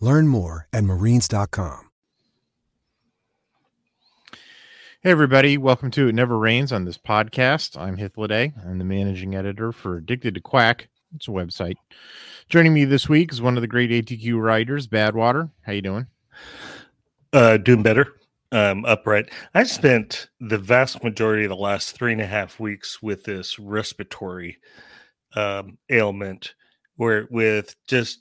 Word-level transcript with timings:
Learn 0.00 0.28
more 0.28 0.68
at 0.72 0.84
marines.com. 0.84 1.90
Hey, 5.00 5.10
everybody. 5.10 5.56
Welcome 5.56 5.90
to 5.92 6.08
It 6.08 6.14
Never 6.14 6.38
Rains 6.38 6.72
on 6.72 6.84
this 6.84 6.98
podcast. 6.98 7.80
I'm 7.80 7.96
Hythloday. 7.96 8.52
I'm 8.66 8.78
the 8.78 8.84
managing 8.84 9.34
editor 9.34 9.70
for 9.70 9.96
Addicted 9.96 10.34
to 10.34 10.40
Quack. 10.40 10.88
It's 11.14 11.28
a 11.28 11.30
website. 11.30 11.76
Joining 12.48 12.74
me 12.74 12.84
this 12.84 13.08
week 13.08 13.32
is 13.32 13.40
one 13.40 13.56
of 13.56 13.60
the 13.60 13.68
great 13.68 13.90
ATQ 13.90 14.40
writers, 14.40 14.88
Badwater. 14.88 15.50
How 15.62 15.72
you 15.72 15.82
doing? 15.82 16.06
Uh, 17.32 17.58
doing 17.58 17.82
better. 17.82 18.14
Um, 18.50 18.84
upright. 18.86 19.30
I 19.54 19.64
spent 19.64 20.28
the 20.40 20.58
vast 20.58 21.04
majority 21.04 21.44
of 21.44 21.50
the 21.50 21.56
last 21.56 21.92
three 21.92 22.12
and 22.12 22.20
a 22.20 22.26
half 22.26 22.58
weeks 22.58 23.02
with 23.02 23.24
this 23.24 23.58
respiratory 23.58 24.58
um, 25.36 25.78
ailment, 25.90 26.54
where 26.96 27.28
with 27.30 27.76
just 27.86 28.20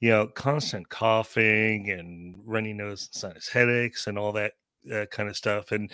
you 0.00 0.10
know 0.10 0.26
constant 0.28 0.88
coughing 0.88 1.90
and 1.90 2.36
runny 2.44 2.72
nose 2.72 3.08
and 3.12 3.20
sinus 3.20 3.48
headaches 3.48 4.06
and 4.06 4.18
all 4.18 4.32
that 4.32 4.52
uh, 4.92 5.06
kind 5.10 5.28
of 5.28 5.36
stuff. 5.36 5.72
And 5.72 5.92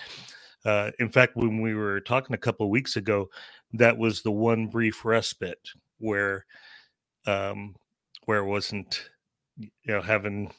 uh, 0.64 0.92
in 1.00 1.10
fact, 1.10 1.36
when 1.36 1.62
we 1.62 1.74
were 1.74 2.00
talking 2.00 2.34
a 2.34 2.38
couple 2.38 2.66
of 2.66 2.70
weeks 2.70 2.96
ago, 2.96 3.28
that 3.74 3.98
was 3.98 4.22
the 4.22 4.32
one 4.32 4.68
brief 4.68 5.04
respite 5.04 5.68
where 5.98 6.46
um, 7.26 7.76
where 8.26 8.40
it 8.40 8.46
wasn't 8.48 9.10
you 9.58 9.70
know 9.86 10.02
having 10.02 10.52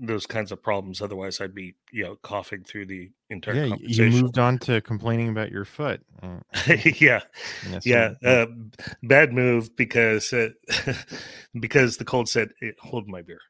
those 0.00 0.26
kinds 0.26 0.50
of 0.50 0.62
problems. 0.62 1.02
Otherwise, 1.02 1.40
I'd 1.40 1.54
be 1.54 1.74
you 1.92 2.04
know 2.04 2.16
coughing 2.22 2.64
through 2.64 2.86
the 2.86 3.10
entire. 3.28 3.66
Yeah, 3.66 3.76
you 3.78 4.10
moved 4.10 4.38
on 4.38 4.58
to 4.60 4.80
complaining 4.80 5.28
about 5.28 5.52
your 5.52 5.64
foot. 5.64 6.00
Uh, 6.22 6.40
yeah, 6.98 7.20
yeah, 7.82 8.14
uh, 8.24 8.46
bad 9.02 9.32
move 9.32 9.76
because 9.76 10.32
uh, 10.32 10.50
because 11.60 11.98
the 11.98 12.04
cold 12.04 12.28
said, 12.28 12.50
"Hold 12.80 13.08
my 13.08 13.22
beer." 13.22 13.40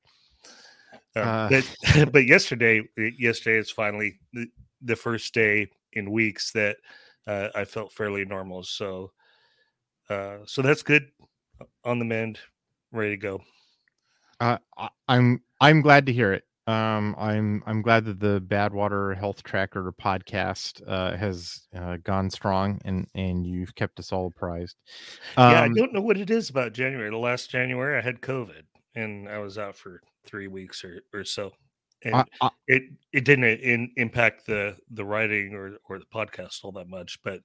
Um, 1.16 1.28
uh, 1.28 1.48
but 1.48 2.12
but 2.12 2.26
yesterday, 2.26 2.82
yesterday 2.96 3.58
is 3.58 3.70
finally 3.70 4.18
the, 4.32 4.46
the 4.82 4.96
first 4.96 5.32
day 5.32 5.68
in 5.92 6.10
weeks 6.10 6.52
that 6.52 6.76
uh, 7.26 7.48
I 7.54 7.64
felt 7.64 7.92
fairly 7.92 8.24
normal. 8.24 8.64
So 8.64 9.12
uh, 10.08 10.38
so 10.46 10.62
that's 10.62 10.82
good. 10.82 11.10
On 11.84 11.98
the 11.98 12.04
mend, 12.04 12.38
ready 12.92 13.10
to 13.10 13.16
go. 13.16 13.40
Uh, 14.40 14.58
I'm 15.06 15.42
I'm 15.60 15.82
glad 15.82 16.06
to 16.06 16.12
hear 16.12 16.32
it. 16.32 16.44
Um, 16.66 17.14
I'm 17.18 17.62
I'm 17.66 17.82
glad 17.82 18.04
that 18.06 18.20
the 18.20 18.40
Badwater 18.40 19.16
Health 19.16 19.42
Tracker 19.42 19.92
podcast 19.92 20.82
uh, 20.86 21.16
has 21.16 21.66
uh, 21.76 21.98
gone 22.02 22.30
strong 22.30 22.80
and 22.84 23.06
and 23.14 23.46
you've 23.46 23.74
kept 23.74 23.98
us 23.98 24.12
all 24.12 24.28
apprised. 24.28 24.76
Um, 25.36 25.52
yeah, 25.52 25.60
I 25.62 25.66
um, 25.66 25.74
don't 25.74 25.92
know 25.92 26.00
what 26.00 26.16
it 26.16 26.30
is 26.30 26.48
about 26.48 26.72
January. 26.72 27.10
The 27.10 27.16
last 27.16 27.50
January, 27.50 27.98
I 27.98 28.00
had 28.00 28.20
COVID 28.20 28.62
and 28.94 29.28
I 29.28 29.38
was 29.38 29.58
out 29.58 29.76
for 29.76 30.00
three 30.26 30.48
weeks 30.48 30.84
or, 30.84 31.02
or 31.12 31.24
so. 31.24 31.52
And 32.02 32.14
I, 32.14 32.24
I, 32.40 32.50
it 32.66 32.82
it 33.12 33.24
didn't 33.24 33.44
in, 33.44 33.90
impact 33.96 34.46
the 34.46 34.76
the 34.90 35.04
writing 35.04 35.54
or 35.54 35.76
or 35.88 35.98
the 35.98 36.06
podcast 36.06 36.64
all 36.64 36.72
that 36.72 36.88
much, 36.88 37.18
but 37.22 37.40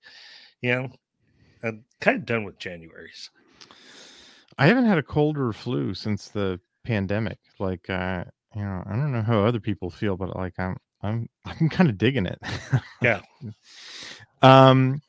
you 0.61 0.71
know, 0.71 0.89
I'm 1.61 1.83
kind 1.99 2.17
of 2.17 2.25
done 2.25 2.45
with 2.45 2.57
January's. 2.57 3.31
I 4.57 4.67
haven't 4.67 4.85
had 4.85 4.97
a 4.97 5.03
cold 5.03 5.37
or 5.37 5.51
flu 5.51 5.93
since 5.93 6.29
the 6.29 6.61
pandemic. 6.85 7.37
Like, 7.59 7.89
uh, 7.89 8.25
you 8.55 8.61
know, 8.61 8.83
I 8.85 8.91
don't 8.91 9.11
know 9.11 9.21
how 9.21 9.43
other 9.43 9.59
people 9.59 9.89
feel, 9.89 10.15
but 10.17 10.35
like, 10.35 10.53
I'm 10.59 10.77
I'm 11.01 11.29
I'm 11.45 11.69
kind 11.69 11.89
of 11.89 11.97
digging 11.97 12.25
it. 12.25 12.39
yeah. 13.01 13.21
um 14.41 15.01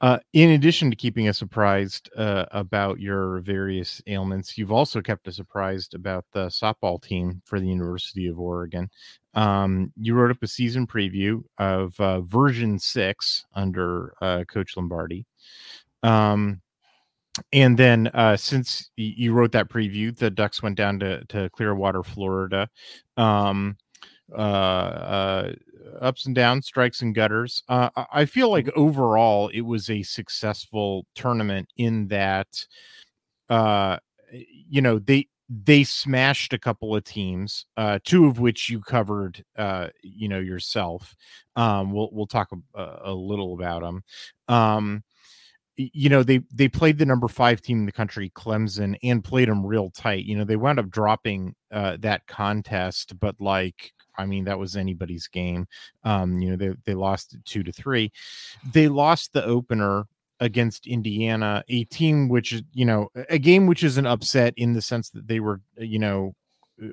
uh, 0.00 0.18
in 0.34 0.50
addition 0.50 0.90
to 0.90 0.96
keeping 0.96 1.28
us 1.28 1.38
surprised 1.38 2.10
uh, 2.14 2.44
about 2.50 3.00
your 3.00 3.38
various 3.40 4.02
ailments, 4.06 4.58
you've 4.58 4.72
also 4.72 5.00
kept 5.00 5.26
us 5.26 5.36
surprised 5.36 5.94
about 5.94 6.26
the 6.32 6.46
softball 6.48 7.02
team 7.02 7.40
for 7.46 7.58
the 7.58 7.66
University 7.66 8.26
of 8.26 8.38
Oregon. 8.38 8.90
Um, 9.32 9.94
you 9.98 10.12
wrote 10.12 10.30
up 10.30 10.42
a 10.42 10.46
season 10.46 10.86
preview 10.86 11.42
of 11.56 11.98
uh, 11.98 12.20
version 12.20 12.78
six 12.78 13.46
under 13.54 14.12
uh, 14.20 14.44
Coach 14.44 14.76
Lombardi. 14.76 15.24
Um, 16.02 16.60
and 17.52 17.76
then 17.78 18.08
uh, 18.08 18.36
since 18.36 18.90
you 18.96 19.32
wrote 19.32 19.52
that 19.52 19.68
preview, 19.68 20.16
the 20.16 20.30
Ducks 20.30 20.62
went 20.62 20.76
down 20.76 21.00
to, 21.00 21.24
to 21.26 21.50
Clearwater, 21.50 22.02
Florida. 22.02 22.68
Um, 23.16 23.76
uh, 24.32 24.36
uh, 24.36 25.52
ups 26.00 26.26
and 26.26 26.34
downs, 26.34 26.66
strikes 26.66 27.02
and 27.02 27.14
gutters. 27.14 27.62
Uh, 27.68 27.90
I 28.12 28.24
feel 28.24 28.50
like 28.50 28.68
overall 28.74 29.48
it 29.48 29.60
was 29.60 29.90
a 29.90 30.02
successful 30.02 31.06
tournament 31.14 31.68
in 31.76 32.08
that, 32.08 32.66
uh, 33.48 33.98
you 34.32 34.80
know, 34.80 34.98
they 34.98 35.28
they 35.48 35.84
smashed 35.84 36.54
a 36.54 36.58
couple 36.58 36.96
of 36.96 37.04
teams, 37.04 37.66
uh, 37.76 37.98
two 38.02 38.24
of 38.26 38.38
which 38.38 38.70
you 38.70 38.80
covered, 38.80 39.44
you 40.02 40.28
know, 40.28 40.40
yourself. 40.40 41.14
Um, 41.54 41.92
we'll 41.92 42.08
we'll 42.12 42.26
talk 42.26 42.48
a, 42.74 42.98
a 43.04 43.12
little 43.12 43.54
about 43.54 43.82
them. 43.82 44.02
Um, 44.48 45.04
you 45.76 46.08
know 46.08 46.22
they 46.22 46.40
they 46.52 46.68
played 46.68 46.98
the 46.98 47.06
number 47.06 47.26
five 47.26 47.60
team 47.60 47.80
in 47.80 47.86
the 47.86 47.92
country 47.92 48.30
clemson 48.30 48.96
and 49.02 49.24
played 49.24 49.48
them 49.48 49.66
real 49.66 49.90
tight 49.90 50.24
you 50.24 50.36
know 50.36 50.44
they 50.44 50.56
wound 50.56 50.78
up 50.78 50.88
dropping 50.88 51.54
uh, 51.72 51.96
that 51.98 52.26
contest 52.28 53.18
but 53.18 53.34
like 53.40 53.92
I 54.16 54.26
mean, 54.26 54.44
that 54.44 54.58
was 54.58 54.76
anybody's 54.76 55.28
game. 55.28 55.66
Um, 56.04 56.40
you 56.40 56.50
know, 56.50 56.56
they 56.56 56.74
they 56.84 56.94
lost 56.94 57.36
two 57.44 57.62
to 57.62 57.72
three. 57.72 58.12
They 58.72 58.88
lost 58.88 59.32
the 59.32 59.44
opener 59.44 60.06
against 60.40 60.86
Indiana, 60.86 61.64
a 61.68 61.84
team 61.84 62.28
which 62.28 62.62
you 62.72 62.84
know, 62.84 63.08
a 63.28 63.38
game 63.38 63.66
which 63.66 63.82
is 63.82 63.96
an 63.96 64.06
upset 64.06 64.54
in 64.56 64.72
the 64.72 64.82
sense 64.82 65.10
that 65.10 65.26
they 65.26 65.40
were, 65.40 65.60
you 65.78 65.98
know, 65.98 66.34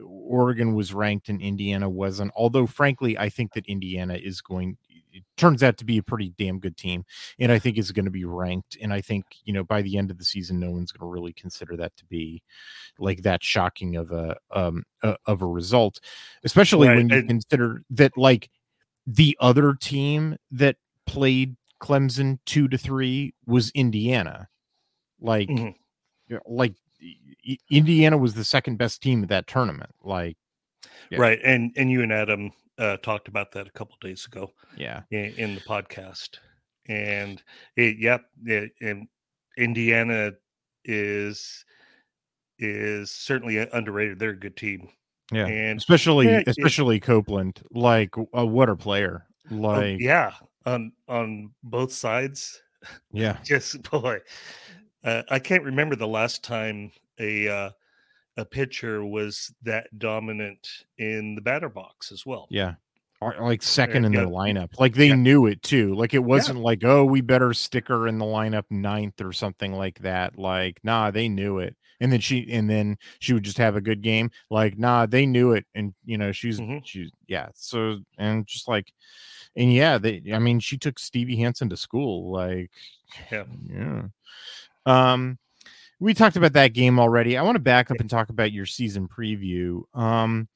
Oregon 0.05 0.75
was 0.75 0.93
ranked 0.93 1.29
and 1.29 1.41
Indiana 1.41 1.89
wasn't. 1.89 2.31
Although, 2.35 2.67
frankly, 2.67 3.17
I 3.17 3.29
think 3.29 3.53
that 3.53 3.65
Indiana 3.65 4.15
is 4.15 4.41
going 4.41 4.77
it 5.11 5.23
turns 5.37 5.63
out 5.63 5.77
to 5.77 5.85
be 5.85 5.97
a 5.97 6.03
pretty 6.03 6.33
damn 6.37 6.59
good 6.59 6.77
team, 6.77 7.03
and 7.39 7.51
I 7.51 7.59
think 7.59 7.77
is 7.77 7.91
going 7.91 8.05
to 8.05 8.11
be 8.11 8.25
ranked. 8.25 8.77
And 8.81 8.93
I 8.93 9.01
think 9.01 9.25
you 9.43 9.53
know 9.53 9.63
by 9.63 9.81
the 9.81 9.97
end 9.97 10.11
of 10.11 10.17
the 10.17 10.25
season, 10.25 10.59
no 10.59 10.71
one's 10.71 10.91
going 10.91 11.07
to 11.07 11.11
really 11.11 11.33
consider 11.33 11.75
that 11.77 11.95
to 11.97 12.05
be 12.05 12.41
like 12.99 13.21
that 13.23 13.43
shocking 13.43 13.95
of 13.95 14.11
a 14.11 14.37
um 14.51 14.83
a, 15.03 15.15
of 15.25 15.41
a 15.41 15.47
result, 15.47 15.99
especially 16.43 16.87
right. 16.87 16.97
when 16.97 17.09
you 17.09 17.23
consider 17.23 17.83
that 17.89 18.17
like 18.17 18.49
the 19.05 19.37
other 19.39 19.73
team 19.73 20.37
that 20.51 20.77
played 21.05 21.55
Clemson 21.81 22.39
two 22.45 22.67
to 22.67 22.77
three 22.77 23.33
was 23.45 23.71
Indiana, 23.71 24.47
like 25.19 25.49
mm-hmm. 25.49 26.37
like 26.45 26.75
Indiana 27.69 28.17
was 28.17 28.33
the 28.33 28.43
second 28.43 28.77
best 28.77 29.01
team 29.01 29.23
at 29.23 29.29
that 29.29 29.47
tournament, 29.47 29.91
like. 30.03 30.37
Yeah. 31.09 31.19
Right, 31.19 31.39
and 31.43 31.73
and 31.75 31.91
you 31.91 32.03
and 32.03 32.13
Adam 32.13 32.53
uh, 32.81 32.97
talked 32.97 33.27
about 33.27 33.51
that 33.51 33.67
a 33.67 33.71
couple 33.71 33.95
days 34.01 34.25
ago. 34.25 34.51
Yeah, 34.75 35.01
in, 35.11 35.33
in, 35.37 35.55
the 35.55 35.61
podcast, 35.61 36.39
and 36.89 37.41
it, 37.77 37.97
yep, 37.99 38.25
it, 38.45 38.71
and 38.81 39.07
Indiana 39.57 40.31
is 40.83 41.63
is 42.57 43.11
certainly 43.11 43.57
underrated. 43.57 44.17
They're 44.17 44.31
a 44.31 44.39
good 44.39 44.57
team. 44.57 44.89
Yeah, 45.31 45.45
and 45.45 45.77
especially 45.77 46.25
yeah, 46.25 46.41
especially 46.47 46.97
it, 46.97 47.01
Copeland, 47.01 47.61
like 47.71 48.15
uh, 48.17 48.45
what 48.45 48.69
a 48.69 48.75
player! 48.75 49.27
Oh, 49.51 49.55
like, 49.55 49.99
yeah, 49.99 50.33
on 50.65 50.91
on 51.07 51.51
both 51.63 51.93
sides. 51.93 52.61
Yeah, 53.11 53.37
just 53.45 53.89
boy, 53.91 54.19
uh, 55.03 55.21
I 55.29 55.37
can't 55.37 55.63
remember 55.63 55.95
the 55.95 56.07
last 56.07 56.43
time 56.43 56.91
a 57.19 57.47
uh, 57.47 57.69
a 58.37 58.45
pitcher 58.45 59.05
was 59.05 59.53
that 59.63 59.87
dominant 59.97 60.67
in 60.97 61.35
the 61.35 61.41
batter 61.41 61.69
box 61.69 62.11
as 62.11 62.25
well. 62.25 62.47
Yeah. 62.49 62.75
Like 63.39 63.61
second 63.61 64.05
in 64.05 64.13
the 64.13 64.21
lineup. 64.21 64.79
Like 64.79 64.95
they 64.95 65.09
Yeah. 65.09 65.15
knew 65.15 65.45
it 65.45 65.61
too. 65.61 65.93
Like 65.93 66.15
it 66.15 66.23
wasn't 66.23 66.59
like, 66.59 66.83
oh, 66.83 67.05
we 67.05 67.21
better 67.21 67.53
stick 67.53 67.87
her 67.89 68.07
in 68.07 68.17
the 68.17 68.25
lineup 68.25 68.63
ninth 68.71 69.21
or 69.21 69.31
something 69.31 69.73
like 69.73 69.99
that. 69.99 70.39
Like, 70.39 70.79
nah, 70.83 71.11
they 71.11 71.29
knew 71.29 71.59
it. 71.59 71.75
And 71.99 72.11
then 72.11 72.19
she 72.19 72.51
and 72.51 72.67
then 72.67 72.97
she 73.19 73.33
would 73.33 73.43
just 73.43 73.59
have 73.59 73.75
a 73.75 73.81
good 73.81 74.01
game. 74.01 74.31
Like, 74.49 74.75
nah, 74.79 75.05
they 75.05 75.27
knew 75.27 75.51
it. 75.51 75.67
And 75.75 75.93
you 76.03 76.17
know, 76.17 76.31
she's 76.31 76.59
Mhm. 76.59 76.83
she's 76.83 77.11
yeah. 77.27 77.49
So 77.53 77.99
and 78.17 78.47
just 78.47 78.67
like 78.67 78.91
and 79.55 79.71
yeah, 79.71 79.99
they 79.99 80.23
I 80.33 80.39
mean, 80.39 80.59
she 80.59 80.79
took 80.79 80.97
Stevie 80.97 81.35
Hansen 81.35 81.69
to 81.69 81.77
school. 81.77 82.31
Like 82.31 82.71
Yeah. 83.31 83.43
yeah. 83.69 84.03
Um, 84.87 85.37
we 86.01 86.15
talked 86.15 86.35
about 86.35 86.53
that 86.53 86.73
game 86.73 86.99
already. 86.99 87.37
I 87.37 87.43
want 87.43 87.55
to 87.55 87.61
back 87.61 87.91
up 87.91 87.99
and 87.99 88.09
talk 88.09 88.29
about 88.29 88.51
your 88.51 88.65
season 88.65 89.07
preview. 89.07 89.83
Um, 89.93 90.49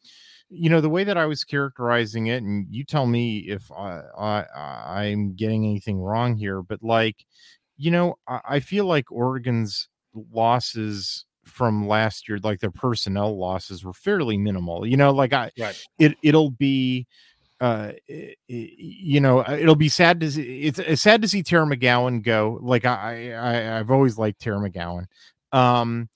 you 0.49 0.69
know 0.69 0.81
the 0.81 0.89
way 0.89 1.03
that 1.03 1.17
I 1.17 1.27
was 1.27 1.43
characterizing 1.43 2.27
it, 2.27 2.41
and 2.43 2.65
you 2.69 2.83
tell 2.83 3.05
me 3.05 3.37
if 3.39 3.71
I, 3.71 4.01
I 4.17 4.45
I'm 5.03 5.35
getting 5.35 5.63
anything 5.63 5.99
wrong 5.99 6.35
here, 6.35 6.61
but 6.63 6.81
like, 6.81 7.25
you 7.77 7.91
know, 7.91 8.15
I, 8.27 8.41
I 8.45 8.59
feel 8.59 8.85
like 8.85 9.11
Oregon's 9.11 9.87
losses 10.31 11.25
from 11.43 11.87
last 11.87 12.27
year, 12.27 12.39
like 12.41 12.59
their 12.59 12.71
personnel 12.71 13.37
losses, 13.37 13.83
were 13.83 13.93
fairly 13.93 14.37
minimal. 14.37 14.85
You 14.85 14.97
know, 14.97 15.11
like 15.11 15.33
I 15.33 15.51
Right. 15.59 15.79
it 15.99 16.15
it'll 16.23 16.51
be 16.51 17.05
uh 17.61 17.93
you 18.47 19.21
know 19.21 19.39
uh, 19.39 19.57
it'll 19.57 19.75
be 19.75 19.87
sad 19.87 20.19
to 20.19 20.29
see 20.29 20.63
it's, 20.63 20.77
it's 20.77 21.01
sad 21.01 21.21
to 21.21 21.27
see 21.27 21.41
Tara 21.41 21.65
McGowan 21.65 22.21
go 22.21 22.59
like 22.61 22.83
I, 22.83 23.31
I 23.31 23.79
I've 23.79 23.91
always 23.91 24.17
liked 24.17 24.41
Tara 24.41 24.57
McGowan 24.57 25.05
um 25.55 26.09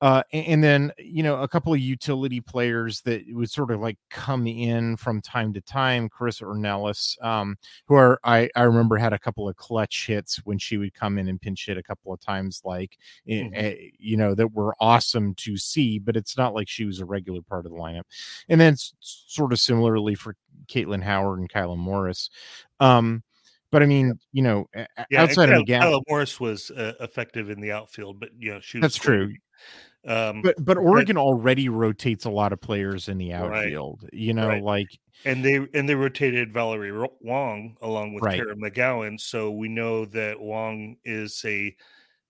uh 0.00 0.22
and, 0.32 0.62
then 0.62 0.92
you 0.98 1.22
know 1.22 1.40
a 1.42 1.48
couple 1.48 1.72
of 1.72 1.80
utility 1.80 2.40
players 2.40 3.00
that 3.02 3.22
would 3.30 3.50
sort 3.50 3.70
of 3.70 3.80
like 3.80 3.98
come 4.10 4.46
in 4.46 4.96
from 4.96 5.20
time 5.22 5.52
to 5.54 5.60
time 5.62 6.08
Chris 6.08 6.40
Ornelas 6.40 7.22
um 7.24 7.56
who 7.86 7.94
are 7.94 8.18
I 8.24 8.50
I 8.56 8.62
remember 8.64 8.96
had 8.98 9.12
a 9.14 9.18
couple 9.18 9.48
of 9.48 9.56
clutch 9.56 10.06
hits 10.08 10.36
when 10.44 10.58
she 10.58 10.76
would 10.78 10.94
come 10.94 11.18
in 11.18 11.28
and 11.28 11.40
pinch 11.40 11.66
hit 11.66 11.78
a 11.78 11.82
couple 11.82 12.12
of 12.12 12.20
times 12.20 12.62
like 12.64 12.98
eh, 13.28 13.42
Mhm. 13.44 13.50
eh, 13.54 13.74
you 13.98 14.16
know 14.18 14.34
that 14.34 14.52
were 14.52 14.74
awesome 14.80 15.34
to 15.36 15.56
see 15.56 15.98
but 16.00 16.16
it's 16.16 16.36
not 16.36 16.54
like 16.54 16.68
she 16.68 16.84
was 16.84 17.00
a 17.00 17.06
regular 17.06 17.42
part 17.42 17.64
of 17.66 17.72
the 17.72 17.78
lineup 17.78 18.04
and 18.48 18.60
then 18.60 18.76
sort 19.00 19.52
of 19.52 19.60
similarly 19.60 20.14
for 20.16 20.36
Caitlin 20.68 21.02
Howard 21.02 21.40
and 21.40 21.48
Kyla 21.50 21.76
Morris. 21.76 22.30
Um, 22.80 23.22
but 23.74 23.82
I 23.82 23.86
mean, 23.86 24.18
you 24.32 24.42
know, 24.42 24.66
Yeah. 25.10 25.22
outside 25.22 25.50
of 25.50 25.62
McGowan, 25.62 25.80
Kyla 25.80 26.00
Morris 26.08 26.38
was 26.38 26.70
uh, 26.70 26.94
effective 27.00 27.50
in 27.50 27.60
the 27.60 27.72
outfield, 27.72 28.20
but 28.20 28.30
you 28.38 28.54
know 28.54 28.60
she 28.60 28.78
was 28.78 28.82
That's 28.82 28.96
true. 28.96 29.34
Um, 30.06 30.42
but 30.42 30.54
but 30.64 30.76
Oregon 30.76 31.16
already 31.18 31.68
rotates 31.68 32.24
a 32.24 32.30
lot 32.30 32.52
of 32.52 32.60
players 32.60 33.08
in 33.08 33.18
the 33.18 33.32
Right. 33.32 33.66
outfield. 33.66 34.08
You 34.12 34.32
know, 34.34 34.48
Right. 34.48 34.62
like 34.62 34.88
and 35.24 35.44
they 35.44 35.56
and 35.74 35.88
they 35.88 35.94
rotated 35.94 36.52
Valerie 36.52 36.92
Wong 37.20 37.76
along 37.82 38.14
with 38.14 38.22
Right. 38.22 38.36
Tara 38.36 38.54
McGowan, 38.54 39.18
so 39.18 39.50
we 39.50 39.68
know 39.68 40.04
that 40.06 40.38
Wong 40.40 40.96
is 41.04 41.42
a 41.44 41.74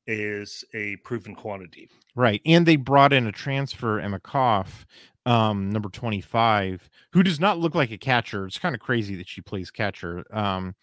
is 0.06 0.64
a 0.74 0.96
proven 0.96 1.34
quantity. 1.34 1.88
right, 2.14 2.40
and 2.46 2.64
they 2.66 2.76
brought 2.76 3.12
in 3.12 3.26
a 3.26 3.32
transfer, 3.32 3.98
Emma 4.00 4.20
Koff, 4.20 4.86
um, 5.26 5.70
number 5.70 5.88
twenty 5.88 6.20
five, 6.20 6.88
who 7.12 7.22
does 7.22 7.40
not 7.40 7.58
look 7.58 7.74
like 7.74 7.90
a 7.90 7.98
catcher. 7.98 8.46
It's 8.46 8.58
kind 8.58 8.74
of 8.74 8.80
crazy 8.80 9.16
that 9.16 9.28
she 9.28 9.40
plays 9.40 9.70
catcher. 9.70 10.24
Um, 10.32 10.74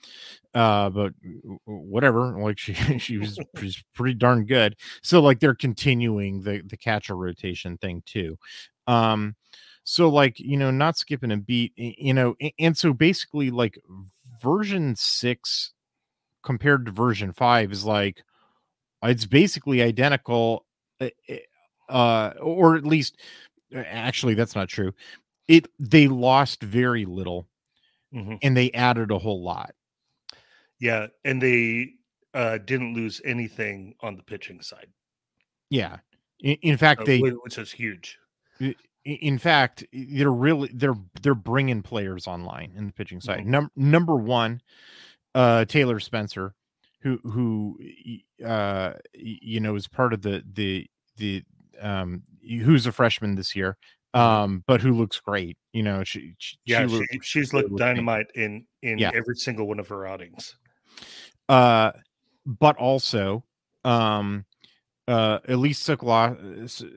uh, 0.54 0.90
but 0.90 1.14
whatever, 1.66 2.38
like 2.42 2.58
she 2.60 2.74
she 2.98 3.18
was 3.18 3.40
she's 3.60 3.84
pretty 3.94 4.16
darn 4.16 4.46
good. 4.46 4.76
So 5.04 5.22
like 5.22 5.40
they're 5.40 5.56
continuing 5.56 6.42
the 6.42 6.62
the 6.66 6.78
catcher 6.78 7.16
rotation 7.16 7.78
thing 7.78 8.04
too. 8.06 8.38
Um, 8.88 9.36
so 9.84 10.10
like 10.10 10.40
you 10.40 10.58
know, 10.58 10.72
not 10.72 10.98
skipping 10.98 11.32
a 11.32 11.38
beat, 11.38 11.74
you 11.76 12.14
know, 12.14 12.36
a- 12.42 12.54
and 12.60 12.78
so 12.78 12.94
basically 12.94 13.52
like 13.52 13.80
version 14.42 14.96
six 14.96 15.74
compared 16.44 16.86
to 16.86 16.92
version 16.92 17.32
five 17.34 17.72
is 17.72 17.86
like 17.86 18.24
it's 19.04 19.26
basically 19.26 19.82
identical 19.82 20.66
uh, 21.00 21.10
uh 21.90 22.34
or 22.42 22.76
at 22.76 22.86
least 22.86 23.20
actually 23.76 24.34
that's 24.34 24.56
not 24.56 24.68
true 24.70 24.94
it 25.48 25.68
they 25.80 26.08
lost 26.08 26.62
very 26.64 27.06
little 27.06 27.48
Mhm. 28.14 28.40
and 28.42 28.56
they 28.58 28.72
added 28.72 29.12
a 29.12 29.18
whole 29.20 29.42
lot 29.44 29.74
Yeah, 30.80 31.08
and 31.24 31.42
they 31.42 31.94
uh, 32.34 32.58
didn't 32.60 32.94
lose 32.96 33.22
anything 33.26 33.94
on 34.02 34.16
the 34.18 34.24
pitching 34.24 34.62
side, 34.62 34.88
yeah 35.70 35.98
in, 36.40 36.58
in 36.62 36.78
fact 36.78 37.02
uh, 37.02 37.06
they 37.06 37.20
whi- 37.20 37.38
which 37.44 37.58
is 37.58 37.72
huge. 37.72 38.18
in 39.06 39.38
fact 39.38 39.84
they're 39.94 40.32
really 40.32 40.70
they're 40.74 40.96
they're 41.22 41.36
bringing 41.36 41.82
players 41.82 42.28
online 42.28 42.72
in 42.76 42.88
the 42.88 42.94
pitching 42.94 43.20
side 43.22 43.40
Mhm. 43.42 43.46
Num- 43.48 43.72
number 43.76 44.16
one 44.16 44.62
uh 45.36 45.66
taylor 45.66 46.00
spencer 46.00 46.54
who 47.02 47.18
who 47.24 47.80
uh 48.46 48.94
you 49.14 49.60
know 49.60 49.76
is 49.76 49.88
part 49.88 50.14
of 50.14 50.22
the 50.22 50.44
the 50.54 50.88
the 51.18 51.44
um 51.80 52.22
who's 52.44 52.86
a 52.88 52.92
freshman 52.92 53.36
this 53.36 53.56
year 53.56 53.78
um 54.14 54.64
but 54.68 54.82
who 54.82 54.92
looks 54.94 55.20
great 55.20 55.58
you 55.74 55.82
know 55.84 56.04
she, 56.04 56.36
she 56.38 56.58
Yeah, 56.66 56.86
she 56.88 57.06
she, 57.12 57.20
she's 57.22 57.54
looked 57.54 57.72
me. 57.72 57.78
dynamite 57.78 58.28
in 58.36 58.66
in 58.82 59.00
Yeah. 59.00 59.12
every 59.14 59.36
single 59.36 59.68
one 59.68 59.80
of 59.80 59.88
her 59.88 60.06
outings. 60.06 60.56
uh 61.50 61.92
but 62.46 62.76
also 62.78 63.44
um 63.86 64.46
uh 65.08 65.40
Elise 65.48 65.82
Sokla, 65.82 66.38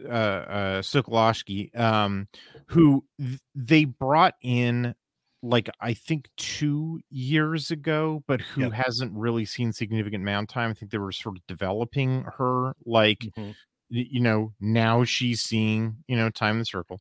uh 0.06 0.08
uh 0.10 0.82
Sokolowski, 0.82 1.76
um 1.78 2.28
who 2.66 3.04
th- 3.20 3.40
they 3.54 3.84
brought 3.84 4.34
in 4.42 4.94
like 5.42 5.68
I 5.80 5.92
think 5.94 6.28
two 6.36 7.00
years 7.10 7.70
ago, 7.70 8.24
but 8.26 8.40
who 8.40 8.62
Yep. 8.62 8.72
hasn't 8.72 9.12
really 9.12 9.44
seen 9.44 9.72
significant 9.72 10.24
mound 10.24 10.48
time. 10.48 10.70
I 10.70 10.74
think 10.74 10.90
they 10.90 10.98
were 10.98 11.12
sort 11.12 11.36
of 11.36 11.46
developing 11.46 12.24
her 12.38 12.74
like 12.86 13.20
Mhm. 13.38 13.54
You 13.94 14.20
know, 14.20 14.52
now 14.60 15.04
she's 15.04 15.40
seeing, 15.42 15.96
you 16.08 16.16
know, 16.16 16.30
time 16.30 16.54
in 16.54 16.58
the 16.60 16.64
circle. 16.64 17.00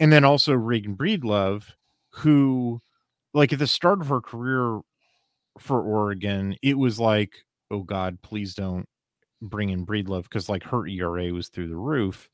And 0.00 0.12
then 0.12 0.24
also 0.24 0.52
Reagan 0.52 0.96
Breedlove, 0.96 1.64
who 2.10 2.80
like 3.32 3.52
at 3.52 3.58
the 3.58 3.66
start 3.66 4.00
of 4.00 4.08
her 4.08 4.20
career 4.20 4.80
for 5.58 5.82
Oregon, 5.82 6.56
it 6.62 6.78
was 6.78 6.98
like, 7.00 7.34
oh 7.70 7.80
God, 7.82 8.18
please 8.22 8.54
don't 8.54 8.86
bring 9.42 9.70
in 9.70 9.86
Breedlove 9.86 10.24
because 10.24 10.48
like 10.48 10.62
her 10.64 10.86
ERA 10.86 11.32
was 11.32 11.48
through 11.48 11.68
the 11.68 11.76
roof. 11.76 12.28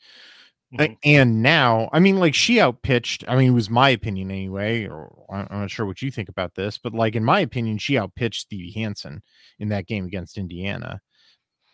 Mhm. 0.73 0.97
And 1.05 1.43
now, 1.43 1.89
I 1.93 1.99
mean, 1.99 2.19
like 2.19 2.35
she 2.35 2.61
outpitched. 2.61 3.25
I 3.27 3.37
mean, 3.37 3.49
it 3.51 3.55
was 3.55 3.69
my 3.71 3.91
opinion 3.91 4.31
anyway. 4.31 4.87
Or 4.87 5.27
I'm 5.31 5.61
not 5.61 5.71
sure 5.71 5.85
what 5.87 6.01
you 6.03 6.11
think 6.13 6.29
about 6.29 6.55
this, 6.55 6.79
but 6.79 6.95
like 6.95 7.17
in 7.17 7.25
my 7.25 7.41
opinion, 7.41 7.79
she 7.79 7.99
outpitched 7.99 8.43
Stevie 8.43 8.73
Hansen 8.73 9.23
in 9.59 9.69
that 9.71 9.87
game 9.87 10.05
against 10.07 10.39
Indiana. 10.39 11.01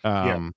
Yeah. 0.05 0.35
Um, 0.37 0.55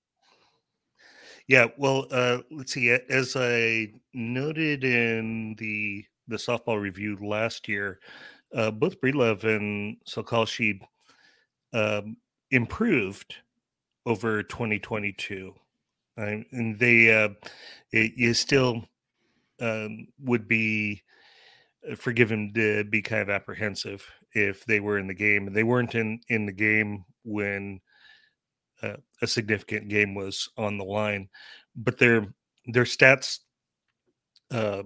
Yeah, 1.50 1.68
well, 1.77 2.08
uh, 2.12 2.39
let's 2.51 2.74
see. 2.74 2.91
As 2.91 3.36
I 3.36 3.91
noted 4.13 4.86
in 4.86 5.56
the 5.58 6.06
the 6.27 6.38
softball 6.38 6.79
review 6.79 7.18
last 7.22 7.68
year, 7.68 8.00
uh, 8.56 8.70
both 8.72 9.01
Breedlove 9.01 9.44
and 9.46 9.98
Sokalshi 10.08 10.79
um, 11.74 12.18
improved 12.51 13.36
over 14.06 14.44
2022, 14.44 15.53
um, 16.18 16.46
and 16.51 16.79
they 16.79 17.13
uh, 17.13 17.29
it, 17.94 18.13
you 18.18 18.34
still 18.36 18.84
um, 19.62 20.08
would 20.22 20.48
be 20.48 21.03
uh, 21.91 21.96
forgiven 21.96 22.53
to 22.56 22.84
be 22.86 23.01
kind 23.01 23.22
of 23.24 23.29
apprehensive 23.29 24.06
if 24.34 24.65
they 24.65 24.79
were 24.82 25.00
in 25.00 25.08
the 25.08 25.15
game, 25.15 25.48
and 25.48 25.56
they 25.56 25.63
weren't 25.63 25.96
in 25.96 26.22
in 26.29 26.46
the 26.46 26.53
game 26.53 27.06
when 27.24 27.82
uh, 28.84 28.98
a 29.22 29.28
significant 29.28 29.90
game 29.90 30.16
was 30.16 30.50
on 30.58 30.78
the 30.78 30.84
line, 30.84 31.30
but 31.76 31.98
their 31.98 32.28
their 32.68 32.84
stats 32.84 33.40
uh, 34.52 34.84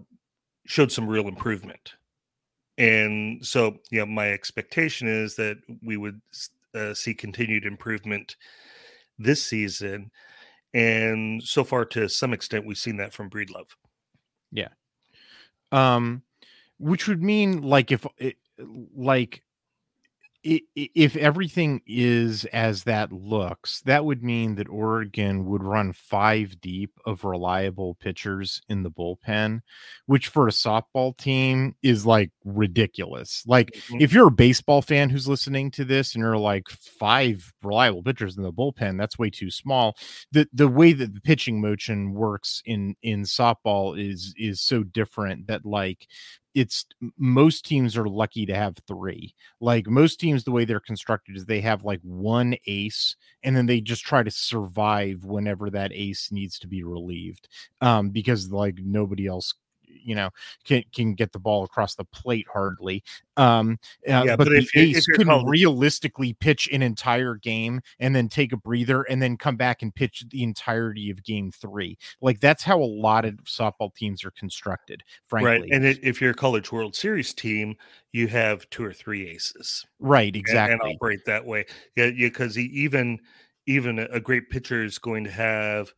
showed 0.65 0.91
some 0.91 1.07
real 1.07 1.27
improvement, 1.27 1.93
and 2.77 3.45
so 3.45 3.77
you 3.91 3.99
know 3.99 4.05
my 4.05 4.31
expectation 4.31 5.07
is 5.07 5.35
that 5.35 5.57
we 5.81 5.97
would 5.97 6.21
uh, 6.75 6.93
see 6.93 7.13
continued 7.13 7.65
improvement 7.65 8.35
this 9.19 9.43
season, 9.43 10.11
and 10.73 11.41
so 11.43 11.63
far 11.63 11.85
to 11.85 12.09
some 12.09 12.33
extent 12.33 12.65
we've 12.65 12.77
seen 12.77 12.97
that 12.97 13.13
from 13.13 13.29
Breedlove. 13.29 13.69
Yeah. 14.51 14.69
Um 15.71 16.23
which 16.83 17.07
would 17.07 17.23
mean 17.23 17.61
like 17.61 17.91
if 17.91 18.05
it 18.17 18.37
like 18.95 19.41
if 20.43 21.15
everything 21.15 21.81
is 21.87 22.43
as 22.45 22.83
that 22.83 23.13
looks, 23.13 23.81
that 23.81 24.03
would 24.03 24.23
mean 24.23 24.55
that 24.55 24.67
Oregon 24.67 25.45
would 25.45 25.63
run 25.63 25.93
five 25.93 26.59
deep 26.59 26.91
of 27.05 27.23
reliable 27.23 27.95
pitchers 27.95 28.61
in 28.67 28.83
the 28.83 28.91
bullpen, 28.91 29.61
which 30.05 30.27
for 30.27 30.47
a 30.47 30.51
softball 30.51 31.17
team 31.17 31.75
is 31.81 32.05
like 32.05 32.31
ridiculous. 32.43 33.43
Like, 33.47 33.71
mm-hmm. 33.71 34.01
if 34.01 34.11
you're 34.11 34.27
a 34.27 34.31
baseball 34.31 34.81
fan 34.81 35.09
who's 35.09 35.29
listening 35.29 35.71
to 35.71 35.85
this 35.85 36.13
and 36.13 36.21
you're 36.21 36.37
like 36.37 36.67
five 36.69 37.53
reliable 37.63 38.03
pitchers 38.03 38.35
in 38.35 38.43
the 38.43 38.51
bullpen, 38.51 38.97
that's 38.97 39.17
way 39.17 39.29
too 39.29 39.49
small. 39.49 39.95
The 40.33 40.47
the 40.51 40.67
way 40.67 40.91
that 40.91 41.13
the 41.13 41.21
pitching 41.21 41.61
motion 41.61 42.13
works 42.13 42.61
in 42.65 42.95
in 43.01 43.23
softball 43.23 43.97
is 43.97 44.33
is 44.37 44.59
so 44.59 44.83
different 44.83 45.47
that 45.47 45.65
like 45.65 46.07
it's 46.55 46.85
most 47.17 47.65
teams 47.65 47.97
are 47.97 48.07
lucky 48.07 48.45
to 48.45 48.55
have 48.55 48.77
three. 48.87 49.33
Like 49.59 49.87
most 49.87 50.19
teams, 50.19 50.43
the 50.43 50.51
way 50.51 50.65
they're 50.65 50.79
constructed 50.79 51.35
is 51.35 51.45
they 51.45 51.61
have 51.61 51.83
like 51.83 51.99
one 52.03 52.55
ace, 52.67 53.15
and 53.43 53.55
then 53.55 53.65
they 53.65 53.81
just 53.81 54.03
try 54.05 54.23
to 54.23 54.31
survive 54.31 55.23
whenever 55.25 55.69
that 55.71 55.91
ace 55.93 56.31
needs 56.31 56.59
to 56.59 56.67
be 56.67 56.83
relieved, 56.83 57.47
um, 57.81 58.09
because 58.09 58.51
like 58.51 58.75
nobody 58.83 59.27
else 59.27 59.53
you 60.03 60.15
know 60.15 60.29
can 60.63 60.83
can 60.93 61.13
get 61.13 61.31
the 61.31 61.39
ball 61.39 61.63
across 61.63 61.95
the 61.95 62.05
plate 62.05 62.47
hardly. 62.51 63.03
Um, 63.35 63.79
uh, 64.07 64.23
yeah, 64.25 64.35
but, 64.35 64.45
but 64.45 64.49
the 64.49 64.57
if, 64.57 64.77
ace 64.77 64.97
if 64.97 65.05
couldn't 65.15 65.27
called... 65.27 65.49
realistically 65.49 66.33
pitch 66.33 66.69
an 66.71 66.83
entire 66.83 67.35
game 67.35 67.81
and 67.99 68.15
then 68.15 68.29
take 68.29 68.53
a 68.53 68.57
breather 68.57 69.03
and 69.03 69.21
then 69.21 69.37
come 69.37 69.55
back 69.55 69.81
and 69.81 69.93
pitch 69.93 70.23
the 70.29 70.43
entirety 70.43 71.09
of 71.09 71.23
game 71.23 71.51
three. 71.51 71.97
Like 72.21 72.39
that's 72.39 72.63
how 72.63 72.79
a 72.79 72.85
lot 72.85 73.25
of 73.25 73.35
softball 73.45 73.93
teams 73.95 74.23
are 74.23 74.31
constructed, 74.31 75.03
frankly. 75.25 75.51
Right, 75.51 75.69
and 75.71 75.85
it, 75.85 75.99
if 76.03 76.21
you're 76.21 76.31
a 76.31 76.35
College 76.35 76.71
World 76.71 76.95
Series 76.95 77.33
team, 77.33 77.75
you 78.11 78.27
have 78.27 78.69
two 78.69 78.85
or 78.85 78.93
three 78.93 79.27
aces. 79.27 79.85
Right, 79.99 80.35
exactly. 80.35 80.73
And, 80.73 80.81
and 80.81 80.95
operate 80.95 81.25
that 81.25 81.45
way. 81.45 81.65
Yeah, 81.95 82.11
because 82.11 82.55
yeah, 82.55 82.67
even 82.71 83.19
even 83.65 83.99
a 83.99 84.19
great 84.19 84.49
pitcher 84.49 84.83
is 84.83 84.99
going 84.99 85.23
to 85.23 85.31
have 85.31 85.93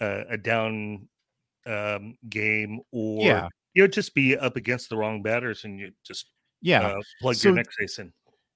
uh, 0.00 0.24
a 0.30 0.38
down 0.38 1.08
um, 1.66 2.16
game 2.28 2.80
or 2.92 3.24
yeah. 3.24 3.48
you 3.74 3.82
know 3.82 3.88
just 3.88 4.14
be 4.14 4.36
up 4.36 4.56
against 4.56 4.88
the 4.88 4.96
wrong 4.96 5.22
batters 5.22 5.64
and 5.64 5.78
you 5.78 5.92
just 6.04 6.26
yeah 6.60 6.88
uh, 6.88 7.00
plug 7.20 7.36
so, 7.36 7.48
your 7.48 7.56
next 7.56 7.76
ace 7.80 7.98
in. 7.98 8.12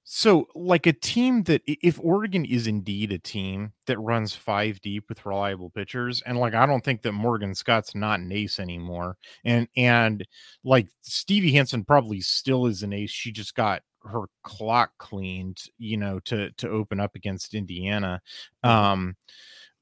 So, 0.09 0.47
like 0.55 0.87
a 0.87 0.93
team 0.93 1.43
that, 1.43 1.63
if 1.65 1.99
Oregon 2.01 2.45
is 2.45 2.65
indeed 2.65 3.11
a 3.11 3.19
team 3.19 3.73
that 3.87 3.99
runs 3.99 4.33
five 4.33 4.79
deep 4.79 5.03
with 5.09 5.25
reliable 5.25 5.69
pitchers, 5.69 6.23
and 6.25 6.39
like 6.39 6.53
I 6.53 6.65
don't 6.65 6.81
think 6.81 7.01
that 7.01 7.11
Morgan 7.11 7.53
Scott's 7.53 7.93
not 7.93 8.21
an 8.21 8.31
ace 8.31 8.57
anymore, 8.57 9.17
and 9.43 9.67
and 9.75 10.25
like 10.63 10.87
Stevie 11.01 11.51
Hansen 11.51 11.83
probably 11.83 12.21
still 12.21 12.67
is 12.67 12.83
an 12.83 12.93
ace. 12.93 13.11
She 13.11 13.33
just 13.33 13.53
got 13.53 13.81
her 14.03 14.29
clock 14.43 14.91
cleaned, 14.97 15.57
you 15.77 15.97
know, 15.97 16.21
to 16.21 16.51
to 16.51 16.69
open 16.69 17.01
up 17.01 17.13
against 17.15 17.53
Indiana. 17.53 18.21
Mm-hmm. 18.63 18.69
Um, 18.69 19.15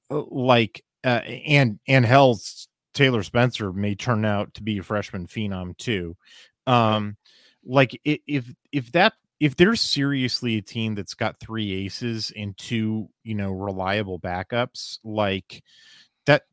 uh, 0.10 0.24
like 0.32 0.84
uh, 1.03 1.22
and 1.46 1.79
and 1.88 2.03
hell's 2.03 2.67
Taylor 2.96 3.22
Spencer 3.22 3.72
may 3.72 3.94
turn 3.94 4.25
out 4.25 4.54
to 4.56 4.64
be 4.64 4.80
a 4.80 4.84
freshman 4.84 5.28
phenom 5.28 5.78
too. 5.78 6.16
Um, 6.66 7.18
like 7.64 8.00
if 8.04 8.52
if 8.72 8.92
that 8.94 9.14
if 9.40 9.56
there's 9.58 9.82
seriously 9.82 10.58
a 10.58 10.62
team 10.62 10.96
that's 10.96 11.14
got 11.14 11.40
three 11.40 11.86
aces 11.86 12.32
and 12.36 12.58
two, 12.58 13.10
you 13.24 13.36
know, 13.36 13.52
reliable 13.52 14.20
backups, 14.20 15.00
like 15.04 15.62
that, 16.25 16.44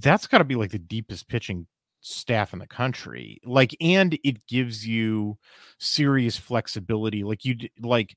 that's 0.00 0.26
got 0.26 0.38
to 0.38 0.44
be 0.44 0.54
like 0.54 0.70
the 0.70 0.78
deepest 0.78 1.28
pitching 1.28 1.66
staff 2.00 2.54
in 2.54 2.58
the 2.58 2.66
country. 2.66 3.38
Like, 3.44 3.76
and 3.80 4.18
it 4.24 4.46
gives 4.46 4.86
you 4.86 5.36
serious 5.78 6.38
flexibility. 6.38 7.22
Like 7.22 7.44
you, 7.44 7.56
like 7.80 8.16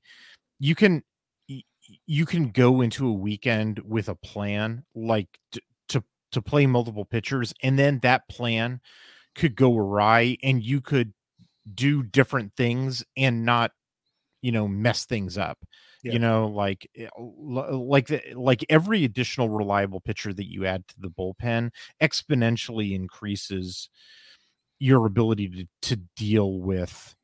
you 0.58 0.74
can 0.74 1.02
you 2.06 2.26
can 2.26 2.50
go 2.50 2.80
into 2.80 3.06
a 3.06 3.12
weekend 3.12 3.80
with 3.80 4.08
a 4.08 4.14
plan 4.14 4.84
like 4.94 5.28
to 6.32 6.42
play 6.42 6.66
multiple 6.66 7.04
pitchers 7.04 7.54
and 7.62 7.78
then 7.78 7.98
that 8.00 8.28
plan 8.28 8.80
could 9.34 9.54
go 9.54 9.76
awry 9.76 10.36
and 10.42 10.62
you 10.62 10.80
could 10.80 11.12
do 11.74 12.02
different 12.02 12.52
things 12.56 13.04
and 13.16 13.44
not 13.44 13.72
you 14.42 14.52
know 14.52 14.68
mess 14.68 15.04
things 15.04 15.36
up 15.36 15.58
yeah. 16.02 16.12
you 16.12 16.18
know 16.18 16.46
like 16.46 16.88
eh, 16.96 17.08
like 17.16 18.06
the, 18.08 18.22
like 18.34 18.64
every 18.68 19.04
additional 19.04 19.48
reliable 19.48 20.00
pitcher 20.00 20.32
that 20.32 20.50
you 20.50 20.64
add 20.66 20.86
to 20.88 20.94
the 20.98 21.08
bullpen 21.08 21.70
exponentially 22.00 22.94
increases 22.94 23.88
your 24.78 25.06
ability 25.06 25.48
to, 25.48 25.66
to 25.82 26.02
deal 26.16 26.60
with 26.60 27.14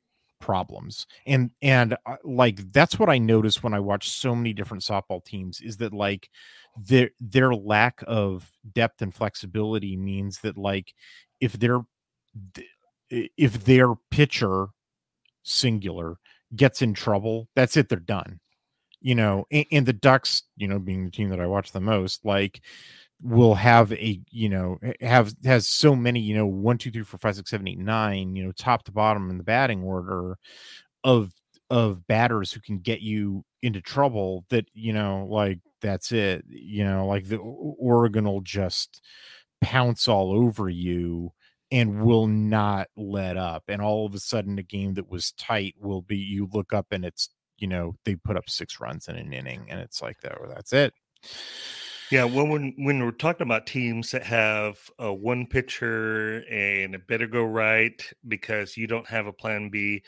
problems 0.45 1.07
and 1.27 1.51
and 1.63 1.97
uh, 2.05 2.17
like 2.23 2.71
that's 2.71 2.99
what 2.99 3.09
i 3.09 3.17
notice 3.17 3.63
when 3.63 3.73
i 3.73 3.81
watch 3.81 4.11
so 4.11 4.35
many 4.35 4.53
different 4.53 4.83
softball 4.83 5.25
teams 5.25 5.59
is 5.63 5.79
that 5.79 5.95
like 5.95 6.29
their 6.77 7.09
their 7.19 7.55
lack 7.55 8.05
of 8.07 8.51
depth 8.75 9.01
and 9.01 9.15
flexibility 9.15 9.97
means 9.97 10.41
that 10.41 10.59
like 10.59 10.93
if 11.41 11.55
their 11.55 11.81
if 13.11 13.65
their 13.65 13.95
pitcher 14.11 14.67
singular 15.45 16.17
gets 16.55 16.83
in 16.83 16.93
trouble 16.93 17.49
that's 17.57 17.79
it 17.79 17.89
they're 17.89 17.99
done 17.99 18.39
you 19.01 19.15
know 19.15 19.47
and, 19.51 19.65
and 19.73 19.87
the 19.87 19.95
ducks 19.95 20.43
you 20.59 20.69
know 20.69 20.79
being 20.79 21.07
the 21.07 21.11
team 21.11 21.31
that 21.31 21.41
i 21.41 21.47
watch 21.47 21.73
the 21.73 21.81
most 21.81 22.23
like 22.23 22.61
will 23.25 23.55
have 23.55 23.91
a 23.95 24.21
you 24.31 24.51
know 24.51 24.79
have 25.01 25.35
has 25.45 25.67
so 25.67 25.97
many 25.97 26.21
you 26.21 26.37
know 26.37 26.47
one 26.47 26.77
two 26.77 26.91
three 26.91 27.03
four 27.03 27.17
five 27.17 27.35
six 27.35 27.49
seven 27.49 27.67
eight 27.67 27.79
nine 27.79 28.37
you 28.37 28.45
know 28.45 28.53
top 28.53 28.85
to 28.85 28.93
bottom 28.93 29.31
in 29.31 29.39
the 29.39 29.45
batting 29.45 29.83
order 29.83 30.37
of 31.05 31.33
of 31.71 32.07
batters 32.07 32.53
who 32.53 32.61
can 32.61 32.79
get 32.79 33.01
you 33.01 33.43
into 33.63 33.81
trouble 33.81 34.45
that 34.51 34.67
you 34.75 34.93
know 34.93 35.27
like 35.31 35.59
that's 35.81 36.13
it 36.13 36.45
you 36.49 36.85
know 36.85 37.07
like 37.07 37.27
the 37.27 37.39
oregon 37.39 38.27
will 38.27 38.43
just 38.43 39.01
pounce 39.63 40.07
all 40.07 40.31
over 40.33 40.69
you 40.69 41.33
and 41.71 42.03
will 42.03 42.27
not 42.27 42.89
let 42.95 43.39
up 43.39 43.65
and 43.69 43.81
all 43.81 44.05
of 44.05 44.15
a 44.15 44.19
sudden 44.19 44.59
a 44.59 44.63
game 44.63 44.93
that 44.93 45.11
was 45.11 45.33
tight 45.33 45.75
will 45.81 46.03
be 46.03 46.19
you 46.19 46.47
look 46.53 46.75
up 46.75 46.89
and 46.91 47.07
it's 47.07 47.31
you 47.57 47.67
know 47.67 47.95
they 48.05 48.17
put 48.17 48.37
up 48.37 48.51
six 48.51 48.81
runs 48.81 49.09
in 49.09 49.17
an 49.17 49.33
inning 49.33 49.65
and 49.71 49.81
it's 49.81 50.03
like 50.03 50.21
that 50.21 50.37
or 50.39 50.47
that's 50.47 50.75
it 50.75 50.93
yeah, 52.15 52.23
when 52.23 52.49
when 52.49 52.75
when 52.77 53.03
we're 53.03 53.11
talking 53.11 53.45
about 53.45 53.67
teams 53.67 54.13
that 54.13 54.23
have 54.23 54.79
a 55.01 55.13
one 55.13 55.49
pitcher 55.49 56.45
and 56.49 56.95
it 56.95 57.09
better 57.09 57.27
go 57.27 57.43
right 57.43 58.01
because 58.29 58.77
you 58.77 58.87
don't 58.87 59.09
have 59.09 59.27
a 59.27 59.33
plan 59.33 59.69
B, 59.69 60.01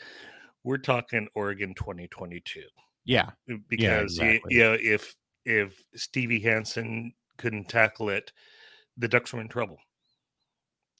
we're 0.63 0.77
talking 0.77 1.27
Oregon 1.35 1.75
2022. 1.75 2.61
Yeah, 3.03 3.31
because 3.67 3.83
yeah, 3.83 3.99
exactly. 3.99 4.55
you, 4.55 4.57
you 4.57 4.63
know, 4.63 4.77
if 4.79 5.17
if 5.43 5.83
Stevie 5.95 6.39
Hansen 6.39 7.11
couldn't 7.37 7.67
tackle 7.67 8.09
it, 8.09 8.31
the 8.95 9.09
Ducks 9.09 9.33
were 9.33 9.41
in 9.41 9.49
trouble. 9.49 9.77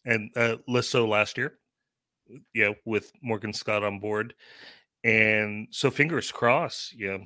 And 0.04 0.30
uh, 0.36 0.58
less 0.68 0.90
so 0.90 1.08
last 1.08 1.38
year, 1.38 1.58
yeah, 2.54 2.72
with 2.84 3.14
Morgan 3.22 3.54
Scott 3.54 3.82
on 3.82 4.00
board, 4.02 4.34
and 5.06 5.70
so 5.72 5.90
fingers 5.90 6.34
crossed, 6.34 6.94
yeah. 7.00 7.20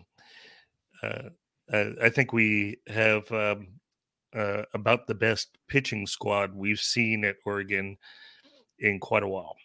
Uh, 1.01 1.29
uh, 1.71 1.91
I 2.01 2.09
think 2.09 2.33
we 2.33 2.77
have 2.87 3.31
um, 3.31 3.67
uh, 4.35 4.63
about 4.73 5.07
the 5.07 5.15
best 5.15 5.57
pitching 5.67 6.05
squad 6.07 6.55
we've 6.55 6.79
seen 6.79 7.25
at 7.25 7.37
Oregon 7.45 7.97
in 8.79 8.99
quite 8.99 9.23
a 9.23 9.27
while. 9.27 9.55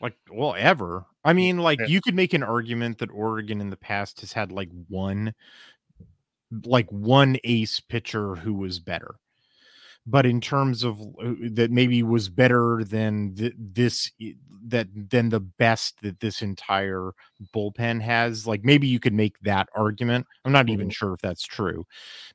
Like, 0.00 0.16
well, 0.30 0.54
ever. 0.56 1.06
I 1.24 1.32
mean, 1.32 1.58
like, 1.58 1.80
yeah. 1.80 1.86
you 1.86 2.00
could 2.00 2.14
make 2.14 2.34
an 2.34 2.42
argument 2.42 2.98
that 2.98 3.10
Oregon 3.10 3.60
in 3.60 3.70
the 3.70 3.76
past 3.76 4.20
has 4.20 4.32
had 4.32 4.52
like 4.52 4.68
one, 4.88 5.34
like 6.64 6.90
one 6.90 7.38
ace 7.44 7.80
pitcher 7.80 8.34
who 8.34 8.54
was 8.54 8.78
better 8.78 9.16
but 10.06 10.24
in 10.24 10.40
terms 10.40 10.84
of 10.84 11.00
uh, 11.00 11.32
that 11.50 11.70
maybe 11.70 12.02
was 12.02 12.28
better 12.28 12.82
than 12.84 13.34
th- 13.34 13.54
this 13.56 14.10
that 14.68 14.88
than 15.10 15.28
the 15.28 15.40
best 15.40 16.00
that 16.02 16.18
this 16.20 16.42
entire 16.42 17.12
bullpen 17.54 18.00
has 18.00 18.46
like 18.46 18.64
maybe 18.64 18.86
you 18.86 18.98
could 18.98 19.12
make 19.12 19.38
that 19.40 19.68
argument 19.74 20.26
i'm 20.44 20.52
not 20.52 20.68
even 20.68 20.86
mm-hmm. 20.86 20.90
sure 20.90 21.12
if 21.12 21.20
that's 21.20 21.42
true 21.42 21.84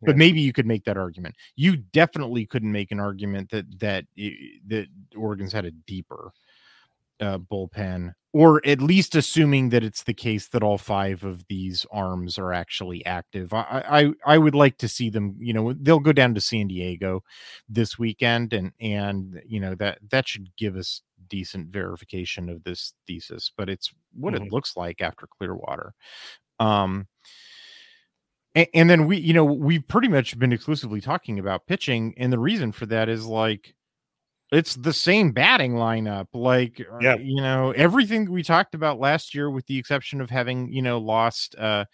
but 0.01 0.11
yeah. 0.11 0.17
maybe 0.17 0.41
you 0.41 0.53
could 0.53 0.65
make 0.65 0.83
that 0.85 0.97
argument 0.97 1.35
you 1.55 1.75
definitely 1.75 2.45
couldn't 2.45 2.71
make 2.71 2.91
an 2.91 2.99
argument 2.99 3.49
that 3.49 3.65
that 3.79 4.05
that 4.67 4.87
oregon's 5.15 5.53
had 5.53 5.65
a 5.65 5.71
deeper 5.71 6.31
uh, 7.21 7.37
bullpen, 7.37 8.13
or 8.33 8.61
at 8.65 8.81
least 8.81 9.15
assuming 9.15 9.69
that 9.69 9.83
it's 9.83 10.03
the 10.03 10.13
case 10.13 10.47
that 10.49 10.63
all 10.63 10.77
five 10.77 11.23
of 11.23 11.45
these 11.47 11.85
arms 11.91 12.37
are 12.37 12.51
actually 12.51 13.05
active. 13.05 13.53
I, 13.53 14.11
I 14.25 14.33
I 14.33 14.37
would 14.37 14.55
like 14.55 14.77
to 14.79 14.87
see 14.87 15.09
them. 15.09 15.35
You 15.39 15.53
know, 15.53 15.73
they'll 15.73 15.99
go 15.99 16.13
down 16.13 16.33
to 16.35 16.41
San 16.41 16.67
Diego 16.67 17.23
this 17.69 17.99
weekend, 17.99 18.53
and 18.53 18.71
and 18.79 19.41
you 19.45 19.59
know 19.59 19.75
that 19.75 19.99
that 20.09 20.27
should 20.27 20.55
give 20.57 20.75
us 20.75 21.01
decent 21.29 21.69
verification 21.69 22.49
of 22.49 22.63
this 22.63 22.93
thesis. 23.07 23.51
But 23.55 23.69
it's 23.69 23.93
what 24.13 24.33
mm-hmm. 24.33 24.45
it 24.45 24.51
looks 24.51 24.75
like 24.75 25.01
after 25.01 25.27
Clearwater. 25.27 25.93
Um, 26.59 27.07
and, 28.55 28.67
and 28.73 28.89
then 28.89 29.05
we, 29.05 29.17
you 29.17 29.33
know, 29.33 29.45
we've 29.45 29.87
pretty 29.87 30.07
much 30.07 30.37
been 30.37 30.53
exclusively 30.53 31.01
talking 31.01 31.39
about 31.39 31.67
pitching, 31.67 32.13
and 32.17 32.31
the 32.31 32.39
reason 32.39 32.71
for 32.71 32.85
that 32.87 33.09
is 33.09 33.25
like 33.25 33.73
it's 34.51 34.75
the 34.75 34.93
same 34.93 35.31
batting 35.31 35.73
lineup. 35.73 36.27
Like, 36.33 36.81
uh, 36.91 36.99
Yeah. 37.01 37.15
you 37.15 37.41
know, 37.41 37.71
everything 37.71 38.29
we 38.31 38.43
talked 38.43 38.75
about 38.75 38.99
last 38.99 39.33
year, 39.35 39.49
with 39.49 39.65
the 39.67 39.77
exception 39.77 40.21
of 40.21 40.29
having, 40.29 40.71
you 40.71 40.81
know, 40.81 40.99
lost, 40.99 41.55
uh, 41.57 41.85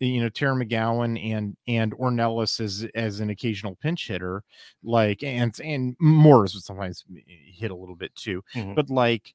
you 0.00 0.20
know, 0.22 0.28
Tara 0.30 0.54
McGowan 0.56 1.18
and 1.32 1.56
and 1.68 1.92
Ornelas 1.94 2.60
as 2.60 2.86
as 2.94 3.20
an 3.20 3.30
occasional 3.30 3.76
pinch 3.76 4.08
hitter, 4.08 4.44
like, 4.84 5.22
and 5.24 5.54
and 5.64 5.96
Morris 6.00 6.54
would 6.54 6.64
sometimes 6.64 7.04
hit 7.26 7.70
a 7.70 7.76
little 7.76 7.96
bit 7.96 8.14
too, 8.16 8.42
Mhm. 8.54 8.74
but 8.76 8.90
like, 8.90 9.34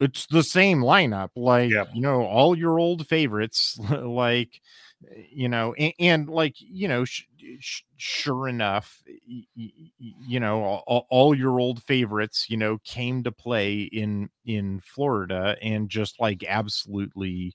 it's 0.00 0.26
the 0.26 0.42
same 0.42 0.80
lineup. 0.80 1.30
Like, 1.36 1.70
Yeah. 1.72 1.84
you 1.92 2.00
know, 2.02 2.24
all 2.24 2.56
your 2.58 2.78
old 2.78 3.06
favorites, 3.08 3.78
like, 3.90 4.60
you 5.30 5.48
know, 5.48 5.74
and, 5.74 5.92
and 6.00 6.28
like, 6.30 6.56
you 6.60 6.88
know, 6.88 7.04
sh- 7.04 7.24
sure 7.96 8.48
enough, 8.48 9.02
you 9.56 10.40
know, 10.40 10.62
all, 10.62 11.06
all 11.10 11.34
your 11.34 11.60
old 11.60 11.82
favorites, 11.82 12.46
you 12.48 12.56
know, 12.56 12.78
came 12.84 13.22
to 13.24 13.32
play 13.32 13.82
in 13.82 14.30
in 14.44 14.80
Florida 14.80 15.56
and 15.62 15.88
just 15.88 16.20
like 16.20 16.44
absolutely 16.46 17.54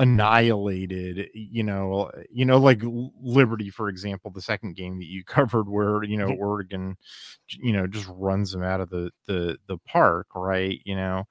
annihilated 0.00 1.28
you 1.34 1.64
know 1.64 2.08
you 2.30 2.44
know 2.44 2.58
like 2.58 2.80
liberty 3.20 3.68
for 3.68 3.88
example 3.88 4.30
the 4.30 4.40
second 4.40 4.76
game 4.76 4.96
that 4.98 5.06
you 5.06 5.24
covered 5.26 5.68
where 5.68 6.04
you 6.04 6.16
know 6.16 6.28
oregon 6.34 6.96
you 7.48 7.72
know 7.72 7.84
just 7.86 8.06
runs 8.10 8.52
them 8.52 8.62
out 8.62 8.80
of 8.80 8.90
the 8.90 9.10
the 9.26 9.58
the 9.66 9.76
park 9.78 10.28
right? 10.36 10.80
You 10.84 10.94
know 10.94 11.24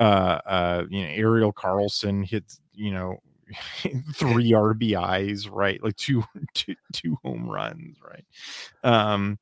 uh 0.00 0.40
uh 0.46 0.84
you 0.90 1.02
know 1.02 1.10
ariel 1.10 1.52
carlson 1.52 2.24
hits 2.24 2.60
you 2.72 2.90
know 2.92 3.18
three 4.14 4.52
rbis 4.52 5.48
right 5.50 5.82
like 5.82 5.96
two 5.96 6.22
two 6.54 6.74
two 6.92 7.16
home 7.22 7.48
runs 7.48 7.96
right 8.02 8.24
um 8.84 9.38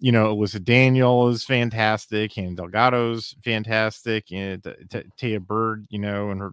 you 0.00 0.12
know, 0.12 0.34
Alyssa 0.34 0.64
Daniel 0.64 1.28
is 1.28 1.44
fantastic, 1.44 2.38
and 2.38 2.56
Delgado's 2.56 3.36
fantastic, 3.44 4.32
and 4.32 4.62
T- 4.64 5.02
Tehya 5.18 5.46
Bird, 5.46 5.86
you 5.90 5.98
know, 5.98 6.30
and 6.30 6.40
her, 6.40 6.52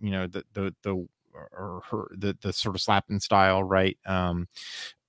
you 0.00 0.10
know, 0.10 0.26
the 0.26 0.44
the 0.52 0.74
the 0.82 1.08
or 1.52 1.82
her 1.90 2.08
the 2.16 2.36
the 2.42 2.52
sort 2.52 2.74
of 2.74 2.82
slapping 2.82 3.18
style, 3.18 3.62
right? 3.62 3.96
Um, 4.06 4.46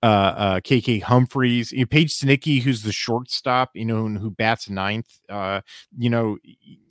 uh, 0.02 0.06
uh, 0.06 0.60
KK 0.62 1.02
Humphreys, 1.02 1.72
you 1.72 1.80
know, 1.82 1.86
Paige 1.88 2.14
Sinicki, 2.14 2.62
who's 2.62 2.84
the 2.84 2.92
shortstop, 2.92 3.72
you 3.74 3.86
know, 3.86 4.06
and 4.06 4.18
who 4.18 4.30
bats 4.32 4.70
ninth. 4.70 5.20
Uh, 5.28 5.62
you 5.98 6.10
know, 6.10 6.38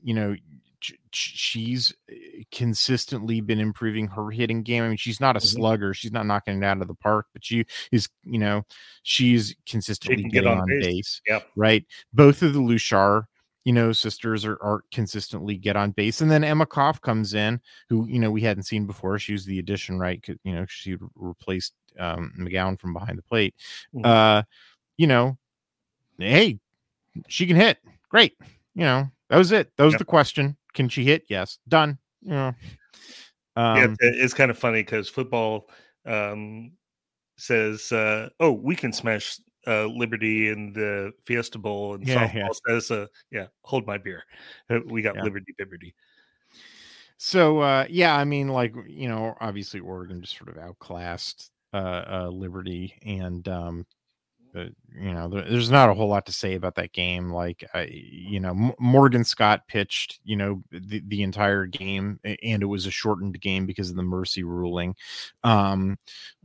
you 0.03 0.15
know, 0.15 0.35
she's 1.13 1.93
uh, 2.11 2.15
consistently 2.53 3.41
been 3.41 3.59
improving 3.61 4.07
her 4.09 4.31
hitting 4.31 4.63
game. 4.63 4.83
I 4.85 4.89
mean, 4.89 4.97
she's 4.97 5.21
not 5.21 5.37
a 5.37 5.41
Mhm. 5.41 5.47
slugger, 5.55 5.95
she's 5.95 6.13
not 6.13 6.27
knocking 6.27 6.63
it 6.63 6.65
out 6.65 6.81
of 6.83 6.89
the 6.89 6.95
park, 6.95 7.27
but 7.33 7.45
she 7.45 7.65
is, 7.93 8.09
you 8.25 8.39
know, 8.39 8.65
she's 9.03 9.55
consistently 9.67 10.23
can 10.23 10.31
get 10.31 10.47
on 10.47 10.59
on, 10.59 10.67
base. 10.69 10.87
base. 10.87 11.23
Yep. 11.29 11.49
Right. 11.57 11.85
Both 12.13 12.43
of 12.43 12.53
the 12.55 12.61
Luchar, 12.61 13.25
you 13.65 13.73
know, 13.73 13.93
sisters 13.93 14.45
are, 14.45 14.59
are 14.63 14.83
consistently 14.93 15.57
get 15.57 15.77
on 15.77 15.91
base. 15.91 16.21
And 16.21 16.31
then 16.31 16.45
Emma 16.45 16.67
Koff 16.67 17.01
comes 17.01 17.35
in, 17.35 17.61
who, 17.89 18.07
you 18.09 18.19
know, 18.19 18.31
we 18.31 18.43
hadn't 18.43 18.63
seen 18.65 18.87
before. 18.87 19.19
She 19.19 19.33
was 19.33 19.45
the 19.45 19.59
addition, 19.59 19.99
right? 19.99 20.23
'Cause, 20.23 20.37
You 20.45 20.55
know, 20.55 20.67
she 20.69 20.97
replaced 21.17 21.75
um, 21.99 22.33
McGowan 22.39 22.79
from 22.79 22.93
behind 22.93 23.17
the 23.19 23.23
plate. 23.23 23.55
Mhm. 23.95 24.05
Uh, 24.05 24.43
you 24.99 25.07
know, 25.07 25.37
hey, 26.19 26.61
she 27.29 27.47
can 27.47 27.57
hit. 27.57 27.79
Great. 28.11 28.37
You 28.75 28.85
know, 28.85 29.11
that 29.31 29.39
was 29.39 29.51
it. 29.51 29.73
That 29.77 29.85
was 29.85 29.95
Yep. 29.95 29.99
the 30.01 30.05
question. 30.05 30.57
Can 30.77 30.89
she 30.89 31.03
hit? 31.05 31.25
Yes. 31.29 31.59
Done. 31.67 31.99
Know. 32.23 32.53
Um, 33.57 33.77
yeah, 33.77 33.95
it's 34.01 34.35
kind 34.35 34.51
of 34.51 34.59
funny 34.59 34.83
because 34.83 35.09
football 35.09 35.71
um, 36.05 36.73
says, 37.39 37.91
uh, 37.91 38.29
"Oh, 38.39 38.53
we 38.53 38.77
can 38.77 38.93
smash 38.93 39.39
uh, 39.67 39.87
Liberty 39.87 40.51
in 40.51 40.73
the 40.75 41.13
Fiesta 41.25 41.59
Bowl," 41.59 41.95
and 41.95 42.07
Yeah, 42.07 42.29
softball 42.29 42.35
yeah. 42.35 42.49
says, 42.69 42.91
uh, 42.91 43.07
"Yeah, 43.31 43.47
hold 43.63 43.87
my 43.87 43.99
beer. 43.99 44.23
Uh, 44.71 44.81
We 44.87 45.03
got 45.03 45.17
Yeah. 45.17 45.25
Liberty, 45.25 45.55
Liberty." 45.59 45.95
So 47.19 47.61
uh 47.61 47.87
yeah, 47.89 48.15
I 48.17 48.25
mean 48.25 48.49
like 48.49 48.75
you 48.87 49.09
know, 49.09 49.35
obviously 49.41 49.81
Oregon 49.81 50.21
just 50.21 50.37
sort 50.37 50.51
of 50.51 50.59
outclassed 50.59 51.51
uh, 51.73 52.05
uh 52.09 52.29
Liberty 52.31 52.95
and 53.03 53.47
um 53.49 53.87
you 54.57 55.13
know, 55.13 55.29
there, 55.29 55.43
there's 55.43 55.71
not 55.71 55.91
a 55.91 55.95
whole 55.95 56.09
lot 56.09 56.27
to 56.27 56.33
say 56.33 56.55
about 56.55 56.75
that 56.77 56.93
game. 56.93 57.31
Like, 57.31 57.65
I, 57.75 57.89
you 57.91 58.41
know, 58.41 58.51
M- 58.51 58.73
Morgan 58.79 59.25
Scott 59.25 59.69
pitched, 59.69 60.21
you 60.25 60.37
know, 60.37 60.63
the, 60.71 61.03
the 61.07 61.23
entire 61.23 61.67
game, 61.67 62.19
and 62.25 62.63
it 62.63 62.67
was 62.67 62.87
a 62.87 62.91
shortened 62.91 63.41
game 63.41 63.67
because 63.67 63.91
of 63.91 63.97
the 63.97 64.03
mercy 64.03 64.43
ruling. 64.43 64.95
Um, 65.45 65.99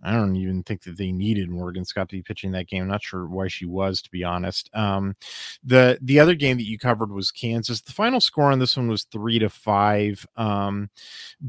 I 0.04 0.14
don't 0.14 0.36
even 0.36 0.64
think 0.64 0.84
that 0.84 0.98
they 0.98 1.12
needed 1.12 1.50
Morgan 1.50 1.86
Scott 1.86 2.10
to 2.10 2.18
be 2.18 2.24
pitching 2.24 2.52
that 2.52 2.68
game. 2.68 2.84
I'm 2.84 2.90
not 2.90 3.04
sure 3.04 3.26
why 3.26 3.48
she 3.48 3.66
was, 3.66 4.02
to 4.02 4.12
be 4.12 4.24
honest. 4.24 4.70
Um, 4.74 5.16
the 5.64 5.98
the 6.02 6.20
other 6.20 6.36
game 6.36 6.58
that 6.58 6.68
you 6.68 6.78
covered 6.78 7.12
was 7.12 7.32
Kansas. 7.32 7.82
The 7.82 7.94
final 7.94 8.20
score 8.20 8.52
on 8.52 8.60
this 8.60 8.76
one 8.76 8.88
was 8.88 9.04
three 9.06 9.40
to 9.40 9.50
five. 9.50 10.26
Um, 10.36 10.90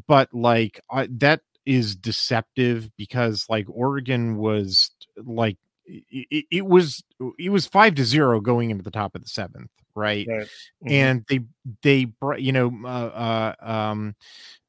but 0.07 0.33
like 0.33 0.81
I, 0.91 1.09
that 1.13 1.41
is 1.65 1.95
deceptive 1.97 2.91
because 2.97 3.47
like 3.49 3.67
Oregon 3.69 4.37
was 4.37 4.91
like 5.17 5.57
it, 5.87 6.45
it, 6.51 6.67
was 6.67 7.03
it 7.39 7.51
was 7.51 7.67
five 7.67 7.95
to 7.97 8.05
zero 8.05 8.41
going 8.41 8.71
into 8.71 8.83
the 8.83 8.91
top 8.91 9.15
of 9.15 9.23
the 9.23 9.29
seventh, 9.29 9.71
right? 9.95 10.27
Right. 10.29 10.49
Mhm. 10.85 10.91
And 10.91 11.25
they 11.29 11.41
they 11.83 12.13
you 12.39 12.53
know 12.53 12.73
uh, 12.85 13.55
uh 13.61 13.71
um 13.71 14.15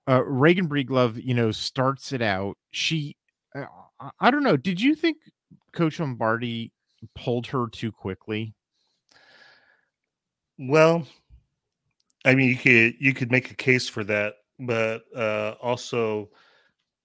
uh 0.08 0.24
Reagan 0.24 0.68
Breedlove 0.68 1.24
you 1.24 1.34
know 1.34 1.52
starts 1.52 2.12
it 2.12 2.22
out. 2.22 2.58
She 2.72 3.16
uh, 3.56 3.66
I- 4.00 4.12
I 4.20 4.32
don't 4.32 4.44
know. 4.44 4.58
Did 4.58 4.82
you 4.82 4.96
think 4.96 5.18
Coach 5.72 6.00
Lombardi 6.00 6.72
pulled 7.16 7.48
her 7.48 7.68
too 7.68 7.92
quickly? 7.92 8.54
Well, 10.58 11.08
I 12.26 12.36
mean, 12.36 12.50
you 12.50 12.58
could 12.58 12.96
you 13.00 13.14
could 13.14 13.32
make 13.32 13.52
a 13.52 13.56
case 13.56 13.90
for 13.90 14.04
that, 14.06 14.36
but 14.60 15.04
uh, 15.16 15.56
also, 15.62 16.30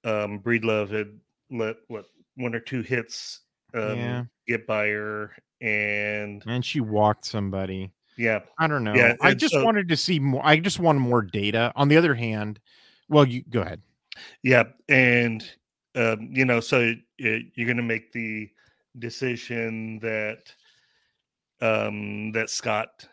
um, 0.05 0.40
Breedlove 0.40 0.90
had 0.90 1.18
let 1.51 1.77
what 1.88 2.07
one 2.37 2.55
or 2.55 2.61
two 2.61 2.83
hits 2.83 3.40
um, 3.74 3.96
Yeah. 3.98 4.24
get 4.46 4.66
by 4.66 4.88
her, 4.88 5.33
and 5.61 6.42
And 6.46 6.64
she 6.64 6.81
walked 6.81 7.24
somebody. 7.26 7.90
yeah, 8.16 8.40
I 8.59 8.66
don't 8.66 8.85
know. 8.85 8.94
Yeah, 8.94 9.14
I 9.20 9.35
just 9.35 9.54
so- 9.54 9.64
wanted 9.64 9.88
to 9.88 9.96
see 9.96 10.18
more. 10.18 10.40
I 10.44 10.59
just 10.61 10.78
wanted 10.78 11.00
more 11.00 11.22
data. 11.22 11.72
On 11.76 11.88
the 11.88 11.96
other 11.96 12.14
hand, 12.14 12.61
well, 13.09 13.24
you 13.26 13.42
go 13.48 13.61
ahead. 13.62 13.81
yeah, 14.42 14.64
and 14.88 15.48
um, 15.94 16.28
you 16.33 16.44
know, 16.44 16.61
so 16.61 16.78
y- 17.20 17.42
you're 17.54 17.66
going 17.66 17.76
to 17.76 17.83
make 17.83 18.12
the 18.12 18.48
decision 18.98 19.98
that 20.00 20.52
um, 21.61 22.33
that 22.33 22.50
Scott 22.50 23.09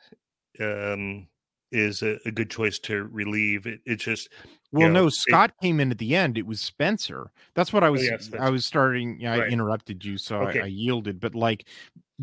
um, 0.59 1.27
is 1.71 2.01
a, 2.03 2.17
a 2.25 2.31
good 2.31 2.49
choice 2.49 2.79
to 2.79 3.05
relieve. 3.05 3.65
It, 3.67 3.81
it's 3.85 4.03
just 4.03 4.29
Well, 4.71 4.87
know, 4.87 5.01
no, 5.01 5.07
it- 5.07 5.13
Scott 5.13 5.51
came 5.61 5.79
in 5.79 5.91
at 5.91 5.97
the 5.97 6.15
end. 6.15 6.37
It 6.37 6.45
was 6.45 6.61
Spencer. 6.61 7.31
That's 7.53 7.73
what 7.73 7.83
I 7.83 7.89
was. 7.89 8.03
yeah, 8.03 8.17
I 8.39 8.49
was 8.49 8.65
starting. 8.65 9.19
Yeah, 9.19 9.33
I 9.33 9.39
Right. 9.39 9.51
interrupted 9.51 10.03
you, 10.05 10.17
so 10.17 10.41
Okay. 10.43 10.59
I, 10.61 10.63
I 10.63 10.67
yielded. 10.67 11.19
But 11.19 11.35
like, 11.35 11.65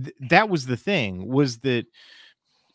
th- 0.02 0.14
that 0.28 0.48
was 0.48 0.66
the 0.66 0.76
thing. 0.76 1.26
Was 1.28 1.58
that 1.60 1.86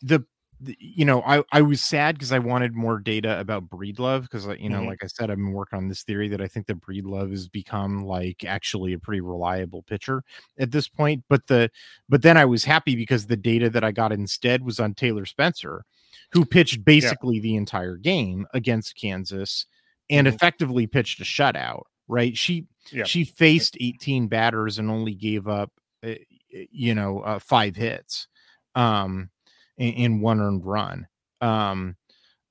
the, 0.02 0.24
you 0.60 1.04
know 1.04 1.22
I 1.24 1.44
I 1.52 1.62
was 1.62 1.80
sad 1.80 2.16
because 2.16 2.32
I 2.32 2.40
wanted 2.40 2.74
more 2.74 2.98
data 2.98 3.38
about 3.38 3.68
Breedlove 3.70 4.22
because 4.22 4.44
you 4.58 4.68
know 4.68 4.80
Mhm. 4.80 4.86
like 4.88 5.04
I 5.04 5.06
said 5.06 5.30
I've 5.30 5.36
been 5.36 5.52
working 5.52 5.76
on 5.76 5.86
this 5.86 6.02
theory 6.02 6.26
that 6.30 6.40
I 6.40 6.48
think 6.48 6.66
that 6.66 6.80
Breedlove 6.80 7.30
has 7.30 7.46
become 7.48 8.00
like 8.00 8.44
actually 8.44 8.92
a 8.92 8.98
pretty 8.98 9.20
reliable 9.20 9.82
pitcher 9.84 10.24
at 10.58 10.72
this 10.72 10.88
point. 10.88 11.22
But 11.28 11.46
the 11.46 11.70
but 12.08 12.22
then 12.22 12.36
I 12.36 12.44
was 12.44 12.64
happy 12.64 12.96
because 12.96 13.26
the 13.26 13.36
data 13.36 13.70
that 13.70 13.84
I 13.84 13.92
got 13.92 14.10
instead 14.10 14.64
was 14.64 14.80
on 14.80 14.94
Taylor 14.94 15.26
Spencer, 15.26 15.84
who 16.32 16.44
pitched 16.44 16.84
basically 16.84 17.40
the 17.40 17.56
entire 17.56 17.96
game 17.96 18.46
against 18.54 18.96
Kansas 18.96 19.66
and 20.10 20.26
Mhm. 20.26 20.34
effectively 20.34 20.86
pitched 20.86 21.20
a 21.20 21.24
shutout. 21.24 21.82
Right? 22.06 22.36
She 22.36 22.66
Yeah. 22.90 23.04
she 23.04 23.24
faced 23.24 23.76
18 23.80 24.28
batters 24.28 24.78
and 24.78 24.90
only 24.90 25.14
gave 25.14 25.46
up 25.46 25.70
uh, 26.02 26.14
you 26.50 26.94
know 26.94 27.20
uh, 27.20 27.38
five 27.38 27.76
hits 27.76 28.28
um 28.74 29.28
one 29.76 30.40
earned 30.40 30.64
run 30.64 31.06
um 31.42 31.96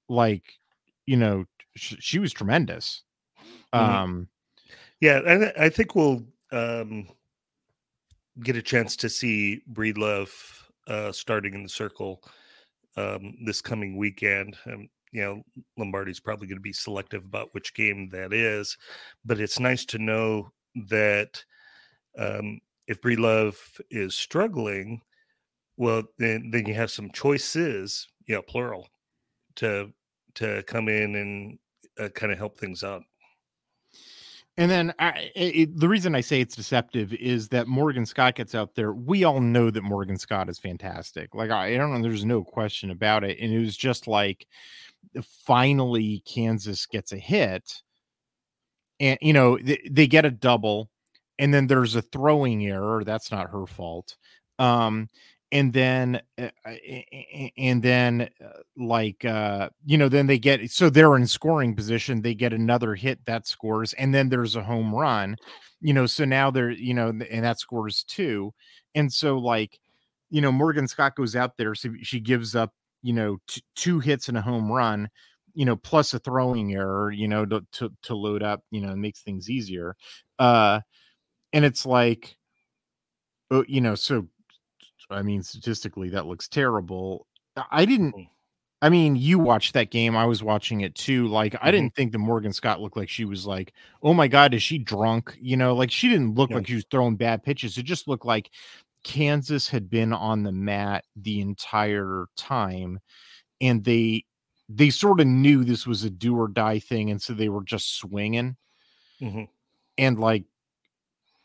like 0.10 0.54
you 1.08 1.18
know 1.18 1.46
sh- 1.76 1.96
she 2.00 2.20
was 2.20 2.32
tremendous 2.34 3.04
Mhm. 3.74 3.80
um 3.80 4.30
Yeah, 5.00 5.22
I, 5.26 5.38
th- 5.38 5.54
I 5.58 5.70
think 5.70 5.96
we'll 5.96 6.26
um, 6.52 7.08
get 8.42 8.56
a 8.56 8.62
chance 8.62 8.96
to 8.98 9.10
see 9.10 9.62
Breedlove 9.72 10.30
uh, 10.88 11.12
starting 11.12 11.54
in 11.54 11.64
the 11.64 11.70
circle 11.70 12.22
um, 12.98 13.36
this 13.46 13.62
coming 13.62 13.96
weekend. 13.96 14.58
Um, 14.66 14.90
you 15.12 15.22
know, 15.22 15.42
Lombardi's 15.78 16.20
probably 16.20 16.48
going 16.48 16.58
to 16.58 16.62
be 16.62 16.74
selective 16.74 17.24
about 17.24 17.54
which 17.54 17.74
game 17.74 18.10
that 18.10 18.34
is, 18.34 18.78
but 19.24 19.40
it's 19.40 19.60
nice 19.60 19.86
to 19.86 19.98
know 19.98 20.52
that 20.90 21.44
um, 22.18 22.60
if 22.88 23.02
Breedlove 23.02 23.56
is 23.90 24.16
struggling, 24.16 25.02
well, 25.78 26.04
then 26.18 26.50
then 26.52 26.66
you 26.66 26.74
have 26.74 26.92
some 26.92 27.12
choices, 27.12 28.08
you 28.26 28.36
know, 28.36 28.42
plural, 28.42 28.90
to 29.56 29.92
to 30.36 30.64
come 30.64 30.90
in 30.90 31.16
and 31.16 31.60
uh, 32.00 32.10
kind 32.10 32.32
of 32.32 32.38
help 32.38 32.58
things 32.58 32.84
out. 32.84 33.04
And 34.60 34.72
then 34.72 34.94
I, 34.98 35.32
it, 35.36 35.80
the 35.80 35.88
reason 35.88 36.16
I 36.16 36.22
say 36.22 36.42
it's 36.42 36.56
deceptive 36.56 37.14
is 37.14 37.48
that 37.50 37.68
Morgan 37.68 38.08
Scott 38.08 38.36
gets 38.36 38.56
out 38.56 38.74
there. 38.74 38.92
We 38.92 39.24
all 39.24 39.40
know 39.40 39.70
that 39.70 39.84
Morgan 39.84 40.18
Scott 40.18 40.50
is 40.50 40.58
fantastic. 40.58 41.36
Like 41.36 41.52
I, 41.52 41.76
I 41.76 41.78
don't 41.78 41.94
know, 41.94 42.02
there's 42.02 42.26
no 42.26 42.44
question 42.44 42.90
about 42.90 43.24
it. 43.24 43.38
And 43.40 43.54
it 43.54 43.60
was 43.60 43.78
just 43.78 44.08
like 44.08 44.48
finally 45.46 46.24
Kansas 46.26 46.86
gets 46.86 47.12
a 47.12 47.18
hit, 47.18 47.82
and 49.00 49.18
you 49.22 49.34
know 49.34 49.58
they, 49.62 49.80
they 49.90 50.08
get 50.08 50.26
a 50.26 50.32
double, 50.32 50.90
and 51.40 51.54
then 51.54 51.68
there's 51.68 51.96
a 51.96 52.02
throwing 52.02 52.66
error. 52.66 53.04
That's 53.04 53.32
not 53.32 53.52
her 53.52 53.68
fault. 53.68 54.16
Um, 54.60 55.08
and 55.52 55.72
then 55.74 56.22
uh, 56.38 56.50
uh 56.66 56.76
and 57.58 57.82
then 57.82 58.30
uh, 58.44 58.60
like 58.78 59.24
uh 59.26 59.70
you 59.86 59.98
know 59.98 60.10
then 60.10 60.28
they 60.28 60.38
get 60.38 60.70
so 60.70 60.90
they're 60.90 61.16
in 61.16 61.28
scoring 61.28 61.76
position 61.76 62.22
they 62.22 62.34
get 62.34 62.54
another 62.54 62.96
hit 62.96 63.24
that 63.26 63.48
scores 63.48 63.94
and 63.94 64.14
then 64.14 64.30
there's 64.30 64.56
a 64.56 64.64
home 64.64 64.94
run 64.94 65.36
you 65.82 65.94
know 65.94 66.06
so 66.06 66.26
now 66.26 66.52
they're 66.52 66.72
you 66.72 66.94
know 66.94 67.10
and 67.10 67.44
that 67.44 67.60
scores 67.60 68.04
two 68.04 68.54
and 68.96 69.12
so 69.12 69.38
like 69.38 69.80
you 70.30 70.42
know 70.42 70.52
morgan 70.52 70.88
scott 70.88 71.16
goes 71.16 71.36
out 71.36 71.56
there 71.58 71.76
so 71.76 71.90
she 72.02 72.20
gives 72.20 72.56
up 72.56 72.74
you 73.02 73.14
know 73.14 73.38
t- 73.48 73.64
two 73.76 74.00
hits 74.00 74.28
and 74.28 74.38
a 74.38 74.42
home 74.42 74.72
run 74.72 75.08
you 75.54 75.66
know 75.66 75.76
plus 75.76 76.14
a 76.14 76.20
throwing 76.20 76.74
error 76.74 77.12
you 77.12 77.28
know 77.28 77.46
to, 77.46 77.66
to 77.72 77.90
to 78.04 78.16
load 78.16 78.44
up 78.44 78.62
you 78.70 78.82
know 78.82 78.96
makes 78.96 79.22
things 79.22 79.50
easier 79.50 79.96
uh 80.40 80.80
and 81.54 81.64
it's 81.64 81.86
like 81.86 82.36
oh, 83.52 83.64
you 83.68 83.82
know 83.82 83.96
so 83.96 84.28
I 85.10 85.22
mean, 85.22 85.44
statistically, 85.44 86.10
that 86.10 86.26
looks 86.26 86.48
terrible. 86.48 87.28
I 87.72 87.86
didn't. 87.86 88.16
Mm. 88.16 88.28
I 88.82 88.90
mean, 88.90 89.16
you 89.16 89.40
watched 89.40 89.74
that 89.74 89.90
game. 89.90 90.16
I 90.16 90.26
was 90.26 90.44
watching 90.44 90.82
it 90.82 90.94
too. 90.94 91.28
Like, 91.28 91.56
I 91.56 91.58
mm-hmm. 91.58 91.72
didn't 91.72 91.96
think 91.96 92.12
the 92.12 92.20
Morgan 92.20 92.54
Scott 92.54 92.80
looked 92.80 92.98
like 92.98 93.10
she 93.10 93.26
was 93.26 93.48
like, 93.48 93.74
oh 94.04 94.14
my 94.14 94.28
God, 94.28 94.54
is 94.54 94.62
she 94.62 94.78
drunk? 94.78 95.36
You 95.42 95.58
know, 95.58 95.74
like 95.74 95.90
she 95.90 96.10
didn't 96.10 96.36
look 96.36 96.52
like 96.52 96.68
she 96.68 96.76
was 96.76 96.86
throwing 96.92 97.16
bad 97.16 97.42
pitches. 97.42 97.78
It 97.78 97.84
just 97.84 98.08
looked 98.08 98.26
like 98.26 98.52
Kansas 99.04 99.68
had 99.68 99.90
been 99.90 100.14
on 100.14 100.44
the 100.44 100.52
mat 100.52 101.06
the 101.16 101.42
entire 101.42 102.28
time. 102.38 103.00
And 103.60 103.84
they, 103.84 104.26
they 104.70 104.92
sort 104.92 105.22
of 105.22 105.28
knew 105.28 105.64
this 105.64 105.88
was 105.88 106.04
a 106.04 106.12
do 106.12 106.38
or 106.38 106.48
die 106.48 106.78
thing. 106.78 107.10
And 107.10 107.20
so 107.20 107.34
they 107.34 107.50
were 107.50 107.64
just 107.64 107.98
swinging. 107.98 108.58
Mm-hmm. 109.20 109.46
And 109.98 110.20
like, 110.20 110.44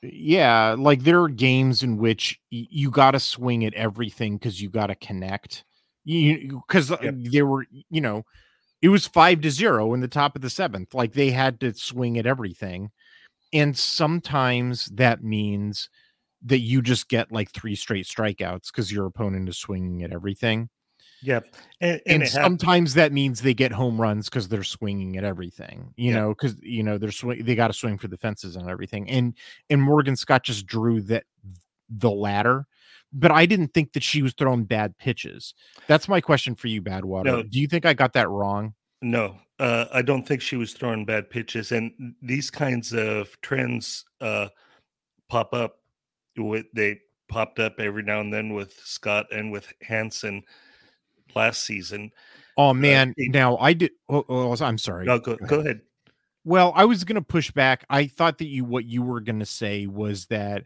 yeah, 0.03 0.75
like 0.77 1.03
there 1.03 1.23
are 1.23 1.29
games 1.29 1.83
in 1.83 1.97
which 1.97 2.41
y- 2.51 2.67
you 2.71 2.91
got 2.91 3.13
to 3.13 3.21
swing 3.21 3.65
at 3.65 3.75
everything 3.75 4.37
because 4.37 4.61
you 4.61 4.69
got 4.69 4.89
to 4.89 4.95
connect. 4.97 5.65
You 6.05 6.63
because 6.67 6.91
uh, 6.91 6.99
yep. 7.01 7.15
they 7.19 7.43
were, 7.43 7.67
you 7.71 8.01
know, 8.01 8.25
it 8.81 8.89
was 8.89 9.07
five 9.07 9.41
to 9.43 9.51
zero 9.51 9.95
in 9.95 10.01
the 10.01 10.09
top 10.09 10.35
of 10.35 10.43
the 10.43 10.51
seventh. 10.51 10.95
Like 10.95 11.13
they 11.13 11.31
had 11.31 11.61
to 11.61 11.73
swing 11.75 12.19
at 12.19 12.27
everything, 12.27 12.91
and 13.53 13.77
sometimes 13.77 14.87
that 14.87 15.23
means 15.23 15.89
that 16.45 16.59
you 16.59 16.83
just 16.83 17.09
get 17.09 17.31
like 17.31 17.53
three 17.53 17.77
straight 17.77 18.07
strikeouts 18.07 18.73
because 18.73 18.91
your 18.91 19.07
opponent 19.07 19.49
is 19.49 19.59
swinging 19.59 20.03
at 20.03 20.13
everything. 20.13 20.69
Yep. 21.23 21.55
And, 21.81 22.01
and, 22.07 22.23
and 22.23 22.31
sometimes 22.31 22.95
that 22.95 23.13
means 23.13 23.43
they 23.43 23.55
get 23.55 23.73
home 23.73 24.01
runs 24.01 24.29
because 24.29 24.49
they're 24.49 24.65
swinging 24.65 25.17
at 25.17 25.25
everything, 25.25 25.95
you 25.97 26.13
yep. 26.13 26.21
know, 26.21 26.29
because 26.31 26.61
you 26.61 26.83
know 26.83 26.99
they're 26.99 27.13
swing 27.13 27.45
they 27.45 27.55
got 27.55 27.69
to 27.69 27.73
swing 27.73 27.97
for 27.97 28.09
the 28.09 28.17
fences 28.17 28.57
and 28.57 28.69
everything. 28.69 29.09
And 29.09 29.35
and 29.71 29.81
Morgan 29.81 30.17
Scott 30.17 30.43
just 30.43 30.67
drew 30.67 31.01
that 31.03 31.25
the 31.89 32.11
latter, 32.11 32.67
but 33.13 33.31
I 33.31 33.47
didn't 33.47 33.73
think 33.73 33.93
that 33.93 34.03
she 34.03 34.23
was 34.23 34.35
throwing 34.35 34.65
bad 34.65 34.99
pitches. 34.99 35.55
That's 35.87 36.09
my 36.09 36.21
question 36.21 36.57
for 36.57 36.67
you, 36.67 36.83
Badwater. 36.83 37.25
No. 37.25 37.43
Do 37.43 37.61
you 37.61 37.69
think 37.69 37.87
I 37.87 37.95
got 37.95 38.15
that 38.15 38.29
wrong? 38.29 38.75
No, 39.01 39.37
uh, 39.59 39.87
I 39.93 40.03
don't 40.03 40.27
think 40.27 40.43
she 40.43 40.57
was 40.57 40.73
throwing 40.73 41.05
bad 41.05 41.31
pitches. 41.31 41.71
And 41.71 42.15
these 42.21 42.51
kinds 42.51 42.93
of 42.93 43.41
trends 43.43 44.05
uh, 44.21 44.49
pop 45.29 45.55
up. 45.55 45.79
With 46.35 46.65
they 46.75 46.99
popped 47.29 47.59
up 47.59 47.79
every 47.79 48.03
now 48.03 48.21
and 48.21 48.33
then 48.33 48.55
with 48.55 48.73
Scott 48.85 49.27
and 49.31 49.53
with 49.53 49.71
Hansen 49.83 50.43
last 51.35 51.65
season. 51.65 52.11
Oh 52.57 52.69
uh, 52.69 52.75
man! 52.75 53.15
Uh, 53.19 53.25
now 53.31 53.57
I 53.59 53.73
did. 53.73 53.93
Oh, 54.09 54.25
oh, 54.29 54.57
I'm 54.61 54.79
sorry. 54.79 55.07
No, 55.07 55.19
go, 55.19 55.37
go 55.37 55.61
ahead. 55.61 55.81
Well, 56.45 56.73
I 56.75 56.85
was 56.85 57.05
going 57.05 57.17
to 57.17 57.23
push 57.23 57.51
back. 57.51 57.85
I 57.89 58.07
thought 58.07 58.39
that 58.39 58.47
you 58.47 58.65
what 58.65 58.85
you 58.85 59.03
were 59.03 59.21
going 59.21 59.39
to 59.39 59.47
say 59.47 59.87
was 59.87 60.27
that 60.27 60.65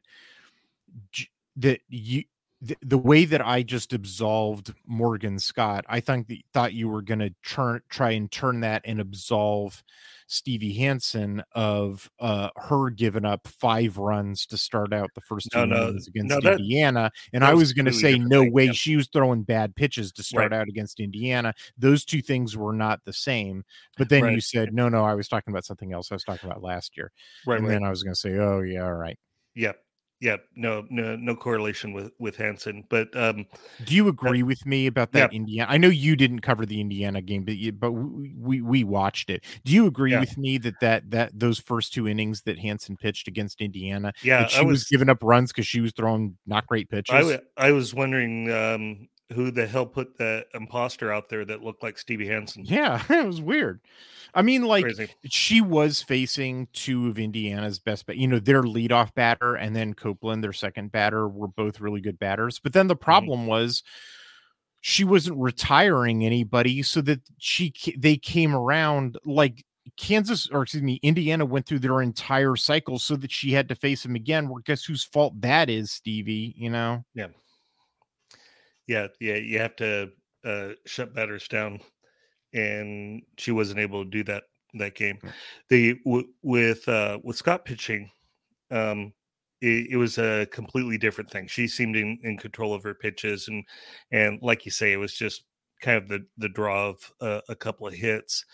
that 1.57 1.81
you 1.88 2.24
the, 2.62 2.77
the 2.83 2.99
way 2.99 3.25
that 3.27 3.47
I 3.47 3.62
just 3.62 3.92
absolved 3.92 4.73
Morgan 4.87 5.38
Scott. 5.38 5.85
I 5.88 6.01
think 6.01 6.29
that 6.29 6.38
thought 6.55 6.73
you 6.73 6.88
were 6.88 7.03
going 7.03 7.19
to 7.19 7.35
turn 7.45 7.81
try 7.90 8.12
and 8.12 8.31
turn 8.31 8.61
that 8.61 8.83
and 8.85 8.99
absolve 8.99 9.83
Stevie 10.27 10.73
Hansen 10.73 11.42
of 11.53 12.11
uh, 12.19 12.49
her 12.57 12.90
giving 12.90 13.25
up 13.25 13.47
five 13.47 13.99
runs 13.99 14.47
to 14.47 14.57
start 14.57 14.92
out 14.92 15.11
the 15.14 15.21
first 15.21 15.49
two 15.53 15.66
no, 15.66 15.88
innings 15.88 16.09
against 16.09 16.31
no, 16.31 16.40
that, 16.40 16.61
Indiana. 16.61 17.12
And 17.33 17.45
I 17.45 17.55
was 17.55 17.73
going 17.73 17.85
to 17.85 17.92
say, 17.92 18.19
no 18.19 18.40
thing, 18.40 18.53
way, 18.53 18.64
yeah. 18.66 18.73
she 18.73 18.97
was 18.97 19.09
throwing 19.12 19.42
bad 19.42 19.77
pitches 19.77 20.11
to 20.12 20.23
start 20.23 20.51
right. 20.51 20.61
out 20.61 20.69
against 20.69 20.99
Indiana. 20.99 21.55
Those 21.79 22.05
two 22.05 22.23
things 22.23 22.57
were 22.57 22.73
not 22.73 23.05
the 23.05 23.12
same. 23.12 23.64
But 23.99 24.09
then 24.09 24.25
right. 24.25 24.33
you 24.33 24.40
said, 24.40 24.75
no, 24.75 24.88
no, 24.88 25.05
I 25.05 25.14
was 25.14 25.29
talking 25.29 25.53
about 25.53 25.64
something 25.64 25.92
else. 25.92 26.11
I 26.11 26.14
was 26.16 26.25
talking 26.25 26.51
about 26.51 26.62
last 26.62 26.97
year. 26.97 27.12
Right. 27.47 27.59
And 27.59 27.69
right. 27.69 27.75
then 27.75 27.85
I 27.85 27.90
was 27.90 28.03
going 28.03 28.14
to 28.14 28.21
say, 28.21 28.35
oh, 28.37 28.62
yeah, 28.62 28.85
all 28.85 28.95
right. 28.95 29.19
Yep 29.55 29.79
yeah 30.20 30.37
no 30.55 30.87
no 30.88 31.14
no 31.16 31.37
correlation 31.37 31.92
with 31.92 32.11
with 32.18 32.37
Hansen 32.37 32.85
but 32.88 33.14
um 33.16 33.46
do 33.85 33.94
you 33.94 34.09
agree 34.09 34.42
with 34.42 34.64
me 34.64 34.87
about 34.87 35.12
that 35.12 35.33
yeah. 35.33 35.37
Indiana 35.37 35.70
I 35.70 35.76
know 35.76 35.88
you 35.88 36.16
didn't 36.16 36.40
cover 36.40 36.64
the 36.64 36.81
Indiana 36.81 37.20
game 37.20 37.44
but 37.44 37.57
you, 37.57 37.72
but 37.72 37.92
we, 37.92 38.62
we, 38.62 38.85
watched 38.85 39.31
it 39.31 39.44
do 39.64 39.72
you 39.72 39.87
agree 39.87 40.12
yeah. 40.12 40.20
with 40.20 40.38
me 40.38 40.59
that 40.59 40.81
that 40.81 41.11
that 41.11 41.38
those 41.38 41.59
first 41.59 41.92
two 41.92 42.09
innings 42.09 42.42
that 42.42 42.59
Hansen 42.59 42.96
pitched 42.96 43.29
against 43.29 43.61
Indiana 43.61 44.12
yeah 44.22 44.46
she 44.46 44.64
was, 44.64 44.81
was, 44.81 44.85
giving 44.85 45.11
up 45.11 45.18
runs 45.22 45.52
because 45.52 45.66
she 45.66 45.81
was 45.81 45.92
throwing 45.92 46.37
not 46.46 46.66
great 46.66 46.88
pitches 46.88 47.14
I, 47.59 47.66
I 47.68 47.72
was 47.72 47.92
wondering 47.92 48.50
um 48.50 49.09
who 49.33 49.51
the 49.51 49.67
hell 49.67 49.87
put 49.87 50.17
the 50.19 50.47
imposter 50.55 51.12
out 51.12 51.29
there 51.29 51.45
that 51.45 51.62
looked 51.62 51.83
like 51.83 51.99
Stevie 51.99 52.29
Hansen 52.29 52.65
yeah 52.65 53.03
it 53.09 53.27
was 53.27 53.41
weird 53.41 53.81
I 54.37 54.43
mean, 54.43 54.65
like 54.65 54.85
Crazy. 54.85 55.09
she 55.25 55.62
was 55.62 56.03
facing 56.03 56.69
two 56.75 57.09
of 57.09 57.19
Indiana's 57.19 57.79
best, 57.79 58.05
but 58.05 58.19
you 58.19 58.29
know, 58.29 58.39
their 58.39 58.62
leadoff 58.62 59.15
batter 59.15 59.55
and 59.55 59.75
then 59.75 59.95
Copeland, 59.95 60.45
their 60.45 60.53
second 60.53 60.93
batter, 60.93 61.27
were 61.27 61.49
both 61.49 61.81
really 61.81 62.03
good 62.03 62.19
batters. 62.19 62.59
But 62.59 62.75
then 62.75 62.87
the 62.87 62.95
mm-hmm. 62.95 63.03
problem 63.03 63.41
mm-hmm. 63.41 63.49
was 63.49 63.83
she 64.83 65.05
wasn't 65.05 65.39
retiring 65.39 66.23
anybody, 66.23 66.83
so 66.83 67.01
that 67.01 67.23
she 67.39 67.73
they 67.97 68.19
came 68.19 68.55
around 68.55 69.17
like 69.25 69.65
Kansas 69.97 70.51
or 70.51 70.62
excuse 70.62 70.83
me, 70.83 71.01
Indiana 71.03 71.47
went 71.47 71.65
through 71.65 71.79
their 71.79 72.03
entire 72.03 72.57
cycle 72.57 72.99
so 72.99 73.17
that 73.17 73.33
she 73.33 73.53
had 73.53 73.71
to 73.71 73.75
face 73.75 74.05
him 74.05 74.17
again. 74.17 74.51
Well, 74.51 74.61
guess 74.67 74.85
whose 74.85 75.03
fault 75.03 75.41
that 75.41 75.71
is, 75.71 75.93
Stevie? 75.93 76.55
You 76.59 76.69
know? 76.69 77.05
Yeah. 77.15 77.29
Yeah, 78.87 79.09
yeah. 79.20 79.37
You 79.37 79.59
have 79.59 79.77
to 79.77 80.11
uh, 80.44 80.68
shut 80.87 81.14
batters 81.14 81.49
down 81.49 81.81
and 82.53 83.22
she 83.37 83.53
wasn't 83.53 83.81
able 83.81 84.05
to 84.05 84.11
do 84.11 84.25
that 84.25 84.44
that 84.75 84.94
game. 84.94 85.18
The 85.68 85.94
w- 86.05 86.29
with 86.42 86.88
uh, 86.88 87.18
with 87.22 87.37
Scott 87.37 87.64
pitching, 87.64 88.11
um, 88.70 89.12
it, 89.61 89.88
it, 89.92 89.96
was 89.96 90.18
a 90.18 90.46
completely 90.46 90.99
different 90.99 91.31
thing. 91.31 91.46
She 91.46 91.66
seemed 91.68 91.96
in, 91.96 92.18
in, 92.22 92.37
control 92.37 92.75
of 92.75 92.83
her 92.83 92.94
pitches, 92.94 93.49
and 93.49 93.64
and 94.12 94.38
like 94.42 94.64
you 94.64 94.70
say, 94.70 94.92
it 94.92 94.99
was 94.99 95.14
just 95.14 95.44
kind 95.83 95.99
of 95.99 96.09
the 96.09 96.25
the 96.38 96.49
draw 96.49 96.88
of 96.88 97.12
uh, 97.20 97.40
a 97.49 97.55
couple 97.55 97.87
of 97.87 97.94
hits. 97.94 98.44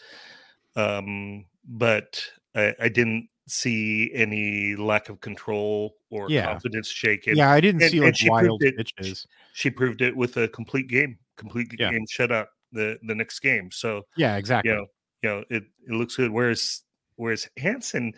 Um, 0.75 1.45
but 1.69 2.23
I, 2.55 2.75
I, 2.81 2.89
didn't 2.89 3.29
see 3.53 4.11
any 4.15 4.75
lack 4.77 5.09
of 5.09 5.21
control 5.21 5.95
or 6.11 6.29
yeah. 6.31 6.47
confidence 6.47 6.89
shaken. 6.89 7.37
Yeah, 7.37 7.51
I 7.51 7.61
didn't 7.61 7.83
and, 7.83 7.91
see 7.91 8.01
like 8.01 8.17
wild 8.25 8.63
it, 8.63 8.77
pitches. 8.77 9.27
She, 9.53 9.71
proved 9.71 10.01
it 10.01 10.17
with 10.17 10.37
a 10.37 10.49
complete 10.49 10.89
game, 10.89 11.19
complete 11.37 11.69
yeah. 11.79 11.91
game 11.91 12.07
shutout 12.07 12.47
the 12.73 12.99
the 13.03 13.15
next 13.15 13.41
game. 13.41 13.71
So 13.71 14.03
yeah, 14.17 14.37
exactly. 14.37 14.71
You 14.71 14.77
know, 14.77 14.87
you 15.23 15.29
know 15.29 15.45
it, 15.51 15.65
it 15.89 15.93
looks 15.93 16.17
good. 16.17 16.31
Whereas 16.31 16.83
whereas 17.17 17.49
Hansen 17.59 18.15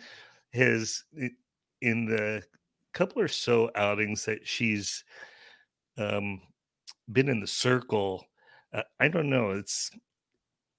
has 0.53 1.03
in 1.81 2.05
the 2.05 2.43
couple 2.93 3.21
or 3.21 3.27
so 3.27 3.69
outings 3.75 4.23
that 4.25 4.47
she's 4.47 5.03
um 5.97 6.41
been 7.11 7.29
in 7.29 7.39
the 7.39 7.47
circle, 7.47 8.25
uh, 8.73 8.83
I 8.99 9.09
don't 9.09 9.29
know. 9.29 9.51
It's 9.51 9.91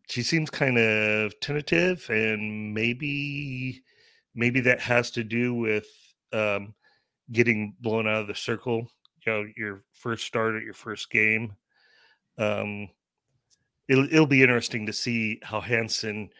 she 0.08 0.22
seems 0.22 0.50
kind 0.50 0.78
of 0.78 1.38
tentative, 1.40 2.06
and 2.08 2.72
maybe 2.72 3.82
maybe 4.36 4.60
that 4.60 4.80
has 4.80 5.10
to 5.12 5.24
do 5.24 5.54
with 5.54 5.88
um 6.32 6.74
getting 7.32 7.74
blown 7.80 8.06
out 8.06 8.20
of 8.20 8.28
the 8.28 8.34
circle. 8.34 8.86
You 9.26 9.32
know, 9.32 9.44
your 9.56 9.82
first 9.92 10.26
start 10.26 10.54
at 10.54 10.62
your 10.62 10.74
first 10.74 11.10
game. 11.10 11.56
Um, 12.38 12.88
it'll 13.88 14.06
it'll 14.06 14.26
be 14.26 14.42
interesting 14.42 14.86
to 14.86 14.92
see 14.92 15.40
how 15.42 15.60
Hansen 15.60 16.30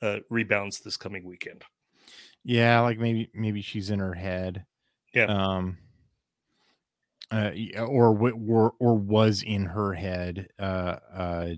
uh, 0.00 0.18
rebounds 0.30 0.80
this 0.80 0.96
coming 0.96 1.24
weekend. 1.24 1.64
Yeah, 2.44 2.80
like 2.80 2.98
maybe 2.98 3.30
maybe 3.34 3.60
she's 3.60 3.90
in 3.90 3.98
her 3.98 4.14
head. 4.14 4.64
Yeah. 5.14 5.26
Um. 5.26 5.78
Uh, 7.30 7.50
or 7.78 8.32
or 8.32 8.72
or 8.78 8.94
was 8.94 9.42
in 9.42 9.66
her 9.66 9.92
head. 9.92 10.48
Uh. 10.58 10.96
Uh. 11.12 11.48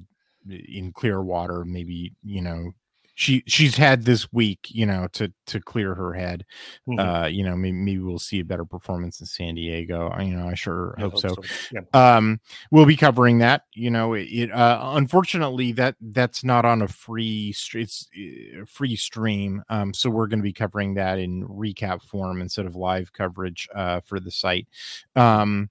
In 0.46 0.92
Clearwater, 0.92 1.64
maybe 1.64 2.12
you 2.22 2.42
know, 2.42 2.72
she 3.14 3.42
she's 3.46 3.76
had 3.76 4.04
this 4.04 4.32
week, 4.32 4.66
you 4.70 4.86
know, 4.86 5.08
to 5.12 5.32
to 5.46 5.60
clear 5.60 5.94
her 5.94 6.12
head. 6.12 6.44
Mhm. 6.88 6.98
Uh, 7.24 7.26
you 7.26 7.44
know, 7.44 7.56
maybe, 7.56 7.76
maybe 7.76 7.98
we'll 8.00 8.18
see 8.18 8.40
a 8.40 8.44
better 8.44 8.64
performance 8.64 9.20
in 9.20 9.26
San 9.26 9.54
Diego. 9.54 10.08
I, 10.08 10.22
you 10.22 10.36
know, 10.36 10.48
I 10.48 10.54
sure 10.54 10.94
I 10.98 11.02
hope, 11.02 11.18
so. 11.18 11.36
Yeah. 11.72 11.80
Um, 11.92 12.40
we'll 12.70 12.86
be 12.86 12.96
covering 12.96 13.38
that. 13.38 13.62
You 13.72 13.90
know, 13.90 14.14
it, 14.14 14.24
it 14.24 14.52
uh, 14.52 14.92
unfortunately 14.94 15.72
that 15.72 15.96
that's 16.00 16.42
not 16.44 16.64
on 16.64 16.82
a 16.82 16.88
free 16.88 17.54
it's 17.74 18.08
uh, 18.16 18.64
free 18.66 18.96
stream. 18.96 19.62
Um, 19.68 19.94
so 19.94 20.10
we're 20.10 20.26
going 20.26 20.40
to 20.40 20.44
be 20.44 20.52
covering 20.52 20.94
that 20.94 21.18
in 21.18 21.46
recap 21.46 22.02
form 22.02 22.40
instead 22.40 22.66
of 22.66 22.74
live 22.74 23.12
coverage 23.12 23.68
uh, 23.74 24.00
for 24.00 24.18
the 24.18 24.30
site. 24.30 24.66
Um, 25.14 25.70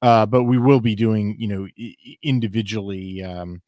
uh, 0.00 0.24
but 0.26 0.44
we 0.44 0.58
will 0.58 0.80
be 0.80 0.94
doing, 0.94 1.34
you 1.38 1.48
know, 1.48 1.66
individually. 2.22 3.22
Um, 3.22 3.62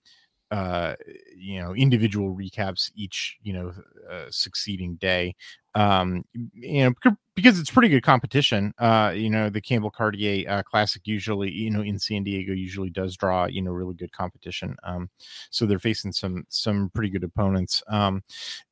uh 0.50 0.94
you 1.36 1.60
know 1.60 1.74
individual 1.74 2.34
recaps 2.34 2.90
each 2.94 3.38
you 3.42 3.52
know 3.52 3.72
uh, 4.10 4.26
succeeding 4.30 4.96
day. 4.96 5.34
Um 5.74 6.24
you 6.54 6.84
know 6.84 6.94
because 7.36 7.58
it's 7.60 7.70
pretty 7.70 7.88
good 7.88 8.02
competition 8.02 8.74
uh 8.78 9.12
you 9.14 9.30
know 9.30 9.48
the 9.48 9.60
campbell 9.60 9.90
cartier 9.90 10.44
uh, 10.50 10.62
classic 10.64 11.02
usually 11.04 11.48
you 11.50 11.70
know 11.70 11.80
in 11.80 11.96
san 11.98 12.24
diego 12.24 12.52
usually 12.52 12.90
does 12.90 13.16
draw 13.16 13.46
you 13.46 13.62
know 13.62 13.70
really 13.70 13.94
good 13.94 14.10
competition 14.12 14.76
um 14.82 15.08
so 15.50 15.66
they're 15.66 15.78
facing 15.78 16.12
some 16.12 16.44
some 16.48 16.90
pretty 16.92 17.08
good 17.08 17.22
opponents 17.22 17.82
um 17.88 18.20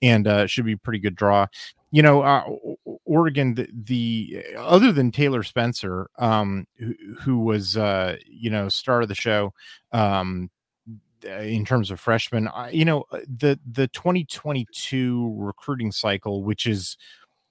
and 0.03 0.27
uh 0.27 0.47
should 0.47 0.65
be 0.65 0.77
pretty 0.77 0.99
good 0.99 1.15
draw. 1.15 1.47
You 1.91 2.03
know 2.03 2.21
uh 2.23 2.45
oregon 3.05 3.55
the, 3.55 3.69
the 3.73 4.45
other 4.59 4.93
than 4.93 5.11
taylor 5.11 5.43
spencer 5.43 6.09
um 6.19 6.67
who, 6.79 6.95
who 7.21 7.39
was 7.39 7.77
uh 7.77 8.17
you 8.27 8.51
know 8.51 8.69
star 8.69 9.03
of 9.03 9.09
the 9.09 9.15
show 9.15 9.55
um 9.93 10.51
uh, 10.51 10.58
in 11.25 11.65
terms 11.65 11.91
of 11.91 12.01
freshmen 12.01 12.49
I, 12.49 12.71
you 12.71 12.85
know 12.85 13.05
uh, 13.13 13.21
the 13.27 13.59
the 13.71 13.89
2022 13.89 15.35
recruiting 15.37 15.93
cycle 15.93 16.43
which 16.43 16.67
is 16.67 16.97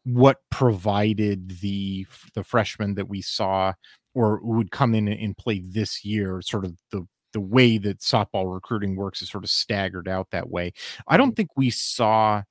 what 0.04 0.38
provided 0.50 1.60
the 1.60 2.06
the 2.34 2.44
freshmen 2.44 2.96
that 2.96 3.10
we 3.10 3.22
saw 3.22 3.74
or 4.14 4.40
would 4.42 4.72
come 4.72 4.96
in 4.96 5.08
and 5.08 5.38
play 5.38 5.60
this 5.60 6.06
year 6.06 6.42
sort 6.42 6.66
of 6.66 6.76
the 6.92 7.06
the 7.34 7.42
way 7.42 7.78
that 7.78 8.00
softball 8.00 8.52
recruiting 8.52 8.96
works 8.96 9.22
is 9.22 9.30
sort 9.30 9.44
of 9.44 9.50
staggered 9.50 10.08
out 10.08 10.32
that 10.32 10.50
way. 10.50 10.74
I 11.08 11.18
don't 11.18 11.36
think 11.36 11.50
we 11.56 11.70
saw 11.70 12.42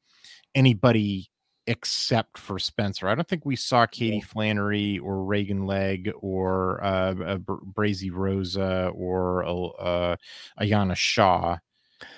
anybody 0.54 1.28
except 1.66 2.38
for 2.38 2.58
Spencer. 2.58 3.08
I 3.08 3.14
don't 3.14 3.26
think 3.26 3.44
we 3.44 3.56
saw 3.56 3.86
Katie 3.86 4.20
Flannery 4.20 4.98
or 4.98 5.24
Reagan 5.24 5.66
Legg 5.66 6.12
or 6.20 6.82
uh, 6.82 7.14
uh 7.14 7.38
Brazy 7.38 8.10
Rosa 8.12 8.90
or 8.94 9.44
uh, 9.44 10.16
Ayana 10.60 10.96
Shaw. 10.96 11.58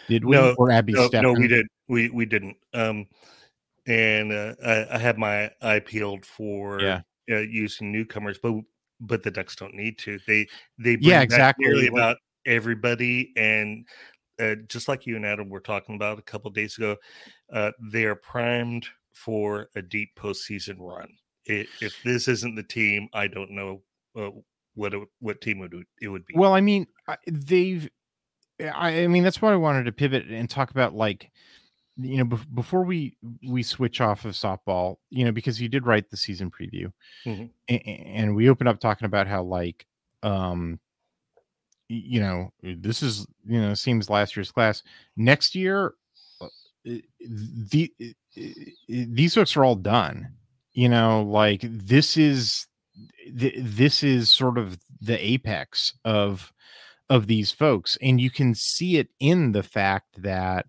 Did 0.08 0.24
we? 0.24 0.36
No, 0.36 0.54
or 0.58 0.70
Abby 0.70 0.92
No, 0.92 1.08
no, 1.12 1.32
we 1.32 1.48
did. 1.48 1.66
We 1.88 2.10
we 2.10 2.26
didn't. 2.26 2.56
Um, 2.74 3.06
and 3.86 4.32
uh, 4.32 4.54
I, 4.64 4.96
I 4.96 4.98
had 4.98 5.18
my 5.18 5.50
eye 5.62 5.80
peeled 5.80 6.24
for 6.26 6.80
Yeah. 6.80 7.00
uh, 7.30 7.38
using 7.38 7.90
newcomers, 7.90 8.38
but 8.42 8.54
but 9.00 9.22
the 9.22 9.30
Ducks 9.30 9.56
don't 9.56 9.74
need 9.74 9.98
to. 10.00 10.18
They 10.26 10.46
they 10.78 10.96
bring 10.96 11.10
Yeah, 11.10 11.22
exactly. 11.22 11.66
nearly 11.66 11.86
about 11.88 12.18
everybody, 12.46 13.32
and 13.36 13.86
uh, 14.40 14.56
just 14.68 14.88
like 14.88 15.06
you 15.06 15.16
and 15.16 15.26
Adam 15.26 15.48
were 15.48 15.60
talking 15.60 15.94
about 15.94 16.18
a 16.18 16.22
couple 16.22 16.50
days 16.50 16.76
ago, 16.76 16.96
uh, 17.52 17.72
they 17.80 18.04
are 18.04 18.14
primed 18.14 18.86
for 19.24 19.68
a 19.74 19.82
deep 19.82 20.10
postseason 20.16 20.76
run. 20.78 21.08
I 21.48 21.66
if 21.80 22.00
this 22.04 22.28
isn't 22.28 22.54
the 22.54 22.62
team, 22.62 23.08
I 23.12 23.26
don't 23.26 23.50
know 23.50 23.82
uh, 24.16 24.30
what 24.74 24.94
it, 24.94 25.08
what 25.20 25.40
team 25.40 25.58
would 25.60 25.74
it 26.00 26.08
would 26.08 26.24
be. 26.26 26.34
Well, 26.36 26.54
I 26.54 26.60
mean, 26.60 26.86
they've. 27.26 27.88
I, 28.60 29.02
I 29.02 29.06
mean, 29.06 29.22
that's 29.22 29.40
why 29.40 29.52
I 29.52 29.56
wanted 29.56 29.84
to 29.84 29.92
pivot 29.92 30.26
and 30.26 30.50
talk 30.50 30.72
about 30.72 30.92
like, 30.92 31.30
you 31.96 32.16
know, 32.18 32.24
bef- 32.24 32.54
before 32.54 32.82
we 32.82 33.16
we 33.46 33.62
switch 33.62 34.00
off 34.00 34.24
of 34.24 34.32
softball, 34.34 34.96
you 35.10 35.24
know, 35.24 35.30
because 35.32 35.60
you 35.60 35.68
did 35.68 35.86
write 35.86 36.10
the 36.10 36.16
season 36.16 36.50
preview, 36.50 36.92
Mhm. 37.24 37.50
a- 37.68 37.74
a- 37.74 38.02
and 38.16 38.34
we 38.34 38.48
opened 38.48 38.68
up 38.68 38.80
talking 38.80 39.06
about 39.06 39.28
how 39.28 39.44
like, 39.44 39.86
um, 40.24 40.80
you 41.88 42.20
know, 42.20 42.52
this 42.62 43.02
is 43.02 43.26
you 43.46 43.60
know 43.60 43.74
seems 43.74 44.10
last 44.10 44.36
year's 44.36 44.50
class. 44.50 44.82
Next 45.16 45.54
year, 45.54 45.94
the 47.20 47.92
these 48.86 49.34
folks 49.34 49.56
are 49.56 49.64
all 49.64 49.74
done. 49.76 50.28
You 50.72 50.88
know, 50.88 51.22
like 51.22 51.60
this 51.64 52.16
is 52.16 52.66
this 53.32 54.02
is 54.02 54.32
sort 54.32 54.58
of 54.58 54.78
the 55.00 55.24
apex 55.24 55.92
of 56.04 56.52
of 57.10 57.26
these 57.26 57.50
folks 57.50 57.96
and 58.02 58.20
you 58.20 58.30
can 58.30 58.54
see 58.54 58.98
it 58.98 59.08
in 59.18 59.52
the 59.52 59.62
fact 59.62 60.20
that 60.22 60.66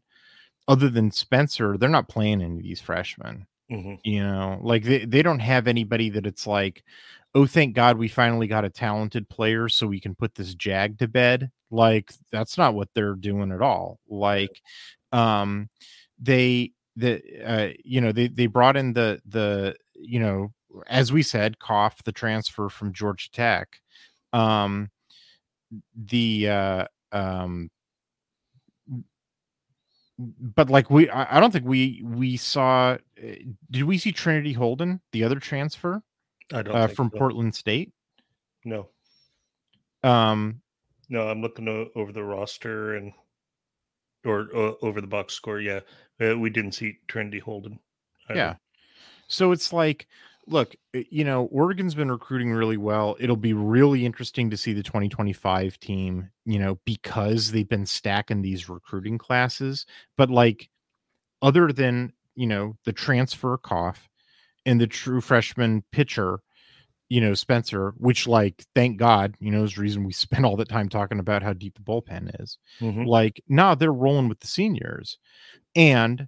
other 0.70 0.88
than 0.90 1.12
spencer 1.12 1.78
they're 1.78 1.90
not 1.90 2.08
playing 2.08 2.42
any 2.42 2.58
of 2.58 2.64
these 2.64 2.80
freshmen 2.80 3.46
Mhm. 3.72 4.00
you 4.04 4.24
know 4.24 4.58
like 4.62 4.84
they, 4.84 5.04
they 5.06 5.22
don't 5.22 5.40
have 5.40 5.68
anybody 5.68 6.10
that 6.12 6.26
it's 6.26 6.48
like 6.48 6.84
oh 7.36 7.46
thank 7.46 7.76
god 7.76 7.98
we 7.98 8.08
finally 8.08 8.48
got 8.48 8.64
a 8.66 8.70
talented 8.70 9.28
player 9.30 9.68
so 9.70 9.86
we 9.86 10.00
can 10.00 10.16
put 10.16 10.34
this 10.36 10.54
jag 10.56 10.98
to 11.00 11.08
bed 11.08 11.52
like 11.72 12.12
that's 12.32 12.58
not 12.58 12.74
what 12.74 12.90
they're 12.96 13.16
doing 13.16 13.52
at 13.52 13.62
all 13.62 14.00
like 14.08 14.62
um 15.12 15.70
they 16.20 16.72
the 16.96 17.22
uh 17.46 17.70
you 17.84 18.02
know 18.02 18.12
they 18.12 18.28
they 18.28 18.48
brought 18.48 18.76
in 18.76 18.94
the 18.94 19.22
the 19.26 19.76
you 19.96 20.20
know 20.20 20.52
as 20.88 21.12
we 21.12 21.24
said 21.24 21.60
Koff 21.60 22.04
the 22.04 22.12
transfer 22.12 22.70
from 22.70 22.94
georgia 22.94 23.30
tech 23.32 23.82
um 24.34 24.90
the 25.96 26.50
uh 26.50 26.86
um 27.12 27.72
but 30.18 30.70
like 30.70 30.90
we 30.90 31.10
i 31.10 31.38
I 31.38 31.40
don't 31.40 31.52
think 31.52 31.66
we 31.66 32.02
we 32.04 32.36
saw 32.38 32.92
uh, 32.94 32.98
did 33.72 33.84
we 33.84 33.98
see 33.98 34.12
trinity 34.12 34.54
holden 34.54 35.00
the 35.12 35.24
other 35.24 35.40
transfer 35.40 36.04
I 36.52 36.62
don't 36.62 36.76
uh, 36.76 36.88
think 36.88 36.98
from 36.98 37.12
so. 37.14 37.18
portland 37.18 37.56
state 37.56 37.94
No, 38.66 38.90
um 40.04 40.62
no, 41.12 41.28
I'm 41.28 41.42
looking 41.42 41.68
over 41.96 42.12
the 42.12 42.24
roster 42.24 42.96
and 42.96 43.14
or 44.26 44.48
uh, 44.56 44.74
over 44.82 45.02
the 45.02 45.08
box 45.08 45.34
score. 45.34 45.60
Yeah, 45.60 45.82
uh, 46.22 46.38
we 46.38 46.50
didn't 46.50 46.74
see 46.74 46.98
Trinity 47.08 47.40
Holden. 47.40 47.80
either. 48.30 48.40
Yeah. 48.40 48.56
So 49.28 49.52
it's 49.52 49.72
like, 49.72 50.08
look, 50.48 50.76
uh, 50.96 51.02
you 51.10 51.24
know, 51.24 51.46
Oregon's 51.46 51.96
been 51.96 52.12
recruiting 52.12 52.52
really 52.52 52.78
well. 52.78 53.16
It'll 53.20 53.36
be 53.36 53.54
really 53.54 54.06
interesting 54.06 54.50
to 54.50 54.58
see 54.58 54.74
the 54.74 54.84
2025 54.84 55.80
team, 55.80 56.30
you 56.46 56.60
know, 56.60 56.80
because 56.86 57.52
they've 57.52 57.70
been 57.70 57.86
stacking 57.86 58.42
these 58.42 58.68
recruiting 58.68 59.18
classes. 59.18 59.86
But 60.18 60.30
like, 60.30 60.70
other 61.42 61.72
than, 61.72 62.14
you 62.36 62.48
know, 62.48 62.76
the 62.86 62.94
transfer 62.94 63.58
Koff 63.58 64.10
and 64.66 64.82
the 64.82 64.88
true 64.88 65.22
freshman 65.22 65.84
pitcher, 65.92 66.42
you 67.10 67.20
know, 67.22 67.34
Spencer, 67.34 67.94
which, 67.98 68.28
like, 68.28 68.64
thank 68.76 68.98
God, 68.98 69.36
you 69.40 69.52
know, 69.52 69.64
is 69.64 69.74
the 69.76 69.82
reason 69.82 70.04
we 70.04 70.14
spent 70.26 70.46
all 70.46 70.56
that 70.58 70.70
time 70.70 70.90
talking 70.90 71.20
about 71.20 71.44
how 71.44 71.54
deep 71.54 71.76
the 71.76 71.82
bullpen 71.82 72.40
is. 72.42 72.58
Mhm. 72.80 73.06
like 73.06 73.42
nah 73.48 73.76
they're 73.76 73.92
rolling 73.94 74.30
with 74.30 74.40
the 74.40 74.48
seniors. 74.48 75.18
And 75.76 76.28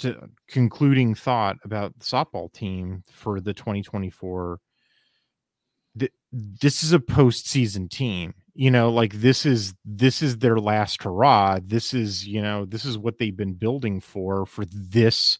to 0.00 0.30
concluding 0.48 1.14
thought 1.14 1.56
about 1.64 1.98
the 1.98 2.04
softball 2.04 2.50
team 2.52 3.04
for 3.12 3.38
the 3.40 3.52
2024 3.52 4.58
th- 5.98 6.12
this 6.32 6.82
is 6.82 6.92
a 6.94 6.98
postseason 6.98 7.90
team 7.90 8.32
you 8.54 8.70
know 8.70 8.90
like 8.90 9.12
this 9.14 9.44
is 9.44 9.74
this 9.84 10.22
is 10.22 10.38
their 10.38 10.58
last 10.58 11.02
hurrah. 11.02 11.58
This 11.62 11.92
is 11.94 12.26
you 12.26 12.40
know 12.42 12.64
this 12.64 12.84
is 12.84 12.96
what 12.98 13.18
they've 13.18 13.36
been 13.36 13.54
building 13.54 14.00
for 14.00 14.46
for 14.46 14.64
this 14.66 15.38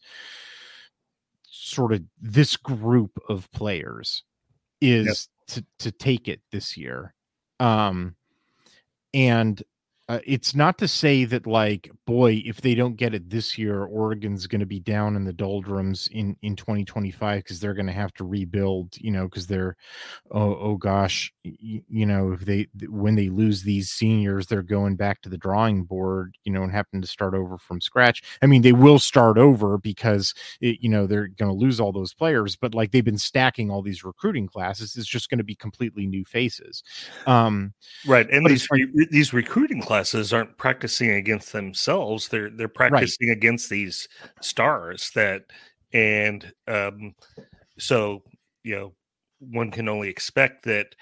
sort 1.49 1.93
of 1.93 2.01
this 2.21 2.55
group 2.57 3.11
of 3.29 3.51
players 3.51 4.23
is 4.81 5.29
to 5.47 5.65
to 5.79 5.91
take 5.91 6.27
it 6.27 6.41
this 6.51 6.75
year. 6.77 7.13
Um 7.59 8.15
and 9.13 9.61
uh, 10.11 10.19
it's 10.25 10.53
not 10.53 10.77
to 10.77 10.89
say 10.89 11.23
that 11.23 11.47
like 11.47 11.89
boy 12.05 12.43
if 12.45 12.59
they 12.59 12.75
don't 12.75 12.97
get 12.97 13.13
it 13.13 13.29
this 13.29 13.57
year 13.57 13.85
oregon's 13.85 14.45
going 14.45 14.59
to 14.59 14.65
be 14.65 14.79
down 14.79 15.15
in 15.15 15.23
the 15.23 15.31
doldrums 15.31 16.09
in 16.11 16.35
in 16.41 16.53
2025 16.53 17.41
because 17.41 17.61
they're 17.61 17.73
going 17.73 17.87
to 17.87 17.93
have 17.93 18.13
to 18.13 18.25
rebuild 18.25 18.93
you 18.97 19.09
know 19.09 19.23
because 19.23 19.47
they're 19.47 19.77
oh, 20.31 20.53
oh 20.57 20.75
gosh 20.75 21.31
y- 21.45 21.81
you 21.87 22.05
know 22.05 22.33
if 22.33 22.41
they 22.41 22.67
when 22.89 23.15
they 23.15 23.29
lose 23.29 23.63
these 23.63 23.89
seniors 23.89 24.47
they're 24.47 24.61
going 24.61 24.97
back 24.97 25.21
to 25.21 25.29
the 25.29 25.37
drawing 25.37 25.85
board 25.85 26.35
you 26.43 26.51
know 26.51 26.63
and 26.63 26.73
having 26.73 26.99
to 27.01 27.07
start 27.07 27.33
over 27.33 27.57
from 27.57 27.79
scratch. 27.79 28.21
I 28.41 28.47
mean 28.47 28.63
they 28.63 28.73
will 28.73 28.99
start 28.99 29.37
over 29.37 29.77
because 29.77 30.33
it, 30.59 30.79
you 30.81 30.89
know 30.89 31.07
they're 31.07 31.27
going 31.27 31.49
to 31.49 31.57
lose 31.57 31.79
all 31.79 31.93
those 31.93 32.13
players 32.13 32.57
but 32.57 32.75
like 32.75 32.91
they've 32.91 33.05
been 33.05 33.17
stacking 33.17 33.71
all 33.71 33.81
these 33.81 34.03
recruiting 34.03 34.47
classes 34.47 34.97
it's 34.97 35.07
just 35.07 35.29
going 35.29 35.37
to 35.37 35.45
be 35.45 35.55
completely 35.55 36.05
new 36.05 36.25
faces. 36.25 36.83
Um 37.25 37.73
Right, 38.05 38.29
and 38.29 38.45
these 38.45 38.67
these 39.09 39.31
recruiting 39.31 39.81
classes 39.81 40.00
aren't 40.33 40.57
practicing 40.57 41.11
against 41.11 41.51
themselves. 41.53 42.27
They're 42.27 42.49
they're 42.49 42.67
practicing 42.67 43.29
against 43.29 43.69
these 43.69 44.07
stars 44.41 45.11
that, 45.15 45.43
and 45.93 46.51
um, 46.67 47.13
so 47.77 48.23
you 48.63 48.75
know, 48.75 48.93
one 49.39 49.71
can 49.71 49.87
only 49.89 50.09
expect 50.09 50.63
that 50.65 50.95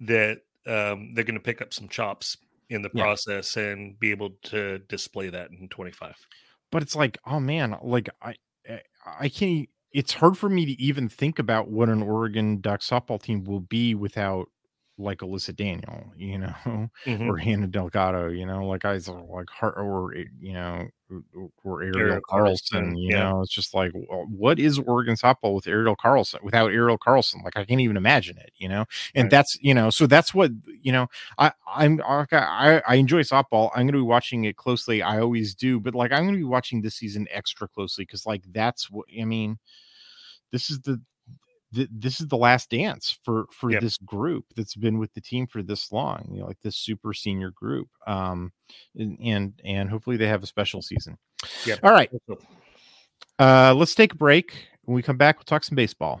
that 0.00 0.38
um, 0.66 1.12
they're 1.14 1.24
going 1.24 1.34
to 1.34 1.40
pick 1.40 1.60
up 1.62 1.72
some 1.74 1.88
chops 1.88 2.36
in 2.70 2.82
the 2.82 2.90
Yeah. 2.94 3.04
process 3.04 3.56
and 3.56 3.98
be 4.00 4.10
able 4.10 4.30
to 4.44 4.78
display 4.88 5.28
that 5.30 5.50
in 5.50 5.68
twenty 5.68 5.92
five. 5.92 6.16
but 6.70 6.82
it's 6.82 6.96
like, 6.96 7.18
oh 7.26 7.40
man, 7.40 7.76
like 7.82 8.08
I 8.22 8.34
I 9.20 9.28
can't 9.28 9.68
it's 9.92 10.12
hard 10.12 10.36
for 10.36 10.48
me 10.48 10.64
to 10.66 10.72
even 10.82 11.08
think 11.08 11.38
about 11.38 11.70
what 11.70 11.88
an 11.88 12.02
Oregon 12.02 12.60
Duck 12.60 12.80
softball 12.80 13.22
team 13.22 13.44
will 13.44 13.60
be 13.60 13.94
without 13.94 14.48
like 14.96 15.18
Alyssa 15.18 15.54
Daniel, 15.54 16.12
you 16.16 16.38
know, 16.38 16.54
mm-hmm. 17.04 17.28
or 17.28 17.36
Hannah 17.36 17.66
Delgado, 17.66 18.28
you 18.28 18.46
know, 18.46 18.66
like 18.66 18.84
I 18.84 18.92
like 18.92 19.50
heart 19.50 19.74
or 19.76 20.14
eh, 20.14 20.24
you 20.40 20.52
know, 20.52 20.86
or 21.64 21.82
Ariel, 21.82 21.98
Ariel 21.98 22.20
Carlson, 22.28 22.80
Carlson, 22.80 22.96
you 22.96 23.10
yeah. 23.10 23.24
know, 23.24 23.42
it's 23.42 23.52
just 23.52 23.74
like 23.74 23.92
well, 23.94 24.26
what 24.28 24.60
is 24.60 24.78
Oregon 24.78 25.16
softball 25.16 25.54
with 25.54 25.66
Ariel 25.66 25.96
Carlson 25.96 26.40
without 26.44 26.72
Ariel 26.72 26.98
Carlson? 26.98 27.40
Like 27.44 27.56
I 27.56 27.64
can't 27.64 27.80
even 27.80 27.96
imagine 27.96 28.38
it, 28.38 28.52
you 28.56 28.68
know, 28.68 28.84
and 29.14 29.24
right. 29.24 29.30
that's 29.30 29.58
you 29.60 29.74
know, 29.74 29.90
so 29.90 30.06
that's 30.06 30.32
what 30.32 30.52
you 30.80 30.92
know. 30.92 31.08
I 31.38 31.52
I'm 31.66 32.00
I 32.04 32.82
I 32.86 32.94
enjoy 32.94 33.22
softball. 33.22 33.70
I'm 33.74 33.86
going 33.86 33.94
to 33.94 33.98
be 33.98 34.02
watching 34.02 34.44
it 34.44 34.56
closely. 34.56 35.02
I 35.02 35.18
always 35.18 35.54
do, 35.54 35.80
but 35.80 35.94
like 35.94 36.12
I'm 36.12 36.22
going 36.22 36.34
to 36.34 36.38
be 36.38 36.44
watching 36.44 36.82
this 36.82 36.94
season 36.94 37.26
extra 37.30 37.66
closely 37.66 38.04
because 38.04 38.26
like 38.26 38.44
that's 38.52 38.90
what 38.90 39.06
I 39.20 39.24
mean. 39.24 39.58
This 40.52 40.70
is 40.70 40.80
the 40.82 41.00
th- 41.74 41.88
this 41.92 42.20
is 42.20 42.28
the 42.28 42.36
last 42.36 42.70
dance 42.70 43.18
for 43.22 43.46
for 43.52 43.70
yep. 43.70 43.80
this 43.80 43.96
group 43.98 44.44
that's 44.56 44.74
been 44.74 44.98
with 44.98 45.12
the 45.14 45.20
team 45.20 45.46
for 45.46 45.62
this 45.62 45.92
long 45.92 46.26
you 46.30 46.40
know 46.40 46.46
like 46.46 46.60
this 46.62 46.76
super 46.76 47.12
senior 47.12 47.50
group 47.50 47.88
um 48.06 48.52
and 48.96 49.18
and, 49.20 49.60
and 49.64 49.90
hopefully 49.90 50.16
they 50.16 50.26
have 50.26 50.42
a 50.42 50.46
special 50.46 50.82
season. 50.82 51.16
Yeah 51.66 51.76
all 51.82 51.92
right. 51.92 52.10
uh 53.38 53.74
let's 53.74 53.94
take 53.94 54.12
a 54.12 54.16
break. 54.16 54.68
When 54.82 54.94
we 54.94 55.02
come 55.02 55.16
back 55.16 55.36
we'll 55.36 55.44
talk 55.44 55.64
some 55.64 55.76
baseball 55.76 56.20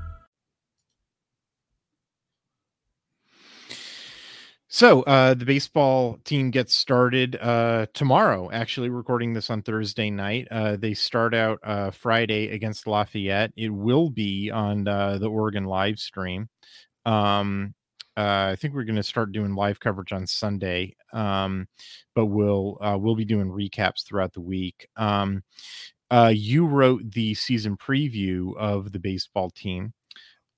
So 4.73 5.01
uh, 5.01 5.33
the 5.33 5.43
baseball 5.43 6.17
team 6.23 6.49
gets 6.49 6.73
started 6.73 7.35
uh, 7.41 7.87
tomorrow. 7.93 8.49
Actually, 8.51 8.87
recording 8.87 9.33
this 9.33 9.49
on 9.49 9.63
Thursday 9.63 10.09
night. 10.09 10.47
Uh, 10.49 10.77
they 10.77 10.93
start 10.93 11.35
out 11.35 11.59
uh, 11.61 11.91
Friday 11.91 12.47
against 12.51 12.87
Lafayette. 12.87 13.51
It 13.57 13.67
will 13.67 14.09
be 14.09 14.49
on 14.49 14.87
uh, 14.87 15.17
the 15.17 15.27
Oregon 15.27 15.65
live 15.65 15.99
stream. 15.99 16.47
Um, 17.05 17.73
uh, 18.15 18.51
I 18.53 18.55
think 18.55 18.73
we're 18.73 18.85
going 18.85 18.95
to 18.95 19.03
start 19.03 19.33
doing 19.33 19.55
live 19.55 19.81
coverage 19.81 20.13
on 20.13 20.25
Sunday, 20.25 20.95
um, 21.11 21.67
but 22.15 22.27
we'll 22.27 22.77
we'll 22.79 23.15
be 23.15 23.25
doing 23.25 23.49
recaps 23.49 24.05
throughout 24.05 24.31
the 24.31 24.39
week. 24.39 24.87
Um, 24.95 25.43
you 26.29 26.65
wrote 26.65 27.11
the 27.11 27.33
season 27.33 27.75
preview 27.75 28.55
of 28.55 28.93
the 28.93 28.99
baseball 28.99 29.49
team. 29.49 29.91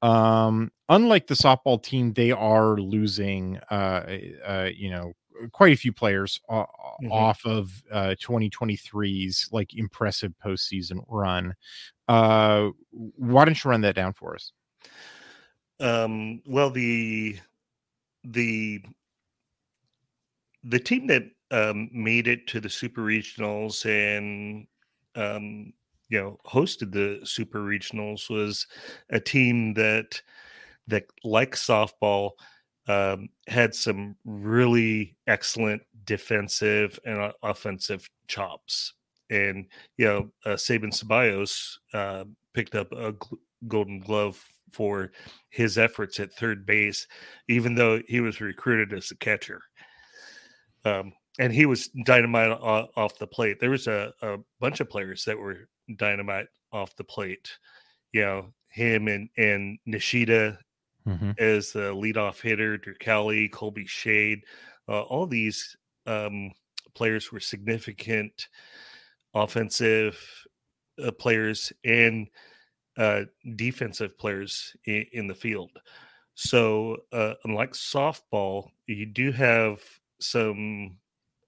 Um, 0.03 0.69
unlike 0.89 1.27
the 1.27 1.33
softball 1.33 1.81
team, 1.81 2.11
they 2.11 2.31
are 2.31 2.75
losing, 2.75 3.57
uh, 3.71 4.17
uh, 4.45 4.69
you 4.75 4.91
know, 4.91 5.13
quite 5.53 5.71
a 5.71 5.77
few 5.77 5.93
players 5.93 6.41
uh, 6.49 6.65
mm-hmm. 6.65 7.11
off 7.11 7.45
of 7.45 7.71
uh, 7.89 8.13
2023's 8.21 9.49
like 9.53 9.73
impressive 9.73 10.33
postseason 10.43 11.03
run. 11.07 11.55
Uh, 12.09 12.69
why 12.91 13.45
don't 13.45 13.63
you 13.63 13.71
run 13.71 13.79
that 13.81 13.95
down 13.95 14.11
for 14.11 14.35
us? 14.35 14.51
Um, 15.79 16.41
well, 16.45 16.69
the 16.69 17.39
the 18.25 18.83
the 20.65 20.79
team 20.79 21.07
that 21.07 21.23
um, 21.51 21.89
made 21.93 22.27
it 22.27 22.45
to 22.47 22.59
the 22.59 22.69
super 22.69 23.01
regionals 23.01 23.85
and 23.85 24.67
um, 25.15 25.71
you 26.09 26.21
know 26.21 26.37
hosted 26.45 26.91
the 26.91 27.25
super 27.25 27.59
regionals 27.59 28.29
was 28.29 28.67
a 29.09 29.19
team 29.19 29.73
that 29.73 30.21
that 30.87 31.05
like 31.23 31.55
softball 31.55 32.31
um, 32.87 33.29
had 33.47 33.73
some 33.73 34.15
really 34.25 35.15
excellent 35.27 35.81
defensive 36.05 36.99
and 37.05 37.31
offensive 37.41 38.09
chops 38.27 38.93
and 39.29 39.65
you 39.97 40.05
know 40.05 40.29
uh, 40.45 40.57
Sabin 40.57 40.91
Ceballos 40.91 41.77
uh, 41.93 42.25
picked 42.53 42.75
up 42.75 42.91
a 42.91 43.13
gl- 43.13 43.37
golden 43.67 43.99
glove 43.99 44.43
for 44.71 45.11
his 45.49 45.77
efforts 45.77 46.19
at 46.19 46.33
third 46.33 46.65
base 46.65 47.07
even 47.47 47.75
though 47.75 48.01
he 48.07 48.19
was 48.19 48.41
recruited 48.41 48.91
as 48.91 49.11
a 49.11 49.15
catcher 49.17 49.61
um, 50.85 51.13
and 51.39 51.53
he 51.53 51.65
was 51.65 51.89
dynamite 52.05 52.51
off 52.51 53.17
the 53.17 53.27
plate. 53.27 53.59
There 53.59 53.71
was 53.71 53.87
a, 53.87 54.13
a 54.21 54.37
bunch 54.59 54.79
of 54.79 54.89
players 54.89 55.25
that 55.25 55.37
were 55.37 55.69
dynamite 55.97 56.47
off 56.71 56.95
the 56.95 57.03
plate. 57.03 57.57
You 58.11 58.21
know, 58.21 58.53
him 58.69 59.07
and 59.07 59.29
and 59.37 59.77
Nishida 59.87 60.57
mm-hmm. 61.07 61.31
as 61.37 61.71
the 61.71 61.93
leadoff 61.93 62.41
hitter, 62.41 62.77
Durcali, 62.77 63.51
Colby 63.51 63.85
Shade, 63.85 64.43
uh, 64.87 65.01
all 65.01 65.27
these 65.27 65.75
um, 66.05 66.51
players 66.93 67.31
were 67.31 67.39
significant 67.39 68.49
offensive 69.33 70.19
uh, 71.03 71.11
players 71.11 71.73
and 71.83 72.27
uh, 72.97 73.21
defensive 73.55 74.17
players 74.17 74.75
in, 74.85 75.05
in, 75.13 75.27
the 75.27 75.33
field. 75.33 75.71
So, 76.35 76.97
uh, 77.11 77.33
unlike 77.43 77.71
softball, 77.71 78.69
you 78.85 79.07
do 79.07 79.31
have 79.31 79.79
some 80.19 80.97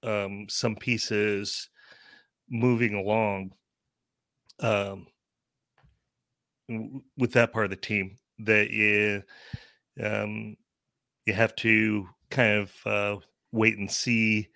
um, 0.03 0.45
some 0.49 0.75
pieces 0.75 1.69
moving 2.49 2.93
along 2.93 3.51
um, 4.59 5.07
with 7.17 7.33
that 7.33 7.53
part 7.53 7.65
of 7.65 7.71
the 7.71 7.75
team 7.75 8.17
that 8.39 8.69
you 8.71 9.23
um, 10.03 10.57
you 11.25 11.33
have 11.33 11.55
to 11.55 12.07
kind 12.29 12.59
of 12.59 12.73
uh, 12.85 13.15
wait 13.51 13.77
and 13.77 13.91
see 13.91 14.49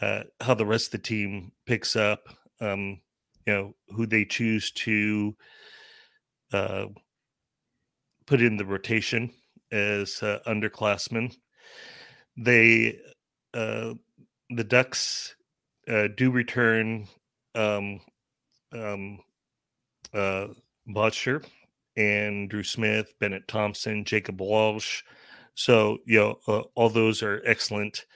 uh, 0.00 0.22
how 0.40 0.54
the 0.54 0.66
rest 0.66 0.86
of 0.86 0.92
the 0.92 1.06
team 1.06 1.52
picks 1.66 1.96
up. 1.96 2.28
Um, 2.60 3.00
you 3.46 3.52
know 3.52 3.74
who 3.90 4.06
they 4.06 4.24
choose 4.24 4.70
to 4.72 5.36
uh, 6.52 6.86
put 8.26 8.40
in 8.40 8.56
the 8.56 8.64
rotation 8.64 9.30
as 9.70 10.22
uh, 10.22 10.38
underclassmen. 10.46 11.34
They 12.36 12.98
uh, 13.52 13.94
the 14.50 14.64
Ducks 14.64 15.36
uh, 15.88 16.08
do 16.16 16.30
return 16.30 17.06
um, 17.54 18.00
um, 18.74 19.20
uh, 20.12 20.48
Boettcher 20.88 21.44
and 21.96 22.50
Drew 22.50 22.62
Smith, 22.62 23.14
Bennett 23.20 23.46
Thompson, 23.48 24.04
Jacob 24.04 24.40
Walsh. 24.40 25.02
So, 25.54 25.98
you 26.04 26.18
know, 26.18 26.38
uh, 26.48 26.62
all 26.74 26.90
those 26.90 27.22
are 27.22 27.42
excellent 27.44 28.06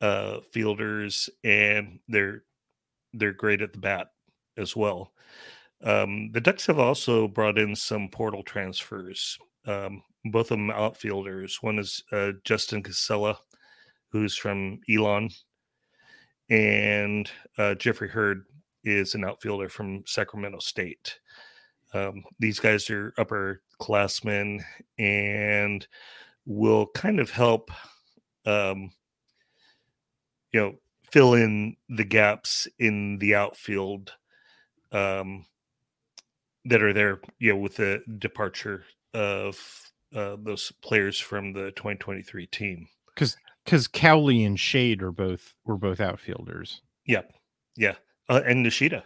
uh, 0.00 0.38
fielders 0.52 1.28
and 1.42 1.98
they're 2.08 2.44
they're 3.14 3.32
great 3.32 3.62
at 3.62 3.72
the 3.72 3.78
bat 3.78 4.08
as 4.56 4.76
well. 4.76 5.12
Um, 5.82 6.30
the 6.32 6.40
Ducks 6.40 6.66
have 6.66 6.78
also 6.78 7.28
brought 7.28 7.58
in 7.58 7.74
some 7.74 8.08
portal 8.08 8.42
transfers, 8.42 9.38
um, 9.66 10.02
both 10.26 10.50
of 10.50 10.58
them 10.58 10.70
outfielders. 10.70 11.62
One 11.62 11.78
is 11.78 12.02
uh, 12.12 12.32
Justin 12.44 12.82
Casella, 12.82 13.38
who's 14.10 14.36
from 14.36 14.80
Elon, 14.90 15.30
and 16.50 17.30
uh, 17.56 17.74
Jeffrey 17.74 18.08
Hurd 18.08 18.44
is 18.84 19.14
an 19.14 19.24
outfielder 19.24 19.68
from 19.68 20.02
Sacramento 20.06 20.58
State. 20.60 21.18
Um, 21.94 22.24
these 22.38 22.60
guys 22.60 22.90
are 22.90 23.12
upperclassmen 23.18 24.62
and 24.98 25.86
will 26.44 26.86
kind 26.94 27.20
of 27.20 27.30
help, 27.30 27.70
um, 28.44 28.90
you 30.52 30.60
know, 30.60 30.74
fill 31.10 31.34
in 31.34 31.76
the 31.88 32.04
gaps 32.04 32.68
in 32.78 33.18
the 33.18 33.34
outfield 33.34 34.12
um, 34.92 35.46
that 36.66 36.82
are 36.82 36.92
there, 36.92 37.20
you 37.38 37.52
know, 37.52 37.58
with 37.58 37.76
the 37.76 38.02
departure 38.18 38.84
of 39.14 39.58
uh, 40.14 40.36
those 40.42 40.72
players 40.82 41.18
from 41.18 41.52
the 41.52 41.70
2023 41.72 42.46
team. 42.46 42.86
Because 43.14 43.36
because 43.64 43.88
Cowley 43.88 44.44
and 44.44 44.58
Shade 44.58 45.02
are 45.02 45.12
both 45.12 45.54
were 45.64 45.76
both 45.76 46.00
outfielders. 46.00 46.80
Yep. 47.06 47.32
Yeah 47.76 47.94
uh, 48.28 48.42
and 48.46 48.64
Nishida. 48.64 49.02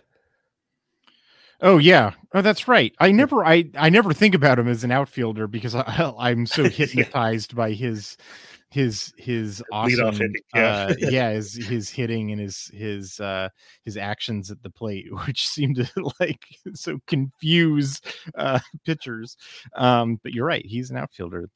Oh 1.60 1.78
yeah, 1.78 2.12
oh 2.34 2.42
that's 2.42 2.66
right. 2.66 2.92
I 2.98 3.12
never, 3.12 3.44
I, 3.44 3.70
I 3.76 3.88
never 3.88 4.12
think 4.12 4.34
about 4.34 4.58
him 4.58 4.66
as 4.66 4.82
an 4.82 4.90
outfielder 4.90 5.46
because 5.46 5.74
I, 5.76 6.12
I'm 6.18 6.46
so 6.46 6.64
hypnotized 6.68 7.52
yeah. 7.52 7.56
by 7.56 7.72
his 7.72 8.16
his 8.72 9.12
his 9.18 9.62
awesome 9.70 10.12
hitting, 10.12 10.34
yeah. 10.54 10.86
uh, 10.90 10.94
yeah 10.98 11.30
his 11.30 11.54
his 11.54 11.90
hitting 11.90 12.32
and 12.32 12.40
his 12.40 12.70
his 12.72 13.20
uh 13.20 13.46
his 13.84 13.98
actions 13.98 14.50
at 14.50 14.62
the 14.62 14.70
plate 14.70 15.04
which 15.26 15.46
seem 15.46 15.74
to 15.74 15.86
like 16.20 16.46
so 16.72 16.98
confuse 17.06 18.00
uh 18.36 18.58
pitchers 18.86 19.36
um 19.76 20.18
but 20.22 20.32
you're 20.32 20.46
right 20.46 20.64
he's 20.64 20.90
an 20.90 20.96
outfielder 20.96 21.50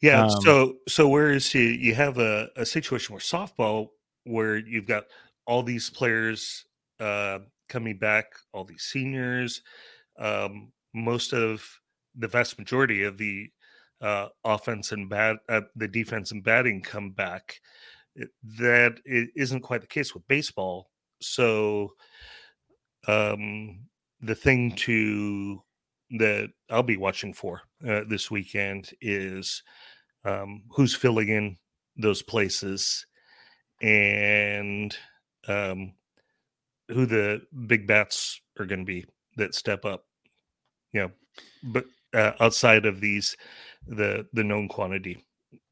Yeah. 0.00 0.24
Um, 0.24 0.30
so 0.40 0.74
so 0.88 1.08
whereas 1.08 1.52
you 1.52 1.60
you 1.60 1.94
have 1.94 2.16
a, 2.16 2.48
a 2.56 2.64
situation 2.64 3.12
where 3.12 3.20
softball 3.20 3.88
where 4.24 4.56
you've 4.56 4.86
got 4.86 5.04
all 5.46 5.62
these 5.62 5.90
players 5.90 6.64
uh, 7.02 7.40
coming 7.68 7.98
back, 7.98 8.26
all 8.52 8.64
these 8.64 8.84
seniors, 8.84 9.62
um, 10.18 10.72
most 10.94 11.32
of 11.32 11.64
the 12.14 12.28
vast 12.28 12.58
majority 12.58 13.02
of 13.02 13.18
the 13.18 13.50
uh, 14.00 14.28
offense 14.44 14.92
and 14.92 15.08
bat, 15.08 15.36
uh, 15.48 15.62
the 15.74 15.88
defense 15.88 16.30
and 16.30 16.44
batting 16.44 16.80
come 16.80 17.10
back. 17.10 17.60
That 18.58 19.00
it 19.04 19.30
isn't 19.34 19.62
quite 19.62 19.80
the 19.80 19.86
case 19.86 20.14
with 20.14 20.28
baseball. 20.28 20.90
So 21.20 21.94
um, 23.08 23.80
the 24.20 24.34
thing 24.34 24.72
to 24.76 25.62
that 26.18 26.50
I'll 26.70 26.82
be 26.82 26.98
watching 26.98 27.32
for 27.32 27.62
uh, 27.88 28.02
this 28.06 28.30
weekend 28.30 28.90
is 29.00 29.62
um, 30.26 30.64
who's 30.70 30.94
filling 30.94 31.28
in 31.28 31.56
those 31.96 32.20
places 32.20 33.06
and 33.80 34.94
um, 35.48 35.94
who 36.92 37.06
the 37.06 37.42
big 37.66 37.86
bats 37.86 38.40
are 38.58 38.66
going 38.66 38.80
to 38.80 38.84
be 38.86 39.04
that 39.36 39.54
step 39.54 39.84
up. 39.84 40.04
You 40.92 41.00
know, 41.02 41.10
but 41.62 41.86
uh, 42.14 42.32
outside 42.40 42.86
of 42.86 43.00
these, 43.00 43.36
the 43.86 44.26
the 44.32 44.44
known 44.44 44.68
quantity 44.68 45.24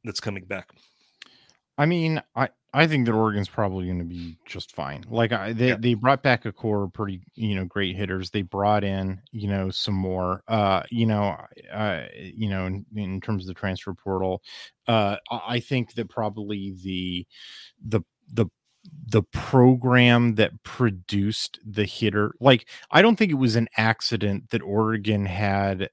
that's 0.04 0.20
coming 0.20 0.44
back. 0.44 0.70
I 1.78 1.86
mean, 1.86 2.22
I 2.34 2.48
I 2.72 2.86
think 2.86 3.06
that 3.06 3.12
Oregon's 3.14 3.48
probably 3.48 3.86
going 3.86 3.98
to 3.98 4.04
be 4.04 4.36
just 4.46 4.74
fine. 4.74 5.04
Like 5.08 5.32
I, 5.32 5.52
they 5.52 5.68
Yeah. 5.68 5.76
they 5.78 5.94
brought 5.94 6.22
back 6.22 6.44
a 6.44 6.52
core 6.52 6.84
of 6.84 6.92
pretty 6.92 7.22
you 7.34 7.54
know 7.54 7.64
great 7.64 7.96
hitters. 7.96 8.30
They 8.30 8.42
brought 8.42 8.84
in 8.84 9.20
you 9.32 9.48
know 9.48 9.70
some 9.70 9.94
more. 9.94 10.42
Uh, 10.46 10.82
you 10.90 11.06
know, 11.06 11.36
uh, 11.72 12.02
you 12.14 12.48
know 12.48 12.66
in, 12.66 12.86
in 12.94 13.20
terms 13.20 13.44
of 13.44 13.48
the 13.48 13.54
transfer 13.54 13.94
portal, 13.94 14.42
uh, 14.88 15.16
I 15.30 15.40
I 15.48 15.60
think 15.60 15.94
that 15.94 16.08
probably 16.08 16.74
the 16.82 17.26
the 17.84 18.02
the 18.32 18.46
the 19.06 19.22
program 19.22 20.36
that 20.36 20.62
produced 20.62 21.58
the 21.66 21.84
hitter 21.84 22.32
like 22.40 22.66
i 22.90 23.02
don't 23.02 23.16
think 23.16 23.30
it 23.30 23.34
was 23.34 23.54
an 23.54 23.68
accident 23.76 24.48
that 24.50 24.62
oregon 24.62 25.26
had 25.26 25.90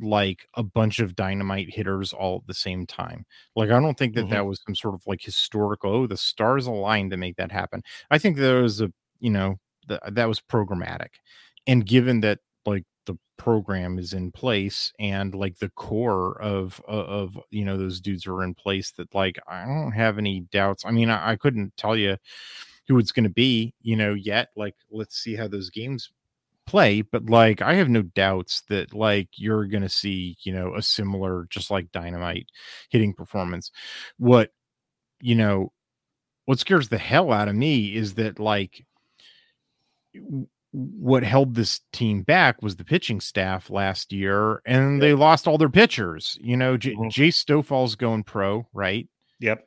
like 0.00 0.46
a 0.54 0.62
bunch 0.62 0.98
of 1.00 1.16
dynamite 1.16 1.74
hitters 1.74 2.12
all 2.12 2.36
at 2.36 2.46
the 2.46 2.54
same 2.54 2.86
time. 2.86 3.24
Like 3.56 3.70
i 3.70 3.80
don't 3.80 3.98
think 3.98 4.14
that 4.14 4.28
that 4.30 4.36
mm-hmm. 4.36 4.48
was 4.48 4.62
some 4.64 4.74
sort 4.74 4.94
of 4.94 5.02
like 5.06 5.22
historical 5.22 5.92
oh 5.92 6.06
the 6.06 6.16
stars 6.16 6.66
aligned 6.66 7.10
to 7.10 7.16
make 7.16 7.36
that 7.36 7.52
happen. 7.52 7.82
I 8.10 8.18
think 8.18 8.36
there 8.36 8.62
was 8.62 8.80
a 8.80 8.92
you 9.20 9.30
know 9.30 9.58
th- 9.88 10.00
that 10.10 10.28
was 10.28 10.40
programmatic. 10.40 11.08
And 11.66 11.84
given 11.86 12.20
that 12.20 12.38
like 12.64 12.84
the 12.97 12.97
program 13.38 13.98
is 13.98 14.12
in 14.12 14.30
place 14.30 14.92
and 14.98 15.34
like 15.34 15.58
the 15.58 15.70
core 15.70 16.40
of 16.42 16.80
of, 16.86 17.38
you 17.50 17.64
know 17.64 17.78
those 17.78 18.00
dudes 18.00 18.26
are 18.26 18.42
in 18.44 18.54
place 18.54 18.90
that 18.92 19.14
like 19.14 19.38
i 19.48 19.64
don't 19.64 19.92
have 19.92 20.18
any 20.18 20.40
doubts. 20.52 20.84
I 20.84 20.90
mean 20.90 21.08
i, 21.10 21.30
I 21.32 21.36
couldn't 21.36 21.76
tell 21.76 21.96
you 21.96 22.16
who 22.88 22.98
it's 22.98 23.12
going 23.12 23.24
to 23.24 23.30
be 23.30 23.74
you 23.80 23.96
know 23.96 24.14
yet 24.14 24.48
like 24.56 24.74
let's 24.90 25.16
see 25.18 25.36
how 25.36 25.48
those 25.48 25.70
games 25.70 26.10
play 26.66 27.00
but 27.00 27.30
like 27.30 27.62
i 27.62 27.74
have 27.74 27.88
no 27.88 28.02
doubts 28.02 28.62
that 28.68 28.92
like 28.92 29.28
you're 29.36 29.66
going 29.66 29.82
to 29.82 29.88
see 29.88 30.36
you 30.42 30.52
know 30.52 30.74
a 30.74 30.82
similar 30.82 31.46
just 31.48 31.70
like 31.70 31.90
dynamite 31.92 32.46
hitting 32.90 33.14
performance. 33.14 33.70
What 34.18 34.50
you 35.20 35.34
know 35.34 35.72
what 36.44 36.58
scares 36.58 36.88
the 36.88 36.98
hell 36.98 37.32
out 37.32 37.48
of 37.48 37.54
me 37.54 37.94
is 37.94 38.14
that 38.14 38.38
like 38.38 38.84
what 40.72 41.22
held 41.22 41.54
this 41.54 41.80
team 41.92 42.22
back 42.22 42.60
was 42.62 42.76
the 42.76 42.84
pitching 42.84 43.20
staff 43.20 43.70
last 43.70 44.12
year 44.12 44.60
and 44.66 45.00
they 45.00 45.14
lost 45.14 45.48
all 45.48 45.56
their 45.58 45.70
pitchers 45.70 46.36
you 46.40 46.56
know 46.56 46.76
J- 46.76 46.94
Mhm. 46.94 47.10
jay 47.10 47.30
Stoffal's 47.30 47.94
going 47.96 48.22
pro 48.22 48.66
right 48.74 49.08
Yep. 49.40 49.66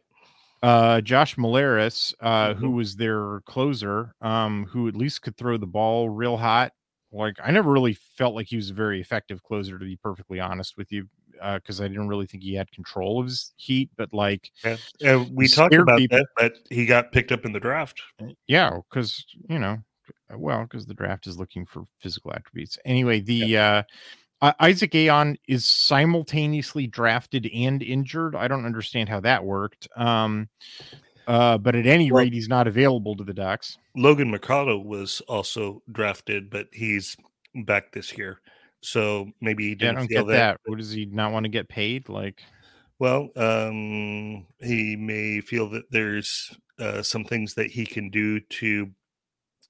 uh 0.62 1.02
josh 1.02 1.36
Mollerus 1.38 2.14
uh 2.20 2.50
Mm-hmm. 2.50 2.60
who 2.60 2.72
was 2.72 2.96
their 2.98 3.42
closer 3.48 4.14
um 4.22 4.68
who 4.70 4.88
at 4.88 4.96
least 4.96 5.24
could 5.24 5.38
throw 5.38 5.58
the 5.58 5.66
ball 5.66 6.08
real 6.08 6.38
hot 6.38 6.72
like 7.12 7.36
i 7.44 7.50
never 7.50 7.72
really 7.72 7.98
felt 8.18 8.36
like 8.36 8.48
he 8.48 8.56
was 8.56 8.70
a 8.70 8.74
very 8.76 9.02
effective 9.02 9.42
closer 9.42 9.80
to 9.80 9.86
be 9.86 9.98
perfectly 9.98 10.40
honest 10.40 10.78
with 10.78 10.92
you 10.92 11.08
uh 11.42 11.56
because 11.56 11.82
i 11.82 11.88
didn't 11.88 12.10
really 12.10 12.28
think 12.28 12.44
he 12.44 12.54
had 12.54 12.72
control 12.72 13.20
of 13.20 13.26
his 13.26 13.54
heat 13.58 13.90
but 13.98 14.14
like 14.14 14.52
Yeah. 14.64 14.78
Uh, 15.04 15.26
we 15.34 15.48
talked 15.48 15.74
about 15.74 15.98
people. 15.98 16.20
that, 16.20 16.28
but 16.38 16.54
he 16.70 16.86
got 16.86 17.12
picked 17.12 17.32
up 17.32 17.44
in 17.44 17.54
the 17.54 17.60
draft. 17.60 18.00
yeah 18.48 18.78
because 18.88 19.26
you 19.50 19.58
know 19.58 19.80
well 20.38 20.64
because 20.64 20.86
the 20.86 20.94
draft 20.94 21.28
is 21.28 21.38
looking 21.38 21.66
for 21.66 21.84
physical 22.00 22.32
attributes 22.34 22.78
anyway 22.86 23.20
the 23.20 23.58
uh 23.58 23.84
Isaac 24.60 24.92
Ayon 24.94 25.36
is 25.48 25.66
simultaneously 25.66 26.88
drafted 26.88 27.48
and 27.54 27.84
injured. 27.84 28.36
I 28.36 28.48
don't 28.48 28.66
understand 28.66 29.08
how 29.08 29.20
that 29.20 29.46
worked. 29.46 29.88
Um, 29.96 30.50
uh, 31.28 31.60
but 31.60 31.76
at 31.76 31.86
any 31.86 32.12
Well- 32.12 32.24
rate, 32.24 32.34
he's 32.34 32.50
not 32.50 32.68
available 32.68 33.16
to 33.18 33.24
the 33.24 33.36
Ducks. 33.36 33.78
Logan 33.96 34.32
Mercado 34.32 34.80
was 34.80 35.22
also 35.28 35.84
drafted, 35.92 36.50
but 36.50 36.70
he's 36.74 37.16
back 37.54 37.92
this 37.92 38.18
year. 38.18 38.42
So 38.82 39.30
maybe 39.42 39.68
he 39.70 39.76
didn't 39.76 40.08
feel 40.08 40.26
get 40.26 40.32
that. 40.32 40.60
What 40.66 40.80
does 40.80 40.92
he 40.92 41.06
not 41.06 41.32
want 41.32 41.44
to 41.44 41.50
get 41.50 41.70
paid? 41.70 42.10
Like, 42.10 42.42
Well, 42.98 43.30
um, 43.36 44.48
he 44.60 44.96
may 44.96 45.42
feel 45.42 45.70
that 45.70 45.92
there's 45.92 46.52
uh, 46.80 47.04
some 47.04 47.26
things 47.26 47.54
that 47.54 47.70
he 47.70 47.86
can 47.86 48.10
do 48.10 48.40
to 48.40 48.90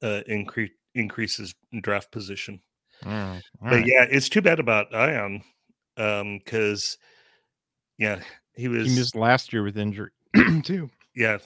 uh, 0.02 0.22
increase 0.28 0.72
increase 0.94 1.38
his 1.38 1.56
draft 1.82 2.12
position. 2.12 2.62
mm, 3.04 3.42
But 3.62 3.76
right. 3.76 3.86
yeah, 3.86 4.06
it's 4.10 4.30
too 4.30 4.42
bad 4.42 4.60
about 4.60 4.92
Ayon 4.92 5.42
because 5.96 6.98
yeah, 7.98 8.20
he 8.56 8.68
was 8.68 8.88
he 8.88 9.00
missed 9.00 9.16
last 9.16 9.54
year 9.54 9.64
with 9.64 9.78
injury 9.78 10.12
too. 10.64 10.90
yeah 11.16 11.38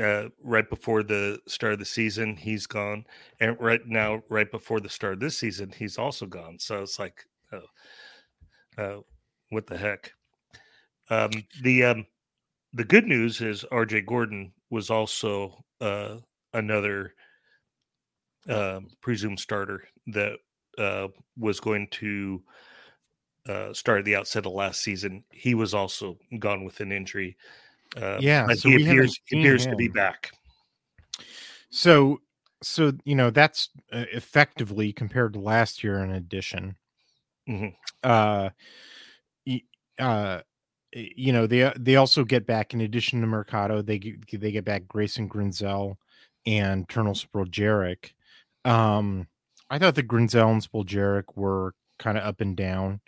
uh, 0.00 0.28
right 0.42 0.68
before 0.70 1.02
the 1.02 1.38
start 1.46 1.72
of 1.72 1.78
the 1.78 1.84
season 1.84 2.36
he's 2.36 2.66
gone 2.66 3.04
and 3.40 3.56
right 3.60 3.86
now 3.86 4.22
right 4.28 4.50
before 4.50 4.80
the 4.80 4.88
start 4.88 5.14
of 5.14 5.20
this 5.20 5.36
season 5.36 5.72
he's 5.76 5.98
also 5.98 6.26
gone 6.26 6.58
so 6.58 6.82
it's 6.82 6.98
like 6.98 7.24
oh, 7.52 8.82
uh, 8.82 9.00
what 9.50 9.66
the 9.66 9.76
heck 9.76 10.12
um, 11.10 11.30
the 11.62 11.84
um, 11.84 12.06
the 12.72 12.84
good 12.84 13.06
news 13.06 13.40
is 13.40 13.64
rj 13.72 14.04
gordon 14.06 14.52
was 14.70 14.90
also 14.90 15.64
uh, 15.80 16.16
another 16.54 17.14
um 18.48 18.88
presumed 19.00 19.38
starter 19.38 19.86
that 20.06 20.38
uh, 20.78 21.08
was 21.36 21.60
going 21.60 21.86
to 21.90 22.42
uh, 23.48 23.72
start 23.72 23.98
at 23.98 24.04
the 24.04 24.16
outset 24.16 24.46
of 24.46 24.52
last 24.52 24.82
season 24.82 25.22
he 25.30 25.54
was 25.54 25.74
also 25.74 26.16
gone 26.38 26.64
with 26.64 26.80
an 26.80 26.92
injury 26.92 27.36
uh, 27.96 28.18
Yeah, 28.20 28.46
but 28.46 28.58
so 28.58 28.68
he 28.68 28.76
appears 28.76 29.18
he 29.26 29.40
appears 29.40 29.66
to 29.66 29.76
be 29.76 29.88
back. 29.88 30.32
So, 31.70 32.20
so 32.62 32.92
you 33.04 33.14
know 33.14 33.30
that's 33.30 33.70
uh, 33.92 34.04
effectively 34.12 34.92
compared 34.92 35.32
to 35.34 35.40
last 35.40 35.82
year 35.82 35.98
an 35.98 36.12
addition. 36.12 36.76
Mhm. 37.48 37.74
Uh, 38.02 38.50
uh, 39.98 40.40
you 40.92 41.32
know 41.32 41.46
they 41.46 41.72
they 41.76 41.96
also 41.96 42.24
get 42.24 42.46
back 42.46 42.74
in 42.74 42.80
addition 42.80 43.20
to 43.20 43.26
Mercado, 43.26 43.82
they 43.82 43.98
get, 43.98 44.40
they 44.40 44.52
get 44.52 44.64
back 44.64 44.86
Grayson 44.86 45.28
Grinsell 45.28 45.96
and 46.46 46.88
Turner 46.88 47.10
Spoljaric. 47.10 48.12
Um, 48.64 49.26
I 49.70 49.78
thought 49.78 49.94
the 49.94 50.02
Grinsell 50.02 50.50
and 50.50 50.62
Spoljaric 50.62 51.36
were 51.36 51.74
kind 51.98 52.18
of 52.18 52.24
up 52.24 52.40
and 52.40 52.56
down. 52.56 53.00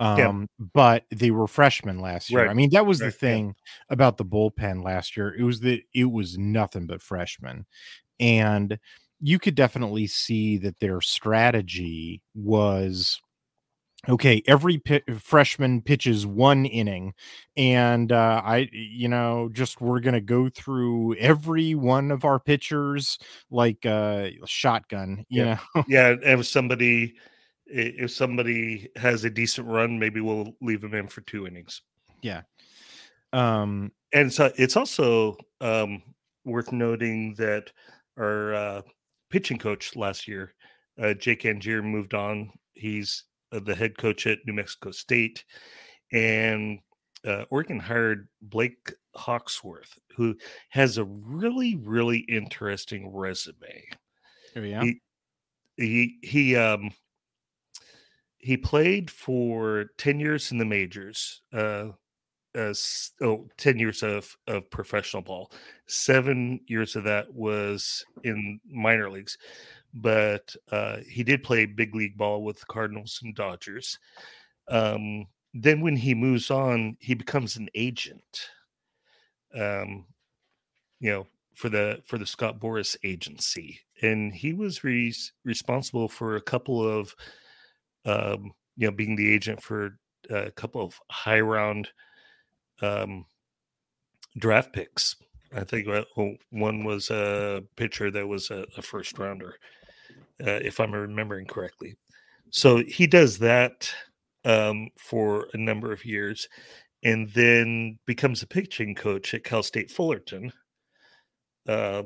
Yeah. 0.00 0.28
Um, 0.28 0.48
but 0.58 1.04
they 1.10 1.30
were 1.30 1.46
freshmen 1.46 2.00
last 2.00 2.28
year. 2.28 2.48
I 2.48 2.54
mean, 2.54 2.70
that 2.72 2.86
was 2.86 2.98
the 2.98 3.04
right, 3.04 3.14
yeah. 3.14 3.18
thing 3.18 3.54
about 3.88 4.16
the 4.16 4.24
bullpen 4.24 4.82
last 4.82 5.16
year. 5.16 5.32
It 5.32 5.44
was 5.44 5.60
that 5.60 5.80
it 5.94 6.06
was 6.06 6.36
nothing 6.36 6.86
but 6.86 7.00
freshmen. 7.00 7.66
And 8.18 8.80
you 9.20 9.38
could 9.38 9.54
definitely 9.54 10.08
see 10.08 10.58
that 10.58 10.80
their 10.80 11.00
strategy 11.00 12.20
was 12.34 13.20
okay 14.08 14.42
every 14.46 14.82
freshman 15.18 15.80
pitches 15.80 16.26
one 16.26 16.66
inning 16.66 17.14
and 17.56 18.10
uh 18.10 18.40
i 18.44 18.68
you 18.72 19.08
know 19.08 19.48
just 19.52 19.80
we're 19.80 20.00
gonna 20.00 20.20
go 20.20 20.48
through 20.48 21.14
every 21.16 21.74
one 21.74 22.10
of 22.10 22.24
our 22.24 22.40
pitchers 22.40 23.18
like 23.50 23.86
uh 23.86 24.28
shotgun 24.44 25.24
you 25.28 25.44
Yeah. 25.44 25.58
know 25.74 25.84
Yeah, 25.88 26.16
if 26.22 26.46
somebody 26.46 27.14
if 27.66 28.10
somebody 28.10 28.90
has 28.96 29.24
a 29.24 29.30
decent 29.30 29.66
run, 29.66 29.98
maybe 29.98 30.20
we'll 30.20 30.54
leave 30.60 30.84
him 30.84 30.92
in 30.94 31.06
for 31.08 31.22
two 31.22 31.46
innings. 31.46 31.80
Yeah. 32.20 32.42
Um 33.32 33.92
And 34.12 34.30
so 34.32 34.52
it's 34.56 34.76
also 34.76 35.36
um, 35.60 36.02
worth 36.44 36.70
noting 36.72 37.34
that 37.38 37.70
our 38.18 38.52
uh, 38.54 38.82
pitching 39.30 39.58
coach 39.58 39.96
last 39.96 40.28
year, 40.28 40.54
uh, 41.00 41.14
Jake 41.14 41.44
Angier, 41.46 41.82
moved 41.82 42.12
on. 42.14 42.50
He's 42.74 43.24
the 43.60 43.74
head 43.74 43.98
coach 43.98 44.26
at 44.26 44.38
New 44.46 44.52
Mexico 44.52 44.90
State, 44.90 45.44
and 46.12 46.78
uh, 47.26 47.44
Oregon 47.50 47.78
hired 47.78 48.28
Blake 48.40 48.92
Hawksworth, 49.14 49.98
who 50.16 50.36
has 50.70 50.98
a 50.98 51.04
really, 51.04 51.76
really 51.76 52.18
interesting 52.18 53.12
resume. 53.14 53.84
Oh, 54.56 54.60
yeah. 54.60 54.82
He 54.82 55.00
he 55.76 56.18
he 56.22 56.56
um 56.56 56.90
he 58.38 58.56
played 58.56 59.10
for 59.10 59.86
10 59.98 60.20
years 60.20 60.52
in 60.52 60.58
the 60.58 60.64
majors 60.64 61.42
uh 61.52 61.88
as 62.54 63.12
oh 63.22 63.48
10 63.56 63.78
years 63.78 64.02
of 64.02 64.36
of 64.46 64.68
professional 64.70 65.22
ball 65.22 65.50
seven 65.86 66.60
years 66.66 66.96
of 66.96 67.04
that 67.04 67.32
was 67.32 68.04
in 68.24 68.60
minor 68.68 69.10
leagues 69.10 69.38
but 69.94 70.54
uh 70.70 70.98
he 71.08 71.22
did 71.22 71.42
play 71.42 71.66
big 71.66 71.94
league 71.94 72.16
ball 72.16 72.42
with 72.42 72.60
the 72.60 72.66
cardinals 72.66 73.20
and 73.22 73.34
dodgers. 73.34 73.98
Um 74.68 75.26
then 75.54 75.80
when 75.80 75.96
he 75.96 76.14
moves 76.14 76.50
on 76.50 76.96
he 77.00 77.14
becomes 77.14 77.56
an 77.56 77.68
agent. 77.74 78.48
Um 79.54 80.06
you 81.00 81.10
know 81.10 81.26
for 81.54 81.68
the 81.68 82.00
for 82.06 82.18
the 82.18 82.26
scott 82.26 82.58
boras 82.58 82.96
agency. 83.04 83.80
And 84.00 84.32
he 84.32 84.52
was 84.52 84.82
re- 84.82 85.14
responsible 85.44 86.08
for 86.08 86.36
a 86.36 86.40
couple 86.40 86.86
of 86.86 87.14
um 88.04 88.52
you 88.76 88.86
know 88.86 88.92
being 88.92 89.16
the 89.16 89.32
agent 89.32 89.62
for 89.62 89.98
a 90.30 90.50
couple 90.50 90.82
of 90.82 91.00
high 91.10 91.40
round 91.40 91.88
um, 92.80 93.26
draft 94.38 94.72
picks. 94.72 95.16
I 95.54 95.64
think 95.64 95.86
one 96.50 96.84
was 96.84 97.10
a 97.10 97.62
pitcher 97.76 98.10
that 98.10 98.26
was 98.26 98.50
a, 98.50 98.66
a 98.76 98.82
first 98.82 99.18
rounder, 99.18 99.56
uh, 100.46 100.60
if 100.62 100.80
I'm 100.80 100.92
remembering 100.92 101.46
correctly. 101.46 101.96
So 102.50 102.82
he 102.84 103.06
does 103.06 103.38
that 103.38 103.92
um, 104.44 104.88
for 104.98 105.48
a 105.54 105.58
number 105.58 105.92
of 105.92 106.04
years 106.04 106.48
and 107.02 107.30
then 107.30 107.98
becomes 108.06 108.42
a 108.42 108.46
pitching 108.46 108.94
coach 108.94 109.34
at 109.34 109.44
Cal 109.44 109.62
State 109.62 109.90
Fullerton 109.90 110.52
uh, 111.68 112.02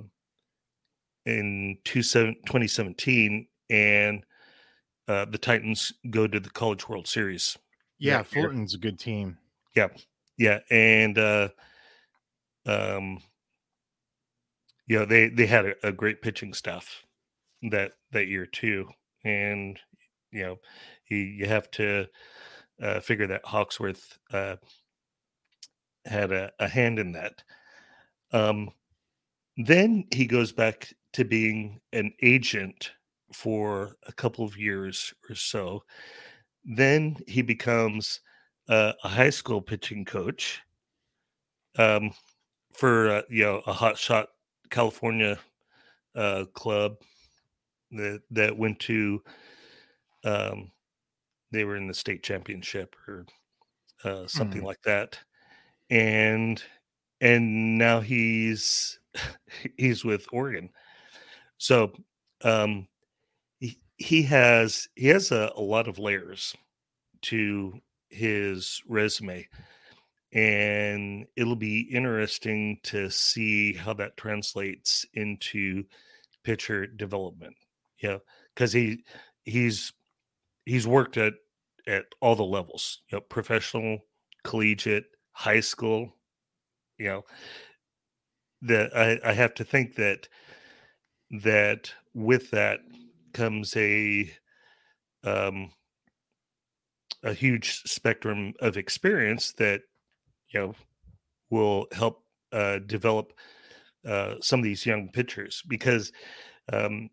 in 1.25 1.79
two, 1.85 2.03
2017. 2.03 3.47
And 3.69 4.25
uh, 5.09 5.25
the 5.25 5.39
Titans 5.39 5.93
go 6.11 6.27
to 6.27 6.39
the 6.39 6.51
College 6.51 6.89
World 6.89 7.07
Series. 7.07 7.57
Yeah, 7.99 8.23
Fullerton's 8.23 8.75
a 8.75 8.79
good 8.79 8.99
team. 8.99 9.39
Yeah 9.75 9.89
yeah, 10.37 10.61
and 10.71 11.19
uh, 11.19 11.49
um, 12.67 13.21
you 14.87 14.99
know 14.99 15.07
they 15.07 15.29
they 15.29 15.47
had 15.47 15.67
a, 15.67 15.89
a, 15.89 15.93
great 15.93 16.23
pitching 16.23 16.53
staff 16.53 17.05
that 17.71 17.93
that 18.17 18.29
year 18.29 18.47
too, 18.47 18.89
and 19.25 19.79
you 20.33 20.43
know 20.43 20.59
you 21.09 21.19
you 21.19 21.47
have 21.47 21.71
to 21.73 22.07
uh, 22.83 23.01
figure 23.01 23.27
that 23.27 23.45
Hawksworth 23.45 24.19
uh, 24.33 24.57
had 26.05 26.33
a, 26.33 26.51
a 26.59 26.69
hand 26.69 26.99
in 26.99 27.13
that. 27.13 27.43
Um, 28.33 28.71
then 29.57 30.07
he 30.13 30.27
goes 30.27 30.53
back 30.53 30.93
to 31.15 31.25
being 31.25 31.81
an 31.93 32.13
agent 32.23 32.93
for 33.33 33.97
a 34.07 34.13
couple 34.13 34.45
of 34.45 34.57
years 34.57 35.15
or 35.29 35.35
so. 35.35 35.83
Then 36.65 37.17
he 37.27 37.43
becomes 37.43 38.21
uh, 38.69 38.93
a 39.05 39.09
high 39.09 39.31
school 39.31 39.61
pitching 39.61 40.05
coach 40.05 40.61
um, 41.79 42.13
for 42.73 43.09
uh, 43.11 43.23
you 43.31 43.45
know 43.45 43.63
a 43.67 43.73
hot 43.73 43.97
shot 43.97 44.29
California 44.71 45.39
uh, 46.15 46.45
club 46.55 46.97
that 47.93 48.23
that 48.31 48.57
went 48.57 48.81
to 48.81 49.23
um, 50.25 50.71
they 51.53 51.65
were 51.65 51.77
in 51.77 51.87
the 51.87 51.95
state 51.95 52.23
championship 52.23 52.97
or 53.07 53.27
uh, 54.05 54.27
something 54.27 54.63
mm. 54.63 54.67
like 54.67 54.83
that, 54.85 55.19
and 55.91 56.63
and 57.21 57.79
now 57.79 58.01
he's 58.01 58.99
he's 59.77 60.05
with 60.05 60.27
Oregon, 60.33 60.71
so 61.59 61.93
um, 62.43 62.89
he, 63.61 63.79
he 63.97 64.23
has 64.23 64.89
he 64.95 65.09
has 65.09 65.31
a, 65.33 65.53
a 65.57 65.61
lot 65.61 65.89
of 65.89 65.99
layers 65.99 66.55
to 67.23 67.81
his 68.09 68.83
resume 68.87 69.47
and 70.33 71.27
it'll 71.35 71.57
be 71.57 71.81
interesting 71.81 72.79
to 72.83 73.11
see 73.11 73.73
how 73.73 73.95
that 73.95 74.17
translates 74.17 75.07
into 75.15 75.83
pitcher 76.45 76.87
development 76.87 77.57
you 77.99 78.09
know, 78.09 78.21
because 78.55 78.73
he 78.73 79.05
he's 79.45 79.93
he's 80.65 80.87
worked 80.87 81.17
at 81.17 81.35
at 81.87 82.05
all 82.21 82.35
the 82.35 82.45
levels 82.45 83.03
you 83.11 83.17
know 83.17 83.23
professional 83.23 83.99
collegiate 84.45 85.05
high 85.33 85.61
school 85.61 86.13
you 86.99 87.09
know. 87.09 87.23
That 88.63 88.97
I, 88.97 89.21
I 89.23 89.33
have 89.35 89.55
to 89.55 89.65
think 89.65 89.97
that 89.97 90.29
that 91.31 91.93
with 92.15 92.51
that 92.51 92.81
comes 93.33 93.77
a 93.77 94.31
um 95.25 95.71
a 97.23 97.33
huge 97.33 97.83
spectrum 97.85 98.55
of 98.61 98.77
experience 98.77 99.53
that 99.55 99.83
you 100.51 100.61
know 100.61 100.75
will 101.51 101.87
help 101.93 102.23
uh, 102.53 102.79
develop 102.87 103.33
uh, 104.07 104.35
some 104.41 104.61
of 104.61 104.65
these 104.65 104.87
young 104.87 105.09
pitchers 105.13 105.63
because 105.69 106.13
um, 106.73 107.09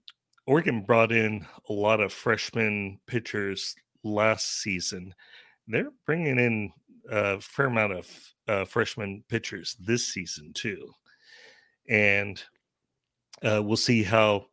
Oregon 0.45 0.81
brought 0.81 1.11
in 1.11 1.45
a 1.69 1.73
lot 1.73 2.01
of 2.01 2.11
freshman 2.11 2.99
pitchers 3.07 3.75
last 4.03 4.61
season. 4.61 5.13
They're 5.67 5.91
bringing 6.05 6.39
in 6.39 6.71
a 7.09 7.39
fair 7.39 7.67
amount 7.67 7.93
of 7.93 8.33
uh, 8.47 8.65
freshman 8.65 9.23
pitchers 9.29 9.77
this 9.79 10.05
season 10.07 10.51
too, 10.53 10.93
and 11.89 12.41
uh, 13.41 13.61
we'll 13.63 13.77
see 13.77 14.03
how 14.03 14.47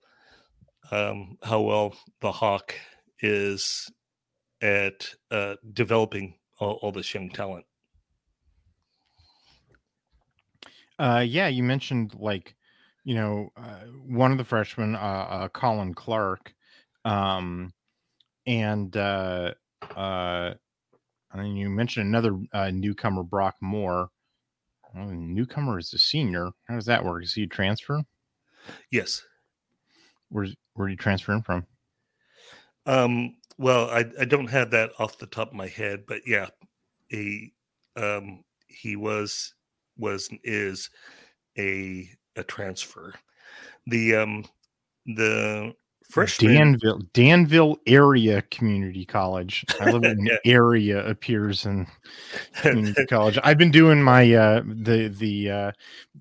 um, 0.91 1.39
how 1.43 1.61
well 1.61 1.95
the 2.21 2.33
Hawk 2.33 2.75
is 3.21 3.91
at 4.63 5.09
uh, 5.31 5.55
developing 5.73 6.35
all, 6.59 6.79
all, 6.83 6.93
this 6.93 7.15
young 7.15 7.31
talent. 7.31 7.65
Uh, 10.99 11.25
yeah, 11.27 11.49
you 11.49 11.63
mentioned 11.63 12.15
like, 12.19 12.55
you 13.05 13.15
know, 13.15 13.51
uh, 13.57 13.87
one 14.07 14.33
of 14.33 14.39
the 14.39 14.45
freshmen, 14.45 14.95
uh, 14.95 14.99
uh 14.99 15.49
Colin 15.49 15.95
Clark, 15.95 16.53
um, 17.05 17.73
and 18.47 18.97
uh, 18.97 19.53
uh, 19.97 20.55
and 21.33 21.59
you 21.59 21.71
mentioned 21.71 22.07
another 22.07 22.39
uh, 22.53 22.71
newcomer, 22.71 23.23
Brock 23.23 23.57
Moore. 23.61 24.09
Oh, 24.97 25.05
newcomer 25.05 25.79
is 25.79 25.95
a 25.95 25.99
senior. 25.99 26.51
How 26.69 26.75
does 26.75 26.87
that 26.87 27.05
work? 27.05 27.23
Is 27.23 27.35
he 27.35 27.45
a 27.45 27.47
transfer? 27.47 28.03
Yes. 28.91 29.23
Where's 30.29 30.55
where 30.75 30.87
are 30.87 30.91
you 30.91 30.97
transferring 30.97 31.43
from? 31.43 31.67
Um, 32.87 33.37
well, 33.59 33.91
I, 33.91 34.05
I 34.19 34.25
don't 34.25 34.51
have 34.51 34.71
that 34.73 34.91
off 34.99 35.19
the 35.19 35.27
top 35.27 35.49
of 35.49 35.55
my 35.55 35.69
head, 35.69 36.05
but 36.07 36.23
yeah, 36.27 36.49
he 37.09 37.53
um, 37.97 38.43
he 38.67 38.97
was 38.97 39.55
was 39.97 40.29
is 40.43 40.91
a 41.59 42.09
a 42.37 42.45
transfer. 42.45 43.15
The 43.87 44.17
um 44.17 44.45
the 45.07 45.75
freshman 46.11 46.55
Danville 46.55 47.01
Danville 47.13 47.77
area 47.87 48.43
community 48.51 49.05
college. 49.05 49.65
I 49.81 49.91
live 49.91 50.05
in 50.05 50.27
yeah. 50.27 50.37
area 50.45 51.07
appears 51.07 51.67
in 51.67 51.87
community 52.55 53.07
college. 53.07 53.39
I've 53.43 53.59
been 53.59 53.71
doing 53.71 54.03
my 54.03 54.33
uh 54.33 54.63
the 54.67 55.09
the 55.09 55.51
uh 55.51 55.73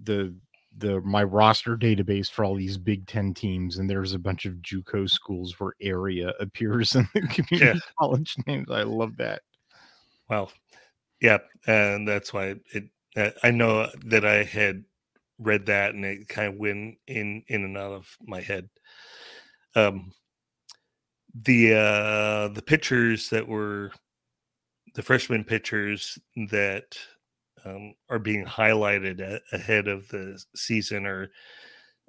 the 0.03 0.33
the 0.79 1.01
my 1.01 1.23
roster 1.23 1.77
database 1.77 2.29
for 2.29 2.45
all 2.45 2.55
these 2.55 2.77
Big 2.77 3.05
Ten 3.07 3.33
teams, 3.33 3.77
and 3.77 3.89
there's 3.89 4.13
a 4.13 4.19
bunch 4.19 4.45
of 4.45 4.55
JUCO 4.55 5.09
schools 5.09 5.59
where 5.59 5.73
area 5.81 6.33
appears 6.39 6.95
in 6.95 7.07
the 7.13 7.21
community 7.21 7.79
yeah. 7.79 7.91
college 7.99 8.35
names. 8.47 8.69
I 8.71 8.83
love 8.83 9.17
that. 9.17 9.41
Well, 10.29 10.51
yeah, 11.21 11.39
and 11.67 12.07
that's 12.07 12.33
why 12.33 12.55
it. 12.73 12.85
Uh, 13.15 13.31
I 13.43 13.51
know 13.51 13.89
that 14.05 14.23
I 14.23 14.43
had 14.43 14.83
read 15.39 15.65
that, 15.67 15.93
and 15.95 16.05
it 16.05 16.27
kind 16.27 16.53
of 16.53 16.59
went 16.59 16.97
in 17.07 17.43
in 17.47 17.63
and 17.63 17.77
out 17.77 17.93
of 17.93 18.17
my 18.21 18.41
head. 18.41 18.69
Um, 19.75 20.11
the 21.33 21.73
uh 21.73 22.47
the 22.49 22.61
pitchers 22.61 23.29
that 23.29 23.47
were 23.47 23.91
the 24.95 25.01
freshman 25.01 25.43
pitchers 25.43 26.17
that 26.49 26.97
um, 27.65 27.93
are 28.09 28.19
being 28.19 28.45
highlighted 28.45 29.21
a- 29.21 29.41
ahead 29.55 29.87
of 29.87 30.07
the 30.09 30.41
season 30.55 31.05
are 31.05 31.29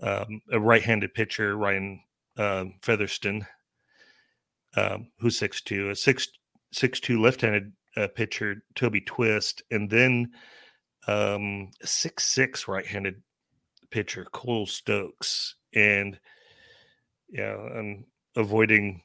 um, 0.02 0.40
a 0.52 0.58
right-handed 0.58 1.12
pitcher 1.14 1.56
Ryan 1.56 2.00
um, 2.38 2.74
Featherston, 2.82 3.46
um, 4.76 5.10
who's 5.18 5.38
six 5.38 5.60
two, 5.60 5.90
a 5.90 5.96
six 5.96 6.28
six 6.72 7.00
two 7.00 7.20
left-handed 7.20 7.72
uh, 7.96 8.08
pitcher 8.14 8.62
Toby 8.74 9.00
Twist, 9.02 9.62
and 9.70 9.90
then 9.90 10.30
um, 11.07 11.70
six 11.82 12.24
six 12.24 12.68
right-handed 12.68 13.22
pitcher 13.90 14.26
Cole 14.32 14.66
Stokes, 14.66 15.57
and 15.74 16.18
yeah, 17.28 17.57
I'm 17.57 18.07
avoiding 18.36 19.03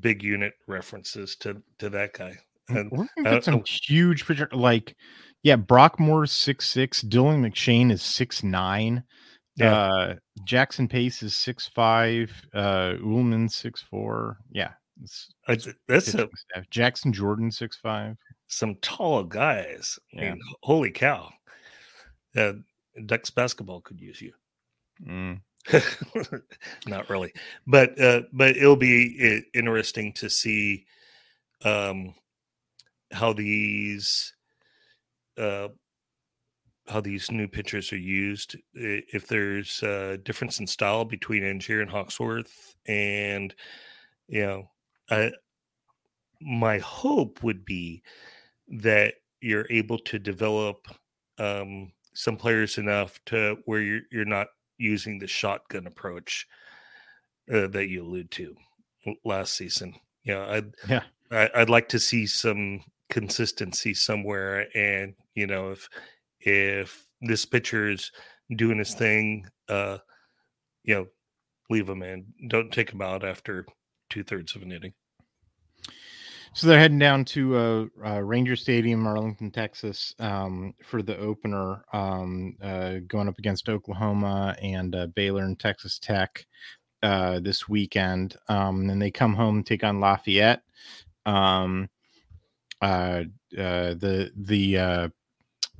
big 0.00 0.22
unit 0.22 0.54
references 0.66 1.36
to 1.36 1.62
to 1.78 1.90
that 1.90 2.12
guy. 2.14 2.36
And 2.68 2.90
We're 2.90 3.06
gonna 3.16 3.36
get 3.36 3.44
some 3.44 3.62
huge 3.66 4.26
picture. 4.26 4.48
Like, 4.52 4.96
yeah, 5.42 5.56
Brock 5.56 5.98
Moore's 6.00 6.32
six 6.32 6.68
six. 6.68 7.02
Dylan 7.02 7.40
McShane 7.46 7.90
is 7.90 8.02
six 8.02 8.42
nine. 8.42 9.02
Yeah. 9.56 9.74
Uh, 9.74 10.14
Jackson 10.44 10.88
Pace 10.88 11.22
is 11.22 11.36
six 11.36 11.68
five. 11.68 12.32
Uh, 12.54 12.94
Ullman 13.02 13.48
six 13.48 13.82
four. 13.82 14.38
Yeah, 14.50 14.70
it's 15.02 15.28
I- 15.48 15.58
that's 15.88 16.14
a. 16.14 16.28
Jackson 16.70 17.12
Jordan 17.12 17.50
six 17.50 17.76
five. 17.76 18.16
Some 18.52 18.74
tall 18.76 19.24
guys. 19.24 19.98
I 20.14 20.20
mean, 20.20 20.40
holy 20.62 20.90
cow. 20.90 21.30
Uh, 22.36 22.52
Ducks 23.06 23.30
basketball 23.30 23.80
could 23.80 24.00
use 24.00 24.20
you. 24.20 24.32
Mm. 25.04 25.40
Not 26.86 27.08
really, 27.08 27.32
but 27.66 27.98
uh, 28.00 28.22
but 28.32 28.56
it'll 28.56 28.76
be 28.76 29.42
interesting 29.54 30.12
to 30.14 30.28
see 30.28 30.84
um, 31.64 32.14
how 33.12 33.32
these 33.32 34.34
uh, 35.38 35.68
how 36.88 37.00
these 37.00 37.30
new 37.30 37.48
pitchers 37.48 37.92
are 37.92 37.98
used. 37.98 38.56
If 38.74 39.28
there's 39.28 39.82
a 39.82 40.18
difference 40.18 40.58
in 40.58 40.66
style 40.66 41.04
between 41.04 41.44
Angier 41.44 41.80
and 41.80 41.90
Hawksworth, 41.90 42.74
and 42.86 43.54
you 44.28 44.42
know, 44.42 44.70
I, 45.10 45.30
my 46.40 46.78
hope 46.78 47.42
would 47.42 47.64
be 47.64 48.02
that 48.72 49.14
you're 49.40 49.66
able 49.70 49.98
to 49.98 50.18
develop 50.18 50.86
um, 51.38 51.92
some 52.14 52.36
players 52.36 52.78
enough 52.78 53.18
to 53.26 53.58
where 53.66 53.80
you're 53.80 54.02
you're 54.10 54.24
not 54.24 54.48
using 54.78 55.18
the 55.18 55.26
shotgun 55.26 55.86
approach 55.86 56.46
uh, 57.52 57.66
that 57.68 57.88
you 57.88 58.02
allude 58.02 58.30
to 58.30 58.54
last 59.24 59.54
season. 59.54 59.94
You 60.24 60.34
know, 60.34 60.44
I'd 60.44 60.74
Yeah. 60.88 61.02
I, 61.30 61.50
I'd 61.54 61.70
like 61.70 61.88
to 61.90 61.98
see 61.98 62.26
some 62.26 62.82
consistency 63.10 63.94
somewhere, 63.94 64.66
and 64.76 65.14
you 65.34 65.46
know, 65.46 65.70
if 65.70 65.88
if 66.40 67.04
this 67.20 67.44
pitcher 67.44 67.90
is 67.90 68.10
doing 68.56 68.78
his 68.78 68.94
thing, 68.94 69.46
uh, 69.68 69.98
you 70.84 70.94
know, 70.94 71.06
leave 71.70 71.88
him 71.88 72.02
in. 72.02 72.26
Don't 72.48 72.72
take 72.72 72.90
him 72.90 73.00
out 73.00 73.24
after 73.24 73.66
two 74.10 74.22
thirds 74.22 74.54
of 74.54 74.62
an 74.62 74.72
inning. 74.72 74.92
So 76.54 76.66
they're 76.66 76.78
heading 76.78 76.98
down 76.98 77.24
to 77.26 77.56
uh, 77.56 77.86
uh, 78.06 78.20
Ranger 78.20 78.56
Stadium, 78.56 79.06
Arlington, 79.06 79.50
Texas, 79.50 80.14
um, 80.18 80.74
for 80.84 81.02
the 81.02 81.16
opener, 81.16 81.82
um, 81.94 82.56
uh, 82.62 82.96
going 83.06 83.26
up 83.26 83.38
against 83.38 83.70
Oklahoma 83.70 84.54
and 84.60 84.94
uh, 84.94 85.06
Baylor 85.08 85.44
and 85.44 85.58
Texas 85.58 85.98
Tech 85.98 86.46
uh, 87.02 87.40
this 87.40 87.70
weekend. 87.70 88.36
Um, 88.48 88.90
and 88.90 89.00
they 89.00 89.10
come 89.10 89.32
home, 89.32 89.62
take 89.62 89.82
on 89.82 89.98
Lafayette. 89.98 90.62
Um, 91.24 91.88
uh, 92.82 93.24
the 93.56 94.30
the 94.36 95.10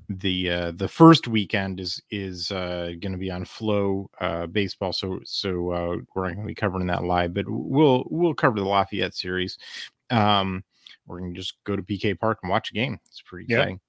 the 0.09 0.51
uh, 0.51 0.73
the 0.73 0.89
first 0.89 1.29
weekend 1.29 1.81
is 1.81 2.03
is 2.11 2.51
uh, 2.51 2.93
going 3.01 3.13
to 3.13 3.19
be 3.19 3.31
on 3.31 3.45
Flow 3.45 4.11
uh, 4.21 4.47
baseball, 4.47 4.93
so 4.93 5.21
so 5.25 5.71
uh, 5.71 5.97
we're 6.15 6.29
not 6.29 6.35
going 6.35 6.47
to 6.47 6.47
be 6.47 6.55
covering 6.55 6.87
that 6.87 7.05
live, 7.05 7.35
but 7.35 7.45
we'll 7.49 8.05
we'll 8.11 8.35
cover 8.35 8.59
the 8.59 8.67
Lafayette 8.67 9.15
series. 9.15 9.59
Um, 10.13 10.63
we're 11.07 11.21
to 11.21 11.33
just 11.33 11.55
go 11.65 11.75
to 11.75 11.83
PK 11.83 12.19
Park 12.19 12.39
and 12.43 12.51
watch 12.51 12.71
a 12.71 12.75
game. 12.75 12.99
It's 13.07 13.23
pretty 13.23 13.47
Yeah. 13.49 13.59
exciting. 13.59 13.81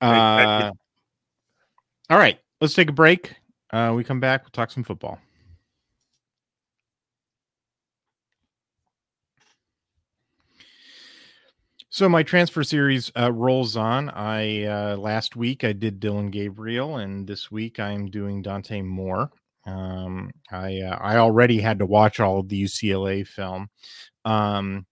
I- 0.00 0.18
I- 0.18 0.44
Uh, 0.66 0.72
all 2.10 2.18
right, 2.18 2.38
let's 2.60 2.74
take 2.74 2.88
a 2.88 2.92
break. 2.92 3.34
Uh, 3.70 3.92
we 3.96 4.04
come 4.04 4.20
back. 4.20 4.42
We'll 4.42 4.50
talk 4.50 4.70
some 4.70 4.84
football. 4.84 5.18
So 11.90 12.08
my 12.08 12.22
transfer 12.24 12.64
series 12.64 13.12
uh, 13.16 13.32
rolls 13.32 13.76
on. 13.76 14.10
I 14.10 14.64
uh, 14.64 14.96
last 14.96 15.36
week 15.36 15.62
I 15.62 15.72
did 15.72 16.00
Dillon 16.00 16.30
Gabriel, 16.30 16.96
and 16.96 17.26
this 17.26 17.50
week 17.52 17.78
I'm 17.78 18.10
doing 18.10 18.42
Dante 18.42 18.82
Moore. 18.82 19.30
Um, 19.64 20.32
I 20.50 20.80
uh, 20.80 20.98
I 21.00 21.16
already 21.18 21.60
had 21.60 21.78
to 21.78 21.86
watch 21.86 22.18
all 22.20 22.40
of 22.40 22.48
the 22.48 22.60
UCLA 22.64 23.24
film 23.26 23.68
um, 24.24 24.86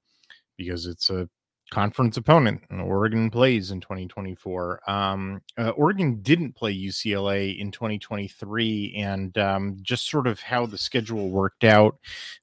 because 0.56 0.86
it's 0.86 1.10
a 1.10 1.28
conference 1.70 2.16
opponent, 2.16 2.62
Oregon 2.70 3.30
plays 3.30 3.70
in 3.70 3.80
2024. 3.80 4.90
Um, 4.90 5.40
uh, 5.58 5.70
Oregon 5.70 6.20
didn't 6.20 6.54
play 6.54 6.76
UCLA 6.76 7.58
in 7.58 7.70
2023, 7.70 8.94
and 8.98 9.36
um, 9.38 9.78
just 9.80 10.08
sort 10.08 10.26
of 10.26 10.40
how 10.40 10.66
the 10.66 10.78
schedule 10.78 11.30
worked 11.30 11.64
out, 11.64 11.96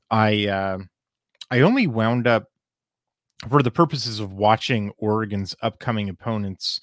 I 0.10 0.48
uh, 0.48 0.80
I 1.52 1.62
only 1.62 1.88
wound 1.88 2.28
up 2.28 2.46
for 3.48 3.64
the 3.64 3.72
purposes 3.72 4.20
of 4.20 4.34
watching 4.34 4.92
Oregon's 4.98 5.56
upcoming 5.62 6.10
opponents 6.10 6.82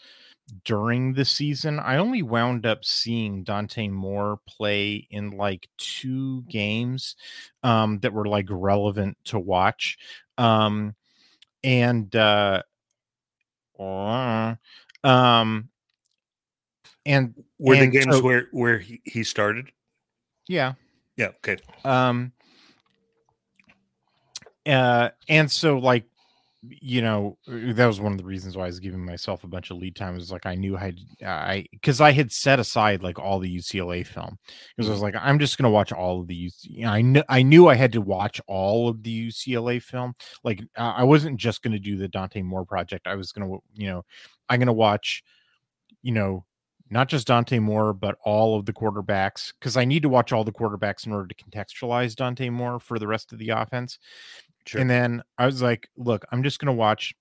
during 0.64 1.12
the 1.14 1.24
season, 1.24 1.80
I 1.80 1.96
only 1.96 2.22
wound 2.22 2.66
up 2.66 2.84
seeing 2.84 3.42
Dante 3.42 3.88
Moore 3.88 4.38
play 4.46 5.06
in 5.10 5.36
like 5.36 5.68
two 5.76 6.42
games 6.42 7.16
um, 7.62 7.98
that 8.00 8.12
were 8.12 8.26
like 8.26 8.46
relevant 8.48 9.16
to 9.24 9.38
watch. 9.38 9.98
Um, 10.38 10.94
and 11.66 12.14
uh, 12.14 12.62
um, 15.04 15.68
and 17.04 17.34
Were 17.58 17.74
the 17.76 17.82
and 17.82 17.92
games 17.92 18.14
so- 18.16 18.22
where 18.22 18.46
where 18.52 18.78
he, 18.78 19.00
he 19.04 19.24
started? 19.24 19.70
yeah, 20.48 20.74
Yeah. 21.16 21.28
Okay. 21.44 21.56
um 21.84 22.32
uh 24.64 25.10
and 25.28 25.50
so 25.50 25.78
like 25.78 26.04
you 26.62 27.02
know 27.02 27.36
uh, 27.48 27.72
that 27.72 27.86
was 27.86 28.00
one 28.00 28.12
of 28.12 28.18
the 28.18 28.24
reasons 28.24 28.56
why 28.56 28.64
i 28.64 28.66
was 28.66 28.80
giving 28.80 29.04
myself 29.04 29.44
a 29.44 29.48
bunch 29.48 29.70
of 29.70 29.76
lead 29.76 29.94
time 29.94 30.16
is 30.16 30.30
like 30.32 30.46
i 30.46 30.54
knew 30.54 30.76
i 30.76 30.92
i 31.24 31.64
because 31.70 32.00
i 32.00 32.10
had 32.10 32.32
set 32.32 32.58
aside 32.58 33.02
like 33.02 33.18
all 33.18 33.38
the 33.38 33.56
ucla 33.56 34.04
film 34.06 34.36
because 34.74 34.88
i 34.88 34.92
was 34.92 35.02
like 35.02 35.14
i'm 35.20 35.38
just 35.38 35.58
gonna 35.58 35.70
watch 35.70 35.92
all 35.92 36.20
of 36.20 36.26
the 36.26 36.46
UC, 36.46 36.58
you 36.62 36.84
know, 36.84 36.90
i 36.90 37.02
knew 37.02 37.22
i 37.28 37.42
knew 37.42 37.68
i 37.68 37.74
had 37.74 37.92
to 37.92 38.00
watch 38.00 38.40
all 38.46 38.88
of 38.88 39.02
the 39.02 39.28
ucla 39.28 39.80
film 39.80 40.14
like 40.44 40.62
uh, 40.76 40.94
i 40.96 41.04
wasn't 41.04 41.36
just 41.36 41.62
gonna 41.62 41.78
do 41.78 41.96
the 41.96 42.08
dante 42.08 42.42
moore 42.42 42.64
project 42.64 43.06
i 43.06 43.14
was 43.14 43.32
gonna 43.32 43.56
you 43.74 43.88
know 43.88 44.02
i'm 44.48 44.58
gonna 44.58 44.72
watch 44.72 45.22
you 46.02 46.12
know 46.12 46.44
not 46.90 47.08
just 47.08 47.26
Dante 47.26 47.58
Moore, 47.58 47.92
but 47.92 48.16
all 48.24 48.58
of 48.58 48.66
the 48.66 48.72
quarterbacks, 48.72 49.52
because 49.58 49.76
I 49.76 49.84
need 49.84 50.02
to 50.02 50.08
watch 50.08 50.32
all 50.32 50.44
the 50.44 50.52
quarterbacks 50.52 51.06
in 51.06 51.12
order 51.12 51.28
to 51.28 51.34
contextualize 51.34 52.14
Dante 52.14 52.48
Moore 52.48 52.78
for 52.78 52.98
the 52.98 53.08
rest 53.08 53.32
of 53.32 53.38
the 53.38 53.50
offense. 53.50 53.98
Sure. 54.66 54.80
And 54.80 54.90
then 54.90 55.22
I 55.38 55.46
was 55.46 55.62
like, 55.62 55.88
look, 55.96 56.24
I'm 56.32 56.42
just 56.42 56.58
going 56.58 56.74
to 56.74 56.78
watch. 56.78 57.14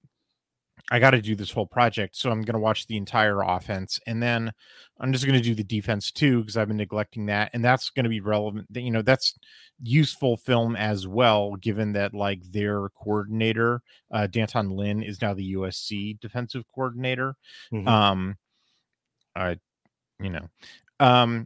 I 0.91 1.00
got 1.00 1.12
to 1.12 1.22
do 1.22 1.36
this 1.36 1.52
whole 1.52 1.66
project. 1.66 2.16
So 2.16 2.30
I'm 2.30 2.43
going 2.43 2.54
to 2.54 2.60
watch 2.60 2.86
the 2.86 2.98
entire 2.98 3.41
offense. 3.41 4.00
And 4.06 4.22
then 4.22 4.52
I'm 5.00 5.12
just 5.12 5.26
going 5.26 5.38
to 5.38 5.43
do 5.43 5.56
the 5.56 5.64
defense 5.64 6.12
too, 6.12 6.41
because 6.41 6.58
I've 6.58 6.68
been 6.68 6.78
neglecting 6.78 7.26
that. 7.28 7.50
And 7.54 7.66
that's 7.66 7.89
going 7.89 8.04
to 8.04 8.10
be 8.10 8.20
relevant. 8.20 8.68
You 8.72 8.91
know, 8.91 9.02
that's 9.02 9.36
useful 9.82 10.38
film 10.38 10.76
as 10.76 11.08
well, 11.08 11.56
given 11.56 11.93
that 11.93 12.14
like 12.14 12.43
their 12.52 12.89
coordinator, 12.89 13.82
uh, 14.12 14.28
D'Anton 14.28 14.70
Lynn, 14.70 15.02
is 15.02 15.22
now 15.22 15.34
the 15.34 15.54
USC 15.56 16.20
defensive 16.20 16.64
coordinator 16.74 17.36
Mhm. 17.74 17.88
um 17.88 18.38
i 19.36 19.58
you 20.22 20.30
know 20.30 20.48
um 21.02 21.46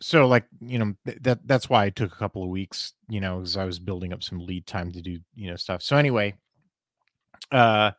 so 0.00 0.26
like 0.26 0.46
you 0.60 0.78
know 0.78 0.94
that 1.20 1.46
that's 1.46 1.68
why 1.68 1.84
i 1.84 1.90
took 1.90 2.12
a 2.12 2.16
couple 2.16 2.42
of 2.42 2.48
weeks 2.48 2.94
you 3.08 3.20
know 3.20 3.40
as 3.42 3.56
i 3.56 3.64
was 3.64 3.78
building 3.78 4.12
up 4.12 4.22
some 4.22 4.38
lead 4.38 4.66
time 4.66 4.90
to 4.90 5.00
do 5.00 5.18
you 5.34 5.50
know 5.50 5.56
stuff. 5.56 5.82
So 5.82 5.96
anyway 5.96 6.34
uh 7.52 7.92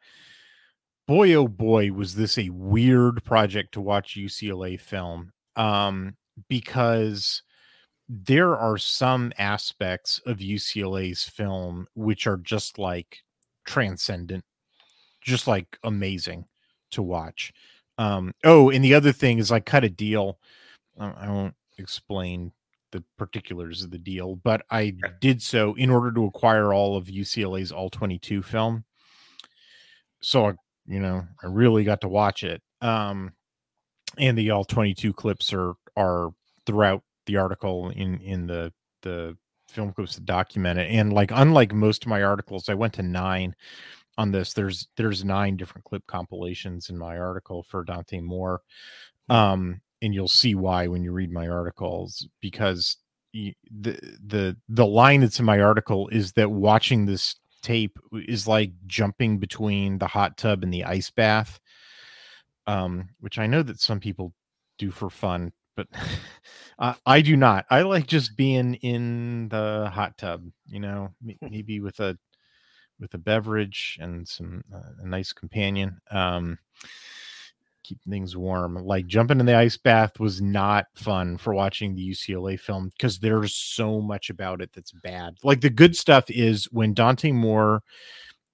boy 1.08 1.34
oh 1.34 1.48
boy 1.48 1.92
was 1.92 2.16
this 2.16 2.38
a 2.38 2.50
weird 2.50 3.24
project 3.24 3.74
to 3.74 3.82
watch 3.82 4.16
ucla 4.16 4.80
film 4.80 5.32
um 5.56 6.16
because 6.50 7.44
there 8.08 8.58
are 8.58 8.78
some 8.78 9.32
aspects 9.38 10.20
of 10.26 10.38
ucla's 10.40 11.24
film 11.24 11.88
which 11.96 12.28
are 12.28 12.38
just 12.38 12.80
like 12.80 13.20
transcendent 13.66 14.44
just 15.22 15.48
like 15.48 15.78
amazing 15.84 16.46
to 16.90 17.02
watch. 17.02 17.54
Um 17.98 18.34
oh 18.44 18.70
and 18.70 18.84
the 18.84 18.96
other 18.96 19.12
thing 19.12 19.38
is 19.38 19.52
i 19.52 19.60
cut 19.60 19.84
a 19.84 19.90
deal. 19.90 20.40
I 21.00 21.30
won't 21.30 21.56
explain 21.78 22.52
the 22.92 23.04
particulars 23.18 23.84
of 23.84 23.92
the 23.92 23.98
deal 23.98 24.36
but 24.36 24.64
i 24.70 24.94
did 25.22 25.42
so 25.42 25.74
in 25.76 25.90
order 25.90 26.12
to 26.12 26.26
acquire 26.26 26.74
all 26.74 26.98
of 26.98 27.06
ucla's 27.08 27.72
all 27.72 27.90
22 27.90 28.42
film. 28.42 28.84
So 30.22 30.48
I, 30.48 30.54
you 30.88 31.00
know 31.00 31.26
i 31.42 31.48
really 31.48 31.84
got 31.84 32.02
to 32.02 32.08
watch 32.08 32.44
it 32.44 32.62
um 32.82 33.32
and 34.18 34.38
the 34.38 34.52
all 34.52 34.66
22 34.66 35.14
clips 35.14 35.54
are 35.54 35.74
are 35.96 36.32
throughout 36.66 37.04
the 37.26 37.38
article 37.38 37.90
in 37.90 38.20
in 38.20 38.48
the 38.48 38.74
the 39.04 39.38
film 39.70 39.94
clips 39.94 40.16
that 40.16 40.26
document 40.26 40.78
it 40.78 40.92
and 40.92 41.14
like 41.14 41.32
unlike 41.34 41.74
most 41.74 42.04
of 42.04 42.10
my 42.10 42.22
articles 42.22 42.68
i 42.68 42.74
went 42.74 42.94
to 42.94 43.04
nine 43.04 43.56
on 44.18 44.32
this. 44.32 44.54
There's 44.54 44.88
there's 44.98 45.24
nine 45.26 45.58
different 45.58 45.86
clip 45.86 46.06
compilations 46.08 46.90
in 46.90 46.98
my 46.98 47.18
article 47.18 47.64
for 47.64 47.84
dante 47.84 48.20
moore. 48.20 48.62
Um 49.30 49.82
and 50.02 50.14
you'll 50.14 50.28
see 50.28 50.56
why 50.56 50.88
when 50.88 51.04
you 51.04 51.12
read 51.12 51.32
my 51.32 51.48
articles 51.48 52.28
because 52.42 52.98
the 53.34 53.56
the 53.72 54.58
the 54.68 54.86
line 54.86 55.22
that's 55.22 55.40
in 55.40 55.46
my 55.46 55.62
article 55.62 56.08
is 56.10 56.34
that 56.34 56.52
watching 56.52 57.06
this 57.06 57.36
tape 57.62 57.98
is 58.14 58.48
like 58.48 58.72
jumping 58.88 59.38
between 59.38 59.98
the 59.98 60.08
hot 60.08 60.38
tub 60.38 60.64
and 60.64 60.74
the 60.74 60.84
ice 60.84 61.10
bath, 61.10 61.60
um, 62.68 63.10
which 63.20 63.38
I 63.40 63.48
know 63.48 63.64
that 63.64 63.80
some 63.80 64.00
people 64.00 64.34
do 64.78 64.92
for 64.92 65.10
fun, 65.10 65.54
but 65.76 65.88
uh, 66.80 66.96
I 67.06 67.22
do 67.22 67.38
not. 67.38 67.66
I 67.70 67.84
like 67.84 68.08
just 68.08 68.36
being 68.36 68.76
in 68.76 69.48
the 69.50 69.90
hot 69.94 70.18
tub, 70.18 70.44
you 70.66 70.80
know, 70.80 71.10
maybe 71.42 71.80
with 71.80 72.00
a 72.00 72.18
with 73.00 73.14
a 73.14 73.20
beverage 73.20 73.98
and 74.02 74.28
some 74.28 74.64
uh, 74.74 74.92
a 75.00 75.08
nice 75.08 75.34
companion. 75.34 76.00
Um, 76.12 76.58
keep 77.84 78.00
things 78.04 78.36
warm. 78.36 78.76
Like 78.76 79.08
jumping 79.08 79.40
in 79.40 79.46
the 79.46 79.56
ice 79.56 79.78
bath 79.78 80.20
was 80.20 80.42
not 80.42 80.86
fun 80.96 81.38
for 81.38 81.54
watching 81.54 81.96
the 81.96 82.10
UCLA 82.10 82.60
film 82.60 82.90
because 82.90 83.20
there's 83.20 83.54
so 83.54 84.02
much 84.02 84.30
about 84.30 84.62
it 84.62 84.72
that's 84.74 84.92
bad. 84.92 85.36
Like 85.44 85.62
the 85.62 85.70
good 85.70 85.96
stuff 85.96 86.30
is 86.30 86.66
when 86.72 86.94
Dante 86.94 87.32
Moore 87.32 87.84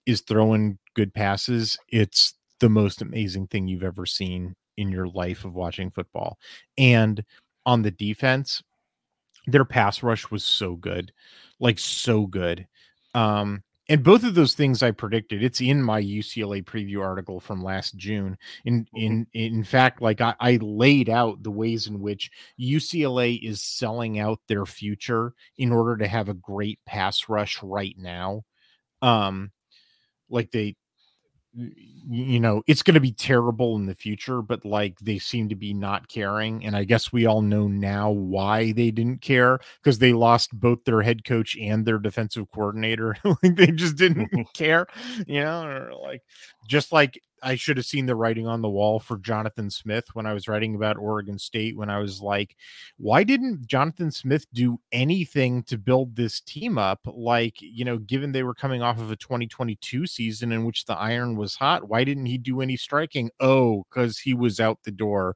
is 0.06 0.22
throwing 0.22 0.78
good 0.96 1.14
passes, 1.14 1.78
it's 1.90 2.34
the 2.60 2.70
most 2.70 3.02
amazing 3.02 3.48
thing 3.48 3.68
you've 3.68 3.84
ever 3.84 4.06
seen 4.06 4.56
in 4.78 4.90
your 4.90 5.08
life 5.08 5.46
of 5.46 5.54
watching 5.54 5.92
football. 5.92 6.38
And 6.78 7.24
on 7.66 7.82
the 7.82 7.92
defense, 7.92 8.64
their 9.48 9.66
pass 9.66 10.04
rush 10.04 10.30
was 10.30 10.44
so 10.44 10.76
good, 10.76 11.12
like 11.60 11.80
so 11.80 12.26
good. 12.26 12.68
Um, 13.14 13.64
and 13.90 14.04
both 14.04 14.24
of 14.24 14.36
those 14.36 14.54
things 14.54 14.84
I 14.84 14.92
predicted. 14.92 15.44
It's 15.44 15.62
in 15.62 15.82
my 15.82 16.02
UCLA 16.02 16.64
preview 16.64 17.02
article 17.02 17.40
from 17.40 17.64
last 17.64 17.96
June. 17.96 18.38
In 18.66 18.86
mm-hmm. 18.86 18.98
in 18.98 19.28
in 19.34 19.64
fact, 19.64 20.02
like 20.02 20.20
I, 20.22 20.36
I 20.40 20.58
laid 20.62 21.10
out 21.10 21.44
the 21.44 21.52
ways 21.52 21.88
in 21.88 22.00
which 22.00 22.30
UCLA 22.60 23.40
is 23.42 23.62
selling 23.62 24.20
out 24.20 24.40
their 24.48 24.66
future 24.66 25.34
in 25.58 25.72
order 25.72 25.98
to 25.98 26.08
have 26.08 26.30
a 26.30 26.34
great 26.34 26.80
pass 26.86 27.30
rush 27.30 27.62
right 27.64 27.96
now. 27.98 28.44
Um, 29.02 29.52
like 30.30 30.52
they 30.52 30.76
you 32.10 32.40
know 32.40 32.62
it's 32.68 32.84
going 32.84 32.94
to 32.94 33.00
be 33.00 33.12
terrible 33.12 33.76
in 33.76 33.86
the 33.86 33.96
future 33.96 34.42
but 34.42 34.64
like 34.64 34.98
they 35.00 35.18
seem 35.18 35.50
to 35.50 35.56
be 35.56 35.74
not 35.74 36.08
caring 36.08 36.64
and 36.64 36.76
i 36.76 36.84
guess 36.84 37.12
we 37.12 37.26
all 37.26 37.42
know 37.42 37.68
now 37.68 38.12
why 38.12 38.72
they 38.74 38.92
didn't 38.92 39.22
care 39.22 39.60
because 39.82 40.00
they 40.00 40.14
lost 40.14 40.58
both 40.58 40.84
their 40.86 41.02
head 41.02 41.26
coach 41.26 41.58
and 41.58 41.86
their 41.86 41.98
defensive 42.00 42.50
coordinator. 42.52 43.16
Like 43.44 43.56
they 43.56 43.68
just 43.68 43.98
didn't 43.98 44.32
mm-hmm. 44.32 44.42
care 44.54 44.88
you 45.28 45.42
know 45.42 45.64
or 45.64 45.92
like 45.94 46.24
just 46.68 46.92
like 46.92 47.22
I 47.44 47.56
should 47.56 47.78
have 47.78 47.86
seen 47.86 48.06
the 48.06 48.16
writing 48.16 48.48
on 48.48 48.62
the 48.62 48.70
wall 48.70 49.00
for 49.00 49.18
Jonathan 49.18 49.70
Smith 49.70 50.06
when 50.14 50.26
I 50.26 50.34
was 50.34 50.48
writing 50.48 50.76
about 50.76 50.98
Oregon 50.98 51.38
State. 51.38 51.78
When 51.78 51.90
I 51.90 52.00
was 52.00 52.22
like, 52.22 52.56
why 52.98 53.24
didn't 53.24 53.68
Jonathan 53.68 54.12
Smith 54.12 54.46
do 54.54 54.80
anything 54.92 55.64
to 55.64 55.78
build 55.78 56.16
this 56.16 56.42
team 56.42 56.78
up? 56.78 57.00
Like, 57.06 57.56
you 57.60 57.86
know, 57.86 57.98
given 57.98 58.32
they 58.32 58.44
were 58.44 58.54
coming 58.54 58.82
off 58.82 59.00
of 59.00 59.12
a 59.12 59.16
2022 59.16 60.08
season 60.08 60.52
in 60.52 60.66
which 60.66 60.86
the 60.86 60.98
iron 60.98 61.36
was 61.36 61.56
hot, 61.56 61.88
why 61.88 62.04
didn't 62.04 62.26
he 62.26 62.38
do 62.38 62.62
any 62.62 62.78
striking? 62.78 63.30
Oh, 63.40 63.86
because 63.90 64.20
he 64.20 64.34
was 64.34 64.60
out 64.60 64.80
the 64.84 64.92
door 64.92 65.36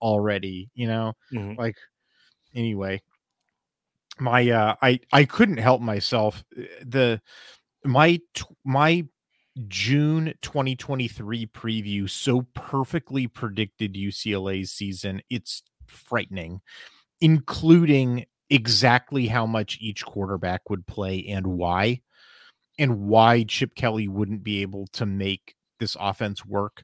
already, 0.00 0.70
you 0.74 0.86
know, 0.86 1.12
mm-hmm. 1.32 1.58
like, 1.58 1.76
anyway. 2.54 3.02
My 4.18 4.48
uh 4.50 4.74
I 4.82 5.00
I 5.10 5.24
couldn't 5.24 5.56
help 5.56 5.80
myself 5.80 6.44
uh, 6.56 6.64
the 6.84 7.20
my 7.84 8.20
my 8.64 9.04
June 9.68 10.32
2023 10.40 11.46
preview 11.46 12.08
so 12.08 12.42
perfectly 12.54 13.26
predicted 13.26 13.94
UCLA's 13.94 14.72
season. 14.72 15.20
It's 15.28 15.62
frightening, 15.86 16.60
including 17.20 18.24
exactly 18.48 19.26
how 19.26 19.46
much 19.46 19.78
each 19.80 20.04
quarterback 20.04 20.70
would 20.70 20.86
play 20.86 21.26
and 21.28 21.46
why, 21.46 22.00
and 22.78 23.00
why 23.00 23.44
Chip 23.44 23.74
Kelly 23.74 24.08
wouldn't 24.08 24.42
be 24.42 24.62
able 24.62 24.86
to 24.94 25.04
make 25.04 25.54
this 25.78 25.96
offense 26.00 26.44
work. 26.44 26.82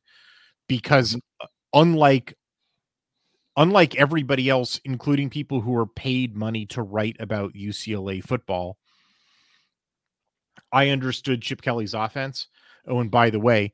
Because 0.69 1.15
mm-hmm. 1.15 1.47
uh, 1.47 1.81
unlike 1.81 2.35
unlike 3.57 3.97
everybody 3.97 4.49
else, 4.49 4.81
including 4.85 5.31
people 5.31 5.61
who 5.61 5.75
are 5.75 5.87
paid 5.87 6.37
money 6.37 6.65
to 6.67 6.83
write 6.83 7.17
about 7.19 7.55
UCLA 7.55 8.23
football, 8.23 8.77
I 10.73 10.91
understood 10.91 11.43
Chip 11.43 11.63
Kelly's 11.63 11.95
offense. 11.95 12.49
Oh, 12.89 13.01
and 13.01 13.11
by 13.11 13.31
the 13.31 13.41
way, 13.41 13.73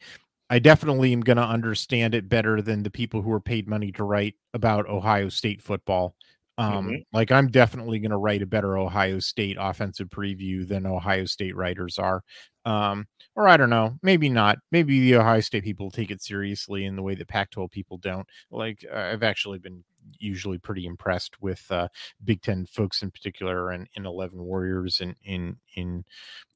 I 0.50 0.58
definitely 0.58 1.12
am 1.12 1.20
going 1.20 1.36
to 1.38 1.42
understand 1.42 2.14
it 2.14 2.28
better 2.28 2.60
than 2.60 2.82
the 2.82 2.90
people 2.90 3.22
who 3.22 3.32
are 3.32 3.40
paid 3.40 3.68
money 3.68 3.92
to 3.92 4.04
write 4.04 4.34
about 4.52 4.88
Ohio 4.88 5.28
State 5.28 5.62
football. 5.62 6.14
Um, 6.58 6.86
mm-hmm. 6.86 6.94
Like 7.12 7.32
I'm 7.32 7.48
definitely 7.48 7.98
going 7.98 8.10
to 8.10 8.16
write 8.18 8.42
a 8.42 8.46
better 8.46 8.78
Ohio 8.78 9.18
State 9.18 9.56
offensive 9.58 10.08
preview 10.08 10.66
than 10.66 10.86
Ohio 10.86 11.24
State 11.24 11.56
writers 11.56 11.98
are. 11.98 12.22
Um, 12.64 13.06
or 13.36 13.48
I 13.48 13.56
don't 13.56 13.70
know, 13.70 13.98
maybe 14.02 14.28
not. 14.28 14.58
Maybe 14.70 15.00
the 15.00 15.16
Ohio 15.16 15.40
State 15.40 15.64
people 15.64 15.90
take 15.90 16.10
it 16.10 16.22
seriously 16.22 16.84
in 16.84 16.94
the 16.94 17.02
way 17.02 17.14
that 17.16 17.26
Pac-12 17.26 17.70
people 17.70 17.98
don't. 17.98 18.26
Like 18.50 18.84
I've 18.92 19.24
actually 19.24 19.58
been 19.58 19.82
usually 20.18 20.58
pretty 20.58 20.86
impressed 20.86 21.40
with 21.40 21.64
uh, 21.70 21.88
Big 22.24 22.42
Ten 22.42 22.66
folks 22.66 23.02
in 23.02 23.10
particular, 23.10 23.70
and 23.70 23.88
in 23.96 24.06
Eleven 24.06 24.42
Warriors 24.42 25.00
and 25.00 25.16
in 25.24 25.56
in 25.74 26.04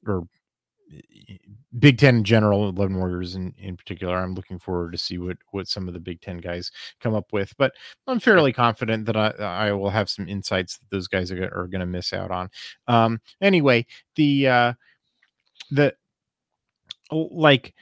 or 0.07 0.23
Big 1.77 1.97
Ten 1.97 2.17
in 2.17 2.23
general, 2.23 2.69
Eleven 2.69 2.97
Warriors 2.97 3.35
in, 3.35 3.53
in 3.57 3.77
particular. 3.77 4.17
I'm 4.17 4.33
looking 4.33 4.59
forward 4.59 4.91
to 4.91 4.97
see 4.97 5.17
what 5.17 5.37
what 5.51 5.67
some 5.67 5.87
of 5.87 5.93
the 5.93 5.99
Big 5.99 6.21
Ten 6.21 6.37
guys 6.37 6.71
come 6.99 7.13
up 7.13 7.31
with, 7.31 7.53
but 7.57 7.73
I'm 8.07 8.19
fairly 8.19 8.51
confident 8.51 9.05
that 9.05 9.15
I 9.15 9.29
I 9.39 9.71
will 9.73 9.89
have 9.89 10.09
some 10.09 10.27
insights 10.27 10.77
that 10.77 10.89
those 10.89 11.07
guys 11.07 11.31
are, 11.31 11.43
are 11.43 11.67
going 11.67 11.81
to 11.81 11.85
miss 11.85 12.11
out 12.11 12.31
on. 12.31 12.49
Um, 12.87 13.21
anyway, 13.41 13.85
the 14.15 14.47
uh, 14.47 14.73
the 15.71 15.93
like 17.11 17.73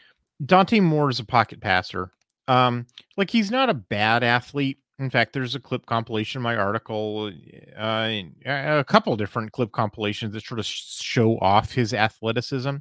Dante 0.46 0.80
Moore 0.80 1.10
is 1.10 1.20
a 1.20 1.26
pocket 1.26 1.62
passer. 1.62 2.12
Um, 2.48 2.88
like 3.18 3.30
he's 3.30 3.52
not 3.52 3.70
a 3.70 3.74
bad 3.74 4.24
athlete 4.24 4.80
in 5.00 5.10
fact, 5.10 5.34
there's 5.34 5.54
a 5.54 5.60
clip 5.60 5.86
compilation 5.86 6.40
in 6.40 6.44
my 6.44 6.56
article, 6.56 7.32
uh, 7.78 8.10
a 8.46 8.84
couple 8.88 9.16
different 9.16 9.52
clip 9.52 9.72
compilations 9.72 10.34
that 10.34 10.44
sort 10.44 10.60
of 10.60 10.66
show 10.66 11.38
off 11.40 11.72
his 11.72 11.94
athleticism. 11.94 12.78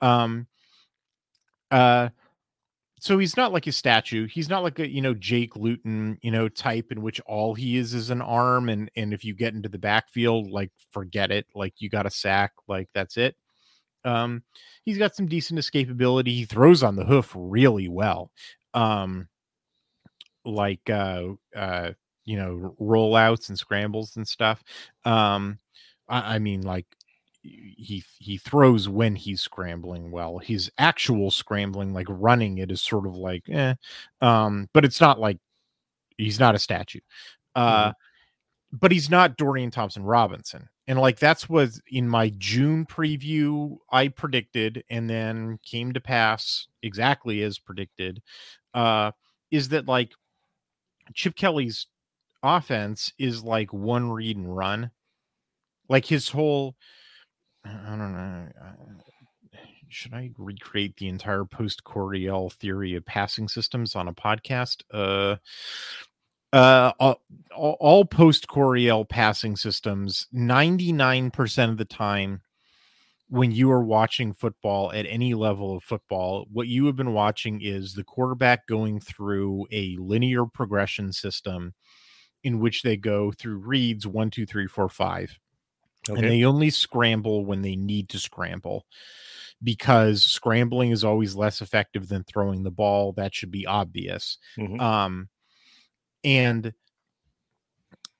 Um, 0.00 0.46
uh, 1.72 2.10
so 3.00 3.18
he's 3.18 3.36
not 3.36 3.52
like 3.52 3.66
a 3.66 3.72
statue. 3.72 4.26
He's 4.26 4.48
not 4.48 4.62
like 4.62 4.78
a 4.78 4.88
you 4.88 5.02
know 5.02 5.14
Jake 5.14 5.56
Luton 5.56 6.18
you 6.22 6.30
know 6.30 6.48
type 6.48 6.92
in 6.92 7.02
which 7.02 7.20
all 7.20 7.54
he 7.54 7.76
is 7.76 7.94
is 7.94 8.10
an 8.10 8.22
arm, 8.22 8.68
and 8.68 8.90
and 8.96 9.12
if 9.12 9.24
you 9.24 9.34
get 9.34 9.54
into 9.54 9.68
the 9.68 9.78
backfield, 9.78 10.50
like 10.50 10.70
forget 10.92 11.30
it, 11.32 11.46
like 11.54 11.74
you 11.78 11.90
got 11.90 12.06
a 12.06 12.10
sack, 12.10 12.52
like 12.68 12.88
that's 12.94 13.16
it. 13.16 13.36
Um, 14.04 14.44
he's 14.84 14.98
got 14.98 15.16
some 15.16 15.26
decent 15.26 15.58
escapability. 15.58 16.28
He 16.28 16.44
throws 16.44 16.84
on 16.84 16.94
the 16.94 17.04
hoof 17.04 17.32
really 17.36 17.88
well. 17.88 18.30
Um, 18.72 19.28
like 20.46 20.88
uh 20.88 21.24
uh 21.54 21.90
you 22.24 22.36
know 22.36 22.74
rollouts 22.80 23.48
and 23.48 23.58
scrambles 23.58 24.16
and 24.16 24.26
stuff 24.26 24.62
um 25.04 25.58
I, 26.08 26.36
I 26.36 26.38
mean 26.38 26.62
like 26.62 26.86
he 27.42 28.02
he 28.18 28.38
throws 28.38 28.88
when 28.88 29.14
he's 29.14 29.40
scrambling 29.40 30.10
well 30.10 30.38
his 30.38 30.70
actual 30.78 31.30
scrambling 31.30 31.92
like 31.92 32.06
running 32.08 32.58
it 32.58 32.70
is 32.70 32.82
sort 32.82 33.06
of 33.06 33.14
like 33.16 33.48
eh 33.48 33.74
um 34.20 34.68
but 34.72 34.84
it's 34.84 35.00
not 35.00 35.20
like 35.20 35.38
he's 36.18 36.40
not 36.40 36.54
a 36.54 36.58
statue 36.58 37.00
uh 37.54 37.88
mm-hmm. 37.88 38.76
but 38.78 38.90
he's 38.90 39.10
not 39.10 39.36
dorian 39.36 39.70
thompson 39.70 40.02
robinson 40.02 40.68
and 40.88 40.98
like 40.98 41.18
that's 41.18 41.48
what 41.48 41.70
in 41.88 42.08
my 42.08 42.32
june 42.38 42.84
preview 42.84 43.76
i 43.90 44.08
predicted 44.08 44.82
and 44.90 45.08
then 45.08 45.58
came 45.64 45.92
to 45.92 46.00
pass 46.00 46.66
exactly 46.82 47.42
as 47.42 47.58
predicted 47.58 48.20
uh 48.74 49.12
is 49.50 49.68
that 49.68 49.86
like 49.86 50.12
Chip 51.14 51.36
Kelly's 51.36 51.86
offense 52.42 53.12
is 53.18 53.42
like 53.42 53.72
one 53.72 54.10
read 54.10 54.36
and 54.36 54.54
run. 54.54 54.90
Like 55.88 56.04
his 56.04 56.28
whole, 56.28 56.76
I 57.64 57.96
don't 57.96 58.12
know. 58.12 58.48
Should 59.88 60.14
I 60.14 60.30
recreate 60.36 60.96
the 60.96 61.08
entire 61.08 61.44
post 61.44 61.84
Coryell 61.84 62.50
theory 62.50 62.94
of 62.96 63.06
passing 63.06 63.48
systems 63.48 63.94
on 63.94 64.08
a 64.08 64.12
podcast? 64.12 64.82
Uh, 64.92 65.36
uh, 66.52 66.92
all, 66.98 67.20
all 67.54 68.04
post 68.04 68.48
Coryell 68.48 69.04
passing 69.04 69.56
systems, 69.56 70.26
99% 70.34 71.70
of 71.70 71.76
the 71.76 71.84
time, 71.84 72.42
when 73.28 73.50
you 73.50 73.70
are 73.70 73.82
watching 73.82 74.32
football 74.32 74.92
at 74.92 75.06
any 75.06 75.34
level 75.34 75.76
of 75.76 75.82
football, 75.82 76.46
what 76.52 76.68
you 76.68 76.86
have 76.86 76.96
been 76.96 77.12
watching 77.12 77.60
is 77.60 77.94
the 77.94 78.04
quarterback 78.04 78.66
going 78.66 79.00
through 79.00 79.66
a 79.72 79.96
linear 79.98 80.46
progression 80.46 81.12
system 81.12 81.74
in 82.44 82.60
which 82.60 82.82
they 82.82 82.96
go 82.96 83.32
through 83.32 83.56
reads 83.56 84.06
one, 84.06 84.30
two, 84.30 84.46
three, 84.46 84.68
four, 84.68 84.88
five. 84.88 85.36
Okay. 86.08 86.20
And 86.20 86.30
they 86.30 86.44
only 86.44 86.70
scramble 86.70 87.44
when 87.44 87.62
they 87.62 87.74
need 87.74 88.08
to 88.10 88.18
scramble 88.20 88.86
because 89.62 90.24
scrambling 90.24 90.92
is 90.92 91.02
always 91.02 91.34
less 91.34 91.60
effective 91.60 92.08
than 92.08 92.22
throwing 92.22 92.62
the 92.62 92.70
ball. 92.70 93.12
That 93.12 93.34
should 93.34 93.50
be 93.50 93.66
obvious. 93.66 94.38
Mm-hmm. 94.56 94.78
Um, 94.78 95.28
and 96.22 96.72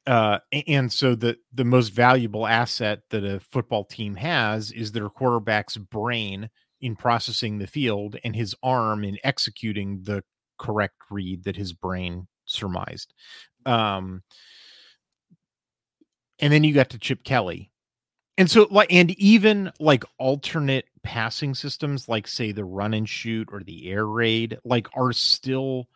uh, 0.07 0.39
and 0.69 0.93
so 0.93 1.15
the 1.15 1.37
the 1.53 1.65
most 1.65 1.89
valuable 1.89 2.47
asset 2.47 3.01
that 3.11 3.25
a 3.25 3.41
football 3.41 3.85
team 3.85 4.15
has 4.15 4.71
is 4.71 4.93
their 4.93 5.09
quarterback's 5.09 5.77
brain 5.77 6.49
in 6.81 6.95
processing 6.95 7.59
the 7.59 7.67
field 7.67 8.17
and 8.23 8.37
his 8.37 8.55
arm 8.63 9.03
in 9.03 9.19
executing 9.25 10.03
the 10.03 10.23
correct 10.59 10.97
read 11.11 11.45
that 11.45 11.57
his 11.57 11.73
brain 11.73 12.29
surmised. 12.45 13.13
Um, 13.65 14.23
and 16.39 16.53
then 16.53 16.65
you 16.65 16.73
got 16.73 16.91
to 16.91 16.99
Chip 16.99 17.25
Kelly. 17.25 17.71
And 18.39 18.51
so 18.51 18.69
like 18.71 18.93
and 18.93 19.11
even 19.13 19.73
like 19.81 20.05
alternate 20.19 20.85
passing 21.03 21.55
systems 21.55 22.09
like 22.09 22.29
say 22.29 22.53
the 22.53 22.65
run 22.65 22.93
and 22.93 23.09
shoot 23.09 23.49
or 23.51 23.63
the 23.63 23.91
air 23.91 24.07
raid 24.07 24.59
like 24.65 24.89
are 24.95 25.13
still 25.13 25.89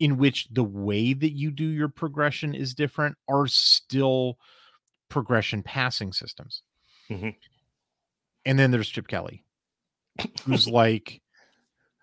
in 0.00 0.16
which 0.16 0.48
the 0.50 0.64
way 0.64 1.12
that 1.12 1.32
you 1.32 1.50
do 1.50 1.64
your 1.64 1.88
progression 1.88 2.54
is 2.54 2.74
different 2.74 3.16
are 3.28 3.46
still 3.46 4.38
progression 5.08 5.62
passing 5.62 6.12
systems. 6.12 6.62
Mhm. 7.08 7.36
And 8.46 8.58
then 8.58 8.70
there's 8.70 8.88
Chip 8.88 9.06
Kelly, 9.06 9.44
who's 10.44 10.66
like, 10.68 11.20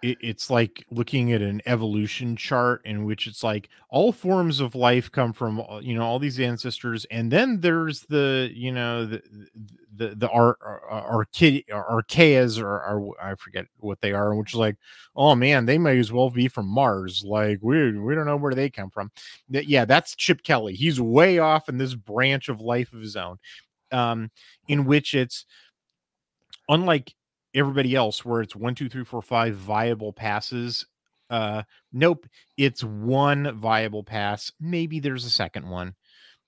it, 0.03 0.17
it's 0.21 0.49
like 0.49 0.85
looking 0.91 1.33
at 1.33 1.41
an 1.41 1.61
evolution 1.65 2.35
chart 2.35 2.81
in 2.85 3.05
which 3.05 3.25
it's 3.27 3.43
like 3.43 3.69
all 3.89 4.11
forms 4.11 4.59
of 4.59 4.75
life 4.75 5.11
come 5.11 5.33
from 5.33 5.59
uh, 5.61 5.79
you 5.79 5.95
know 5.95 6.03
all 6.03 6.19
these 6.19 6.39
ancestors, 6.39 7.05
and 7.09 7.31
then 7.31 7.59
there's 7.61 8.01
the 8.03 8.51
you 8.53 8.71
know 8.71 9.05
the 9.05 9.21
the 9.95 10.15
the 10.15 10.29
ar- 10.29 10.57
ar- 10.61 11.25
or 11.25 11.27
I 13.21 13.35
forget 13.35 13.65
what 13.79 13.99
they 14.01 14.11
are, 14.13 14.35
which 14.35 14.53
is 14.53 14.59
like, 14.59 14.75
oh 15.15 15.35
man, 15.35 15.65
they 15.65 15.77
may 15.77 15.97
as 15.97 16.11
well 16.11 16.29
be 16.29 16.47
from 16.47 16.67
Mars. 16.67 17.23
Like 17.25 17.59
we 17.61 17.97
we 17.97 18.13
don't 18.15 18.27
know 18.27 18.37
where 18.37 18.53
they 18.53 18.69
come 18.69 18.91
from. 18.91 19.11
Yeah, 19.49 19.85
that's 19.85 20.15
Chip 20.15 20.43
Kelly. 20.43 20.73
He's 20.75 21.01
way 21.01 21.39
off 21.39 21.69
in 21.69 21.77
this 21.77 21.95
branch 21.95 22.49
of 22.49 22.61
life 22.61 22.93
of 22.93 23.01
his 23.01 23.15
own, 23.15 23.37
um, 23.91 24.29
in 24.67 24.85
which 24.85 25.15
it's 25.15 25.45
unlike 26.69 27.13
everybody 27.57 27.95
else 27.95 28.23
where 28.23 28.41
it's 28.41 28.55
one, 28.55 28.75
two, 28.75 28.89
three, 28.89 29.03
four, 29.03 29.21
five 29.21 29.55
viable 29.55 30.13
passes. 30.13 30.85
Uh, 31.29 31.63
nope, 31.91 32.25
it's 32.55 32.83
one 32.83 33.57
viable 33.57 34.03
pass. 34.03 34.51
Maybe 34.59 34.99
there's 34.99 35.25
a 35.25 35.29
second 35.29 35.67
one. 35.67 35.95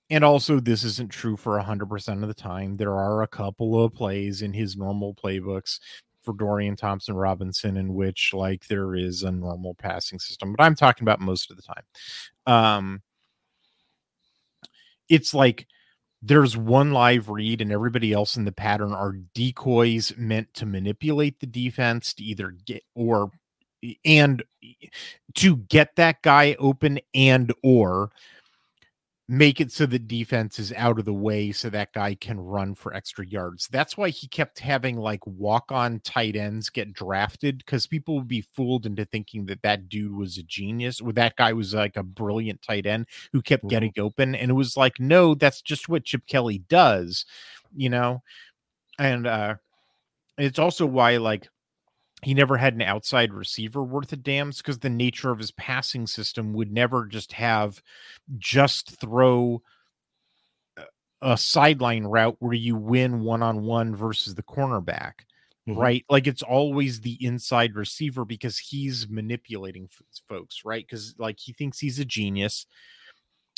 And 0.08 0.24
also, 0.24 0.58
this 0.58 0.82
isn't 0.82 1.10
true 1.12 1.36
for 1.36 1.60
100% 1.60 2.22
of 2.22 2.28
the 2.28 2.34
time. 2.34 2.76
There 2.76 2.94
are 2.94 3.22
a 3.22 3.28
couple 3.28 3.82
of 3.82 3.94
plays 3.94 4.42
in 4.42 4.52
his 4.52 4.76
normal 4.76 5.14
playbooks 5.14 5.78
for 6.24 6.34
Dorian 6.34 6.74
Thompson 6.76 7.14
Robinson 7.14 7.76
in 7.76 7.94
which, 7.94 8.32
like, 8.34 8.66
there 8.66 8.94
is 8.94 9.22
a 9.22 9.30
normal 9.30 9.74
passing 9.74 10.18
system, 10.18 10.52
but 10.52 10.64
I'm 10.64 10.74
talking 10.74 11.04
about 11.04 11.20
most 11.20 11.50
of 11.50 11.56
the 11.56 11.62
time. 11.62 11.84
Um, 12.46 13.02
it's 15.08 15.32
like 15.32 15.66
there's 16.22 16.56
one 16.56 16.92
live 16.92 17.28
read 17.28 17.60
and 17.60 17.72
everybody 17.72 18.12
else 18.12 18.36
in 18.36 18.44
the 18.44 18.52
pattern 18.52 18.92
are 18.92 19.12
decoys 19.34 20.12
meant 20.16 20.52
to 20.54 20.66
manipulate 20.66 21.40
the 21.40 21.46
defense 21.46 22.12
to 22.14 22.22
either 22.24 22.50
get 22.66 22.82
or 22.94 23.30
eh, 23.82 23.94
and 24.04 24.42
eh, 24.62 24.88
to 25.34 25.56
get 25.56 25.96
that 25.96 26.22
guy 26.22 26.54
open 26.58 27.00
and 27.14 27.52
or 27.62 28.10
make 29.32 29.60
it 29.60 29.70
so 29.70 29.86
the 29.86 29.96
defense 29.96 30.58
is 30.58 30.72
out 30.72 30.98
of 30.98 31.04
the 31.04 31.14
way 31.14 31.52
so 31.52 31.70
that 31.70 31.92
guy 31.92 32.16
can 32.16 32.40
run 32.40 32.74
for 32.74 32.92
extra 32.92 33.24
yards. 33.24 33.68
That's 33.68 33.96
why 33.96 34.08
he 34.08 34.26
kept 34.26 34.58
having 34.58 34.96
like 34.96 35.24
walk 35.24 35.70
on 35.70 36.00
tight 36.00 36.34
ends 36.34 36.68
get 36.68 36.92
drafted 36.92 37.58
because 37.58 37.86
people 37.86 38.16
would 38.16 38.26
be 38.26 38.40
fooled 38.40 38.86
into 38.86 39.04
thinking 39.04 39.46
that 39.46 39.62
that 39.62 39.88
dude 39.88 40.16
was 40.16 40.36
a 40.36 40.42
genius 40.42 41.00
or 41.00 41.12
that 41.12 41.36
guy 41.36 41.52
was 41.52 41.72
like 41.74 41.96
a 41.96 42.02
brilliant 42.02 42.60
tight 42.60 42.86
end 42.86 43.06
who 43.32 43.40
kept 43.40 43.62
Mhm. 43.62 43.68
getting 43.68 43.92
open. 44.00 44.34
And 44.34 44.50
it 44.50 44.54
was 44.54 44.76
like, 44.76 44.98
no, 44.98 45.36
that's 45.36 45.62
just 45.62 45.88
what 45.88 46.04
Chip 46.04 46.26
Kelly 46.26 46.58
does, 46.68 47.24
you 47.72 47.88
know? 47.88 48.22
And 48.98 49.28
uh, 49.28 49.56
it's 50.38 50.58
also 50.58 50.86
why 50.86 51.18
like 51.18 51.48
he 52.22 52.34
never 52.34 52.56
had 52.56 52.74
an 52.74 52.82
outside 52.82 53.32
receiver 53.32 53.82
worth 53.82 54.12
a 54.12 54.16
damn 54.16 54.50
because 54.50 54.78
the 54.78 54.90
nature 54.90 55.30
of 55.30 55.38
his 55.38 55.50
passing 55.52 56.06
system 56.06 56.52
would 56.52 56.72
never 56.72 57.06
just 57.06 57.32
have 57.32 57.82
just 58.38 59.00
throw 59.00 59.62
a- 61.22 61.36
sideline 61.36 62.04
route 62.04 62.36
where 62.40 62.54
you 62.54 62.76
win 62.76 63.20
one 63.22 63.42
on 63.42 63.62
one 63.64 63.94
versus 63.94 64.34
the 64.34 64.42
cornerback, 64.42 65.12
Mhm. 65.68 65.76
right? 65.76 66.04
Like 66.08 66.26
it's 66.26 66.42
always 66.42 67.00
the 67.00 67.22
inside 67.24 67.74
receiver 67.74 68.24
because 68.24 68.58
he's 68.58 69.08
manipulating 69.08 69.88
folks, 70.26 70.64
right? 70.64 70.86
Because 70.86 71.14
like 71.18 71.38
he 71.38 71.52
thinks 71.52 71.78
he's 71.78 71.98
a 71.98 72.04
genius 72.04 72.66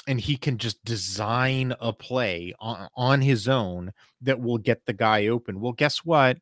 and 0.09 0.21
he 0.21 0.37
can 0.37 0.59
just 0.59 0.85
design 0.85 1.75
a 1.81 1.93
play 1.93 2.53
on, 2.59 2.89
on 2.97 3.21
his 3.21 3.47
own 3.49 3.93
that 4.21 4.41
will 4.41 4.59
get 4.59 4.85
the 4.85 4.93
guy 4.93 5.29
open. 5.29 5.61
Well, 5.61 5.73
guess 5.73 5.99
what? 6.05 6.39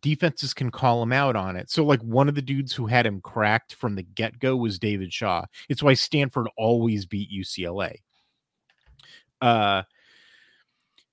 Defenses 0.00 0.54
can 0.54 0.70
call 0.70 1.02
him 1.02 1.12
out 1.12 1.36
on 1.36 1.56
it. 1.56 1.70
So, 1.70 1.84
like 1.84 2.00
one 2.02 2.28
of 2.28 2.34
the 2.34 2.42
dudes 2.42 2.72
who 2.72 2.86
had 2.86 3.06
him 3.06 3.20
cracked 3.20 3.74
from 3.74 3.94
the 3.94 4.02
get 4.02 4.38
go 4.38 4.56
was 4.56 4.78
David 4.78 5.12
Shaw. 5.12 5.44
It's 5.68 5.82
why 5.82 5.94
Stanford 5.94 6.48
always 6.56 7.06
beat 7.06 7.30
UCLA. 7.30 7.96
Uh, 9.40 9.82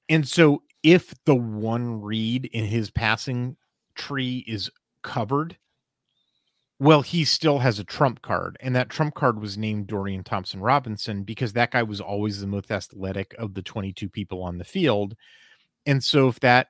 and 0.08 0.28
so 0.28 0.64
if 0.84 1.14
the 1.26 1.36
one 1.36 2.02
read 2.02 2.46
in 2.46 2.66
his 2.66 2.90
passing 2.92 3.58
tree 3.96 4.44
is 4.48 4.70
covered, 5.04 5.58
well, 6.80 7.02
he 7.02 7.26
still 7.26 7.60
has 7.60 7.80
a 7.80 7.84
trump 7.84 8.22
card, 8.22 8.58
and 8.62 8.76
that 8.76 8.90
trump 8.90 9.14
card 9.14 9.42
was 9.42 9.58
named 9.58 9.88
Dorian 9.88 10.24
Thompson 10.24 10.62
Robinson 10.62 11.24
because 11.24 11.54
that 11.54 11.72
guy 11.72 11.84
was 11.84 12.00
always 12.00 12.40
the 12.40 12.48
most 12.48 12.72
athletic 12.72 13.36
of 13.38 13.54
the 13.54 13.62
22 13.62 14.08
people 14.10 14.42
on 14.42 14.58
the 14.58 14.64
field. 14.64 15.16
And 15.86 16.02
so, 16.04 16.30
if 16.30 16.40
that 16.40 16.68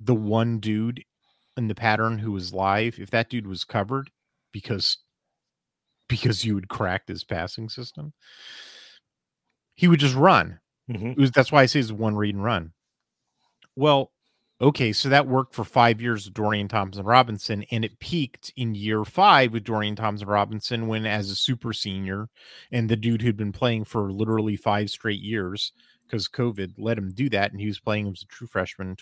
the 0.00 0.14
one 0.14 0.60
dude 0.60 1.04
in 1.56 1.68
the 1.68 1.74
pattern 1.74 2.18
who 2.18 2.32
was 2.32 2.52
live, 2.52 2.98
if 2.98 3.10
that 3.10 3.28
dude 3.30 3.46
was 3.46 3.64
covered 3.64 4.10
because 4.52 4.98
because 6.08 6.44
you 6.44 6.54
had 6.56 6.68
cracked 6.68 7.08
his 7.08 7.24
passing 7.24 7.68
system, 7.68 8.12
he 9.74 9.88
would 9.88 10.00
just 10.00 10.14
run. 10.14 10.60
Mhm. 10.88 11.12
It 11.12 11.18
was 11.18 11.30
that's 11.30 11.52
why 11.52 11.62
I 11.62 11.66
say 11.66 11.80
it's 11.80 11.92
one 11.92 12.16
read 12.16 12.34
and 12.34 12.44
run. 12.44 12.72
Well, 13.76 14.12
okay, 14.60 14.92
so 14.92 15.08
that 15.08 15.26
worked 15.26 15.54
for 15.54 15.64
five 15.64 16.00
years 16.00 16.24
with 16.26 16.34
Dorian 16.34 16.68
Thompson 16.68 17.04
Robinson, 17.04 17.64
and 17.70 17.84
it 17.84 17.98
peaked 18.00 18.52
in 18.56 18.74
year 18.74 19.04
five 19.04 19.52
with 19.52 19.64
Dorian 19.64 19.96
Thompson 19.96 20.28
Robinson 20.28 20.86
when, 20.88 21.06
as 21.06 21.30
a 21.30 21.36
super 21.36 21.72
senior, 21.72 22.28
and 22.72 22.88
the 22.88 22.96
dude 22.96 23.22
who'd 23.22 23.36
been 23.36 23.52
playing 23.52 23.84
for 23.84 24.12
literally 24.12 24.56
five 24.56 24.90
straight 24.90 25.20
years 25.20 25.72
because 26.04 26.28
COVID 26.28 26.74
let 26.78 26.98
him 26.98 27.12
do 27.12 27.28
that, 27.30 27.52
and 27.52 27.60
he 27.60 27.66
was 27.68 27.78
playing 27.80 28.08
as 28.08 28.22
a 28.22 28.26
true 28.26 28.46
freshman 28.48 28.88
in 28.90 28.96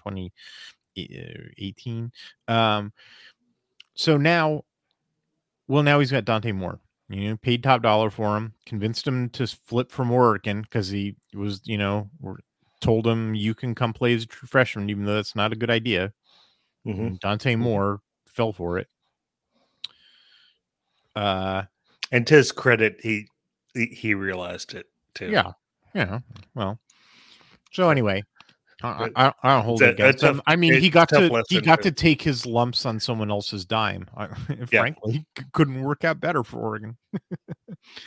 2018. 1.06 2.12
Um, 2.48 2.92
so 3.94 4.16
now, 4.16 4.64
well, 5.66 5.82
now 5.82 5.98
he's 6.00 6.10
got 6.10 6.24
Dante 6.24 6.52
Moore. 6.52 6.80
You 7.10 7.30
know, 7.30 7.36
paid 7.38 7.62
top 7.62 7.82
dollar 7.82 8.10
for 8.10 8.36
him, 8.36 8.52
convinced 8.66 9.06
him 9.06 9.30
to 9.30 9.46
flip 9.46 9.90
from 9.90 10.10
Oregon 10.10 10.60
because 10.62 10.90
he 10.90 11.16
was, 11.32 11.62
you 11.64 11.78
know, 11.78 12.10
told 12.80 13.06
him 13.06 13.34
you 13.34 13.54
can 13.54 13.74
come 13.74 13.94
play 13.94 14.14
as 14.14 14.24
a 14.24 14.26
true 14.26 14.46
freshman, 14.46 14.90
even 14.90 15.04
though 15.04 15.14
that's 15.14 15.34
not 15.34 15.52
a 15.52 15.56
good 15.56 15.70
idea. 15.70 16.12
Mhm. 16.86 17.18
Dante 17.20 17.56
Moore 17.56 18.00
fell 18.30 18.52
for 18.52 18.78
it. 18.78 18.88
Uh, 21.16 21.64
And 22.12 22.26
to 22.26 22.34
his 22.36 22.52
credit, 22.52 23.00
he, 23.02 23.26
he 23.74 24.14
realized 24.14 24.74
it 24.74 24.86
too. 25.14 25.30
yeah, 25.30 25.52
yeah. 25.94 26.20
Well, 26.54 26.78
so 27.72 27.88
anyway, 27.90 28.22
I, 28.82 29.10
I, 29.16 29.32
I 29.42 29.54
don't 29.56 29.64
hold 29.64 29.82
it 29.82 29.90
against 29.90 30.22
him. 30.22 30.36
tough- 30.36 30.44
I 30.46 30.54
mean, 30.56 30.74
he 30.80 30.88
got 30.88 31.08
to 31.08 31.42
he 31.48 31.60
got 31.60 31.82
to- 31.82 31.90
take 31.90 32.22
his 32.22 32.46
lumps 32.46 32.86
on 32.86 33.00
someone 33.00 33.30
else's 33.30 33.64
dime. 33.64 34.06
I, 34.16 34.26
Yeah. 34.70 34.80
frankly, 34.82 35.26
c- 35.36 35.44
couldn't 35.52 35.82
work 35.82 36.04
out 36.04 36.20
better 36.20 36.44
for 36.44 36.58
Oregon. 36.60 36.96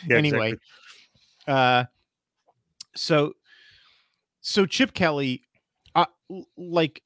Yeah, 0.08 0.18
anyway, 0.18 0.54
exactly. 0.54 1.54
uh, 1.54 1.84
so 2.96 3.34
so 4.42 4.66
Chip 4.66 4.94
Kelly, 4.94 5.42
uh, 5.96 6.06
like, 6.58 7.02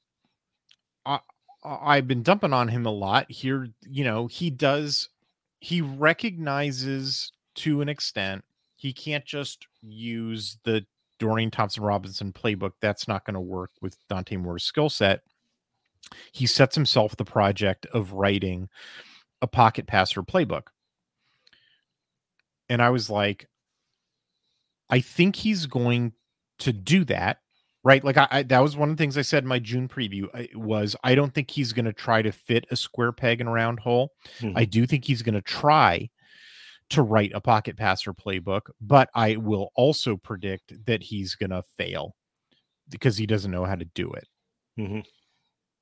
I- 1.06 1.20
I've 1.64 2.08
been 2.08 2.22
dumping 2.22 2.54
on 2.54 2.68
him 2.68 2.86
a 2.86 2.92
lot 2.92 3.32
here. 3.32 3.70
You 3.90 4.04
know, 4.04 4.28
he 4.28 4.50
does 4.50 5.10
he 5.60 5.82
recognizes 5.82 7.32
to 7.56 7.82
an 7.82 7.90
extent 7.90 8.44
he 8.76 8.92
can't 8.94 9.26
just 9.26 9.66
use 9.82 10.58
the 10.66 10.86
Dorian 11.20 11.52
Thompson 11.52 11.84
Robinson 11.84 12.34
playbook. 12.34 12.72
That's 12.82 13.08
not 13.08 13.26
going 13.26 13.36
to 13.36 13.42
work 13.42 13.72
with 13.82 13.98
Dante 14.10 14.36
Moore's 14.38 14.64
skill 14.64 14.90
set. 14.90 15.22
He 16.32 16.46
sets 16.46 16.76
himself 16.76 17.16
the 17.16 17.26
project 17.26 17.86
of 17.88 18.14
writing 18.14 18.70
a 19.42 19.48
pocket 19.48 19.88
passer 19.88 20.24
playbook. 20.24 20.68
And 22.70 22.82
I 22.82 22.90
was 22.90 23.10
like, 23.10 23.48
I 24.90 25.00
think 25.00 25.36
he's 25.36 25.66
going 25.66 26.14
to 26.60 26.72
do 26.74 27.04
that, 27.06 27.40
right? 27.84 28.04
Like 28.04 28.18
I, 28.18 28.28
I 28.32 28.44
that 28.44 28.60
was 28.60 28.78
one 28.78 28.90
of 28.90 28.98
the 28.98 29.02
things 29.02 29.18
I 29.18 29.24
said 29.24 29.44
in 29.44 29.48
my 29.48 29.60
June 29.60 29.88
preview 29.88 30.28
I, 30.34 30.50
was 30.56 30.96
I 31.04 31.16
don't 31.16 31.34
think 31.34 31.50
he's 31.52 31.74
going 31.74 31.86
to 31.86 31.94
try 31.94 32.22
to 32.22 32.32
fit 32.32 32.66
a 32.72 32.76
square 32.76 33.12
peg 33.12 33.42
in 33.42 33.48
a 33.48 33.52
round 33.52 33.80
hole. 33.80 34.14
Mhm. 34.40 34.54
I 34.56 34.66
do 34.66 34.86
think 34.86 35.06
he's 35.06 35.22
going 35.22 35.36
to 35.36 35.42
try 35.42 36.10
to 36.92 37.02
write 37.02 37.32
a 37.34 37.42
pocket 37.42 37.78
passer 37.78 38.14
playbook, 38.14 38.62
but 38.80 39.10
I 39.16 39.38
will 39.38 39.72
also 39.76 40.18
predict 40.18 40.74
that 40.86 41.02
he's 41.04 41.36
going 41.36 41.50
to 41.50 41.64
fail 41.78 42.16
because 42.90 43.18
he 43.18 43.26
doesn't 43.26 43.52
know 43.52 43.66
how 43.66 43.76
to 43.76 43.86
do 43.86 44.12
it 44.14 44.28
Mhm. 44.78 45.04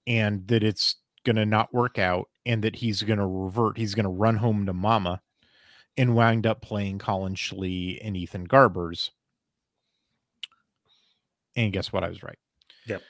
and 0.07 0.47
that 0.47 0.63
it's 0.63 0.95
going 1.25 1.35
to 1.35 1.45
not 1.45 1.73
work 1.73 1.99
out 1.99 2.29
and 2.45 2.63
that 2.63 2.75
he's 2.77 3.03
going 3.03 3.19
to 3.19 3.25
revert. 3.25 3.77
He's 3.77 3.95
going 3.95 4.05
to 4.05 4.09
run 4.09 4.37
home 4.37 4.65
to 4.65 4.73
mama 4.73 5.21
and 5.97 6.15
wound 6.15 6.47
up 6.47 6.61
playing 6.61 6.99
Collin 6.99 7.35
Schlee 7.35 7.99
and 8.03 8.15
Ethan 8.17 8.47
Garbers. 8.47 9.09
And 11.55 11.71
guess 11.71 11.93
what? 11.93 12.03
I 12.03 12.09
was 12.09 12.23
right. 12.23 12.37
Yep. 12.87 13.01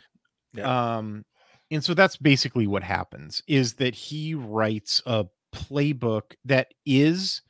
Yep. 0.54 0.66
Um, 0.66 1.26
and 1.72 1.84
so 1.84 1.94
that's 1.94 2.18
basically 2.18 2.68
what 2.68 2.84
happens 2.84 3.42
is 3.48 3.76
that 3.76 3.96
he 3.96 4.36
writes 4.36 5.02
a 5.06 5.26
playbook 5.54 6.36
that 6.46 6.74
is 6.86 7.42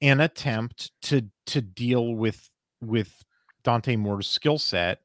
an 0.00 0.20
attempt 0.20 0.92
to 1.02 1.22
to 1.46 1.60
deal 1.60 2.14
with 2.14 2.50
with 2.80 3.24
Dante 3.62 3.96
Moore's 3.96 4.28
skill 4.28 4.58
set, 4.58 5.00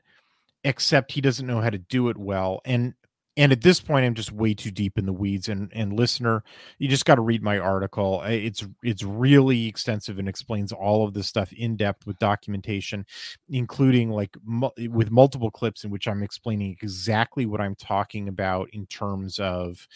except 0.64 1.12
he 1.12 1.22
doesn't 1.22 1.48
know 1.48 1.62
how 1.62 1.70
to 1.70 1.78
do 1.78 2.10
it 2.10 2.18
well. 2.18 2.62
And 2.66 2.94
and 3.40 3.54
at 3.54 3.62
this 3.62 3.80
point 3.80 4.06
i'm 4.06 4.14
just 4.14 4.32
way 4.32 4.54
too 4.54 4.70
deep 4.70 4.98
in 4.98 5.06
the 5.06 5.14
weeds 5.14 5.48
and 5.48 5.72
and 5.74 5.94
listener 5.94 6.44
you 6.78 6.88
just 6.88 7.06
got 7.06 7.16
to 7.16 7.22
read 7.22 7.42
my 7.42 7.58
article 7.58 8.22
it's 8.24 8.66
it's 8.84 9.02
really 9.04 9.66
extensive 9.68 10.20
and 10.20 10.28
explains 10.28 10.72
all 10.72 11.08
of 11.08 11.14
this 11.14 11.28
stuff 11.28 11.52
in 11.54 11.76
depth 11.78 12.06
with 12.06 12.20
documentation 12.20 13.06
including 13.50 14.10
like 14.10 14.36
mu- 14.44 14.70
with 14.90 15.10
multiple 15.10 15.50
clips 15.50 15.84
in 15.84 15.90
which 15.90 16.08
i'm 16.08 16.22
explaining 16.22 16.72
exactly 16.72 17.46
what 17.46 17.62
i'm 17.62 17.76
talking 17.76 18.28
about 18.28 18.70
in 18.74 18.86
terms 18.88 19.40
of 19.40 19.88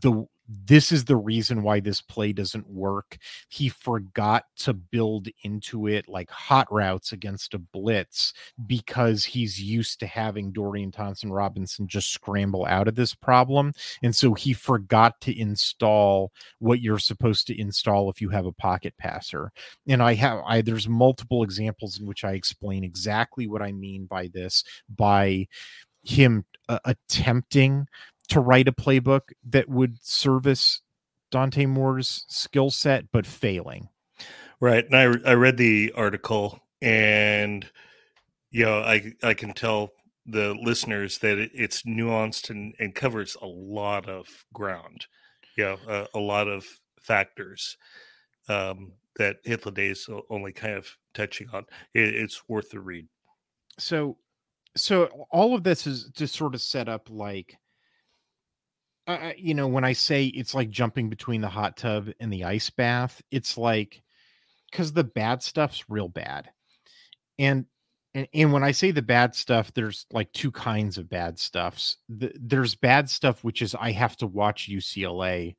the 0.00 0.26
this 0.48 0.92
is 0.92 1.04
the 1.04 1.16
reason 1.16 1.62
why 1.62 1.80
this 1.80 2.00
play 2.00 2.32
doesn't 2.32 2.68
work. 2.68 3.16
He 3.48 3.68
forgot 3.68 4.44
to 4.58 4.74
build 4.74 5.28
into 5.42 5.86
it 5.86 6.08
like 6.08 6.30
hot 6.30 6.70
routes 6.70 7.12
against 7.12 7.54
a 7.54 7.58
blitz 7.58 8.34
because 8.66 9.24
he's 9.24 9.60
used 9.60 10.00
to 10.00 10.06
having 10.06 10.52
Dorian 10.52 10.92
Thompson 10.92 11.32
Robinson 11.32 11.88
just 11.88 12.12
scramble 12.12 12.66
out 12.66 12.88
of 12.88 12.94
this 12.94 13.14
problem. 13.14 13.72
And 14.02 14.14
so 14.14 14.34
he 14.34 14.52
forgot 14.52 15.20
to 15.22 15.38
install 15.38 16.32
what 16.58 16.80
you're 16.80 16.98
supposed 16.98 17.46
to 17.46 17.60
install 17.60 18.10
if 18.10 18.20
you 18.20 18.28
have 18.30 18.46
a 18.46 18.52
pocket 18.52 18.94
passer. 18.98 19.50
And 19.88 20.02
I 20.02 20.14
have 20.14 20.42
I 20.46 20.60
there's 20.60 20.88
multiple 20.88 21.42
examples 21.42 21.98
in 21.98 22.06
which 22.06 22.24
I 22.24 22.32
explain 22.32 22.84
exactly 22.84 23.46
what 23.46 23.62
I 23.62 23.72
mean 23.72 24.06
by 24.06 24.28
this 24.28 24.64
by 24.94 25.46
him 26.02 26.44
uh, 26.68 26.78
attempting 26.84 27.86
to 28.28 28.40
write 28.40 28.68
a 28.68 28.72
playbook 28.72 29.32
that 29.48 29.68
would 29.68 30.02
service 30.04 30.80
Dante 31.30 31.66
Moore's 31.66 32.24
skill 32.28 32.70
set, 32.70 33.10
but 33.12 33.26
failing. 33.26 33.88
Right. 34.60 34.84
And 34.84 34.96
I, 34.96 35.30
I 35.30 35.34
read 35.34 35.56
the 35.56 35.92
article 35.96 36.60
and, 36.80 37.68
you 38.50 38.64
know, 38.64 38.78
I, 38.80 39.12
I 39.22 39.34
can 39.34 39.52
tell 39.52 39.90
the 40.26 40.54
listeners 40.62 41.18
that 41.18 41.38
it, 41.38 41.50
it's 41.52 41.82
nuanced 41.82 42.50
and, 42.50 42.74
and 42.78 42.94
covers 42.94 43.36
a 43.42 43.46
lot 43.46 44.08
of 44.08 44.26
ground, 44.52 45.06
you 45.56 45.64
know, 45.64 45.78
a, 45.86 46.06
a 46.14 46.20
lot 46.20 46.48
of 46.48 46.64
factors 47.00 47.76
um, 48.48 48.92
that 49.16 49.42
Day 49.44 49.88
is 49.88 50.08
only 50.30 50.52
kind 50.52 50.74
of 50.74 50.88
touching 51.12 51.48
on. 51.52 51.66
It, 51.92 52.14
it's 52.14 52.48
worth 52.48 52.70
the 52.70 52.80
read. 52.80 53.06
So, 53.78 54.16
so 54.76 55.26
all 55.30 55.54
of 55.54 55.62
this 55.62 55.86
is 55.86 56.04
just 56.14 56.34
sort 56.34 56.54
of 56.54 56.60
set 56.60 56.88
up 56.88 57.08
like 57.10 57.56
uh, 59.06 59.32
you 59.36 59.54
know, 59.54 59.68
when 59.68 59.84
I 59.84 59.92
say 59.92 60.26
it's 60.26 60.54
like 60.54 60.70
jumping 60.70 61.10
between 61.10 61.40
the 61.40 61.48
hot 61.48 61.76
tub 61.76 62.10
and 62.20 62.32
the 62.32 62.44
ice 62.44 62.70
bath, 62.70 63.20
it's 63.30 63.58
like 63.58 64.02
because 64.70 64.92
the 64.92 65.04
bad 65.04 65.42
stuff's 65.42 65.84
real 65.90 66.08
bad, 66.08 66.48
and 67.38 67.66
and 68.14 68.26
and 68.32 68.52
when 68.52 68.64
I 68.64 68.72
say 68.72 68.92
the 68.92 69.02
bad 69.02 69.34
stuff, 69.34 69.72
there's 69.74 70.06
like 70.10 70.32
two 70.32 70.50
kinds 70.50 70.96
of 70.96 71.10
bad 71.10 71.38
stuffs. 71.38 71.98
The, 72.08 72.32
there's 72.40 72.74
bad 72.74 73.10
stuff 73.10 73.44
which 73.44 73.60
is 73.60 73.74
I 73.74 73.92
have 73.92 74.16
to 74.18 74.26
watch 74.26 74.70
UCLA, 74.70 75.56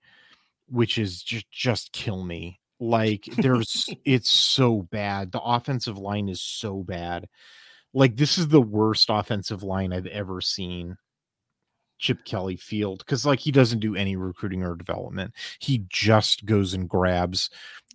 which 0.68 0.98
is 0.98 1.22
just 1.22 1.50
just 1.52 1.92
kill 1.92 2.24
me. 2.24 2.60
Like 2.80 3.26
there's 3.38 3.88
it's 4.06 4.30
so 4.30 4.82
bad. 4.82 5.32
The 5.32 5.42
offensive 5.42 6.00
line 6.00 6.30
is 6.30 6.42
so 6.42 6.82
bad. 6.82 7.28
Like 7.94 8.16
this 8.16 8.40
is 8.40 8.48
the 8.48 8.62
worst 8.62 9.08
offensive 9.10 9.62
line 9.62 9.94
I've 9.94 10.08
ever 10.08 10.42
seen 10.42 10.98
Chip 11.98 12.26
Kelly 12.26 12.56
field 12.56 13.00
because 13.00 13.26
like 13.26 13.40
he 13.40 13.52
doesn't 13.52 13.80
do 13.80 13.96
any 13.96 14.16
recruiting 14.16 14.64
or 14.64 14.76
development. 14.76 15.34
He 15.60 15.86
just 15.90 16.46
goes 16.46 16.74
and 16.74 16.90
grabs 16.90 17.50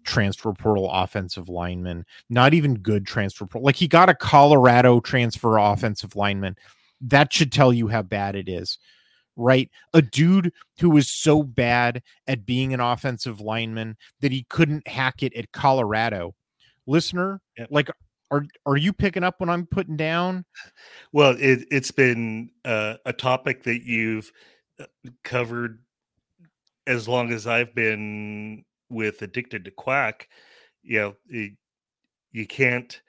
transfer 0.04 0.52
portal 0.52 0.90
offensive 0.90 1.48
linemen, 1.48 2.04
not 2.28 2.54
even 2.54 2.74
good 2.74 3.06
transfer 3.06 3.46
portal. 3.46 3.66
Like 3.66 3.76
he 3.76 3.88
got 3.88 4.08
a 4.08 4.14
Colorado 4.14 5.00
transfer 5.00 5.58
offensive 5.58 6.16
lineman. 6.16 6.56
That 7.00 7.32
should 7.32 7.52
tell 7.52 7.72
you 7.72 7.88
how 7.88 8.02
bad 8.02 8.36
it 8.36 8.48
is. 8.48 8.78
Right? 9.36 9.70
A 9.94 10.02
dude 10.02 10.52
who 10.80 10.90
was 10.90 11.08
so 11.08 11.42
bad 11.42 12.02
at 12.26 12.44
being 12.44 12.74
an 12.74 12.80
offensive 12.80 13.40
lineman 13.40 13.96
that 14.20 14.32
he 14.32 14.44
couldn't 14.50 14.86
hack 14.86 15.22
it 15.22 15.34
at 15.34 15.52
Colorado. 15.52 16.34
Listener, 16.86 17.40
yep. 17.56 17.68
like 17.70 17.90
are 18.30 18.46
are 18.66 18.76
you 18.76 18.92
picking 18.92 19.24
up 19.24 19.40
what 19.40 19.48
I'm 19.48 19.66
putting 19.66 19.96
down? 19.96 20.44
Well, 21.12 21.36
it, 21.38 21.66
it's 21.70 21.90
been 21.90 22.50
uh, 22.64 22.96
a 23.04 23.12
topic 23.12 23.64
that 23.64 23.84
you've 23.84 24.30
uh, 24.80 24.86
covered 25.24 25.80
as 26.86 27.08
long 27.08 27.32
as 27.32 27.46
I've 27.46 27.74
been 27.74 28.64
with 28.88 29.22
Addicted 29.22 29.64
to 29.64 29.70
Quack. 29.70 30.28
You 30.82 31.00
know, 31.00 31.16
it, 31.28 31.52
you 32.32 32.46
can't. 32.46 33.00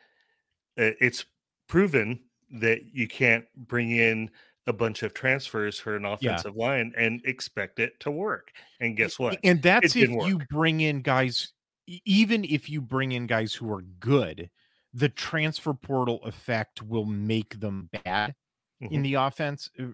Uh, 0.78 0.98
it's 1.00 1.26
proven 1.68 2.20
that 2.52 2.82
you 2.94 3.08
can't 3.08 3.46
bring 3.56 3.92
in 3.92 4.30
a 4.68 4.74
bunch 4.74 5.04
of 5.04 5.14
transfers 5.14 5.80
for 5.80 5.96
an 5.96 6.06
offensive 6.06 6.54
yeah. 6.56 6.66
line 6.68 6.94
and 6.98 7.22
expect 7.26 7.80
it 7.80 8.00
to 8.00 8.12
work. 8.12 8.52
And 8.80 8.96
guess 8.96 9.18
what? 9.18 9.40
And 9.44 9.62
that's 9.62 9.96
if 9.96 10.10
you 10.10 10.40
bring 10.50 10.82
in 10.82 11.02
guys, 11.02 11.54
even 11.88 12.44
if 12.44 12.70
you 12.70 12.82
bring 12.82 13.12
in 13.12 13.28
guys 13.28 13.54
who 13.54 13.72
are 13.72 13.82
good 14.00 14.50
the 14.94 15.10
transfer 15.10 15.74
portal 15.74 16.20
effect 16.26 16.82
will 16.82 17.06
make 17.06 17.60
them 17.60 17.90
bad 18.04 18.36
mm-hmm. 18.82 18.94
in 18.94 19.02
the 19.02 19.16
offense. 19.16 19.70
Uh, 19.80 19.86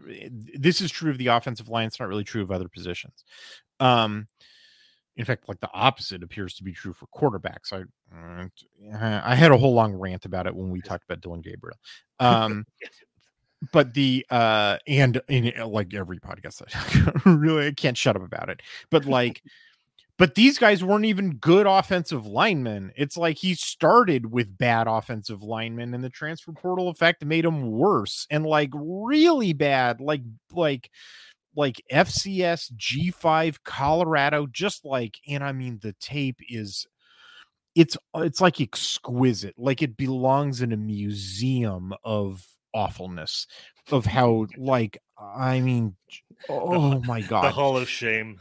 this 0.56 0.82
is 0.82 0.92
true 0.92 1.12
of 1.12 1.18
the 1.18 1.28
offensive 1.28 1.70
line. 1.70 1.88
It's 1.88 2.00
not 2.00 2.10
really 2.10 2.24
true 2.24 2.42
of 2.42 2.52
other 2.52 2.68
positions. 2.68 3.24
Um, 3.80 4.28
in 5.16 5.26
fact, 5.26 5.48
like 5.48 5.60
the 5.60 5.72
opposite 5.74 6.24
appears 6.24 6.54
to 6.56 6.64
be 6.64 6.72
true 6.72 6.94
for 6.94 7.08
quarterbacks. 7.08 7.74
I 7.74 7.84
uh, 8.16 9.22
I 9.24 9.36
had 9.36 9.52
a 9.52 9.58
whole 9.58 9.74
long 9.74 9.94
rant 9.94 10.26
about 10.26 10.48
it 10.48 10.56
when 10.56 10.70
we 10.70 10.82
talked 10.82 11.04
about 11.04 11.22
Dillon 11.22 11.42
Gabriel. 11.42 11.78
Um, 12.20 12.66
but 13.74 13.96
the 13.96 14.24
uh 14.30 14.78
and 14.86 15.20
in 15.28 15.52
like 15.66 15.94
every 15.94 16.20
podcast, 16.20 16.62
I 17.26 17.30
really 17.30 17.68
I 17.68 17.72
can't 17.72 17.98
shut 17.98 18.16
up 18.16 18.24
about 18.24 18.50
it. 18.50 18.62
But 18.92 19.06
like 19.06 19.42
but 20.18 20.34
these 20.34 20.58
guys 20.58 20.84
weren't 20.84 21.06
even 21.06 21.36
good 21.36 21.68
offensive 21.68 22.26
linemen. 22.26 22.92
It's 22.96 23.18
like 23.18 23.38
he 23.38 23.54
started 23.54 24.32
with 24.32 24.58
bad 24.58 24.88
offensive 24.88 25.44
linemen, 25.44 25.94
and 25.94 26.04
the 26.04 26.10
transfer 26.10 26.52
portal 26.52 26.90
effect 26.90 27.24
made 27.24 27.46
him 27.46 27.72
worse 27.72 28.26
and 28.30 28.46
like 28.46 28.72
really 28.74 29.54
bad, 29.54 30.02
like 30.02 30.22
like 30.52 30.90
like 31.56 31.82
FCS 31.92 32.72
G5 32.74 33.58
Colorado, 33.64 34.48
just 34.48 34.86
like, 34.86 35.20
and 35.28 35.44
I 35.44 35.52
mean 35.52 35.80
the 35.82 35.94
tape 35.94 36.40
is 36.50 36.88
it's 37.76 37.96
it's 38.16 38.42
like 38.42 38.60
exquisite, 38.60 39.54
like 39.58 39.84
it 39.84 39.98
belongs 39.98 40.62
in 40.62 40.72
a 40.72 40.78
museum 40.78 41.94
of 42.04 42.44
awfulness 42.74 43.46
of 43.92 44.06
how 44.06 44.48
like 44.58 44.98
I 45.18 45.60
mean 45.60 45.96
oh 46.50 47.00
my 47.02 47.22
god. 47.22 47.44
The 47.44 47.52
hall 47.52 47.78
of 47.78 47.88
shame 47.88 48.40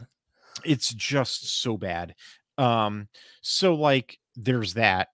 it's 0.65 0.93
just 0.93 1.63
so 1.63 1.77
bad. 1.77 2.15
Um, 2.59 3.09
so 3.43 3.75
like 3.75 4.19
there's 4.35 4.75
that, 4.75 5.09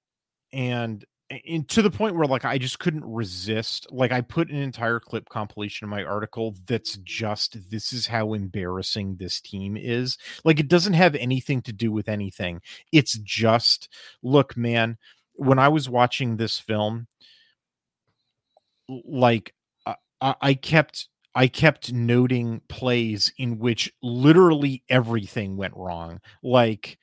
and 0.53 1.05
and 1.47 1.69
to 1.71 1.83
the 1.83 1.91
point 1.91 2.15
where 2.15 2.27
like 2.27 2.45
I 2.45 2.59
just 2.59 2.79
couldn't 2.79 3.05
resist. 3.05 3.87
Like 3.91 4.13
I 4.13 4.21
put 4.21 4.51
an 4.51 4.57
entire 4.57 5.01
clip 5.01 5.29
compilation 5.29 5.87
in 5.87 5.91
my 5.91 6.05
article 6.05 6.55
that's 6.67 6.97
just 6.99 7.71
this 7.71 7.93
is 7.93 8.07
how 8.07 8.35
embarrassing 8.35 9.17
this 9.17 9.41
team 9.41 9.77
is. 9.77 10.19
Like 10.45 10.61
it 10.61 10.69
doesn't 10.69 10.93
have 10.95 11.15
anything 11.15 11.63
to 11.63 11.73
do 11.73 11.91
with 11.93 12.09
anything. 12.09 12.61
It's 12.93 13.19
just 13.19 13.89
look, 14.23 14.57
man, 14.57 14.99
when 15.35 15.59
I 15.59 15.69
was 15.69 15.89
watching 15.89 16.37
this 16.37 16.59
film, 16.59 17.07
like 18.89 19.55
I, 19.87 20.35
I 20.41 20.55
kept 20.55 21.09
I 21.35 21.49
kept 21.49 21.93
noting 21.93 22.61
plays 22.69 23.33
in 23.39 23.59
which 23.59 23.93
literally 24.03 24.83
everything 24.89 25.57
went 25.57 25.75
wrong. 25.77 26.21
Like 26.43 26.99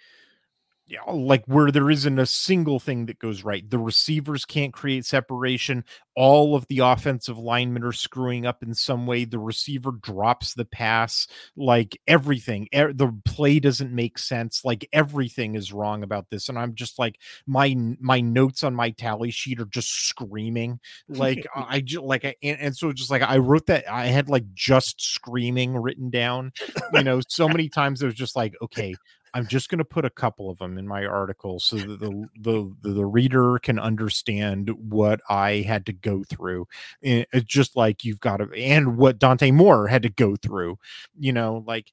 like 1.12 1.46
where 1.46 1.72
there 1.72 1.90
isn't 1.90 2.20
a 2.20 2.26
single 2.26 2.80
thing 2.80 3.06
that 3.06 3.20
goes 3.20 3.44
right. 3.44 3.68
The 3.70 3.78
receivers 3.78 4.46
can't 4.46 4.74
create 4.74 5.06
separation. 5.06 5.84
All 6.16 6.56
of 6.56 6.68
the 6.68 6.80
offensive 6.80 7.38
linemen 7.38 7.84
are 7.84 7.92
screwing 7.92 8.46
up 8.46 8.64
in 8.64 8.74
some 8.74 9.06
way. 9.06 9.26
The 9.26 9.40
receiver 9.40 9.92
drops 9.92 10.54
the 10.54 10.66
pass. 10.66 11.28
Like 11.56 12.00
everything, 12.08 12.68
er, 12.76 12.92
the 12.94 13.14
play 13.26 13.60
doesn't 13.60 13.94
make 13.94 14.18
sense. 14.18 14.66
Like 14.66 14.88
everything 14.92 15.56
is 15.56 15.72
wrong 15.72 16.04
about 16.04 16.30
this. 16.30 16.50
And 16.50 16.58
I'm 16.58 16.76
just 16.76 17.00
like 17.00 17.20
my 17.46 17.76
my 18.00 18.22
notes 18.22 18.64
on 18.64 18.74
my 18.74 18.90
tally 18.92 19.32
sheet 19.32 19.60
are 19.60 19.66
just 19.66 20.08
screaming. 20.08 20.80
Like 21.08 21.46
I 21.56 21.82
just 21.82 22.04
like 22.04 22.26
I, 22.26 22.36
and, 22.42 22.60
and 22.60 22.78
so 22.78 22.92
just 22.94 23.12
like 23.12 23.22
I 23.22 23.38
wrote 23.38 23.68
that 23.68 23.90
I 23.90 24.08
had 24.08 24.30
like 24.30 24.54
just 24.54 25.02
screaming 25.02 25.78
written 25.78 26.10
down. 26.10 26.52
You 26.94 27.04
know, 27.04 27.22
so 27.28 27.48
many 27.48 27.70
times 27.70 28.02
it 28.02 28.08
was 28.08 28.16
just 28.16 28.36
like 28.36 28.56
okay 28.62 28.96
I'm 29.34 29.48
just 29.48 29.70
going 29.70 29.80
to 29.80 29.86
put 29.86 30.06
a 30.06 30.10
couple 30.10 30.50
of 30.50 30.58
them 30.58 30.78
in 30.78 30.88
my 30.88 31.06
article 31.06 31.60
so 31.60 31.78
that 31.78 32.00
the, 32.00 32.28
the 32.40 32.76
the, 32.82 33.06
reader 33.06 33.60
can 33.60 33.80
understand 33.80 34.70
what 34.78 35.22
I 35.30 35.64
had 35.68 35.86
to 35.88 35.94
go 35.94 36.24
through. 36.24 36.68
It's 37.02 37.46
just 37.46 37.76
like 37.76 38.04
you've 38.04 38.20
got 38.20 38.38
to, 38.38 38.50
and 38.54 38.98
what 38.98 39.20
Dante 39.20 39.52
Moore 39.52 39.88
had 39.88 40.04
to 40.04 40.10
go 40.10 40.36
through. 40.36 40.78
You 41.18 41.34
know, 41.34 41.64
like 41.68 41.92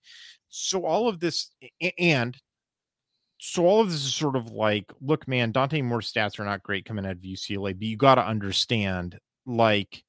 so 0.48 0.84
all 0.84 1.08
of 1.08 1.20
this, 1.20 1.50
and 1.98 2.36
so 3.38 3.66
all 3.66 3.80
of 3.80 3.90
this 3.90 4.04
is 4.04 4.14
sort 4.14 4.36
of 4.36 4.52
like, 4.52 4.90
look, 5.00 5.28
man, 5.28 5.52
Dante 5.52 5.82
Moore's 5.82 6.12
stats 6.12 6.38
are 6.38 6.44
not 6.44 6.62
great 6.62 6.84
coming 6.84 7.04
out 7.04 7.12
of 7.12 7.18
UCLA, 7.18 7.74
but 7.74 7.82
you 7.82 7.96
got 7.96 8.16
to 8.16 8.26
understand, 8.26 9.18
like 9.44 10.02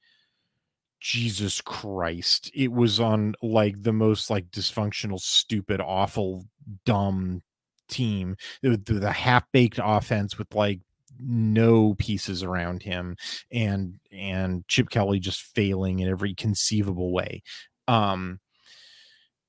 Jesus 0.99 1.61
Christ. 1.61 2.51
It 2.53 2.71
was 2.71 2.99
on 2.99 3.35
like 3.41 3.81
the 3.81 3.93
most 3.93 4.29
like 4.29 4.49
dysfunctional, 4.51 5.19
stupid, 5.19 5.81
awful, 5.81 6.45
dumb 6.85 7.41
team. 7.87 8.35
The, 8.61 8.77
the 8.77 9.11
half 9.11 9.43
baked 9.51 9.79
offense 9.81 10.37
with 10.37 10.53
like 10.53 10.79
no 11.19 11.95
pieces 11.95 12.43
around 12.43 12.83
him 12.83 13.15
and 13.51 13.99
and 14.11 14.67
Chip 14.67 14.89
Kelly 14.89 15.19
just 15.19 15.41
failing 15.55 15.99
in 15.99 16.09
every 16.09 16.35
conceivable 16.35 17.11
way. 17.11 17.41
Um 17.87 18.39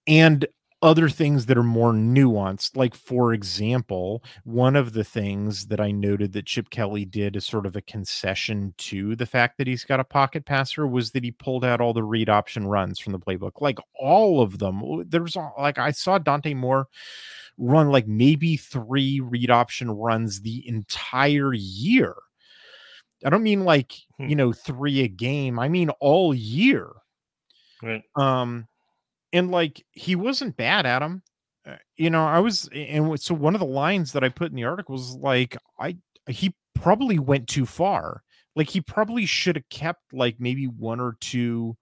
and 0.07 0.47
other 0.81 1.09
things 1.09 1.47
that 1.47 1.59
are 1.59 1.63
more 1.63 1.93
nuanced. 1.93 2.77
Like, 2.77 2.95
for 2.95 3.33
example, 3.33 4.23
one 4.45 4.77
of 4.77 4.93
the 4.93 5.05
things 5.05 5.67
that 5.67 5.81
I 5.81 5.91
noted 5.91 6.33
that 6.33 6.47
Chip 6.47 6.71
Kelly 6.71 7.05
did 7.05 7.37
as 7.37 7.47
sort 7.47 7.67
of 7.67 7.75
a 7.75 7.83
concession 7.83 8.75
to 8.79 9.17
the 9.17 9.27
fact 9.27 9.59
that 9.59 9.67
he's 9.67 9.85
got 9.85 10.01
a 10.01 10.05
pocket 10.05 10.45
passer 10.45 10.87
was 10.87 11.11
that 11.13 11.25
he 11.25 11.33
pulled 11.33 11.65
out 11.65 11.81
all 11.81 11.93
the 11.93 12.05
read 12.05 12.29
option 12.29 12.67
runs 12.67 12.99
from 12.99 13.13
the 13.13 13.19
playbook. 13.19 13.61
Like, 13.61 13.79
all 13.99 14.41
of 14.41 14.59
them. 14.59 15.05
There's 15.09 15.37
like, 15.59 15.79
I 15.79 15.91
saw 15.91 16.19
Dante 16.19 16.55
Moore 16.55 16.87
run 17.59 17.91
like 17.91 18.07
maybe 18.07 18.57
three 18.57 19.21
read 19.21 19.51
option 19.51 19.91
runs 19.91 20.41
the 20.41 20.67
entire 20.69 21.53
year. 21.53 22.15
I 23.25 23.31
don't 23.31 23.43
mean 23.43 23.65
like, 23.65 23.93
hmm. 24.17 24.29
you 24.29 24.37
know, 24.37 24.53
three 24.53 25.03
a 25.03 25.09
game. 25.09 25.59
I 25.59 25.69
mean 25.69 25.91
all 26.01 26.33
year. 26.33 26.89
Right. 27.83 28.03
Um, 28.17 28.69
and 29.33 29.51
like 29.51 29.85
he 29.93 30.15
wasn't 30.15 30.57
bad 30.57 30.87
at 30.87 31.03
him 31.03 31.23
uh, 31.67 31.77
you 31.97 32.11
know 32.11 32.25
i 32.25 32.39
was 32.39 32.69
and 32.75 33.21
so 33.21 33.35
one 33.35 33.55
of 33.55 33.61
the 33.61 33.67
lines 33.67 34.13
that 34.13 34.25
i 34.25 34.29
put 34.29 34.51
in 34.51 34.57
the 34.57 34.65
article 34.65 34.95
was 34.95 35.15
like 35.17 35.57
i 35.79 35.97
he 36.29 36.55
probably 36.81 37.19
went 37.19 37.49
too 37.49 37.67
far. 37.67 38.23
Like 38.57 38.71
he 38.71 38.81
probably 38.81 39.27
should 39.27 39.57
have 39.57 39.69
kept 39.69 40.13
like 40.13 40.37
maybe 40.39 40.67
one 40.67 41.01
or 41.01 41.17
two 41.21 41.77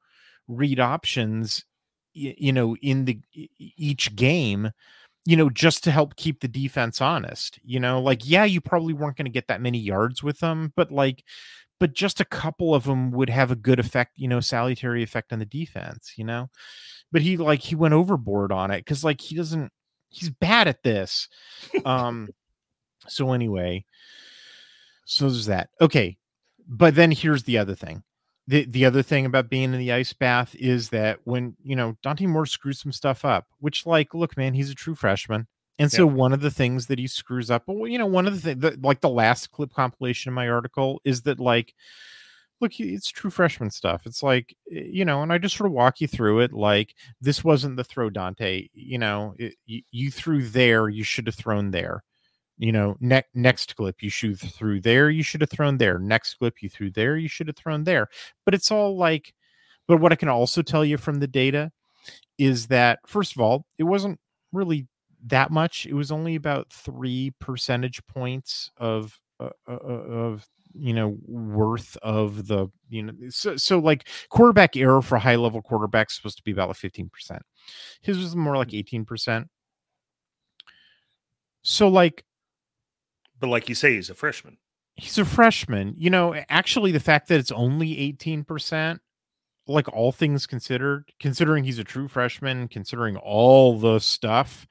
read 0.49 0.79
options 0.79 1.65
you 2.19 2.53
know 2.53 2.75
in 2.77 3.05
the 3.05 3.21
each 3.59 4.17
game 4.17 4.71
you 5.27 5.37
know 5.37 5.51
just 5.51 5.85
to 5.85 5.91
help 5.91 6.17
keep 6.17 6.41
the 6.41 6.49
defense 6.49 7.01
honest 7.03 7.59
you 7.63 7.79
know? 7.79 8.01
Like 8.01 8.27
yeah 8.27 8.45
you 8.45 8.61
probably 8.61 8.95
weren't 8.95 9.17
going 9.17 9.27
to 9.27 9.31
get 9.31 9.49
that 9.49 9.61
many 9.61 9.79
yards 9.79 10.23
with 10.23 10.39
them 10.39 10.73
but 10.77 10.91
like 10.91 11.25
but 11.79 11.93
just 11.93 12.21
a 12.21 12.25
couple 12.25 12.75
of 12.75 12.85
them 12.85 13.11
would 13.11 13.29
have 13.29 13.51
a 13.51 13.57
good 13.57 13.79
effect 13.79 14.13
you 14.17 14.29
know 14.29 14.41
salutary 14.41 15.03
effect 15.03 15.33
on 15.33 15.41
the 15.41 15.45
defense 15.45 16.15
you 16.17 16.25
know 16.25 16.49
but 17.13 17.23
he 17.23 17.37
like 17.37 17.61
he 17.61 17.75
went 17.75 17.95
overboard 17.95 18.53
on 18.53 18.71
it 18.71 18.79
because 18.79 19.05
like 19.05 19.21
he 19.21 19.35
doesn't 19.35 19.71
he's 20.11 20.31
bad 20.31 20.69
at 20.69 20.83
this 20.83 21.29
um 21.85 22.29
so 23.09 23.33
anyway 23.33 23.85
so 25.05 25.29
there's 25.29 25.47
that 25.47 25.71
okay 25.81 26.17
but 26.69 26.95
then 26.95 27.11
here's 27.11 27.45
the 27.45 27.59
other 27.59 27.75
thing 27.75 28.03
the 28.49 28.65
the 28.67 28.85
other 28.85 29.03
thing 29.03 29.27
about 29.27 29.51
being 29.51 29.73
in 29.75 29.79
the 29.79 29.93
ice 29.93 30.13
bath 30.13 30.55
is 30.55 30.91
that 30.91 31.19
when 31.25 31.57
you 31.63 31.75
know 31.75 31.97
Dante 32.03 32.27
Moore 32.27 32.47
screws 32.47 32.81
some 32.81 32.93
stuff 32.93 33.25
up, 33.25 33.47
which 33.59 33.87
like, 33.87 34.15
look, 34.15 34.37
man, 34.37 34.55
he's 34.55 34.71
a 34.71 34.75
true 34.75 34.95
freshman, 34.95 35.47
and 35.79 35.91
so 35.91 36.07
yeah. 36.07 36.15
one 36.15 36.33
of 36.33 36.41
the 36.41 36.51
things 36.51 36.87
that 36.87 36.99
he 36.99 37.07
screws 37.07 37.51
up, 37.51 37.65
well, 37.67 37.89
you 37.89 37.99
know, 37.99 38.07
one 38.07 38.27
of 38.27 38.41
the 38.41 38.55
things, 38.55 38.79
like 38.83 39.01
the 39.01 39.09
last 39.09 39.51
clip 39.51 39.73
compilation 39.73 40.31
in 40.31 40.35
my 40.35 40.49
article, 40.49 41.01
is 41.05 41.23
that 41.23 41.41
like 41.41 41.75
look, 42.61 42.79
it's 42.81 43.09
true 43.09 43.31
freshman 43.31 43.71
stuff. 43.71 44.07
It's 44.07 44.23
like, 44.23 44.57
you 44.67 45.05
know, 45.05 45.23
and 45.23 45.33
I 45.33 45.39
just 45.39 45.57
sort 45.57 45.67
of 45.67 45.73
walk 45.73 46.01
you 46.01 46.09
through 46.09 46.41
it. 46.41 46.53
Like, 46.53 46.95
this 47.21 47.45
wasn't 47.45 47.77
the 47.77 47.85
throw, 47.85 48.11
Dante. 48.11 48.69
You 48.73 48.99
know, 48.99 49.35
it, 49.39 49.55
you, 49.67 49.83
you, 49.91 50.11
threw 50.11 50.43
there, 50.43 50.89
you 50.89 51.05
should 51.05 51.27
have 51.27 51.35
thrown 51.35 51.71
there. 51.71 52.03
You 52.59 52.73
know, 52.73 52.97
ne- 53.01 53.23
next 53.35 53.77
clip, 53.77 54.03
you 54.03 54.09
shoot 54.09 54.37
through 54.39 54.81
there, 54.81 55.11
you 55.11 55.23
should 55.23 55.43
have 55.43 55.51
thrown 55.51 55.77
there. 55.77 55.99
Next 55.99 56.35
clip, 56.35 56.63
you 56.63 56.71
threw 56.71 56.91
there, 56.91 57.17
you 57.17 57.29
should 57.29 57.49
have 57.49 57.57
thrown 57.57 57.85
there. 57.85 58.09
But 58.45 58.55
it's 58.55 58.71
all 58.71 58.97
like, 58.97 59.35
but 59.87 60.01
what 60.01 60.13
I 60.13 60.17
can 60.17 60.31
also 60.31 60.63
tell 60.63 60.85
you 60.85 60.97
from 60.97 61.21
the 61.21 61.27
data 61.27 61.71
is 62.39 62.69
that, 62.69 63.01
first 63.07 63.35
of 63.35 63.41
all, 63.41 63.67
it 63.79 63.85
wasn't 63.85 64.19
really 64.53 64.87
that 65.27 65.51
much. 65.51 65.87
It 65.87 65.95
was 65.95 66.11
only 66.11 66.35
about 66.35 66.73
three 66.73 67.33
percentage 67.39 68.05
points 68.07 68.71
of 68.79 69.21
uh, 69.39 69.51
uh, 69.69 69.73
uh 69.73 69.77
of 69.77 70.49
you 70.79 70.93
know 70.93 71.17
worth 71.27 71.97
of 72.03 72.47
the 72.47 72.69
you 72.89 73.03
know 73.03 73.13
so 73.29 73.57
so 73.57 73.79
like 73.79 74.09
quarterback 74.31 74.77
error 74.77 75.03
for 75.03 75.19
high 75.19 75.37
level 75.37 75.63
quarterbacks 75.63 76.13
supposed 76.13 76.37
to 76.37 76.43
be 76.45 76.53
about 76.53 76.69
like 76.69 76.77
15% 76.77 77.09
his 78.03 78.19
was 78.19 78.37
more 78.37 78.57
like 78.57 78.69
18% 78.69 79.05
mm. 79.05 79.45
so 81.63 81.89
like 81.89 82.25
but 83.39 83.49
like 83.49 83.69
you 83.69 83.75
say 83.75 83.95
he's 83.95 84.11
a 84.11 84.15
freshman. 84.15 84.59
He's 84.95 85.19
a 85.19 85.25
freshman. 85.25 85.95
You 85.97 86.11
know 86.11 86.35
actually 86.49 86.93
the 86.93 87.01
fact 87.01 87.29
that 87.29 87.41
it's 87.41 87.53
only 87.53 88.15
18% 88.19 88.99
like 89.69 89.93
all 89.93 90.13
things 90.13 90.47
considered 90.47 91.11
considering 91.19 91.65
he's 91.65 91.81
a 91.81 91.85
true 91.85 92.07
freshman 92.07 92.69
considering 92.69 93.17
all 93.17 93.77
the 93.79 93.99
stuff 93.99 94.65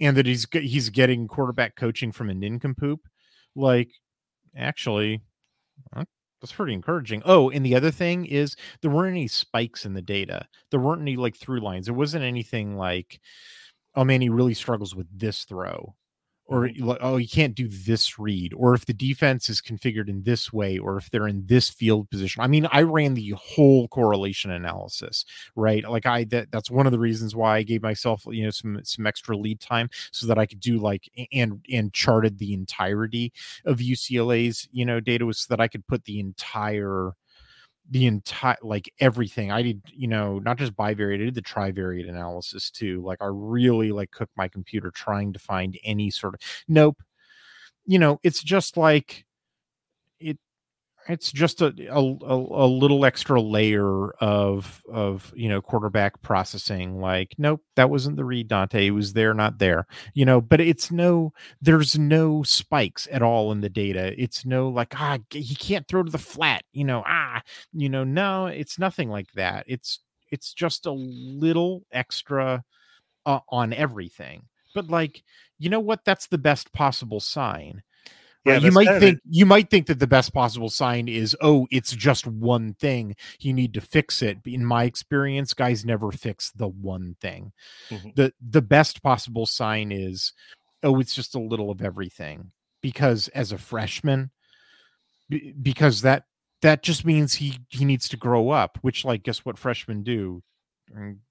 and 0.00 0.16
that 0.18 0.26
he's 0.26 0.46
he's 0.52 0.90
getting 0.90 1.26
quarterback 1.26 1.76
coaching 1.76 2.12
from 2.12 2.28
a 2.28 2.34
nincompoop 2.34 3.00
like 3.56 3.90
actually 4.54 5.22
that's 6.40 6.52
pretty 6.52 6.74
encouraging. 6.74 7.22
Oh, 7.24 7.50
and 7.50 7.64
the 7.64 7.74
other 7.74 7.90
thing 7.90 8.26
is 8.26 8.54
there 8.82 8.90
weren't 8.90 9.12
any 9.14 9.28
spikes 9.28 9.86
in 9.86 9.94
the 9.94 10.02
data. 10.02 10.46
There 10.70 10.80
weren't 10.80 11.00
any 11.00 11.16
like 11.16 11.36
through 11.36 11.60
lines. 11.60 11.86
There 11.86 11.94
wasn't 11.94 12.24
anything 12.24 12.76
like, 12.76 13.18
oh 13.94 14.04
man, 14.04 14.20
he 14.20 14.28
really 14.28 14.54
struggles 14.54 14.94
with 14.94 15.06
this 15.18 15.44
throw 15.44 15.94
or 16.46 16.68
mm-hmm. 16.68 16.92
oh 17.00 17.16
you 17.16 17.28
can't 17.28 17.54
do 17.54 17.68
this 17.68 18.18
read 18.18 18.52
or 18.54 18.74
if 18.74 18.86
the 18.86 18.92
defense 18.92 19.48
is 19.48 19.60
configured 19.60 20.08
in 20.08 20.22
this 20.22 20.52
way 20.52 20.78
or 20.78 20.96
if 20.96 21.10
they're 21.10 21.28
in 21.28 21.44
this 21.46 21.68
field 21.68 22.08
position 22.10 22.42
i 22.42 22.46
mean 22.46 22.66
i 22.70 22.82
ran 22.82 23.14
the 23.14 23.30
whole 23.30 23.88
correlation 23.88 24.50
analysis 24.50 25.24
right 25.56 25.88
like 25.88 26.06
i 26.06 26.24
that 26.24 26.50
that's 26.50 26.70
one 26.70 26.86
of 26.86 26.92
the 26.92 26.98
reasons 26.98 27.34
why 27.34 27.56
i 27.56 27.62
gave 27.62 27.82
myself 27.82 28.22
you 28.28 28.44
know 28.44 28.50
some 28.50 28.80
some 28.84 29.06
extra 29.06 29.36
lead 29.36 29.60
time 29.60 29.88
so 30.12 30.26
that 30.26 30.38
i 30.38 30.46
could 30.46 30.60
do 30.60 30.78
like 30.78 31.08
and 31.32 31.64
and 31.72 31.92
charted 31.92 32.38
the 32.38 32.52
entirety 32.52 33.32
of 33.64 33.78
ucla's 33.78 34.68
you 34.72 34.84
know 34.84 35.00
data 35.00 35.24
was 35.26 35.40
so 35.40 35.46
that 35.48 35.60
i 35.60 35.68
could 35.68 35.86
put 35.86 36.04
the 36.04 36.20
entire 36.20 37.12
the 37.90 38.06
entire 38.06 38.56
like 38.62 38.92
everything. 39.00 39.50
I 39.52 39.62
did 39.62 39.82
you 39.92 40.08
know 40.08 40.38
not 40.38 40.58
just 40.58 40.74
bivariate 40.76 41.20
i 41.22 41.24
did 41.24 41.34
the 41.34 41.42
trivariate 41.42 42.08
analysis 42.08 42.70
too 42.70 43.02
like 43.02 43.20
i 43.20 43.26
really 43.30 43.92
like 43.92 44.10
cooked 44.10 44.36
my 44.36 44.48
computer 44.48 44.90
trying 44.90 45.32
to 45.32 45.38
find 45.38 45.78
any 45.84 46.10
sort 46.10 46.34
of 46.34 46.40
nope. 46.68 47.02
You 47.86 47.98
know 47.98 48.18
it's 48.22 48.42
just 48.42 48.76
like 48.76 49.26
it's 51.08 51.30
just 51.30 51.60
a, 51.60 51.74
a, 51.90 51.98
a 51.98 52.66
little 52.66 53.04
extra 53.04 53.40
layer 53.40 54.10
of 54.12 54.82
of 54.90 55.32
you 55.36 55.48
know 55.48 55.60
quarterback 55.60 56.20
processing 56.22 57.00
like 57.00 57.34
nope 57.38 57.60
that 57.76 57.90
wasn't 57.90 58.16
the 58.16 58.24
read 58.24 58.48
dante. 58.48 58.86
It 58.86 58.90
was 58.92 59.12
there 59.12 59.34
not 59.34 59.58
there. 59.58 59.86
You 60.14 60.24
know 60.24 60.40
but 60.40 60.60
it's 60.60 60.90
no 60.90 61.32
there's 61.60 61.98
no 61.98 62.42
spikes 62.42 63.06
at 63.10 63.22
all 63.22 63.52
in 63.52 63.60
the 63.60 63.68
data. 63.68 64.14
It's 64.20 64.44
no 64.46 64.68
like 64.68 64.94
ah 64.98 65.18
he 65.30 65.54
can't 65.54 65.86
throw 65.88 66.02
to 66.02 66.10
the 66.10 66.18
flat 66.18 66.64
you 66.72 66.84
know 66.84 67.02
ah 67.06 67.42
you 67.72 67.88
know 67.88 68.04
no 68.04 68.46
it's 68.46 68.78
nothing 68.78 69.10
like 69.10 69.30
that. 69.32 69.64
It's 69.68 70.00
it's 70.30 70.52
just 70.52 70.86
a 70.86 70.92
little 70.92 71.84
extra 71.92 72.64
uh, 73.26 73.40
on 73.48 73.72
everything. 73.72 74.44
But 74.74 74.88
like 74.88 75.22
you 75.58 75.70
know 75.70 75.80
what? 75.80 76.04
That's 76.04 76.26
the 76.26 76.38
best 76.38 76.72
possible 76.72 77.20
sign 77.20 77.82
yeah, 78.44 78.58
you 78.58 78.72
might 78.72 79.00
think 79.00 79.20
you 79.28 79.46
might 79.46 79.70
think 79.70 79.86
that 79.86 79.98
the 79.98 80.06
best 80.06 80.32
possible 80.34 80.68
sign 80.68 81.08
is 81.08 81.36
oh 81.40 81.66
it's 81.70 81.92
just 81.92 82.26
one 82.26 82.74
thing. 82.74 83.16
You 83.40 83.52
need 83.52 83.74
to 83.74 83.80
fix 83.80 84.22
it. 84.22 84.38
In 84.44 84.64
my 84.64 84.84
experience 84.84 85.54
guys 85.54 85.84
never 85.84 86.10
fix 86.10 86.50
the 86.52 86.68
one 86.68 87.16
thing. 87.20 87.52
Mm-hmm. 87.90 88.10
the 88.16 88.32
the 88.40 88.62
best 88.62 89.02
possible 89.02 89.46
sign 89.46 89.92
is 89.92 90.32
oh, 90.82 91.00
it's 91.00 91.14
just 91.14 91.34
a 91.34 91.40
little 91.40 91.70
of 91.70 91.82
everything. 91.82 92.52
Because 92.82 93.28
as 93.28 93.50
a 93.50 93.58
freshman, 93.58 94.30
b- 95.30 95.54
because 95.60 96.02
that 96.02 96.24
that 96.60 96.82
just 96.82 97.04
means 97.04 97.34
he 97.34 97.58
he 97.70 97.84
needs 97.84 98.08
to 98.10 98.16
grow 98.16 98.50
up, 98.50 98.78
which 98.82 99.04
like 99.04 99.22
guess 99.22 99.44
what 99.44 99.58
freshmen 99.58 100.02
do? 100.02 100.42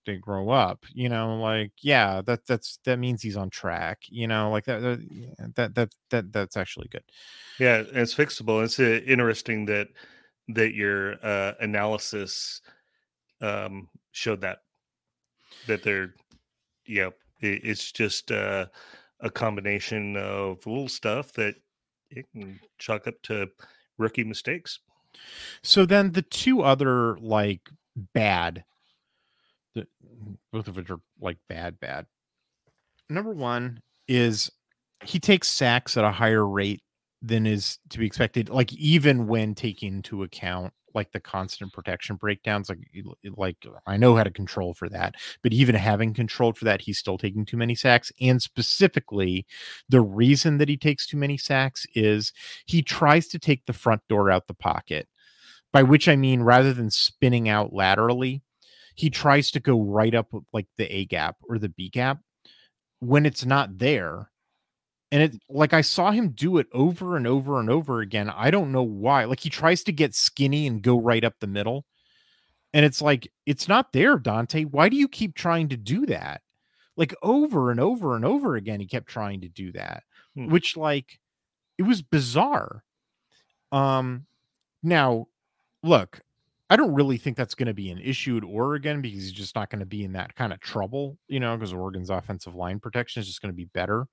They 0.06 0.18
grow 0.18 0.50
up, 0.50 0.86
you 0.94 1.10
know, 1.10 1.38
like 1.38 1.72
yeah, 1.82 2.22
that 2.26 2.46
that's 2.46 2.80
that 2.86 3.00
means 3.00 3.22
he's 3.22 3.38
on 3.38 3.50
track, 3.50 4.00
you 4.10 4.28
know, 4.28 4.50
like 4.52 4.66
that 4.66 4.82
that 4.82 5.56
that 5.56 5.76
that, 5.76 5.94
that 6.10 6.34
that's 6.34 6.58
actually 6.58 6.88
good. 6.90 7.04
Yeah, 7.60 7.84
it's 7.94 8.16
fixable. 8.16 8.64
It's 8.64 8.80
uh, 8.80 9.02
interesting 9.06 9.66
that 9.68 9.90
that 10.50 10.74
your 10.74 11.16
uh, 11.24 11.54
analysis 11.60 12.62
um, 13.42 13.90
showed 14.12 14.42
that 14.42 14.60
that 15.68 15.84
they're 15.84 16.16
yeah, 16.86 17.10
it, 17.40 17.62
it's 17.64 17.92
just 17.92 18.32
uh, 18.32 18.66
a 19.20 19.30
combination 19.30 20.18
of 20.18 20.66
little 20.66 20.90
stuff 20.90 21.32
that 21.34 21.56
it 22.10 22.26
can 22.32 22.60
chalk 22.78 23.08
up 23.08 23.22
to 23.24 23.48
rookie 23.98 24.24
mistakes. 24.24 24.80
So 25.62 25.86
then 25.86 26.12
the 26.12 26.22
two 26.22 26.62
other 26.62 27.18
like 27.20 27.70
bad, 27.96 28.64
both 30.52 30.68
of 30.68 30.76
which 30.76 30.90
are 30.90 31.00
like 31.20 31.38
bad, 31.50 31.80
bad. 31.80 32.06
Number 33.10 33.32
one 33.32 33.82
is 34.08 34.52
he 35.04 35.20
takes 35.20 35.48
sacks 35.48 35.98
at 35.98 36.06
a 36.06 36.12
higher 36.12 36.48
rate 36.48 36.82
than 37.22 37.46
is 37.46 37.80
to 37.90 38.00
be 38.00 38.06
expected. 38.06 38.50
Like 38.50 38.74
even 38.74 39.28
when 39.28 39.56
taking 39.56 39.96
into 39.96 40.24
account 40.24 40.74
like 40.96 41.12
the 41.12 41.20
constant 41.20 41.74
protection 41.74 42.18
breakdowns, 42.18 42.70
like 42.70 42.80
like 43.36 43.58
I 43.88 43.98
know 43.98 44.16
how 44.16 44.24
to 44.24 44.32
control 44.32 44.74
for 44.74 44.90
that, 44.90 45.16
but 45.42 45.54
even 45.54 45.76
having 45.76 46.14
controlled 46.14 46.58
for 46.58 46.66
that, 46.66 46.82
he's 46.82 47.00
still 47.00 47.18
taking 47.18 47.46
too 47.46 47.58
many 47.58 47.76
sacks. 47.76 48.12
And 48.22 48.42
specifically, 48.42 49.46
the 49.90 50.02
reason 50.02 50.58
that 50.60 50.70
he 50.70 50.78
takes 50.78 51.08
too 51.08 51.18
many 51.18 51.38
sacks 51.38 51.88
is 51.96 52.32
he 52.66 52.82
tries 52.82 53.28
to 53.30 53.40
take 53.40 53.66
the 53.66 53.74
front 53.74 54.02
door 54.08 54.30
out 54.30 54.48
the 54.48 54.54
pocket 54.54 55.08
by 55.72 55.82
which 55.82 56.08
I 56.08 56.16
mean 56.16 56.44
rather 56.44 56.74
than 56.74 56.92
spinning 56.92 57.50
out 57.50 57.74
laterally, 57.74 58.44
he 58.96 59.10
tries 59.10 59.52
to 59.52 59.60
go 59.60 59.82
right 59.82 60.14
up 60.14 60.28
like 60.52 60.68
the 60.78 60.86
A 60.94 61.06
gap 61.06 61.38
or 61.48 61.58
the 61.60 61.70
B 61.70 61.90
gap 61.90 62.20
when 63.00 63.26
it's 63.26 63.46
not 63.46 63.78
there. 63.78 64.30
And 65.12 65.22
it 65.24 65.42
like 65.50 65.74
I 65.74 65.82
saw 65.82 66.12
him 66.12 66.30
do 66.30 66.58
it 66.58 66.68
over 66.74 67.18
and 67.18 67.28
over 67.28 67.60
and 67.60 67.70
over 67.70 68.02
again. 68.02 68.30
I 68.30 68.50
don't 68.50 68.72
know 68.72 68.84
why. 68.84 69.26
Like 69.26 69.40
he 69.40 69.50
tries 69.50 69.84
to 69.84 69.92
get 69.92 70.16
skinny 70.16 70.66
and 70.68 70.82
go 70.82 71.00
right 71.00 71.24
up 71.24 71.36
the 71.40 71.48
middle. 71.48 71.86
And 72.74 72.84
it's 72.84 73.02
like, 73.02 73.32
it's 73.46 73.68
not 73.68 73.94
there, 73.94 74.18
Dante. 74.18 74.64
Why 74.64 74.90
do 74.90 74.98
you 74.98 75.08
keep 75.08 75.36
trying 75.36 75.70
to 75.70 75.78
do 75.78 76.08
that? 76.08 76.42
Like 76.98 77.14
over 77.22 77.70
and 77.70 77.80
over 77.80 78.16
and 78.16 78.26
over 78.26 78.56
again, 78.56 78.80
he 78.80 78.88
kept 78.88 79.08
trying 79.08 79.42
to 79.42 79.50
do 79.50 79.72
that, 79.74 80.04
Hmm. 80.36 80.48
which 80.48 80.76
like 80.76 81.20
it 81.78 81.84
was 81.84 82.02
bizarre. 82.02 82.84
Um 83.72 84.26
now 84.82 85.28
look, 85.84 86.22
I 86.74 86.76
don't 86.76 86.96
really 86.96 87.18
think 87.18 87.38
that's 87.38 87.54
going 87.54 87.68
to 87.68 87.74
be 87.76 87.92
an 87.92 88.00
issue 88.00 88.36
at 88.36 88.44
Oregon 88.44 89.00
because 89.00 89.22
he's 89.22 89.32
just 89.32 89.56
not 89.56 89.70
going 89.70 89.82
to 89.82 89.86
be 89.86 90.04
in 90.04 90.14
that 90.14 90.36
kind 90.36 90.52
of 90.52 90.60
trouble, 90.60 91.20
you 91.28 91.40
know, 91.40 91.56
because 91.56 91.72
Oregon's 91.72 92.10
offensive 92.10 92.56
line 92.56 92.80
protection 92.80 93.22
is 93.22 93.28
just 93.28 93.44
going 93.44 93.52
to 93.52 93.56
be 93.56 93.66
better. 93.66 94.08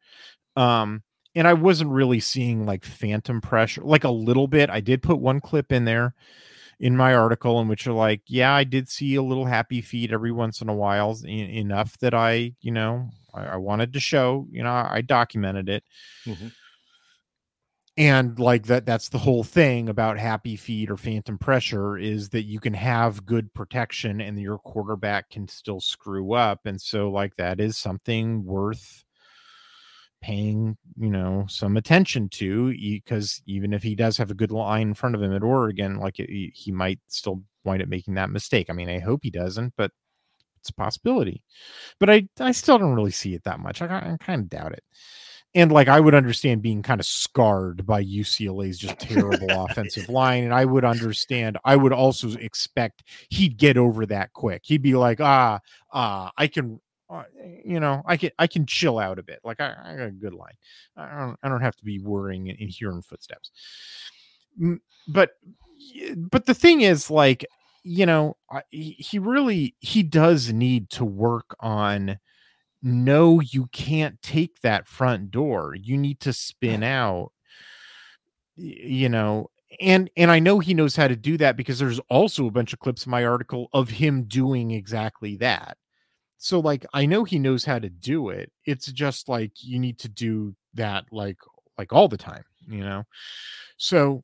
Um, 0.57 1.03
and 1.35 1.49
I 1.49 1.55
wasn't 1.55 1.91
really 1.91 2.21
seeing 2.21 2.67
like 2.67 2.85
phantom 2.85 3.41
pressure, 3.41 3.81
like 3.83 4.05
a 4.05 4.11
little 4.11 4.47
bit. 4.47 4.69
I 4.69 4.81
did 4.81 5.01
put 5.01 5.19
one 5.19 5.41
clip 5.41 5.73
in 5.73 5.87
there 5.87 6.13
in 6.79 6.99
my 6.99 7.15
article 7.15 7.63
in 7.63 7.69
which 7.69 7.87
are 7.87 7.95
like, 7.95 8.21
yeah, 8.27 8.53
I 8.53 8.65
did 8.65 8.91
see 8.91 9.15
a 9.15 9.23
little 9.23 9.47
happy 9.47 9.81
feet 9.81 10.13
every 10.13 10.33
once 10.33 10.61
in 10.61 10.69
a 10.69 10.75
while, 10.75 11.17
enough 11.27 11.97
that 12.01 12.13
I, 12.13 12.53
you 12.61 12.73
know, 12.73 13.09
I, 13.33 13.45
I 13.47 13.57
wanted 13.57 13.95
to 13.95 14.01
show, 14.01 14.47
you 14.51 14.63
know, 14.63 14.71
I 14.71 15.01
documented 15.01 15.71
it 15.71 15.83
Mhm. 16.27 16.53
And 18.01 18.39
like 18.39 18.65
that 18.65 18.87
that's 18.87 19.11
the 19.11 19.19
whole 19.19 19.45
thing 19.45 19.91
about 19.91 20.17
happy 20.19 20.57
feet 20.57 20.91
or 20.91 20.97
phantom 20.97 21.37
pressure 21.37 21.99
is 21.99 22.31
that 22.31 22.45
you 22.45 22.59
can 22.59 22.73
have 22.73 23.27
good 23.27 23.53
protection 23.53 24.23
and 24.23 24.41
your 24.41 24.57
quarterback 24.57 25.29
can 25.29 25.47
still 25.47 25.83
screw 25.83 26.33
up. 26.33 26.61
And 26.65 26.81
so 26.81 27.11
like 27.11 27.37
that 27.37 27.61
is 27.61 27.77
something 27.77 28.43
worth 28.43 29.05
paying 30.23 30.79
you 30.99 31.11
know 31.11 31.45
some 31.49 31.77
attention 31.77 32.31
to 32.31 32.71
because 32.71 33.43
even 33.45 33.75
if 33.75 33.83
he 33.83 33.95
does 33.95 34.17
have 34.17 34.31
a 34.31 34.35
good 34.35 34.51
line 34.51 34.89
in 34.89 34.95
front 34.95 35.15
of 35.15 35.23
him 35.23 35.35
at 35.35 35.43
oregon 35.43 35.99
like 35.99 36.17
he, 36.17 36.53
he 36.55 36.71
might 36.71 37.01
still 37.07 37.43
wind 37.65 37.83
up 37.83 37.89
making 37.89 38.15
that 38.15 38.31
mistake. 38.31 38.71
I 38.71 38.73
mean 38.73 38.89
i 38.89 38.99
hope 38.99 39.21
he 39.23 39.31
doesn't 39.31 39.75
but 39.77 39.91
it's 40.59 40.71
a 40.71 40.75
possibility. 40.75 41.43
But 41.99 42.09
i 42.09 42.27
i 42.41 42.53
still 42.53 42.79
don't 42.79 42.95
really 42.95 43.11
see 43.11 43.35
it 43.35 43.45
that 43.45 43.61
much. 43.61 43.83
I, 43.83 43.87
I 43.87 44.17
kind 44.25 44.41
of 44.41 44.49
doubt 44.49 44.73
it 44.73 44.85
and 45.55 45.73
like 45.73 45.89
I 45.89 45.99
would 45.99 46.15
understand 46.15 46.63
being 46.63 46.83
kind 46.83 47.01
of 47.01 47.07
scarred 47.07 47.85
by 47.85 48.05
UCLA's 48.05 48.79
just 48.79 48.99
terrible 49.01 49.49
offensive 49.65 50.09
line, 50.09 50.45
and 50.45 50.55
I 50.55 50.65
would 50.65 50.85
understand. 50.85 51.59
I 51.65 51.77
would 51.77 51.93
also 51.93 52.31
expect 52.39 53.03
he'd 53.31 53.57
get 53.57 53.77
over 53.77 54.07
that 54.07 54.33
quick. 54.33 54.63
He'd 54.65 54.83
be 54.83 54.95
like, 54.95 55.21
ah, 55.21 55.59
ah, 55.93 56.31
I 56.37 56.47
can, 56.47 56.81
uh, 57.09 57.25
you 57.65 57.81
know, 57.81 58.03
I 58.07 58.17
can, 58.17 58.31
I 58.39 58.47
can 58.47 58.65
chill 58.65 58.99
out 58.99 59.19
a 59.19 59.25
bit. 59.25 59.41
Like 59.43 59.61
I, 59.61 59.75
I 59.85 59.97
got 59.97 60.07
a 60.07 60.13
good 60.13 60.35
line. 60.35 60.55
I 60.97 61.19
don't, 61.19 61.39
I 61.43 61.49
don't 61.49 61.63
have 61.63 61.77
to 61.77 61.85
be 61.85 61.99
worrying 61.99 62.49
and, 62.49 62.59
and 62.61 62.71
hearing 62.71 63.03
footsteps. 63.03 63.51
But, 65.09 65.31
but 66.17 66.47
the 66.47 66.55
thing 66.55 66.83
is, 66.83 67.11
like, 67.11 67.45
you 67.83 68.07
know, 68.07 68.37
I, 68.51 68.63
he 68.71 68.93
he 68.99 69.19
really 69.19 69.75
he 69.81 70.03
does 70.03 70.53
need 70.53 70.91
to 70.91 71.05
work 71.05 71.57
on 71.61 72.19
no 72.83 73.41
you 73.41 73.67
can't 73.73 74.21
take 74.23 74.61
that 74.63 74.89
front 74.89 75.31
door. 75.31 75.75
You 75.75 75.97
need 75.97 76.21
to 76.21 76.33
spin 76.33 76.83
out 76.83 77.33
you 78.57 79.09
know 79.09 79.49
and 79.81 80.11
and 80.17 80.31
i 80.31 80.39
know 80.39 80.59
he 80.59 80.75
knows 80.75 80.95
how 80.95 81.09
to 81.09 81.17
do 81.17 81.39
that 81.39 81.57
because 81.57 81.79
there's 81.79 82.01
also 82.11 82.47
a 82.47 82.51
bunch 82.51 82.73
of 82.75 82.79
clips 82.79 83.07
in 83.07 83.11
my 83.11 83.25
article 83.25 83.69
of 83.73 83.89
him 83.89 84.25
doing 84.25 84.73
exactly 84.73 85.37
that. 85.37 85.79
So 86.39 86.61
like 86.61 86.85
i 86.93 87.07
know 87.07 87.25
he 87.25 87.39
knows 87.39 87.65
how 87.65 87.79
to 87.79 87.89
do 87.89 88.31
it. 88.31 88.53
It's 88.65 88.87
just 88.93 89.29
like 89.29 89.53
you 89.63 89.79
need 89.79 89.99
to 90.01 90.09
do 90.09 90.55
that 90.75 91.05
like 91.11 91.39
like 91.79 91.93
all 91.93 92.09
the 92.09 92.19
time 92.19 92.45
you 92.67 92.81
know? 92.81 93.05
So 93.77 94.23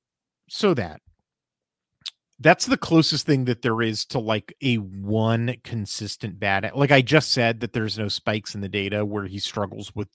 so 0.48 0.74
that 0.74 1.00
that's 2.40 2.66
the 2.66 2.76
closest 2.76 3.24
thing 3.26 3.46
that 3.46 3.62
there 3.62 3.80
is 3.80 4.04
to 4.04 4.18
like 4.18 4.54
a 4.62 4.76
one 4.76 5.54
consistent 5.64 6.38
bad 6.38 6.70
like 6.74 6.90
i 6.90 7.00
just 7.00 7.32
said 7.32 7.60
that 7.60 7.72
there's 7.72 7.98
no 7.98 8.08
spikes 8.08 8.54
in 8.54 8.60
the 8.60 8.68
data 8.68 9.04
where 9.04 9.26
he 9.26 9.38
struggles 9.38 9.94
with 9.94 10.08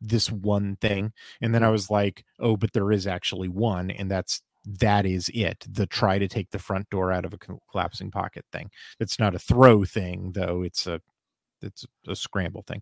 this 0.00 0.30
one 0.30 0.76
thing 0.80 1.12
and 1.40 1.54
then 1.54 1.62
i 1.62 1.68
was 1.68 1.90
like 1.90 2.24
oh 2.40 2.56
but 2.56 2.72
there 2.72 2.92
is 2.92 3.06
actually 3.06 3.48
one 3.48 3.90
and 3.90 4.10
that's 4.10 4.40
that 4.64 5.04
is 5.04 5.30
it 5.34 5.64
the 5.68 5.86
try 5.86 6.18
to 6.18 6.28
take 6.28 6.50
the 6.50 6.58
front 6.58 6.88
door 6.90 7.12
out 7.12 7.24
of 7.24 7.34
a 7.34 7.38
collapsing 7.70 8.10
pocket 8.10 8.44
thing 8.52 8.70
it's 9.00 9.18
not 9.18 9.34
a 9.34 9.38
throw 9.38 9.84
thing 9.84 10.32
though 10.32 10.62
it's 10.62 10.86
a 10.86 11.00
it's 11.60 11.84
a 12.08 12.16
scramble 12.16 12.62
thing 12.66 12.80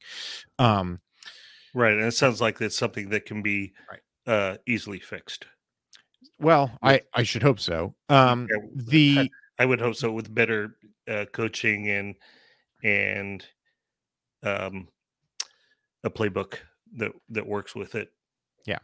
um 0.58 1.00
Right, 1.74 1.94
and 1.94 2.02
it 2.04 2.12
sounds 2.12 2.40
like 2.40 2.60
it's 2.60 2.76
something 2.76 3.08
that 3.10 3.24
can 3.24 3.40
be 3.42 3.72
Right. 3.90 4.00
uh, 4.26 4.56
easily 4.66 5.00
fixed. 5.00 5.46
Well 6.38 6.70
i 6.82 7.00
i 7.14 7.22
should 7.22 7.42
hope 7.42 7.60
so 7.60 7.94
um 8.08 8.48
the 8.74 9.30
I 9.58 9.64
would 9.64 9.80
hope 9.80 9.94
so 9.94 10.10
with 10.10 10.34
better 10.34 10.76
uh, 11.08 11.24
coaching 11.32 11.88
and 11.88 12.14
and 12.82 13.46
um, 14.42 14.88
a 16.02 16.10
playbook 16.10 16.54
that 16.96 17.12
that 17.28 17.46
works 17.46 17.74
with 17.76 17.94
it. 17.94 18.10
Yeah, 18.66 18.78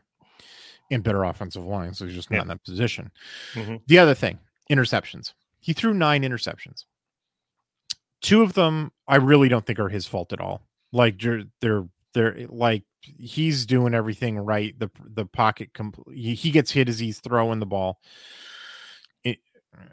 and 0.92 1.02
better 1.02 1.24
offensive 1.24 1.64
line 1.64 1.94
so 1.94 2.04
he's 2.06 2.14
just 2.14 2.30
not 2.30 2.36
Yeah. 2.36 2.42
in 2.42 2.48
that 2.48 2.64
position 2.64 3.10
Mhm. 3.54 3.80
The 3.86 3.98
other 3.98 4.14
thing, 4.14 4.38
interceptions. 4.70 5.32
He 5.58 5.72
threw 5.72 5.94
nine 5.94 6.22
interceptions. 6.22 6.84
Two 8.20 8.42
of 8.42 8.52
them 8.52 8.92
I 9.08 9.16
really 9.16 9.48
don't 9.48 9.66
think 9.66 9.80
are 9.80 9.88
his 9.88 10.06
fault 10.06 10.32
at 10.32 10.40
all. 10.40 10.62
Like 10.92 11.18
they're, 11.60 11.88
they're 12.14 12.46
like 12.48 12.84
he's 13.00 13.66
doing 13.66 13.94
everything 13.94 14.38
right. 14.38 14.78
The 14.78 14.90
the 15.04 15.26
pocket 15.26 15.72
compl- 15.72 16.12
he, 16.12 16.34
he 16.34 16.50
gets 16.50 16.70
hit 16.70 16.88
as 16.88 16.98
he's 16.98 17.20
throwing 17.20 17.60
the 17.60 17.66
ball. 17.66 18.00
It, 19.24 19.38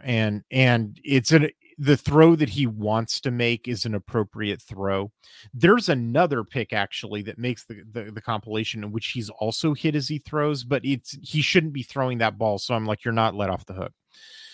and 0.03 0.43
and 0.51 0.99
it's 1.03 1.31
an 1.31 1.49
the 1.77 1.97
throw 1.97 2.35
that 2.35 2.49
he 2.49 2.67
wants 2.67 3.19
to 3.21 3.31
make 3.31 3.67
is 3.67 3.85
an 3.85 3.95
appropriate 3.95 4.61
throw. 4.61 5.11
There's 5.53 5.89
another 5.89 6.43
pick 6.43 6.71
actually 6.71 7.21
that 7.23 7.37
makes 7.37 7.65
the, 7.65 7.83
the 7.91 8.11
the 8.11 8.21
compilation 8.21 8.83
in 8.83 8.91
which 8.91 9.07
he's 9.07 9.29
also 9.29 9.73
hit 9.73 9.95
as 9.95 10.07
he 10.07 10.19
throws, 10.19 10.63
but 10.63 10.83
it's 10.85 11.17
he 11.21 11.41
shouldn't 11.41 11.73
be 11.73 11.83
throwing 11.83 12.19
that 12.19 12.37
ball. 12.37 12.57
So 12.59 12.73
I'm 12.73 12.85
like, 12.85 13.03
you're 13.03 13.13
not 13.13 13.35
let 13.35 13.49
off 13.49 13.65
the 13.65 13.73
hook. 13.73 13.93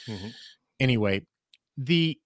Mhm. 0.07 0.33
Anyway, 0.79 1.25
the 1.77 2.17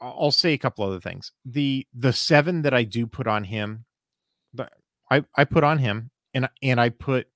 I'll 0.00 0.30
say 0.30 0.52
a 0.52 0.58
couple 0.58 0.84
other 0.84 1.00
things. 1.00 1.32
The 1.44 1.86
the 1.94 2.12
seven 2.12 2.62
that 2.62 2.74
I 2.74 2.84
do 2.84 3.06
put 3.06 3.26
on 3.26 3.44
him, 3.44 3.85
I 5.10 5.24
I 5.36 5.44
put 5.44 5.64
on 5.64 5.78
him, 5.78 6.10
and 6.34 6.48
and 6.62 6.80
I 6.80 6.90
put 6.90 7.28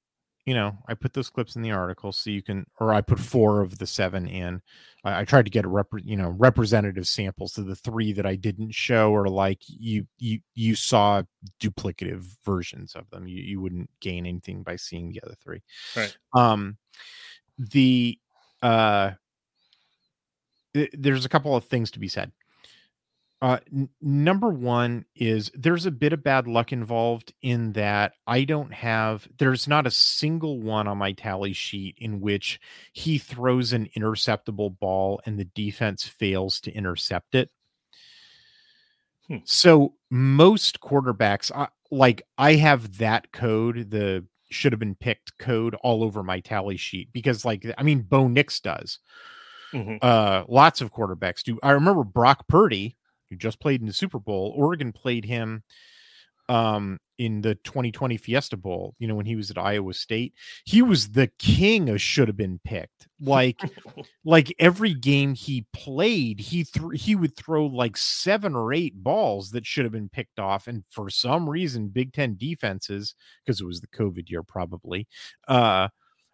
you 0.47 0.55
know, 0.55 0.77
I 0.89 0.95
put 0.95 1.13
those 1.13 1.31
clips 1.31 1.55
in 1.55 1.63
the 1.63 1.71
article 1.71 2.13
so 2.13 2.31
you 2.31 2.43
can, 2.43 2.67
or 2.81 2.93
I 2.93 3.03
put 3.03 3.21
four 3.21 3.61
of 3.61 3.79
the 3.79 3.87
seven 3.87 4.27
in. 4.27 4.63
I, 5.05 5.21
I 5.21 5.25
tried 5.25 5.45
to 5.45 5.51
get 5.51 5.65
a 5.65 5.69
rep, 5.69 5.89
you 6.03 6.17
know, 6.17 6.31
representative 6.31 7.07
samples. 7.07 7.53
So 7.53 7.63
the 7.63 7.77
three 7.77 8.13
that 8.15 8.27
I 8.27 8.37
didn't 8.37 8.75
show 8.75 9.15
are 9.15 9.29
like 9.29 9.59
you, 9.69 10.07
you, 10.19 10.41
you 10.55 10.75
saw 10.75 11.23
duplicative 11.61 12.25
versions 12.45 12.95
of 12.95 13.09
them. 13.11 13.29
You, 13.29 13.43
you 13.43 13.61
wouldn't 13.61 13.91
gain 14.01 14.27
anything 14.27 14.63
by 14.63 14.77
seeing 14.77 15.13
the 15.13 15.21
other 15.25 15.37
three. 15.43 15.63
Right. 15.95 16.17
Um, 16.35 16.79
the 17.59 18.19
uh, 18.63 19.13
th- 20.75 20.91
there's 20.95 21.27
a 21.27 21.31
couple 21.31 21.55
of 21.55 21.65
things 21.65 21.91
to 21.93 21.99
be 21.99 22.09
said. 22.09 22.33
Uh, 23.43 23.59
n- 23.73 23.89
number 24.03 24.51
one 24.51 25.05
is 25.17 25.51
there's 25.55 25.87
a 25.87 25.91
bit 25.91 26.13
of 26.13 26.23
bad 26.23 26.47
luck 26.47 26.73
involved 26.73 27.33
in 27.41 27.73
that 27.73 28.13
I 28.27 28.45
don't 28.45 28.73
have, 28.73 29.27
there's 29.39 29.67
not 29.67 29.87
a 29.87 29.91
single 29.91 30.61
one 30.61 30.87
on 30.87 30.99
my 30.99 31.13
tally 31.13 31.55
sheet 31.55 31.95
in 31.99 32.21
which 32.21 32.61
he 32.93 33.17
throws 33.17 33.73
an 33.73 33.89
interceptable 33.97 34.79
ball 34.79 35.23
and 35.25 35.39
the 35.39 35.47
defense 35.47 36.05
fails 36.05 36.61
to 36.61 36.73
intercept 36.73 37.35
it. 37.35 37.51
Hmm. 39.29 39.39
So 39.45 39.95
most 40.11 40.81
quarterbacks, 40.81 41.51
I, 41.55 41.69
like 41.91 42.23
I 42.37 42.57
have 42.57 42.99
that 42.99 43.33
code, 43.33 43.91
the 43.91 44.27
should 44.51 44.73
have 44.73 44.81
been 44.81 44.97
picked 44.97 45.39
code 45.39 45.77
all 45.77 46.03
over 46.03 46.23
my 46.23 46.41
tally 46.41 46.77
sheet 46.77 47.09
because, 47.13 47.45
like, 47.45 47.65
I 47.79 47.85
mean, 47.85 48.03
Bo 48.03 48.27
Nix 48.29 48.61
does. 48.61 48.99
Mhm. 49.73 49.99
Uh, 50.03 50.45
lots 50.49 50.81
of 50.81 50.93
quarterbacks 50.93 51.45
do. 51.45 51.59
I 51.63 51.71
remember 51.71 52.03
Brock 52.03 52.49
Purdy, 52.49 52.97
who 53.31 53.37
just 53.37 53.61
played 53.61 53.81
in 53.81 53.87
the 53.87 53.93
Super 53.93 54.19
Bowl. 54.19 54.53
Oregon 54.57 54.93
played 54.93 55.25
him 55.25 55.63
um 56.49 56.99
in 57.17 57.43
the 57.43 57.55
2020 57.55 58.17
Fiesta 58.17 58.57
Bowl, 58.57 58.95
you 58.99 59.07
know, 59.07 59.15
when 59.15 59.27
he 59.27 59.37
was 59.37 59.51
at 59.51 59.59
Iowa 59.59 59.93
State. 59.93 60.33
He 60.65 60.81
was 60.81 61.11
the 61.11 61.31
king 61.39 61.91
of 61.91 62.01
should 62.01 62.29
have 62.29 62.37
been 62.37 62.59
picked. 62.65 63.07
Like 63.21 63.61
like 64.25 64.53
every 64.59 64.95
game 64.95 65.35
he 65.35 65.67
played, 65.73 66.41
he 66.41 66.65
threw 66.65 66.91
he 66.91 67.15
would 67.15 67.37
throw 67.37 67.67
like 67.67 67.97
seven 67.97 68.57
or 68.57 68.73
eight 68.73 69.03
balls 69.03 69.51
that 69.51 69.67
should 69.67 69.85
have 69.85 69.93
been 69.93 70.09
picked 70.09 70.41
off 70.41 70.67
and 70.67 70.83
for 70.91 71.09
some 71.09 71.49
reason 71.49 71.89
Big 71.89 72.13
10 72.13 72.37
defenses 72.37 73.15
because 73.45 73.61
it 73.61 73.67
was 73.67 73.81
the 73.81 73.87
COVID 73.89 74.29
year 74.29 74.43
probably 74.43 75.07
uh 75.47 75.89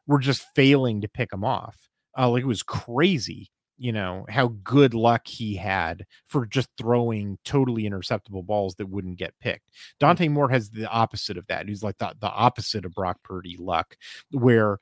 were 0.06 0.20
just 0.20 0.46
failing 0.54 1.00
to 1.02 1.08
pick 1.08 1.32
him 1.32 1.44
off. 1.44 1.76
Uh 2.16 2.30
like 2.30 2.42
it 2.42 2.46
was 2.46 2.62
crazy 2.62 3.50
you 3.78 3.92
know 3.92 4.24
how 4.28 4.48
good 4.64 4.94
luck 4.94 5.26
he 5.26 5.56
had 5.56 6.06
for 6.24 6.46
just 6.46 6.68
throwing 6.78 7.38
totally 7.44 7.84
interceptable 7.84 8.44
balls 8.44 8.74
that 8.76 8.88
wouldn't 8.88 9.18
get 9.18 9.38
picked. 9.40 9.66
Hmm. 9.66 10.06
Dante 10.06 10.28
Moore 10.28 10.48
has 10.48 10.70
the 10.70 10.88
opposite 10.88 11.36
of 11.36 11.46
that. 11.48 11.68
He's 11.68 11.82
like 11.82 11.98
the, 11.98 12.14
the 12.20 12.30
opposite 12.30 12.84
of 12.84 12.94
Brock 12.94 13.18
Purdy 13.22 13.56
luck, 13.58 13.96
where 14.30 14.78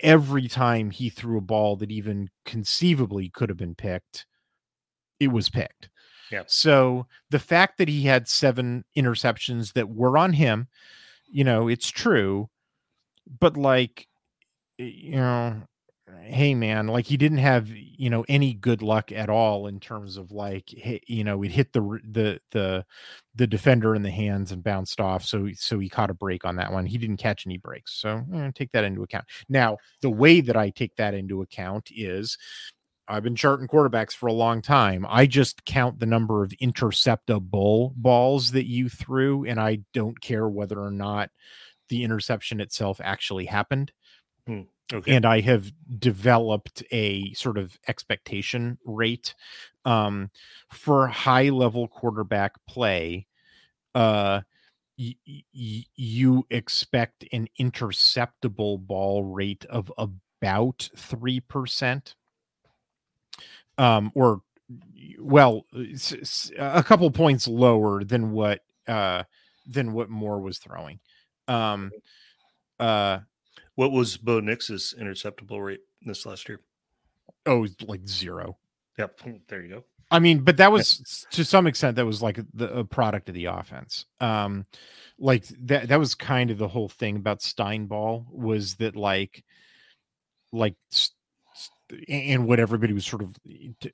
every 0.00 0.48
time 0.48 0.90
he 0.90 1.08
threw 1.08 1.38
a 1.38 1.42
ball 1.42 1.76
that 1.76 1.90
even 1.90 2.28
conceivably 2.44 3.30
could 3.30 3.48
have 3.48 3.58
been 3.58 3.74
picked, 3.74 4.26
it 5.20 5.28
was 5.28 5.48
picked. 5.48 5.88
Yeah. 6.30 6.42
So 6.46 7.06
the 7.30 7.38
fact 7.38 7.78
that 7.78 7.88
he 7.88 8.02
had 8.02 8.28
seven 8.28 8.84
interceptions 8.96 9.72
that 9.74 9.88
were 9.88 10.18
on 10.18 10.32
him, 10.32 10.68
you 11.30 11.44
know, 11.44 11.68
it's 11.68 11.88
true, 11.88 12.48
but 13.40 13.56
like, 13.56 14.08
you 14.78 15.16
know, 15.16 15.62
hey 16.22 16.54
man 16.54 16.86
like 16.86 17.04
he 17.04 17.16
didn't 17.16 17.38
have 17.38 17.68
you 17.68 18.08
know 18.08 18.24
any 18.28 18.54
good 18.54 18.80
luck 18.80 19.10
at 19.10 19.28
all 19.28 19.66
in 19.66 19.80
terms 19.80 20.16
of 20.16 20.30
like 20.30 20.72
you 21.08 21.24
know 21.24 21.42
it 21.42 21.50
hit 21.50 21.72
the 21.72 21.80
the 22.10 22.40
the 22.52 22.84
the 23.34 23.46
defender 23.46 23.94
in 23.94 24.02
the 24.02 24.10
hands 24.10 24.52
and 24.52 24.62
bounced 24.62 25.00
off 25.00 25.24
so 25.24 25.48
so 25.54 25.78
he 25.80 25.88
caught 25.88 26.10
a 26.10 26.14
break 26.14 26.44
on 26.44 26.56
that 26.56 26.72
one. 26.72 26.86
He 26.86 26.96
didn't 26.96 27.16
catch 27.16 27.46
any 27.46 27.58
breaks 27.58 27.92
so 27.94 28.24
take 28.54 28.70
that 28.72 28.84
into 28.84 29.02
account. 29.02 29.24
Now 29.48 29.78
the 30.00 30.10
way 30.10 30.40
that 30.40 30.56
i 30.56 30.70
take 30.70 30.94
that 30.96 31.14
into 31.14 31.42
account 31.42 31.90
is 31.94 32.38
I've 33.08 33.22
been 33.22 33.36
charting 33.36 33.68
quarterbacks 33.68 34.12
for 34.12 34.26
a 34.26 34.32
long 34.32 34.62
time. 34.62 35.06
I 35.08 35.26
just 35.26 35.64
count 35.64 36.00
the 36.00 36.06
number 36.06 36.42
of 36.42 36.52
interceptable 36.60 37.94
balls 37.94 38.50
that 38.50 38.66
you 38.66 38.88
threw, 38.88 39.44
and 39.44 39.60
I 39.60 39.78
don't 39.94 40.20
care 40.20 40.48
whether 40.48 40.80
or 40.80 40.90
not 40.90 41.30
the 41.88 42.02
interception 42.02 42.60
itself 42.60 43.00
actually 43.00 43.44
happened 43.44 43.92
Okay. 44.48 45.16
and 45.16 45.26
I 45.26 45.40
have 45.40 45.72
developed 45.98 46.84
a 46.92 47.32
sort 47.34 47.58
of 47.58 47.76
expectation 47.88 48.78
rate 48.84 49.34
um, 49.84 50.30
for 50.70 51.08
high 51.08 51.48
level 51.48 51.88
quarterback 51.88 52.52
play. 52.66 53.26
Uh, 53.96 54.42
y- 54.96 55.16
y- 55.26 55.84
you 55.96 56.46
expect 56.50 57.24
an 57.32 57.48
interceptable 57.58 58.78
ball 58.78 59.24
rate 59.24 59.64
of 59.66 59.92
about 59.98 60.88
three 60.96 61.40
percent, 61.40 62.14
um, 63.78 64.12
or 64.14 64.42
well, 65.18 65.66
a 66.58 66.82
couple 66.84 67.10
points 67.10 67.48
lower 67.48 68.04
than 68.04 68.30
what 68.30 68.60
uh, 68.86 69.24
than 69.66 69.92
what 69.92 70.10
Moore 70.10 70.40
was 70.40 70.58
throwing. 70.58 71.00
Um, 71.48 71.90
uh, 72.78 73.20
what 73.76 73.92
was 73.92 74.16
Bo 74.16 74.40
Nix's 74.40 74.94
interceptable 74.98 75.64
rate 75.64 75.80
this 76.02 76.26
last 76.26 76.48
year? 76.48 76.60
oh, 77.46 77.66
like 77.86 78.06
zero. 78.06 78.58
Yep. 78.98 79.20
There 79.48 79.62
you 79.62 79.68
go. 79.68 79.84
I 80.10 80.20
mean, 80.20 80.40
but 80.40 80.58
that 80.58 80.70
was 80.70 81.26
to 81.32 81.44
some 81.44 81.66
extent 81.66 81.96
that 81.96 82.06
was 82.06 82.22
like 82.22 82.38
the 82.54 82.72
a 82.78 82.84
product 82.84 83.28
of 83.28 83.34
the 83.34 83.46
offense. 83.46 84.06
Um, 84.20 84.64
like 85.18 85.44
that 85.64 85.88
that 85.88 85.98
was 85.98 86.14
kind 86.14 86.50
of 86.50 86.58
the 86.58 86.68
whole 86.68 86.88
thing 86.88 87.16
about 87.16 87.40
Steinball 87.40 88.24
was 88.30 88.76
that 88.76 88.94
like, 88.94 89.44
like, 90.52 90.74
and 92.08 92.46
what 92.46 92.60
everybody 92.60 92.92
was 92.92 93.04
sort 93.04 93.22
of, 93.22 93.34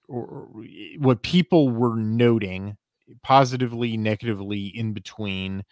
or, 0.09 0.25
or 0.27 0.65
what 0.99 1.23
people 1.23 1.71
were 1.71 1.97
noting 1.97 2.77
positively, 3.23 3.97
negatively, 3.97 4.67
in 4.67 4.93
between, 4.93 5.65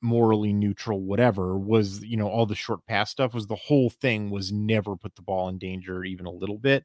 morally 0.00 0.52
neutral, 0.52 1.00
whatever 1.02 1.58
was 1.58 2.02
you 2.04 2.16
know 2.16 2.28
all 2.28 2.46
the 2.46 2.54
short 2.54 2.84
pass 2.86 3.10
stuff 3.10 3.34
was 3.34 3.46
the 3.46 3.54
whole 3.56 3.90
thing 3.90 4.30
was 4.30 4.52
never 4.52 4.96
put 4.96 5.14
the 5.16 5.22
ball 5.22 5.48
in 5.48 5.58
danger 5.58 6.04
even 6.04 6.26
a 6.26 6.30
little 6.30 6.58
bit. 6.58 6.84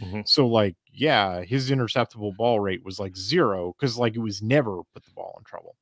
Mhm. 0.00 0.26
So 0.28 0.46
like, 0.46 0.76
yeah, 0.92 1.42
his 1.42 1.70
interceptable 1.70 2.36
ball 2.36 2.60
rate 2.60 2.84
was 2.84 2.98
like 3.00 3.16
zero 3.16 3.74
because 3.78 3.96
like 3.98 4.14
it 4.16 4.20
was 4.20 4.42
never 4.42 4.82
put 4.94 5.04
the 5.04 5.10
ball 5.12 5.34
in 5.38 5.44
trouble. 5.44 5.76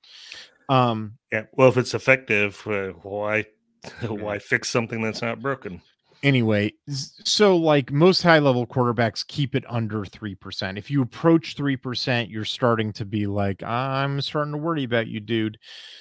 Um, 0.68 1.18
Yeah. 1.32 1.44
Well, 1.52 1.68
if 1.68 1.76
it's 1.76 1.94
effective, 1.94 2.62
uh, 2.66 2.90
why 3.02 3.46
Mm-hmm. 4.02 4.14
why 4.20 4.38
fix 4.38 4.68
something 4.68 5.00
that's 5.02 5.22
not 5.22 5.40
broken? 5.40 5.80
Anyway, 6.22 6.72
so 6.88 7.56
like 7.56 7.93
most 7.93 8.22
high 8.22 8.38
level 8.38 8.66
quarterbacks 8.66 9.26
keep 9.26 9.55
it 9.55 9.64
under 9.68 10.02
3%. 10.02 10.78
If 10.78 10.90
you 10.90 11.02
approach 11.02 11.56
3%, 11.56 12.30
you're 12.30 12.44
starting 12.44 12.93
to 12.94 13.05
be 13.05 13.26
like, 13.26 13.62
I'm 13.62 14.20
starting 14.20 14.52
to 14.52 14.59
worry 14.59 14.84
about 14.84 15.06
you, 15.06 15.20
dude. 15.20 15.59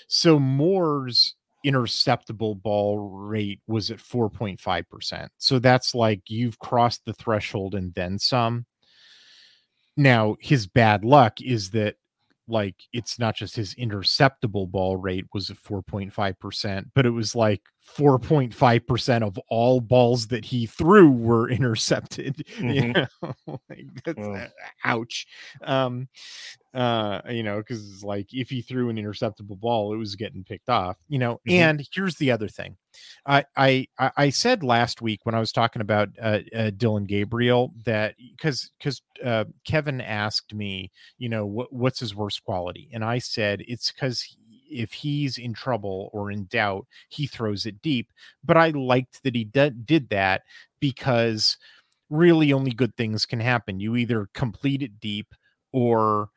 So 0.08 0.40
Moore's 0.40 1.36
interceptable 1.66 2.62
ball 2.62 3.00
rate 3.00 3.60
was 3.68 3.90
at 3.90 3.98
4.5%. 3.98 5.28
So 5.38 5.60
that's 5.60 5.96
like 5.96 6.22
you've 6.28 6.60
crossed 6.60 7.06
the 7.06 7.14
threshold 7.14 7.76
and 7.76 7.94
then 7.94 8.20
some. 8.20 8.66
Now, 9.98 10.36
his 10.40 10.68
bad 10.68 11.06
luck 11.06 11.42
is 11.42 11.72
that 11.72 11.96
like 12.48 12.76
it's 12.94 13.18
not 13.18 13.36
just 13.36 13.56
his 13.56 13.74
interceptable 13.76 14.70
ball 14.70 14.98
rate 14.98 15.26
was 15.34 15.50
at 15.50 15.58
4.5%, 15.58 16.86
but 16.94 17.06
it 17.06 17.12
was 17.12 17.36
like 17.36 17.62
4.5% 17.98 19.22
of 19.24 19.38
all 19.50 19.80
balls 19.80 20.28
that 20.28 20.46
he 20.46 20.66
threw 20.66 21.10
were 21.12 21.50
intercepted. 21.50 22.44
You 22.60 22.94
know? 22.94 23.06
like 23.70 23.88
that's, 24.04 24.20
uh, 24.20 24.48
ouch. 24.84 25.28
Um 25.64 26.08
uh 26.74 27.22
you 27.30 27.42
know 27.42 27.58
because 27.60 28.04
like 28.04 28.28
if 28.34 28.50
he 28.50 28.62
threw 28.62 28.90
an 28.90 28.98
interceptable 28.98 29.58
ball 29.58 29.94
it 29.94 29.98
was 29.98 30.16
getting 30.16 30.44
picked 30.44 30.68
off 30.68 30.98
you 31.08 31.18
know 31.18 31.40
Mhm. 31.48 31.54
and 31.54 31.88
here's 31.94 32.16
the 32.16 32.32
other 32.32 32.50
thing 32.50 32.76
I, 33.26 33.46
I 33.56 33.88
I 33.98 34.12
I 34.18 34.30
said 34.30 34.62
last 34.62 35.02
week 35.02 35.22
when 35.24 35.34
I 35.36 35.40
was 35.40 35.54
talking 35.54 35.82
about 35.82 36.10
uh, 36.22 36.40
uh 36.54 36.72
Dillon 36.72 37.06
Gabriel 37.06 37.74
that 37.86 38.16
because 38.36 38.72
because 38.78 39.02
uh 39.24 39.46
Kevin 39.66 40.02
asked 40.02 40.54
me 40.54 40.92
you 41.18 41.30
know 41.30 41.46
what 41.46 41.72
what's 41.72 42.00
his 42.02 42.14
worst 42.14 42.44
quality 42.44 42.90
and 42.92 43.06
I 43.06 43.20
said 43.20 43.64
it's 43.70 43.94
because 43.94 44.36
if 44.70 44.94
he's 44.94 45.38
in 45.38 45.54
trouble 45.54 46.10
or 46.14 46.32
in 46.32 46.46
doubt 46.46 46.86
he 47.10 47.28
throws 47.28 47.66
it 47.66 47.82
deep 47.82 48.12
but 48.44 48.58
I 48.58 48.70
liked 48.70 49.24
that 49.24 49.36
he 49.36 49.44
did 49.44 50.10
that 50.10 50.44
because 50.80 51.58
really 52.10 52.54
only 52.54 52.72
good 52.72 52.96
things 52.96 53.26
can 53.26 53.40
happen. 53.40 53.80
You 53.80 53.96
either 53.96 54.30
complete 54.34 54.82
it 54.82 55.00
deep 55.00 55.34
or 55.72 56.30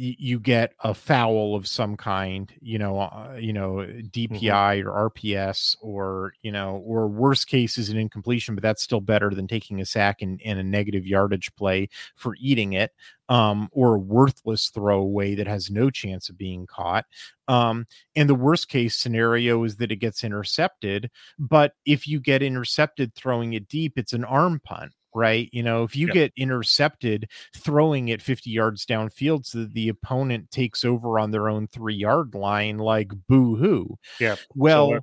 you 0.00 0.40
get 0.40 0.72
a 0.82 0.94
foul 0.94 1.54
of 1.54 1.66
some 1.66 1.96
kind, 1.96 2.52
you 2.60 2.78
know, 2.78 3.00
uh, 3.00 3.36
you 3.38 3.52
know, 3.52 3.86
DPI 3.86 4.40
mm-hmm. 4.40 4.88
or 4.88 5.10
RPS, 5.10 5.76
or 5.82 6.32
you 6.42 6.50
know, 6.50 6.82
or 6.86 7.06
worst 7.06 7.48
case 7.48 7.76
is 7.76 7.90
an 7.90 7.98
incompletion, 7.98 8.54
but 8.54 8.62
that's 8.62 8.82
still 8.82 9.02
better 9.02 9.30
than 9.30 9.46
taking 9.46 9.80
a 9.80 9.84
sack 9.84 10.22
and, 10.22 10.40
and 10.42 10.58
a 10.58 10.62
negative 10.62 11.06
yardage 11.06 11.54
play 11.54 11.88
for 12.16 12.34
eating 12.40 12.72
it, 12.72 12.92
um, 13.28 13.68
or 13.72 13.96
a 13.96 13.98
worthless 13.98 14.70
throwaway 14.70 15.34
that 15.34 15.46
has 15.46 15.70
no 15.70 15.90
chance 15.90 16.30
of 16.30 16.38
being 16.38 16.66
caught. 16.66 17.04
Um, 17.46 17.86
and 18.16 18.28
the 18.28 18.34
worst 18.34 18.68
case 18.68 18.96
scenario 18.96 19.62
is 19.64 19.76
that 19.76 19.92
it 19.92 19.96
gets 19.96 20.24
intercepted. 20.24 21.10
But 21.38 21.74
if 21.84 22.08
you 22.08 22.20
get 22.20 22.42
intercepted 22.42 23.14
throwing 23.14 23.52
it 23.52 23.68
deep, 23.68 23.98
it's 23.98 24.14
an 24.14 24.24
arm 24.24 24.60
punt 24.64 24.92
right? 25.14 25.48
You 25.52 25.62
know, 25.62 25.82
if 25.84 25.96
you 25.96 26.08
get 26.12 26.32
intercepted 26.36 27.28
throwing 27.56 28.08
it 28.08 28.22
50 28.22 28.50
yards 28.50 28.86
downfield 28.86 29.46
so 29.46 29.60
that 29.60 29.74
the 29.74 29.88
opponent 29.88 30.50
takes 30.50 30.84
over 30.84 31.18
on 31.18 31.30
their 31.30 31.48
own 31.48 31.66
three 31.68 31.94
yard 31.94 32.34
line, 32.34 32.78
like 32.78 33.12
boo 33.28 33.56
hoo. 33.56 33.98
Yeah. 34.18 34.36
Well, 34.54 35.00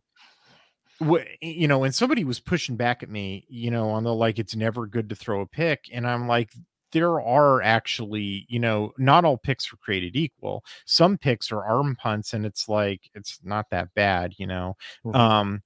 so, 0.99 1.23
you 1.41 1.67
know, 1.67 1.83
and 1.83 1.93
somebody 1.93 2.23
was 2.23 2.39
pushing 2.39 2.75
back 2.75 3.03
at 3.03 3.09
me, 3.09 3.45
you 3.49 3.71
know, 3.71 3.89
on 3.89 4.03
the 4.03 4.13
like, 4.13 4.39
it's 4.39 4.55
never 4.55 4.87
good 4.87 5.09
to 5.09 5.15
throw 5.15 5.41
a 5.41 5.47
pick. 5.47 5.89
And 5.91 6.07
I'm 6.07 6.27
like, 6.27 6.51
there 6.91 7.19
are 7.21 7.61
actually, 7.61 8.45
you 8.47 8.59
know, 8.59 8.93
not 8.97 9.25
all 9.25 9.37
picks 9.37 9.71
are 9.71 9.77
created 9.77 10.15
equal. 10.15 10.63
Some 10.85 11.17
picks 11.17 11.51
are 11.51 11.63
arm 11.63 11.95
punts, 11.95 12.33
and 12.33 12.45
it's 12.45 12.69
like, 12.69 13.09
it's 13.13 13.39
not 13.43 13.69
that 13.71 13.93
bad, 13.93 14.33
you 14.37 14.47
know. 14.47 14.75
Mm-hmm. 15.05 15.15
Um, 15.15 15.61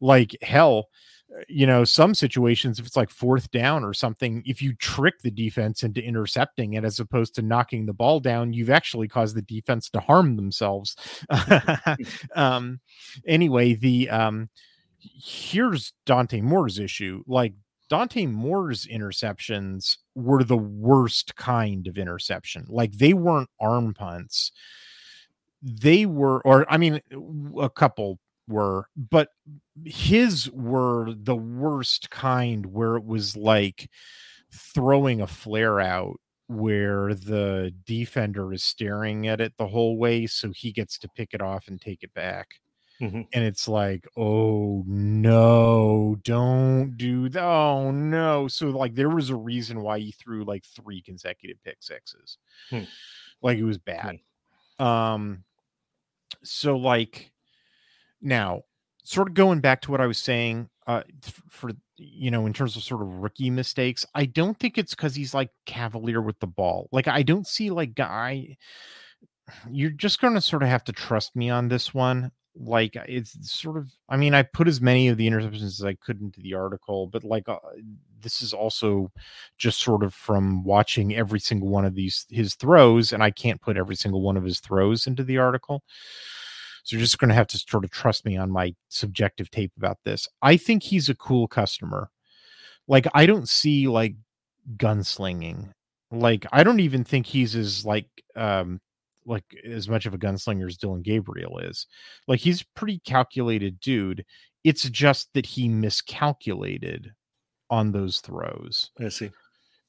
like 0.00 0.36
hell, 0.42 0.88
you 1.48 1.66
know, 1.66 1.84
some 1.84 2.14
situations, 2.14 2.78
if 2.78 2.86
it's 2.86 2.96
like 2.96 3.10
fourth 3.10 3.50
down 3.50 3.84
or 3.84 3.92
something, 3.92 4.42
if 4.46 4.62
you 4.62 4.74
trick 4.74 5.14
the 5.22 5.30
defense 5.30 5.82
into 5.82 6.02
intercepting 6.02 6.74
it 6.74 6.84
as 6.84 7.00
opposed 7.00 7.34
to 7.34 7.42
knocking 7.42 7.86
the 7.86 7.92
ball 7.92 8.20
down, 8.20 8.52
you've 8.52 8.70
actually 8.70 9.08
caused 9.08 9.36
the 9.36 9.42
defense 9.42 9.90
to 9.90 10.00
harm 10.00 10.36
themselves. 10.36 10.96
um, 12.36 12.80
anyway, 13.26 13.74
the 13.74 14.08
um, 14.10 14.48
here's 14.98 15.92
Dante 16.06 16.40
Moore's 16.40 16.78
issue. 16.78 17.22
Like 17.26 17.54
Dante 17.88 18.26
Moore's 18.26 18.86
interceptions 18.86 19.98
were 20.14 20.44
the 20.44 20.56
worst 20.56 21.36
kind 21.36 21.86
of 21.86 21.98
interception. 21.98 22.66
Like 22.68 22.92
they 22.92 23.12
weren't 23.12 23.50
arm 23.60 23.94
punts. 23.94 24.52
They 25.62 26.06
were, 26.06 26.40
or 26.42 26.70
I 26.70 26.76
mean, 26.76 27.00
a 27.58 27.70
couple 27.70 28.18
were, 28.48 28.88
but 28.96 29.28
his 29.84 30.50
were 30.50 31.12
the 31.14 31.36
worst 31.36 32.10
kind 32.10 32.66
where 32.66 32.96
it 32.96 33.04
was 33.04 33.36
like 33.36 33.90
throwing 34.52 35.20
a 35.20 35.26
flare 35.26 35.80
out 35.80 36.20
where 36.46 37.14
the 37.14 37.74
defender 37.86 38.52
is 38.52 38.62
staring 38.62 39.26
at 39.26 39.40
it 39.40 39.54
the 39.56 39.66
whole 39.66 39.96
way 39.96 40.26
so 40.26 40.52
he 40.54 40.72
gets 40.72 40.98
to 40.98 41.08
pick 41.16 41.32
it 41.32 41.40
off 41.40 41.68
and 41.68 41.80
take 41.80 42.02
it 42.02 42.12
back. 42.14 42.60
Mm-hmm. 43.00 43.22
And 43.32 43.44
it's 43.44 43.66
like, 43.66 44.06
oh 44.16 44.84
no, 44.86 46.16
don't 46.22 46.96
do 46.96 47.28
that. 47.28 47.42
Oh 47.42 47.90
no. 47.90 48.46
So, 48.46 48.68
like, 48.68 48.94
there 48.94 49.08
was 49.08 49.30
a 49.30 49.36
reason 49.36 49.82
why 49.82 49.98
he 49.98 50.12
threw 50.12 50.44
like 50.44 50.64
three 50.64 51.02
consecutive 51.02 51.62
pick 51.64 51.78
sixes. 51.80 52.38
Hmm. 52.70 52.84
Like, 53.42 53.58
it 53.58 53.64
was 53.64 53.78
bad. 53.78 54.20
Hmm. 54.78 54.84
Um, 54.84 55.44
so, 56.44 56.76
like, 56.76 57.32
now, 58.24 58.62
sort 59.04 59.28
of 59.28 59.34
going 59.34 59.60
back 59.60 59.82
to 59.82 59.90
what 59.90 60.00
I 60.00 60.06
was 60.06 60.18
saying, 60.18 60.68
uh, 60.86 61.02
for 61.48 61.70
you 61.96 62.30
know, 62.30 62.46
in 62.46 62.52
terms 62.52 62.76
of 62.76 62.82
sort 62.82 63.02
of 63.02 63.08
rookie 63.08 63.50
mistakes, 63.50 64.04
I 64.14 64.26
don't 64.26 64.58
think 64.58 64.78
it's 64.78 64.94
because 64.94 65.14
he's 65.14 65.34
like 65.34 65.50
cavalier 65.66 66.20
with 66.20 66.38
the 66.40 66.46
ball. 66.46 66.88
Like, 66.90 67.08
I 67.08 67.22
don't 67.22 67.46
see 67.46 67.70
like 67.70 67.94
guy. 67.94 68.56
You're 69.70 69.90
just 69.90 70.20
going 70.20 70.34
to 70.34 70.40
sort 70.40 70.62
of 70.62 70.68
have 70.68 70.84
to 70.84 70.92
trust 70.92 71.36
me 71.36 71.50
on 71.50 71.68
this 71.68 71.94
one. 71.94 72.32
Like, 72.56 72.96
it's 72.96 73.50
sort 73.50 73.76
of. 73.76 73.92
I 74.08 74.16
mean, 74.16 74.34
I 74.34 74.42
put 74.42 74.68
as 74.68 74.80
many 74.80 75.08
of 75.08 75.16
the 75.16 75.28
interceptions 75.28 75.62
as 75.62 75.84
I 75.84 75.94
could 75.94 76.20
into 76.20 76.40
the 76.40 76.54
article, 76.54 77.06
but 77.06 77.24
like, 77.24 77.48
uh, 77.48 77.58
this 78.20 78.42
is 78.42 78.52
also 78.52 79.12
just 79.58 79.80
sort 79.80 80.02
of 80.02 80.14
from 80.14 80.64
watching 80.64 81.14
every 81.14 81.40
single 81.40 81.68
one 81.68 81.84
of 81.84 81.94
these 81.94 82.26
his 82.30 82.54
throws, 82.54 83.12
and 83.12 83.22
I 83.22 83.30
can't 83.30 83.60
put 83.60 83.76
every 83.76 83.96
single 83.96 84.22
one 84.22 84.36
of 84.36 84.44
his 84.44 84.60
throws 84.60 85.06
into 85.06 85.24
the 85.24 85.38
article. 85.38 85.82
So 86.84 86.96
you're 86.96 87.02
just 87.02 87.18
going 87.18 87.30
to 87.30 87.34
have 87.34 87.46
to 87.48 87.58
sort 87.58 87.84
of 87.84 87.90
trust 87.90 88.24
me 88.24 88.36
on 88.36 88.50
my 88.50 88.74
subjective 88.90 89.50
tape 89.50 89.72
about 89.76 89.98
this. 90.04 90.28
I 90.42 90.56
think 90.56 90.82
he's 90.82 91.08
a 91.08 91.14
cool 91.14 91.48
customer. 91.48 92.10
Like 92.86 93.06
I 93.14 93.24
don't 93.26 93.48
see 93.48 93.88
like 93.88 94.14
gunslinging. 94.76 95.72
Like 96.12 96.46
I 96.52 96.62
don't 96.62 96.80
even 96.80 97.02
think 97.02 97.26
he's 97.26 97.56
as 97.56 97.84
like 97.86 98.06
um 98.36 98.80
like 99.26 99.44
as 99.64 99.88
much 99.88 100.04
of 100.04 100.12
a 100.12 100.18
gunslinger 100.18 100.68
as 100.68 100.76
Dillon 100.76 101.00
Gabriel 101.00 101.58
is. 101.58 101.86
Like 102.28 102.40
he's 102.40 102.62
pretty 102.62 103.00
calculated 103.06 103.80
dude. 103.80 104.24
It's 104.62 104.88
just 104.90 105.30
that 105.32 105.46
he 105.46 105.68
miscalculated 105.68 107.12
on 107.70 107.92
those 107.92 108.20
throws. 108.20 108.90
I 109.00 109.08
see 109.08 109.30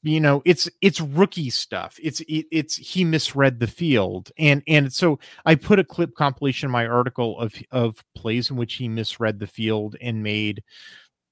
you 0.06 0.20
know 0.20 0.42
it's 0.46 0.70
it's 0.82 1.02
rookie 1.02 1.50
stuff. 1.50 1.98
It's 2.02 2.22
it, 2.22 2.46
it's 2.52 2.76
he 2.76 3.04
misread 3.04 3.60
the 3.60 3.68
field. 3.68 4.32
And 4.38 4.62
and 4.68 4.94
so 4.94 5.20
i 5.46 5.56
put 5.56 5.80
a 5.80 5.84
clip 5.84 6.16
compilation 6.16 6.68
in 6.68 6.72
my 6.72 6.86
article 6.86 7.40
of 7.40 7.54
of 7.72 8.04
plays 8.16 8.50
in 8.50 8.56
which 8.56 8.76
he 8.76 8.88
misread 8.88 9.40
the 9.40 9.48
field 9.48 9.96
and 10.02 10.24
made 10.24 10.64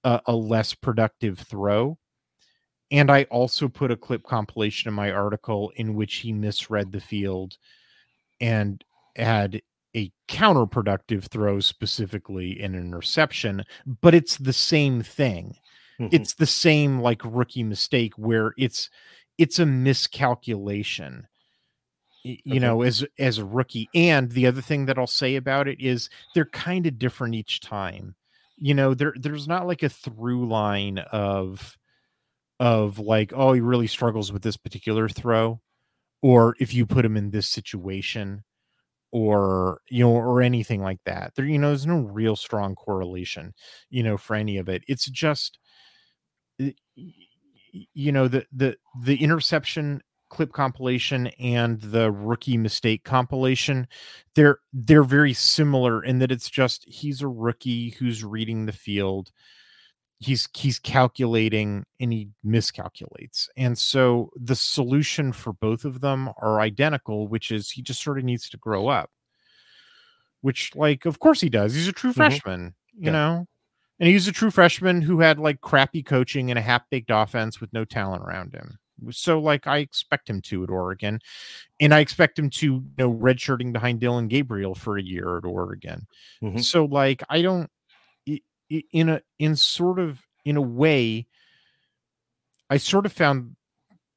a, 0.04 0.22
a 0.28 0.36
less 0.36 0.74
productive 0.74 1.40
throw. 1.40 1.98
And 2.92 3.12
i 3.12 3.24
also 3.26 3.68
put 3.68 3.92
a 3.92 3.98
clip 3.98 4.24
compilation 4.24 4.90
in 4.90 4.96
my 4.96 5.12
article 5.12 5.72
in 5.76 5.96
which 5.96 6.16
he 6.16 6.34
misread 6.34 6.92
the 6.92 7.00
field 7.00 7.58
and 8.42 8.84
had 9.16 9.62
a 9.96 10.12
counterproductive 10.28 11.26
throw 11.26 11.60
specifically 11.60 12.60
an 12.62 12.74
interception 12.74 13.64
but 14.02 14.16
it's 14.16 14.38
the 14.38 14.54
same 14.54 15.04
thing 15.04 15.56
Mm-hmm. 16.00 16.16
It's 16.16 16.34
the 16.36 16.46
same 16.46 17.00
like 17.00 17.22
rookie 17.24 17.64
mistake 17.64 18.14
where 18.18 18.54
it's 18.58 18.90
it's 19.38 19.60
a 19.60 19.66
miscalculation 19.66 21.28
you 22.24 22.38
okay. 22.48 22.60
know 22.60 22.82
as 22.82 23.06
as 23.20 23.38
a 23.38 23.46
rookie 23.46 23.90
and 23.94 24.32
the 24.32 24.48
other 24.48 24.62
thing 24.62 24.86
that 24.86 24.98
i'll 24.98 25.06
say 25.06 25.36
about 25.36 25.68
it 25.68 25.80
is 25.82 26.10
they're 26.34 26.46
kind 26.46 26.88
of 26.88 26.98
different 26.98 27.36
each 27.36 27.60
time 27.60 28.16
you 28.58 28.74
know 28.74 28.94
there 28.94 29.14
there's 29.18 29.48
not 29.48 29.68
like 29.68 29.84
a 29.84 29.90
through 29.90 30.48
line 30.48 31.00
of 31.12 31.78
of 32.60 32.98
like 33.00 33.34
oh 33.36 33.54
he 33.54 33.62
really 33.62 33.88
struggles 33.88 34.32
with 34.32 34.42
this 34.42 34.58
particular 34.58 35.10
throw 35.10 35.60
or 36.22 36.56
if 36.60 36.74
you 36.74 36.86
put 36.86 37.04
him 37.04 37.18
in 37.18 37.32
this 37.32 37.50
situation 37.50 38.44
or 39.14 39.80
you 39.90 40.04
know 40.04 40.12
or 40.12 40.42
anything 40.42 40.82
like 40.84 41.00
that. 41.06 41.34
There 41.36 41.46
you 41.46 41.60
know 41.60 41.70
there's 41.70 41.88
no 41.88 42.00
real 42.02 42.36
strong 42.36 42.76
correlation 42.76 43.54
you 43.92 44.04
know 44.04 44.18
for 44.18 44.36
any 44.36 44.58
of 44.58 44.70
it. 44.70 44.84
It's 44.90 45.06
just 45.10 45.60
eh, 46.60 46.74
you 47.94 48.12
know 48.12 48.28
the 48.28 48.46
the 48.52 48.76
the 49.04 49.16
interception 49.22 50.02
clip 50.30 50.52
compilation 50.52 51.28
and 51.40 51.80
the 51.82 52.12
rookie 52.12 52.58
mistake 52.58 53.04
compilation 53.04 53.88
they're 54.36 54.58
they're 54.74 55.04
very 55.04 55.34
similar 55.34 56.04
in 56.04 56.18
that 56.20 56.32
it's 56.32 56.50
just 56.50 56.84
he's 56.88 57.22
a 57.22 57.28
rookie 57.28 57.92
who's 57.92 58.24
reading 58.24 58.66
the 58.66 58.72
field 58.72 59.32
he's 60.24 60.48
he's 60.56 60.80
calculating 60.80 61.86
and 62.00 62.14
he 62.14 62.30
miscalculates 62.46 63.48
and 63.58 63.78
so 63.78 64.30
the 64.36 64.56
solution 64.56 65.32
for 65.32 65.54
both 65.54 65.86
of 65.86 66.02
them 66.02 66.30
are 66.42 66.62
identical 66.62 67.28
which 67.28 67.52
is 67.52 67.72
he 67.72 67.82
just 67.82 68.02
sort 68.02 68.18
of 68.18 68.24
needs 68.24 68.50
to 68.50 68.58
grow 68.58 68.88
up 68.88 69.10
which 70.42 70.76
like 70.76 71.06
of 71.06 71.20
course 71.20 71.42
he 71.42 71.50
does 71.50 71.74
he's 71.74 71.88
a 71.88 71.92
true 71.92 72.12
mm-hmm. 72.12 72.20
freshman 72.22 72.74
you 72.94 73.06
yeah. 73.06 73.12
know 73.12 73.48
and 74.00 74.10
he's 74.10 74.28
a 74.28 74.32
true 74.32 74.52
freshman 74.52 75.02
who 75.02 75.20
had 75.20 75.40
like 75.40 75.62
crappy 75.62 76.04
coaching 76.04 76.50
and 76.50 76.60
a 76.60 76.62
half 76.62 76.90
baked 76.90 77.12
offense 77.12 77.62
with 77.62 77.72
no 77.74 77.86
talent 77.86 78.24
around 78.24 78.54
him. 78.54 78.78
So, 79.12 79.40
like, 79.40 79.66
I 79.68 79.78
expect 79.78 80.30
him 80.30 80.42
to 80.42 80.64
at 80.64 80.70
Oregon, 80.70 81.20
and 81.80 81.94
I 81.94 82.00
expect 82.00 82.38
him 82.38 82.50
to, 82.52 82.66
you 82.66 82.84
know, 82.98 83.14
redshirting 83.14 83.74
behind 83.74 84.00
dillon 84.00 84.28
Gabriel 84.28 84.76
for 84.76 84.98
a 84.98 85.02
year 85.02 85.38
at 85.38 85.46
Oregon. 85.46 86.06
Mm-hmm. 86.44 86.60
So, 86.60 86.86
like, 86.86 87.24
I 87.30 87.42
don't, 87.42 87.70
in 88.70 89.10
a, 89.10 89.22
in 89.40 89.56
sort 89.56 90.00
of, 90.00 90.26
in 90.46 90.58
a 90.58 90.62
way, 90.62 91.28
I 92.70 92.78
sort 92.78 93.06
of 93.06 93.14
found 93.14 93.56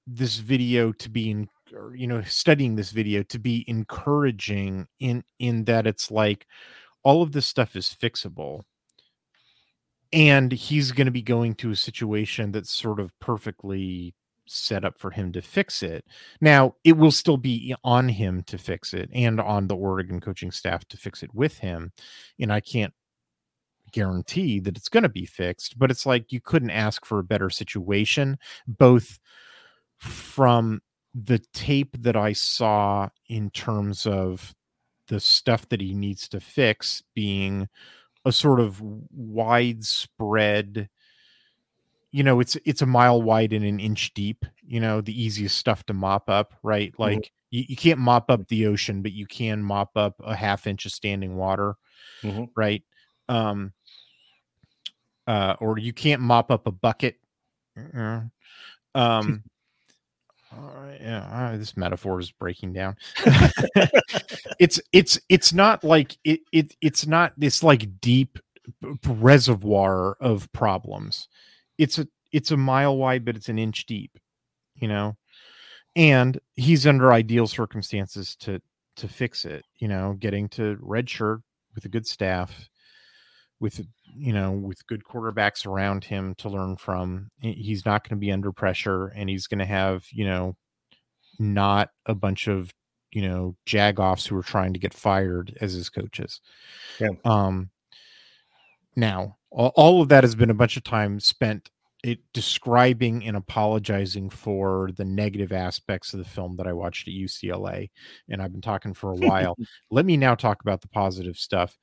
this 0.06 0.38
video 0.38 0.92
to 0.92 1.10
be 1.10 1.30
in, 1.30 1.48
you 1.94 2.06
know, 2.06 2.22
studying 2.22 2.76
this 2.76 2.90
video 2.90 3.22
to 3.24 3.38
be 3.38 3.64
encouraging 3.68 4.86
in, 5.00 5.24
in 5.38 5.64
that 5.64 5.86
it's 5.86 6.10
like 6.10 6.46
all 7.02 7.22
of 7.22 7.32
this 7.32 7.46
stuff 7.46 7.76
is 7.76 7.94
fixable 8.00 8.62
and 10.12 10.52
he's 10.52 10.92
going 10.92 11.06
to 11.06 11.10
be 11.10 11.22
going 11.22 11.54
to 11.56 11.70
a 11.70 11.76
situation 11.76 12.52
that's 12.52 12.72
sort 12.72 13.00
of 13.00 13.18
perfectly 13.20 14.14
set 14.46 14.84
up 14.84 14.98
for 14.98 15.10
him 15.10 15.32
to 15.32 15.42
fix 15.42 15.82
it. 15.82 16.04
Now, 16.40 16.74
it 16.84 16.96
will 16.96 17.10
still 17.10 17.36
be 17.36 17.74
on 17.82 18.08
him 18.08 18.42
to 18.44 18.58
fix 18.58 18.94
it 18.94 19.10
and 19.12 19.40
on 19.40 19.66
the 19.66 19.76
Oregon 19.76 20.20
coaching 20.20 20.52
staff 20.52 20.86
to 20.88 20.96
fix 20.96 21.22
it 21.22 21.34
with 21.34 21.58
him. 21.58 21.92
And 22.38 22.52
I 22.52 22.60
can't 22.60 22.94
guarantee 23.96 24.60
that 24.60 24.76
it's 24.76 24.88
going 24.90 25.02
to 25.04 25.08
be 25.08 25.26
fixed, 25.26 25.78
but 25.78 25.90
it's 25.90 26.06
like 26.06 26.32
you 26.32 26.40
couldn't 26.40 26.70
ask 26.70 27.04
for 27.06 27.18
a 27.18 27.24
better 27.24 27.50
situation, 27.50 28.38
both 28.66 29.18
from 29.98 30.80
the 31.14 31.38
tape 31.54 31.96
that 32.02 32.16
I 32.16 32.34
saw 32.34 33.08
in 33.28 33.50
terms 33.50 34.06
of 34.06 34.54
the 35.08 35.20
stuff 35.20 35.68
that 35.70 35.80
he 35.80 35.94
needs 35.94 36.28
to 36.30 36.40
fix 36.40 37.02
being 37.14 37.68
a 38.24 38.32
sort 38.32 38.60
of 38.60 38.82
widespread 39.12 40.88
you 42.12 42.22
know 42.22 42.40
it's 42.40 42.56
it's 42.64 42.82
a 42.82 42.86
mile 42.86 43.20
wide 43.22 43.52
and 43.52 43.64
an 43.64 43.80
inch 43.80 44.12
deep 44.14 44.44
you 44.66 44.80
know 44.80 45.00
the 45.00 45.20
easiest 45.20 45.56
stuff 45.56 45.84
to 45.86 45.92
mop 45.92 46.28
up 46.30 46.54
right 46.62 46.92
Mm-hmm. 47.02 47.20
like 47.20 47.32
you, 47.50 47.64
you 47.68 47.76
can't 47.76 47.98
mop 48.00 48.30
up 48.30 48.46
the 48.48 48.66
ocean 48.66 49.02
but 49.02 49.12
you 49.12 49.26
can 49.26 49.62
mop 49.62 49.90
up 49.96 50.14
a 50.24 50.34
half 50.34 50.66
inch 50.66 50.86
of 50.86 50.92
standing 50.92 51.36
water 51.36 51.74
Mhm. 52.22 52.50
right 52.56 52.82
um 53.28 53.72
uh 55.26 55.56
or 55.60 55.78
you 55.78 55.92
can't 55.92 56.22
mop 56.22 56.50
up 56.50 56.66
a 56.66 56.72
bucket. 56.72 57.16
Um 57.76 58.32
uh, 60.52 60.92
yeah 61.00 61.50
uh, 61.52 61.56
this 61.56 61.76
metaphor 61.76 62.20
is 62.20 62.30
breaking 62.30 62.72
down. 62.72 62.96
It's 64.58 64.80
it's 64.90 65.20
it's 65.28 65.52
not 65.52 65.84
like 65.84 66.16
it, 66.24 66.40
it 66.50 66.74
it's 66.80 67.06
not 67.06 67.34
this 67.36 67.62
like 67.62 68.00
deep 68.00 68.38
reservoir 69.06 70.16
of 70.18 70.50
problems. 70.52 71.28
It's 71.76 71.98
a 71.98 72.08
it's 72.32 72.50
a 72.52 72.56
mile 72.56 72.96
wide 72.96 73.24
but 73.24 73.36
it's 73.36 73.50
an 73.50 73.58
inch 73.58 73.84
deep 73.86 74.18
you 74.76 74.88
know? 74.88 75.16
And 75.94 76.38
he's 76.56 76.86
under 76.86 77.12
ideal 77.12 77.46
circumstances 77.46 78.36
to 78.40 78.60
to 78.96 79.08
fix 79.08 79.44
it 79.44 79.62
you 79.78 79.88
know 79.88 80.16
getting 80.18 80.48
to 80.48 80.78
red 80.80 81.08
shirt 81.08 81.40
with 81.74 81.84
a 81.84 81.88
good 81.88 82.06
staff 82.06 82.68
with 83.60 83.80
you 84.04 84.32
know 84.32 84.52
with 84.52 84.86
good 84.86 85.02
quarterbacks 85.04 85.66
around 85.66 86.04
him 86.04 86.34
to 86.36 86.48
learn 86.48 86.76
from 86.76 87.28
he's 87.40 87.86
not 87.86 88.06
going 88.06 88.16
to 88.18 88.20
be 88.20 88.32
under 88.32 88.52
pressure 88.52 89.08
and 89.08 89.28
he's 89.28 89.46
going 89.46 89.58
to 89.58 89.64
have 89.64 90.04
you 90.10 90.26
know 90.26 90.56
not 91.38 91.90
a 92.06 92.14
bunch 92.14 92.48
of 92.48 92.72
you 93.12 93.22
know 93.22 93.56
jagoffs 93.66 94.26
who 94.26 94.36
are 94.36 94.42
trying 94.42 94.72
to 94.72 94.78
get 94.78 94.94
fired 94.94 95.56
as 95.60 95.72
his 95.72 95.88
coaches. 95.88 96.40
Yeah. 97.00 97.10
um 97.24 97.70
now 98.94 99.36
all, 99.50 99.72
all 99.74 100.02
of 100.02 100.08
that 100.08 100.24
has 100.24 100.34
been 100.34 100.50
a 100.50 100.54
bunch 100.54 100.76
of 100.76 100.84
time 100.84 101.20
spent 101.20 101.70
it 102.04 102.20
describing 102.32 103.24
and 103.26 103.36
apologizing 103.36 104.30
for 104.30 104.90
the 104.96 105.04
negative 105.04 105.50
aspects 105.50 106.12
of 106.12 106.18
the 106.18 106.24
film 106.24 106.56
that 106.56 106.66
I 106.66 106.72
watched 106.72 107.08
at 107.08 107.14
UCLA 107.14 107.90
and 108.28 108.40
I've 108.40 108.52
been 108.52 108.60
talking 108.60 108.94
for 108.94 109.10
a 109.10 109.16
while. 109.16 109.56
Let 109.90 110.04
me 110.04 110.16
now 110.16 110.34
talk 110.34 110.60
about 110.60 110.82
the 110.82 110.88
positive 110.88 111.36
stuff 111.36 111.76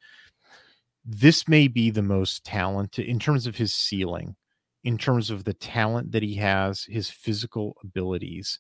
this 1.05 1.47
may 1.47 1.67
be 1.67 1.89
the 1.89 2.01
most 2.01 2.43
talented 2.43 3.05
in 3.05 3.19
terms 3.19 3.45
of 3.45 3.57
his 3.57 3.73
ceiling, 3.73 4.35
in 4.83 4.97
terms 4.97 5.29
of 5.29 5.43
the 5.43 5.53
talent 5.53 6.11
that 6.11 6.23
he 6.23 6.35
has, 6.35 6.83
his 6.85 7.09
physical 7.09 7.75
abilities, 7.83 8.59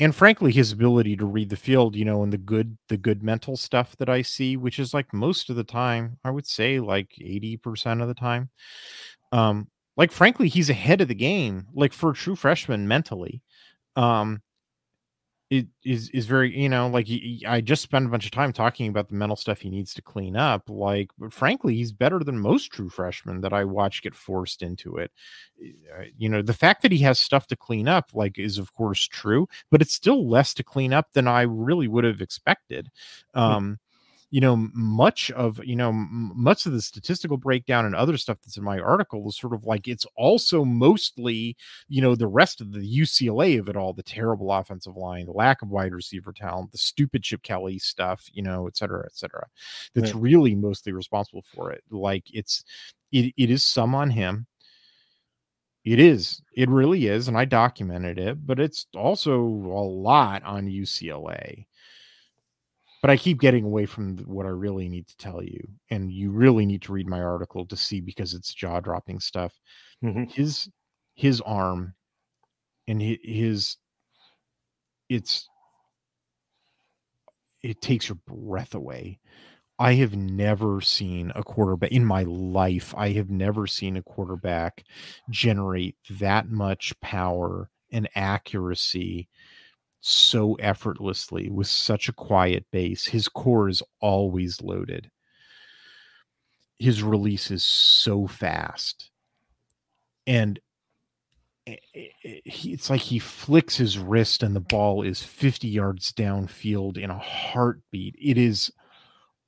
and 0.00 0.16
frankly, 0.16 0.50
his 0.50 0.72
ability 0.72 1.14
to 1.16 1.26
read 1.26 1.50
the 1.50 1.56
field, 1.56 1.94
you 1.94 2.06
know, 2.06 2.22
and 2.22 2.32
the 2.32 2.38
good, 2.38 2.78
the 2.88 2.96
good 2.96 3.22
mental 3.22 3.54
stuff 3.54 3.94
that 3.98 4.08
I 4.08 4.22
see, 4.22 4.56
which 4.56 4.78
is 4.78 4.94
like 4.94 5.12
most 5.12 5.50
of 5.50 5.56
the 5.56 5.64
time, 5.64 6.16
I 6.24 6.30
would 6.30 6.46
say 6.46 6.80
like 6.80 7.10
80% 7.20 8.00
of 8.00 8.08
the 8.08 8.14
time. 8.14 8.48
Um, 9.30 9.68
like 9.98 10.10
frankly, 10.10 10.48
he's 10.48 10.70
ahead 10.70 11.02
of 11.02 11.08
the 11.08 11.14
game, 11.14 11.66
like 11.74 11.92
for 11.92 12.10
a 12.10 12.14
true 12.14 12.34
freshman 12.34 12.88
mentally. 12.88 13.42
Um, 13.94 14.40
it 15.50 15.66
is 15.84 16.08
is 16.10 16.26
very 16.26 16.56
you 16.56 16.68
know 16.68 16.86
like 16.88 17.06
he, 17.06 17.44
I 17.46 17.60
just 17.60 17.82
spent 17.82 18.06
a 18.06 18.08
bunch 18.08 18.24
of 18.24 18.30
time 18.30 18.52
talking 18.52 18.88
about 18.88 19.08
the 19.08 19.16
mental 19.16 19.34
stuff 19.34 19.60
he 19.60 19.68
needs 19.68 19.92
to 19.94 20.02
clean 20.02 20.36
up. 20.36 20.70
Like, 20.70 21.10
but 21.18 21.32
frankly, 21.32 21.74
he's 21.74 21.90
better 21.90 22.20
than 22.20 22.38
most 22.38 22.72
true 22.72 22.88
freshmen 22.88 23.40
that 23.40 23.52
I 23.52 23.64
watch 23.64 24.02
get 24.02 24.14
forced 24.14 24.62
into 24.62 24.96
it. 24.96 25.10
You 26.16 26.28
know, 26.28 26.40
the 26.40 26.54
fact 26.54 26.82
that 26.82 26.92
he 26.92 26.98
has 26.98 27.18
stuff 27.18 27.48
to 27.48 27.56
clean 27.56 27.88
up, 27.88 28.10
like, 28.14 28.38
is 28.38 28.58
of 28.58 28.72
course 28.72 29.06
true, 29.06 29.48
but 29.70 29.82
it's 29.82 29.94
still 29.94 30.28
less 30.28 30.54
to 30.54 30.62
clean 30.62 30.92
up 30.92 31.12
than 31.12 31.26
I 31.26 31.42
really 31.42 31.88
would 31.88 32.04
have 32.04 32.20
expected. 32.20 32.88
Um, 33.34 33.78
you 34.30 34.40
know 34.40 34.68
much 34.74 35.30
of 35.32 35.60
you 35.64 35.76
know 35.76 35.88
m- 35.88 36.32
much 36.34 36.66
of 36.66 36.72
the 36.72 36.80
statistical 36.80 37.36
breakdown 37.36 37.84
and 37.84 37.94
other 37.94 38.16
stuff 38.16 38.38
that's 38.44 38.56
in 38.56 38.64
my 38.64 38.78
article 38.78 39.28
is 39.28 39.36
sort 39.36 39.52
of 39.54 39.64
like 39.64 39.88
it's 39.88 40.06
also 40.16 40.64
mostly 40.64 41.56
you 41.88 42.00
know 42.00 42.14
the 42.14 42.26
rest 42.26 42.60
of 42.60 42.72
the 42.72 43.00
UCLA 43.00 43.58
of 43.58 43.68
it 43.68 43.76
all 43.76 43.92
the 43.92 44.02
terrible 44.02 44.52
offensive 44.52 44.96
line 44.96 45.26
the 45.26 45.32
lack 45.32 45.62
of 45.62 45.70
wide 45.70 45.92
receiver 45.92 46.32
talent 46.32 46.70
the 46.72 46.78
stupid 46.78 47.22
Chip 47.22 47.42
Kelly 47.42 47.78
stuff 47.78 48.28
you 48.32 48.42
know 48.42 48.66
et 48.66 48.76
cetera 48.76 49.04
et 49.04 49.16
cetera 49.16 49.46
that's 49.94 50.14
really 50.14 50.54
mostly 50.54 50.92
responsible 50.92 51.44
for 51.54 51.70
it. 51.72 51.82
Like 51.90 52.24
it's 52.32 52.64
it, 53.12 53.32
it 53.36 53.50
is 53.50 53.64
some 53.64 53.94
on 53.94 54.10
him. 54.10 54.46
It 55.84 55.98
is. 55.98 56.42
It 56.54 56.68
really 56.68 57.06
is 57.06 57.28
and 57.28 57.36
I 57.36 57.44
documented 57.46 58.18
it 58.18 58.46
but 58.46 58.60
it's 58.60 58.86
also 58.94 59.40
a 59.40 59.84
lot 59.84 60.42
on 60.44 60.66
UCLA 60.68 61.66
but 63.02 63.10
I 63.10 63.16
keep 63.16 63.40
getting 63.40 63.64
away 63.64 63.86
from 63.86 64.18
what 64.18 64.46
I 64.46 64.50
really 64.50 64.88
need 64.88 65.06
to 65.08 65.16
tell 65.16 65.42
you. 65.42 65.60
And 65.90 66.12
you 66.12 66.30
really 66.30 66.66
need 66.66 66.82
to 66.82 66.92
read 66.92 67.08
my 67.08 67.20
article 67.22 67.66
to 67.66 67.76
see 67.76 68.00
because 68.00 68.34
it's 68.34 68.54
jaw 68.54 68.80
dropping 68.80 69.20
stuff. 69.20 69.54
Mhm. 70.04 70.30
His 70.32 70.68
his 71.14 71.40
arm 71.42 71.94
and 72.88 73.02
hi- 73.02 73.18
his 73.22 73.78
it's 75.08 75.48
it 77.62 77.80
takes 77.80 78.08
your 78.08 78.18
breath 78.26 78.74
away. 78.74 79.18
I 79.78 79.94
have 79.94 80.16
never 80.16 80.80
seen 80.80 81.32
a 81.36 81.42
quarterback 81.44 81.92
in 81.92 82.04
my 82.04 82.24
life. 82.24 82.94
I 82.96 83.10
have 83.10 83.30
never 83.30 83.66
seen 83.66 83.96
a 83.96 84.02
quarterback 84.02 84.84
generate 85.30 85.96
that 86.10 86.50
much 86.50 86.98
power 87.00 87.70
and 87.92 88.08
accuracy 88.16 89.28
so 90.00 90.54
effortlessly 90.54 91.50
with 91.50 91.66
such 91.66 92.08
a 92.08 92.12
quiet 92.12 92.64
base. 92.70 93.06
His 93.06 93.28
core 93.28 93.68
is 93.68 93.82
always 94.00 94.60
loaded. 94.62 95.10
His 96.78 97.02
release 97.02 97.50
is 97.50 97.62
so 97.62 98.26
fast. 98.26 99.10
And 100.26 100.58
it's 101.66 102.90
like 102.90 103.00
he 103.00 103.18
flicks 103.18 103.76
his 103.76 103.98
wrist 103.98 104.42
and 104.42 104.56
the 104.56 104.60
ball 104.60 105.02
is 105.02 105.22
50 105.22 105.68
yards 105.68 106.12
downfield 106.12 106.96
in 106.96 107.10
a 107.10 107.18
heartbeat. 107.18 108.16
It 108.20 108.38
is 108.38 108.72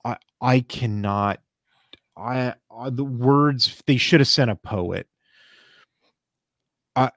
I 0.05 0.17
I 0.41 0.61
cannot 0.61 1.41
I, 2.17 2.55
I 2.71 2.91
the 2.91 3.05
words 3.05 3.83
they 3.87 3.97
should 3.97 4.21
have 4.21 4.29
sent 4.29 4.51
a 4.51 4.57
poet. 4.57 5.09
I 6.95 7.11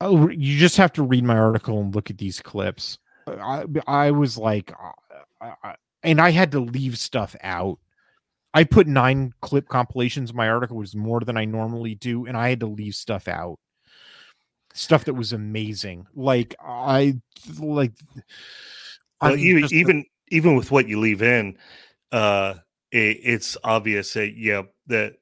oh, 0.00 0.28
you 0.28 0.58
just 0.58 0.76
have 0.76 0.92
to 0.94 1.02
read 1.02 1.24
my 1.24 1.36
article 1.36 1.80
and 1.80 1.94
look 1.94 2.10
at 2.10 2.18
these 2.18 2.40
clips. 2.40 2.98
I 3.26 3.64
I 3.86 4.10
was 4.10 4.38
like, 4.38 4.72
uh, 4.72 5.20
I, 5.40 5.54
I, 5.62 5.74
and 6.02 6.20
I 6.20 6.30
had 6.30 6.52
to 6.52 6.60
leave 6.60 6.98
stuff 6.98 7.36
out. 7.42 7.78
I 8.54 8.64
put 8.64 8.86
nine 8.86 9.34
clip 9.42 9.68
compilations 9.68 10.30
in 10.30 10.36
my 10.36 10.48
article, 10.48 10.76
was 10.76 10.96
more 10.96 11.20
than 11.20 11.36
I 11.36 11.44
normally 11.44 11.94
do, 11.94 12.26
and 12.26 12.36
I 12.36 12.48
had 12.48 12.60
to 12.60 12.66
leave 12.66 12.94
stuff 12.94 13.28
out. 13.28 13.58
Stuff 14.72 15.04
that 15.04 15.14
was 15.14 15.32
amazing, 15.32 16.06
like 16.14 16.54
I 16.60 17.20
like. 17.58 17.92
Well, 19.20 19.36
even 19.36 19.62
just 19.62 19.74
even 19.74 20.04
even 20.28 20.56
with 20.56 20.70
what 20.70 20.88
you 20.88 21.00
leave 21.00 21.22
in, 21.22 21.58
uh, 22.12 22.54
it, 22.90 23.18
it's 23.22 23.56
obvious 23.64 24.12
that 24.14 24.36
yeah, 24.36 24.62
that 24.86 25.16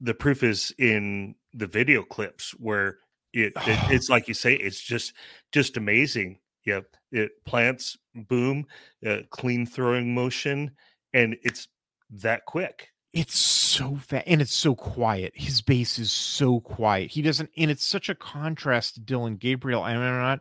the 0.00 0.14
proof 0.14 0.42
is 0.42 0.74
in 0.78 1.34
the 1.54 1.66
video 1.66 2.02
clips 2.02 2.52
where 2.52 2.98
it, 3.32 3.52
it 3.56 3.78
it's 3.90 4.08
like 4.10 4.28
you 4.28 4.34
say, 4.34 4.54
it's 4.54 4.80
just 4.80 5.14
just 5.52 5.76
amazing. 5.76 6.38
Yeah, 6.64 6.80
it 7.10 7.32
plants, 7.44 7.98
boom, 8.14 8.66
uh, 9.06 9.18
clean 9.30 9.66
throwing 9.66 10.14
motion, 10.14 10.70
and 11.12 11.36
it's 11.42 11.68
that 12.10 12.44
quick. 12.46 12.90
it's 13.12 13.38
so 13.38 13.96
fast 13.96 14.24
and 14.26 14.40
it's 14.40 14.54
so 14.54 14.74
quiet. 14.74 15.32
His 15.34 15.60
base 15.60 15.98
is 15.98 16.10
so 16.10 16.60
quiet. 16.60 17.10
He 17.10 17.20
doesn't, 17.20 17.50
and 17.58 17.70
it's 17.70 17.84
such 17.84 18.08
a 18.08 18.14
contrast 18.14 18.94
to 18.94 19.00
Dillon 19.00 19.36
Gabriel. 19.36 19.82
I 19.82 19.92
mean, 19.94 20.02
I'm 20.02 20.20
not, 20.20 20.40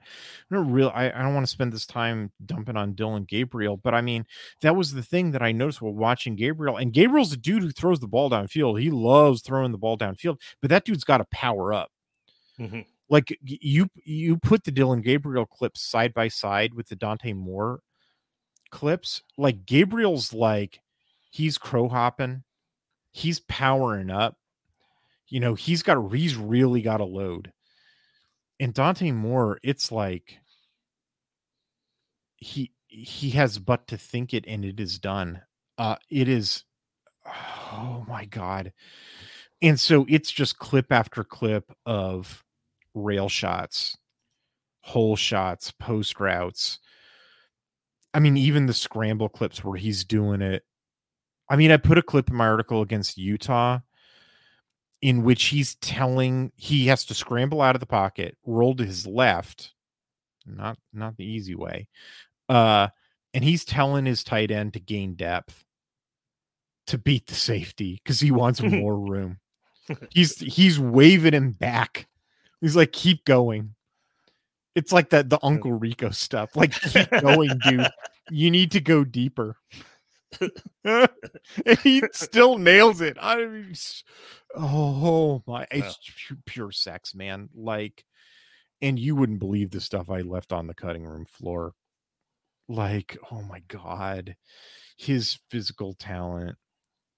I'm 0.51 0.63
not 0.63 0.72
real. 0.73 0.91
I, 0.93 1.11
I 1.11 1.22
don't 1.22 1.34
want 1.34 1.45
to 1.45 1.51
spend 1.51 1.73
this 1.73 1.85
time 1.85 2.31
dumping 2.45 2.77
on 2.77 2.93
Dillon 2.93 3.26
Gabriel, 3.26 3.77
but 3.77 3.93
I 3.93 4.01
mean, 4.01 4.26
that 4.61 4.76
was 4.76 4.93
the 4.93 5.03
thing 5.03 5.31
that 5.31 5.41
I 5.41 5.51
noticed 5.51 5.81
while 5.81 5.93
watching 5.93 6.35
Gabriel. 6.35 6.77
And 6.77 6.93
Gabriel's 6.93 7.34
a 7.34 7.38
dude 7.38 7.63
who 7.63 7.72
throws 7.72 7.99
the 7.99 8.07
ball 8.07 8.30
downfield. 8.30 8.80
He 8.81 8.89
loves 8.89 9.41
throwing 9.41 9.72
the 9.73 9.77
ball 9.77 9.97
downfield, 9.97 10.39
but 10.61 10.69
that 10.69 10.85
dude's 10.85 11.03
got 11.03 11.18
to 11.18 11.26
power 11.26 11.73
up. 11.73 11.91
Mhm. 12.61 12.85
Like 13.09 13.38
you, 13.43 13.89
you 14.05 14.38
put 14.38 14.63
the 14.63 14.71
Dillon 14.71 15.01
Gabriel 15.01 15.45
clips 15.45 15.81
side 15.81 16.13
by 16.13 16.29
side 16.29 16.73
with 16.73 16.88
the 16.89 16.95
Dante 16.95 17.33
Moore 17.33 17.81
clips. 18.71 19.21
Like 19.38 19.65
Gabriel's 19.65 20.33
like 20.33 20.81
he's 21.31 21.57
crow 21.57 21.89
hopping 21.89 22.43
he's 23.11 23.39
powering 23.41 24.09
up. 24.11 24.38
You 25.29 25.39
know, 25.41 25.55
he's 25.55 25.83
got 25.83 26.13
he's 26.13 26.35
really 26.38 26.81
got 26.81 27.01
a 27.01 27.05
load. 27.05 27.53
And 28.61 28.73
Dante 28.73 29.11
Moore, 29.11 29.59
it's 29.63 29.91
like 29.91 30.39
he 32.38 32.71
he 32.88 33.31
has 33.31 33.59
but 33.59 33.88
to 33.88 33.97
think 33.97 34.33
it 34.33 34.45
and 34.47 34.65
it 34.65 34.79
is 34.79 34.99
done. 34.99 35.41
Uh 35.77 35.95
it 36.09 36.27
is 36.27 36.63
oh 37.27 38.05
my 38.07 38.25
god. 38.25 38.73
And 39.61 39.79
so 39.79 40.05
it's 40.09 40.31
just 40.31 40.59
clip 40.59 40.91
after 40.91 41.23
clip 41.23 41.71
of 41.85 42.43
rail 42.93 43.30
shots 43.30 43.97
hole 44.81 45.15
shots, 45.15 45.72
post 45.72 46.19
routes. 46.19 46.80
I 48.13 48.19
mean, 48.19 48.35
even 48.38 48.65
the 48.65 48.73
scramble 48.73 49.30
clips 49.30 49.63
where 49.63 49.77
he's 49.77 50.03
doing 50.03 50.41
it. 50.41 50.63
I 51.49 51.55
mean, 51.55 51.72
I 51.72 51.77
put 51.77 51.97
a 51.97 52.03
clip 52.03 52.30
in 52.30 52.35
my 52.35 52.47
article 52.47 52.81
against 52.81 53.18
Utah 53.18 53.80
in 55.01 55.23
which 55.23 55.45
he's 55.45 55.76
telling 55.76 56.51
he 56.55 56.88
has 56.88 57.05
to 57.05 57.13
scramble 57.13 57.61
out 57.61 57.76
of 57.76 57.80
the 57.80 57.88
pocket, 57.88 58.38
roll 58.45 58.76
to 58.76 58.85
his 58.85 59.07
left, 59.07 59.73
not 60.45 60.77
not 60.93 61.18
the 61.18 61.26
easy 61.26 61.55
way. 61.55 61.88
Uh 62.49 62.89
and 63.34 63.43
he's 63.43 63.63
telling 63.63 64.05
his 64.05 64.23
tight 64.23 64.51
end 64.51 64.73
to 64.73 64.80
gain 64.80 65.15
depth 65.15 65.63
to 66.88 66.97
beat 66.97 67.27
the 67.27 67.35
safety 67.35 67.99
because 68.03 68.19
he 68.19 68.31
wants 68.31 68.61
more 68.61 68.99
room. 68.99 69.39
He's 70.11 70.38
he's 70.38 70.80
waving 70.80 71.34
him 71.34 71.51
back. 71.51 72.07
He's 72.61 72.75
like, 72.75 72.91
keep 72.91 73.25
going. 73.25 73.75
It's 74.75 74.93
like 74.93 75.09
that 75.09 75.29
the 75.29 75.39
Uncle 75.43 75.73
Rico 75.73 76.11
stuff. 76.11 76.51
Like, 76.55 76.79
keep 76.79 77.09
going, 77.09 77.51
dude. 77.67 77.89
You 78.29 78.51
need 78.51 78.71
to 78.71 78.79
go 78.79 79.03
deeper. 79.03 79.57
and 80.85 81.09
he 81.83 82.01
still 82.13 82.57
nails 82.57 83.01
it. 83.01 83.17
I 83.19 83.45
mean, 83.45 83.75
oh 84.55 85.43
my, 85.45 85.67
it's 85.71 85.97
pure 86.45 86.71
sex, 86.71 87.13
man. 87.13 87.49
Like, 87.53 88.05
and 88.81 88.97
you 88.97 89.15
wouldn't 89.15 89.39
believe 89.39 89.71
the 89.71 89.81
stuff 89.81 90.09
I 90.09 90.21
left 90.21 90.53
on 90.53 90.67
the 90.67 90.73
cutting 90.73 91.03
room 91.03 91.25
floor. 91.25 91.73
Like, 92.69 93.17
oh 93.31 93.41
my 93.41 93.61
god, 93.67 94.35
his 94.97 95.39
physical 95.49 95.93
talent 95.93 96.57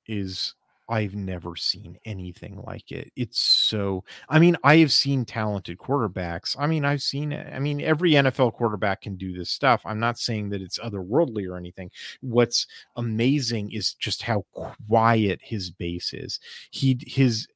is 0.07 0.55
I've 0.89 1.15
never 1.15 1.55
seen 1.55 1.97
anything 2.05 2.61
like 2.65 2.91
it. 2.91 3.11
It's 3.15 3.39
so, 3.39 4.03
I 4.27 4.39
mean, 4.39 4.57
I 4.63 4.77
have 4.77 4.91
seen 4.91 5.25
talented 5.25 5.77
quarterbacks. 5.77 6.55
I 6.59 6.67
mean, 6.67 6.83
I've 6.83 7.01
seen, 7.01 7.33
I 7.33 7.59
mean, 7.59 7.79
every 7.81 8.11
NFL 8.11 8.53
quarterback 8.53 9.01
can 9.01 9.15
do 9.15 9.33
this 9.33 9.49
stuff. 9.49 9.81
I'm 9.85 9.99
not 9.99 10.19
saying 10.19 10.49
that 10.49 10.61
it's 10.61 10.79
otherworldly 10.79 11.47
or 11.47 11.57
anything. 11.57 11.89
What's 12.21 12.67
amazing 12.97 13.71
is 13.71 13.93
just 13.93 14.23
how 14.23 14.45
quiet 14.87 15.39
his 15.41 15.71
base 15.71 16.13
is. 16.13 16.39
He, 16.71 16.99
his, 17.05 17.47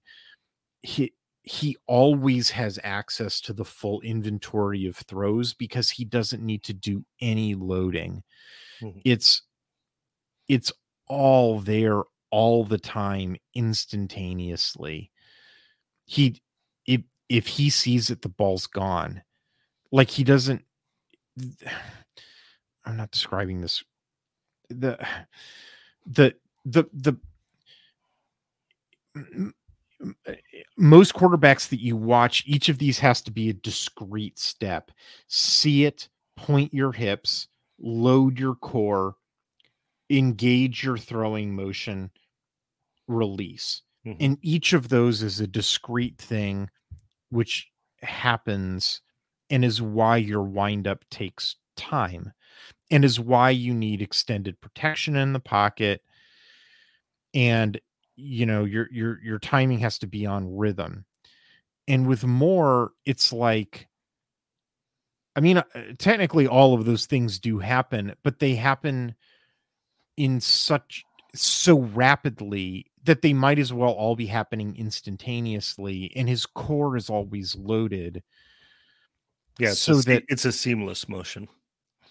he, 0.82 1.14
he 1.44 1.78
always 1.86 2.50
has 2.50 2.80
access 2.84 3.42
to 3.42 3.54
the 3.54 3.66
full 3.66 4.02
inventory 4.02 4.86
of 4.86 4.96
throws 4.96 5.54
because 5.54 5.90
he 5.90 6.06
doesn't 6.06 6.46
need 6.46 6.64
to 6.64 6.74
do 6.74 7.04
any 7.22 7.56
loading. 7.56 8.24
Mm-hmm. 8.82 9.00
It's, 9.04 9.42
it's 10.48 10.72
all 11.08 11.60
there 11.60 12.04
all 12.32 12.64
the 12.64 12.78
time 12.78 13.36
instantaneously 13.54 15.12
he 16.06 16.42
if 16.86 17.02
if 17.30 17.48
he 17.48 17.70
sees 17.70 18.10
it 18.10 18.22
the 18.22 18.30
ball's 18.30 18.68
gone 18.68 19.22
like 19.92 20.10
he 20.10 20.24
doesn't 20.24 20.64
i'm 22.86 22.98
not 22.98 23.12
describing 23.12 23.62
this 23.62 23.84
the 24.70 24.98
the 26.06 26.34
the 26.66 26.86
the 26.94 27.18
eh, 30.28 30.36
most 30.78 31.14
quarterbacks 31.14 31.70
that 31.70 31.80
you 31.82 31.96
watch 31.96 32.44
each 32.46 32.70
of 32.70 32.78
these 32.78 33.00
has 33.00 33.22
to 33.22 33.32
be 33.32 33.50
a 33.50 33.54
discrete 33.54 34.38
step. 34.38 34.92
See 35.28 35.86
it 35.86 36.08
point 36.36 36.74
your 36.74 36.92
hips 36.92 37.48
load 37.80 38.40
your 38.40 38.56
core 38.56 39.16
engage 40.10 40.84
your 40.84 40.98
throwing 40.98 41.54
motion 41.54 42.12
release. 43.08 43.82
Mm-hmm. 44.06 44.24
and 44.24 44.38
each 44.42 44.72
of 44.72 44.88
those 44.88 45.22
is 45.22 45.42
a 45.42 45.48
discrete 45.48 46.18
thing 46.18 46.70
which 47.30 47.70
happens 48.02 49.02
and 49.50 49.66
is 49.66 49.82
why 49.82 50.16
your 50.16 50.44
windup 50.44 51.04
takes 51.10 51.58
time 51.76 52.32
and 52.90 53.04
is 53.04 53.20
why 53.20 53.50
you 53.50 53.74
need 53.74 54.02
extended 54.02 54.62
protection 54.62 55.18
in 55.18 55.34
the 55.34 55.40
pocket. 55.40 56.02
And 57.34 57.80
you 58.16 58.46
know 58.46 58.64
your 58.64 58.88
your 58.92 59.20
your 59.22 59.40
timing 59.40 59.80
has 59.80 60.00
to 60.00 60.08
be 60.08 60.26
on 60.26 60.56
rhythm. 60.56 61.06
And 61.88 62.08
with 62.08 62.26
Moore 62.26 62.92
it's 63.06 63.32
like 63.32 63.88
i 65.36 65.40
mean 65.40 65.58
uh, 65.60 65.64
technically 66.00 66.48
all 66.48 66.74
of 66.74 66.84
those 66.86 67.06
things 67.06 67.40
do 67.40 67.60
happen 67.60 68.14
but 68.24 68.40
they 68.40 68.56
happen 68.56 69.14
in 70.18 70.42
such 70.42 71.06
so 71.34 71.80
rapidly 71.80 72.88
that 73.04 73.22
they 73.22 73.34
might 73.34 73.60
as 73.60 73.72
well 73.72 73.92
all 73.92 74.16
be 74.16 74.26
happening 74.26 74.76
instantaneously 74.78 76.12
and 76.16 76.28
his 76.28 76.46
core 76.46 76.98
is 76.98 77.10
always 77.10 77.56
loaded. 77.56 78.22
Yeah 79.60 79.72
so 79.72 80.00
a, 80.00 80.02
that 80.04 80.24
it's 80.28 80.46
a 80.46 80.52
seamless 80.52 81.08
motion. 81.08 81.48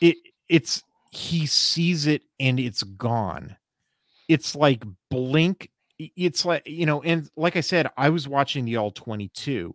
It 0.00 0.16
it's 0.48 0.82
he 1.10 1.46
sees 1.46 2.06
it 2.06 2.22
and 2.40 2.58
it's 2.58 2.82
gone. 2.82 3.56
It's 4.28 4.56
like 4.56 4.84
blink 5.10 5.70
it's 5.98 6.44
like 6.44 6.62
you 6.66 6.86
know 6.86 7.02
and 7.02 7.30
like 7.36 7.56
i 7.56 7.60
said 7.60 7.88
i 7.96 8.08
was 8.08 8.28
watching 8.28 8.64
the 8.64 8.76
all 8.76 8.90
22 8.90 9.74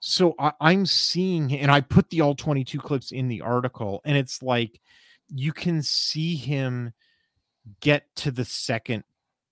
so 0.00 0.34
I, 0.38 0.52
i'm 0.60 0.86
seeing 0.86 1.52
and 1.54 1.70
i 1.70 1.80
put 1.80 2.10
the 2.10 2.20
all 2.20 2.34
22 2.34 2.78
clips 2.78 3.12
in 3.12 3.28
the 3.28 3.40
article 3.40 4.00
and 4.04 4.16
it's 4.16 4.42
like 4.42 4.80
you 5.28 5.52
can 5.52 5.82
see 5.82 6.36
him 6.36 6.92
get 7.80 8.14
to 8.16 8.30
the 8.30 8.44
second 8.44 9.04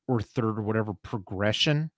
or 0.09 0.21
third 0.21 0.59
or 0.59 0.63
whatever 0.63 0.93
progression 0.93 1.91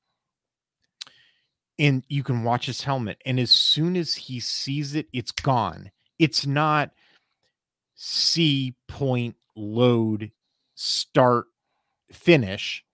and 1.78 2.04
you 2.08 2.22
can 2.22 2.44
watch 2.44 2.66
his 2.66 2.82
helmet 2.82 3.20
and 3.26 3.40
as 3.40 3.50
soon 3.50 3.96
as 3.96 4.14
he 4.14 4.38
sees 4.40 4.94
it 4.94 5.06
it's 5.12 5.32
gone. 5.32 5.90
It's 6.18 6.46
not 6.46 6.90
see 7.96 8.74
point 8.88 9.36
load 9.56 10.30
start 10.74 11.46
finish. 12.12 12.84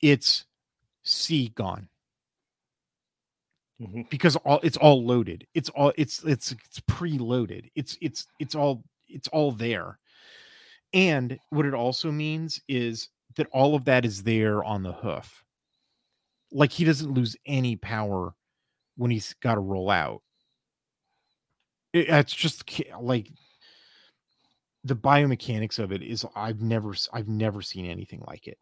It's 0.00 0.44
see 1.02 1.48
gone. 1.48 1.88
Mm-hmm. 3.80 4.02
because 4.08 4.36
all 4.36 4.58
it's 4.62 4.78
all 4.78 5.04
loaded. 5.04 5.46
It's 5.52 5.68
all 5.68 5.92
it's 5.98 6.24
it's 6.24 6.52
it's 6.52 6.80
preloaded. 6.80 7.70
It's 7.74 7.98
it's 8.00 8.26
it's 8.38 8.54
all 8.54 8.82
it's 9.06 9.28
all 9.28 9.52
there 9.52 9.98
and 10.96 11.38
what 11.50 11.66
it 11.66 11.74
also 11.74 12.10
means 12.10 12.58
is 12.68 13.10
that 13.36 13.46
all 13.52 13.74
of 13.74 13.84
that 13.84 14.06
is 14.06 14.22
there 14.22 14.64
on 14.64 14.82
the 14.82 14.94
hoof. 14.94 15.44
Like 16.50 16.72
he 16.72 16.86
doesn't 16.86 17.12
lose 17.12 17.36
any 17.44 17.76
power 17.76 18.32
when 18.96 19.10
he's 19.10 19.34
got 19.42 19.56
to 19.56 19.60
roll 19.60 19.90
out. 19.90 20.22
It, 21.92 22.08
it's 22.08 22.32
just 22.32 22.64
like 22.98 23.28
the 24.84 24.96
biomechanics 24.96 25.78
of 25.78 25.92
it 25.92 26.02
is 26.02 26.24
I've 26.34 26.62
never 26.62 26.94
I've 27.12 27.28
never 27.28 27.60
seen 27.60 27.84
anything 27.84 28.22
like 28.26 28.46
it. 28.46 28.56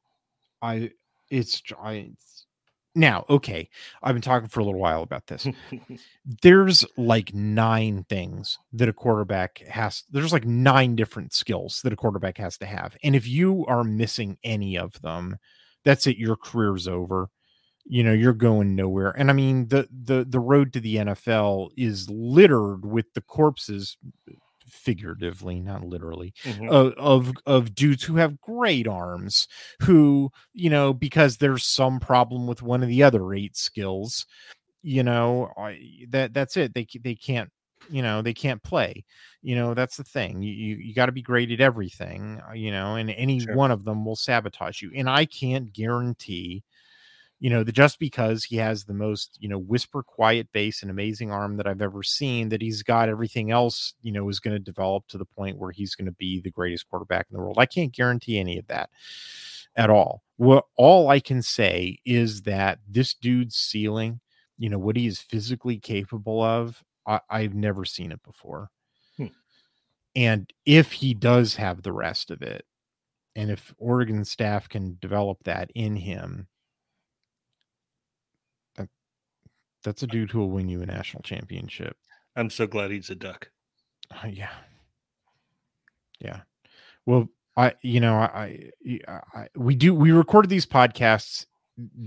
I 0.60 0.90
it's 1.30 1.62
I 1.80 1.92
it's, 1.92 2.46
now, 2.94 3.24
okay, 3.28 3.68
I've 4.02 4.14
been 4.14 4.22
talking 4.22 4.48
for 4.48 4.60
a 4.60 4.64
little 4.64 4.80
while 4.80 5.02
about 5.02 5.26
this. 5.26 5.46
there's 6.42 6.84
like 6.96 7.34
nine 7.34 8.04
things 8.08 8.58
that 8.72 8.88
a 8.88 8.92
quarterback 8.92 9.58
has, 9.66 10.04
there's 10.10 10.32
like 10.32 10.44
nine 10.44 10.94
different 10.94 11.32
skills 11.32 11.80
that 11.82 11.92
a 11.92 11.96
quarterback 11.96 12.38
has 12.38 12.56
to 12.58 12.66
have. 12.66 12.96
And 13.02 13.16
if 13.16 13.26
you 13.26 13.66
are 13.66 13.84
missing 13.84 14.38
any 14.44 14.78
of 14.78 15.00
them, 15.02 15.36
that's 15.84 16.06
it, 16.06 16.16
your 16.16 16.36
career's 16.36 16.86
over. 16.88 17.28
You 17.86 18.02
know, 18.02 18.12
you're 18.12 18.32
going 18.32 18.74
nowhere. 18.74 19.10
And 19.10 19.28
I 19.28 19.34
mean, 19.34 19.68
the 19.68 19.86
the 19.92 20.24
the 20.24 20.40
road 20.40 20.72
to 20.72 20.80
the 20.80 20.96
NFL 20.96 21.68
is 21.76 22.08
littered 22.08 22.86
with 22.86 23.12
the 23.12 23.20
corpses 23.20 23.98
figuratively, 24.74 25.60
not 25.60 25.84
literally, 25.84 26.34
mm-hmm. 26.42 26.68
of, 26.68 26.92
of 26.94 27.32
of 27.46 27.74
dudes 27.74 28.02
who 28.02 28.16
have 28.16 28.40
great 28.40 28.86
arms, 28.86 29.48
who 29.82 30.30
you 30.52 30.68
know 30.70 30.92
because 30.92 31.36
there's 31.36 31.64
some 31.64 32.00
problem 32.00 32.46
with 32.46 32.62
one 32.62 32.82
of 32.82 32.88
the 32.88 33.02
other 33.02 33.32
eight 33.32 33.56
skills, 33.56 34.26
you 34.82 35.02
know 35.02 35.50
that 36.08 36.34
that's 36.34 36.56
it. 36.56 36.74
They 36.74 36.86
they 37.02 37.14
can't 37.14 37.50
you 37.90 38.02
know 38.02 38.22
they 38.22 38.34
can't 38.34 38.62
play 38.62 39.04
you 39.42 39.54
know 39.54 39.74
that's 39.74 39.96
the 39.96 40.04
thing 40.04 40.42
you 40.42 40.52
you, 40.52 40.76
you 40.76 40.94
got 40.94 41.06
to 41.06 41.12
be 41.12 41.22
great 41.22 41.50
at 41.50 41.60
everything 41.60 42.40
uh, 42.48 42.52
you 42.52 42.70
know 42.70 42.96
and 42.96 43.10
any 43.10 43.40
sure. 43.40 43.54
one 43.54 43.70
of 43.70 43.84
them 43.84 44.04
will 44.04 44.16
sabotage 44.16 44.80
you 44.80 44.90
and 44.94 45.08
i 45.08 45.24
can't 45.24 45.72
guarantee 45.72 46.62
you 47.44 47.50
know, 47.50 47.62
the, 47.62 47.72
just 47.72 47.98
because 47.98 48.42
he 48.42 48.56
has 48.56 48.84
the 48.84 48.94
most, 48.94 49.36
you 49.38 49.50
know, 49.50 49.58
whisper 49.58 50.02
quiet 50.02 50.50
base 50.52 50.80
and 50.80 50.90
amazing 50.90 51.30
arm 51.30 51.58
that 51.58 51.66
I've 51.66 51.82
ever 51.82 52.02
seen, 52.02 52.48
that 52.48 52.62
he's 52.62 52.82
got 52.82 53.10
everything 53.10 53.50
else, 53.50 53.92
you 54.00 54.12
know, 54.12 54.30
is 54.30 54.40
going 54.40 54.54
to 54.54 54.58
develop 54.58 55.06
to 55.08 55.18
the 55.18 55.26
point 55.26 55.58
where 55.58 55.70
he's 55.70 55.94
going 55.94 56.06
to 56.06 56.12
be 56.12 56.40
the 56.40 56.50
greatest 56.50 56.88
quarterback 56.88 57.26
in 57.30 57.36
the 57.36 57.42
world. 57.42 57.58
I 57.58 57.66
can't 57.66 57.92
guarantee 57.92 58.38
any 58.38 58.56
of 58.56 58.66
that 58.68 58.88
at 59.76 59.90
all. 59.90 60.22
Well, 60.38 60.70
all 60.78 61.10
I 61.10 61.20
can 61.20 61.42
say 61.42 61.98
is 62.06 62.40
that 62.44 62.78
this 62.88 63.12
dude's 63.12 63.56
ceiling, 63.56 64.20
you 64.56 64.70
know, 64.70 64.78
what 64.78 64.96
he 64.96 65.06
is 65.06 65.20
physically 65.20 65.78
capable 65.78 66.42
of, 66.42 66.82
I, 67.06 67.20
I've 67.28 67.54
never 67.54 67.84
seen 67.84 68.10
it 68.10 68.22
before. 68.22 68.70
Hmm. 69.18 69.26
And 70.16 70.50
if 70.64 70.92
he 70.92 71.12
does 71.12 71.56
have 71.56 71.82
the 71.82 71.92
rest 71.92 72.30
of 72.30 72.40
it, 72.40 72.64
and 73.36 73.50
if 73.50 73.74
Oregon 73.76 74.24
staff 74.24 74.66
can 74.66 74.96
develop 75.02 75.44
that 75.44 75.70
in 75.74 75.96
him, 75.96 76.48
that's 79.84 80.02
a 80.02 80.06
dude 80.06 80.30
who 80.30 80.40
will 80.40 80.50
win 80.50 80.68
you 80.68 80.82
a 80.82 80.86
national 80.86 81.22
championship. 81.22 81.96
I'm 82.34 82.50
so 82.50 82.66
glad 82.66 82.90
he's 82.90 83.10
a 83.10 83.14
duck. 83.14 83.50
Uh, 84.10 84.28
yeah. 84.28 84.50
Yeah. 86.18 86.40
Well, 87.06 87.28
I, 87.56 87.74
you 87.82 88.00
know, 88.00 88.14
I, 88.14 88.70
I, 89.06 89.20
I, 89.34 89.48
we 89.54 89.76
do, 89.76 89.94
we 89.94 90.10
recorded 90.10 90.48
these 90.48 90.66
podcasts 90.66 91.46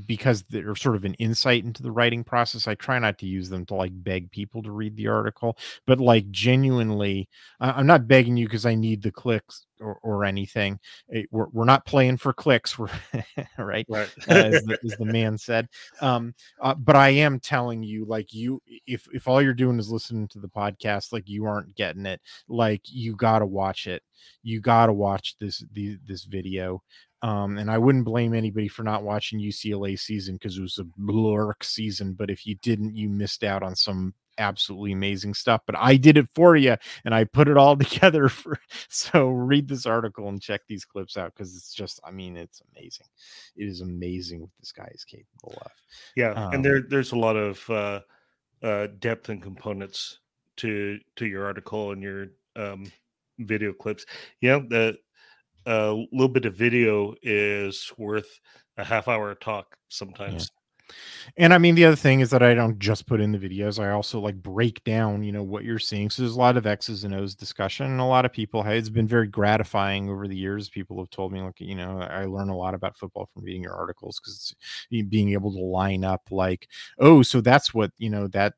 because 0.06 0.44
they're 0.44 0.76
sort 0.76 0.96
of 0.96 1.06
an 1.06 1.14
insight 1.16 1.64
into 1.64 1.84
the 1.84 1.92
writing 1.92 2.24
process. 2.24 2.68
I 2.68 2.76
try 2.76 3.00
not 3.00 3.20
to 3.20 3.26
use 3.26 3.50
them 3.50 3.66
to 3.68 3.76
like 3.76 3.92
beg 3.94 4.32
people 4.32 4.64
to 4.64 4.72
read 4.72 4.96
the 4.96 5.08
article, 5.08 5.58
but 5.86 6.00
like 6.00 6.32
genuinely, 6.32 7.30
I'm 7.60 7.86
not 7.86 8.08
begging 8.08 8.38
you 8.38 8.48
because 8.48 8.66
I 8.66 8.76
need 8.76 9.04
the 9.04 9.12
clicks 9.12 9.67
or, 9.80 10.00
or 10.04 10.26
anything. 10.26 10.80
Eh, 11.14 11.24
we're, 11.32 11.48
we're 11.52 11.66
not 11.66 11.86
playing 11.86 12.18
for 12.18 12.34
clicks. 12.34 12.78
We're 12.78 12.90
right, 13.58 13.86
right. 13.90 14.10
as, 14.28 14.64
the, 14.64 14.80
as, 14.84 14.98
the, 14.98 15.06
man 15.06 15.38
said. 15.38 15.68
Um, 16.02 16.34
uh, 16.62 16.76
but 16.76 16.96
I 16.96 17.10
am 17.10 17.40
telling 17.40 17.84
you, 17.84 18.06
like 18.06 18.34
you, 18.34 18.62
if 18.86 19.08
if 19.14 19.28
all 19.28 19.42
you're 19.42 19.54
doing 19.54 19.80
is 19.80 19.92
listening 19.92 20.28
to 20.30 20.40
the 20.40 20.50
podcast, 20.50 21.14
like 21.14 21.28
you 21.28 21.46
aren't 21.46 21.76
getting 21.76 22.06
it. 22.06 22.22
Like 22.48 22.82
you 22.86 23.16
got 23.16 23.40
to 23.40 23.46
watch 23.46 23.88
it. 23.88 24.04
You 24.44 24.60
got 24.62 24.88
to 24.88 24.94
watch 24.94 25.36
this 25.40 25.64
the, 25.74 25.98
this 26.06 26.26
video. 26.26 26.82
Um, 27.24 27.58
and 27.58 27.72
I 27.72 27.80
wouldn't 27.80 28.06
blame 28.06 28.36
anybody 28.36 28.68
for 28.68 28.84
not 28.84 29.04
watching 29.04 29.40
UCLA 29.40 29.98
season 29.98 30.36
because 30.36 30.58
it 30.58 30.62
was 30.62 30.78
a 30.78 31.02
blurk 31.02 31.64
season. 31.64 32.14
But 32.14 32.30
if 32.30 32.46
you 32.46 32.56
didn't, 32.62 32.96
you 32.96 33.10
missed 33.10 33.44
out 33.44 33.64
on 33.64 33.76
some 33.76 34.14
absolutely 34.38 34.92
amazing 34.92 35.34
stuff. 35.34 35.62
But 35.66 35.76
I 35.78 35.98
did 35.98 36.18
it 36.18 36.28
for 36.34 36.56
you 36.56 36.76
and 37.06 37.14
I 37.14 37.24
put 37.24 37.48
it 37.48 37.58
all 37.58 37.78
together 37.78 38.30
for 38.30 38.60
so 38.90 39.28
read 39.28 39.68
this 39.68 39.86
article 39.86 40.30
and 40.30 40.42
check 40.42 40.62
these 40.68 40.86
clips 40.86 41.18
out 41.18 41.34
because 41.36 41.56
it's 41.56 41.74
just 41.74 42.00
I 42.04 42.12
mean 42.12 42.38
it's 42.38 42.62
amazing. 42.76 43.08
It 43.56 43.66
is 43.66 43.82
amazing 43.82 44.42
what 44.42 44.50
this 44.60 44.72
guy 44.72 44.90
is 44.94 45.04
capable 45.04 45.58
of. 45.62 45.72
Yeah, 46.16 46.32
um, 46.32 46.54
and 46.54 46.66
there 46.66 46.82
there's 46.82 47.12
a 47.12 47.18
lot 47.18 47.36
of 47.36 47.70
uh, 47.70 48.02
uh, 48.64 48.88
depth 49.00 49.30
and 49.30 49.42
components 49.42 50.20
to 50.58 51.00
to 51.16 51.26
your 51.26 51.46
article 51.46 51.92
and 51.92 52.02
your 52.02 52.28
um, 52.56 52.92
video 53.40 53.74
clips. 53.74 54.06
Yeah, 54.42 54.60
the 54.68 54.98
a 55.66 55.92
little 56.14 56.30
bit 56.30 56.46
of 56.46 56.56
video 56.56 57.14
is 57.22 57.92
worth 57.98 58.40
a 58.78 58.84
half 58.84 59.08
hour 59.08 59.36
talk 59.36 59.78
sometimes. 59.90 60.50
And 61.36 61.54
I 61.54 61.58
mean, 61.58 61.76
the 61.76 61.86
other 61.86 61.96
thing 61.96 62.22
is 62.22 62.30
that 62.32 62.42
I 62.42 62.54
don't 62.54 62.80
just 62.80 63.06
put 63.06 63.22
in 63.22 63.32
the 63.32 63.38
videos. 63.38 63.84
I 63.84 63.92
also 63.92 64.20
like 64.20 64.42
break 64.42 64.84
down, 64.84 65.24
you 65.24 65.32
know, 65.32 65.44
what 65.44 65.64
you're 65.64 65.80
seeing. 65.80 66.10
So 66.10 66.22
there's 66.22 66.36
a 66.36 66.40
lot 66.40 66.58
of 66.58 66.66
X's 66.66 67.04
and 67.04 67.14
O's 67.14 67.36
discussion. 67.36 67.86
And 67.88 68.00
a 68.00 68.06
lot 68.06 68.26
of 68.26 68.32
people, 68.32 68.64
it's 68.66 68.90
been 68.90 69.08
very 69.08 69.28
gratifying 69.28 70.10
over 70.10 70.28
the 70.28 70.36
years. 70.36 70.70
People 70.70 70.98
have 71.00 71.10
told 71.10 71.32
me, 71.32 71.42
like, 71.42 71.60
you 71.60 71.76
know, 71.76 72.00
I 72.00 72.26
learn 72.26 72.50
a 72.50 72.58
lot 72.58 72.74
about 72.74 72.98
football 72.98 73.30
from 73.34 73.44
reading 73.44 73.64
your 73.64 73.76
articles 73.76 74.20
because 74.20 74.56
being 75.10 75.34
able 75.34 75.52
to 75.52 75.60
line 75.60 76.04
up, 76.04 76.24
like, 76.32 76.68
oh, 77.00 77.22
so 77.22 77.42
that's 77.42 77.74
what, 77.74 77.92
you 77.98 78.10
know, 78.10 78.28
that 78.30 78.54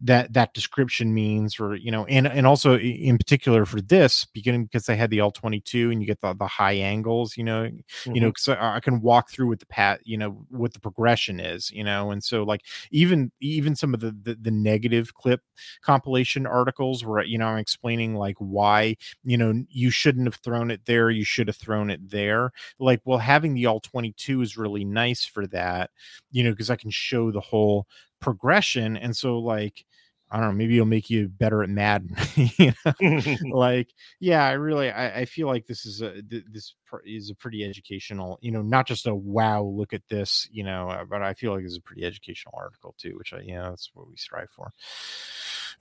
that 0.00 0.32
that 0.32 0.54
description 0.54 1.14
means 1.14 1.58
or 1.60 1.74
you 1.76 1.90
know 1.90 2.04
and 2.06 2.26
and 2.26 2.46
also 2.46 2.78
in 2.78 3.18
particular 3.18 3.64
for 3.64 3.80
this 3.80 4.24
beginning 4.26 4.64
because 4.64 4.86
they 4.86 4.96
had 4.96 5.10
the 5.10 5.20
all-22 5.20 5.92
and 5.92 6.00
you 6.00 6.06
get 6.06 6.20
the, 6.20 6.34
the 6.34 6.46
high 6.46 6.72
angles 6.72 7.36
you 7.36 7.44
know 7.44 7.64
mm-hmm. 7.64 8.14
you 8.14 8.20
know 8.20 8.28
because 8.28 8.48
I, 8.48 8.76
I, 8.76 8.80
can 8.80 9.00
walk 9.00 9.30
through 9.30 9.48
with 9.48 9.60
the 9.60 9.66
pat 9.66 10.00
you 10.04 10.16
know 10.16 10.44
what 10.48 10.72
the 10.72 10.80
progression 10.80 11.40
is 11.40 11.70
you 11.70 11.84
know 11.84 12.10
and 12.10 12.22
so 12.22 12.42
like 12.42 12.62
even 12.90 13.30
even 13.40 13.76
some 13.76 13.94
of 13.94 14.00
the, 14.00 14.16
the 14.22 14.34
the 14.34 14.50
negative 14.50 15.14
clip 15.14 15.42
compilation 15.82 16.46
articles 16.46 17.04
where 17.04 17.22
you 17.22 17.38
know 17.38 17.46
i'm 17.46 17.58
explaining 17.58 18.14
like 18.14 18.36
why 18.38 18.96
you 19.24 19.36
know 19.36 19.62
you 19.68 19.90
shouldn't 19.90 20.26
have 20.26 20.36
thrown 20.36 20.70
it 20.70 20.80
there 20.86 21.10
you 21.10 21.24
should 21.24 21.48
have 21.48 21.56
thrown 21.56 21.90
it 21.90 22.10
there 22.10 22.50
like 22.78 23.00
well 23.04 23.18
having 23.18 23.54
the 23.54 23.66
all-22 23.66 24.42
is 24.42 24.56
really 24.56 24.84
nice 24.84 25.24
for 25.24 25.46
that 25.46 25.90
you 26.30 26.42
know 26.42 26.50
because 26.50 26.70
i 26.70 26.76
can 26.76 26.90
show 26.90 27.30
the 27.30 27.40
whole 27.40 27.86
progression 28.22 28.96
and 28.96 29.16
so 29.16 29.38
like 29.38 29.84
I 30.32 30.38
don't 30.38 30.46
know, 30.46 30.52
maybe 30.52 30.76
it'll 30.76 30.86
make 30.86 31.10
you 31.10 31.28
better 31.28 31.62
at 31.62 31.68
Madden. 31.68 32.16
you 32.56 32.72
know? 32.86 33.36
like, 33.52 33.92
yeah, 34.18 34.46
I 34.46 34.52
really, 34.52 34.90
I, 34.90 35.20
I, 35.20 35.24
feel 35.26 35.46
like 35.46 35.66
this 35.66 35.84
is 35.84 36.00
a 36.00 36.22
this 36.26 36.74
is 37.04 37.28
a 37.28 37.34
pretty 37.34 37.62
educational, 37.62 38.38
you 38.40 38.50
know, 38.50 38.62
not 38.62 38.86
just 38.86 39.06
a 39.06 39.14
wow, 39.14 39.62
look 39.62 39.92
at 39.92 40.00
this, 40.08 40.48
you 40.50 40.64
know, 40.64 40.88
uh, 40.88 41.04
but 41.04 41.20
I 41.20 41.34
feel 41.34 41.54
like 41.54 41.64
it's 41.64 41.76
a 41.76 41.82
pretty 41.82 42.06
educational 42.06 42.54
article 42.56 42.94
too, 42.96 43.14
which 43.18 43.34
I, 43.34 43.40
you 43.40 43.56
know, 43.56 43.68
that's 43.68 43.90
what 43.92 44.08
we 44.08 44.16
strive 44.16 44.48
for. 44.56 44.72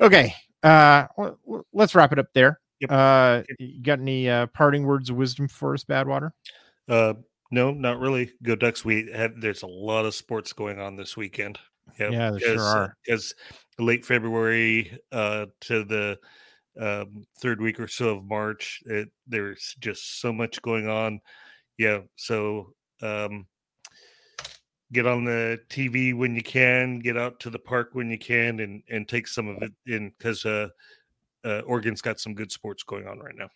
Okay, 0.02 0.36
uh, 0.64 1.08
let's 1.72 1.96
wrap 1.96 2.12
it 2.12 2.20
up 2.20 2.34
there. 2.34 2.60
Yep. 2.82 2.92
Uh, 2.92 3.44
you 3.58 3.82
got 3.82 4.00
any 4.00 4.30
uh, 4.30 4.48
parting 4.48 4.86
words 4.86 5.10
of 5.10 5.16
wisdom 5.16 5.48
for 5.48 5.74
us, 5.74 5.86
Badwater? 5.86 6.32
Uh, 6.90 7.14
no, 7.52 7.72
not 7.72 8.00
really. 8.00 8.32
Go 8.44 8.56
Ducks. 8.56 8.84
We 8.84 9.12
have. 9.14 9.40
There's 9.40 9.62
a 9.62 9.68
lot 9.68 10.06
of 10.06 10.16
sports 10.16 10.52
going 10.52 10.80
on 10.80 10.96
this 10.96 11.16
weekend. 11.16 11.60
Yeah, 12.00 12.12
yeah, 12.12 12.38
sure 12.38 12.62
are. 12.62 12.98
Because 13.06 13.34
late 13.80 14.06
February 14.06 14.98
uh, 15.12 15.48
to 15.62 15.84
the 15.84 16.20
um, 16.80 17.26
third 17.40 17.62
week 17.62 17.80
or 17.80 17.88
so 17.88 18.18
of 18.18 18.26
March, 18.26 18.82
it, 18.86 19.10
there's 19.28 19.76
just 19.80 20.22
so 20.22 20.32
much 20.32 20.62
going 20.62 20.88
on. 20.88 21.20
Yeah, 21.78 22.00
so 22.16 22.74
um, 23.02 23.48
get 24.92 25.08
on 25.08 25.24
the 25.26 25.60
TV 25.70 26.16
when 26.16 26.36
you 26.36 26.44
can, 26.44 27.00
get 27.00 27.18
out 27.18 27.40
to 27.42 27.50
the 27.50 27.60
park 27.60 27.90
when 27.94 28.10
you 28.10 28.18
can, 28.18 28.60
and 28.60 28.84
and 28.90 29.08
take 29.08 29.28
some 29.28 29.48
of 29.48 29.62
it 29.62 29.72
in 29.88 30.14
because 30.18 30.46
uh, 30.46 30.68
uh, 31.44 31.62
Oregon's 31.66 32.02
got 32.02 32.20
some 32.20 32.34
good 32.34 32.52
sports 32.52 32.84
going 32.84 33.08
on 33.08 33.20
right 33.20 33.36
now. 33.36 33.50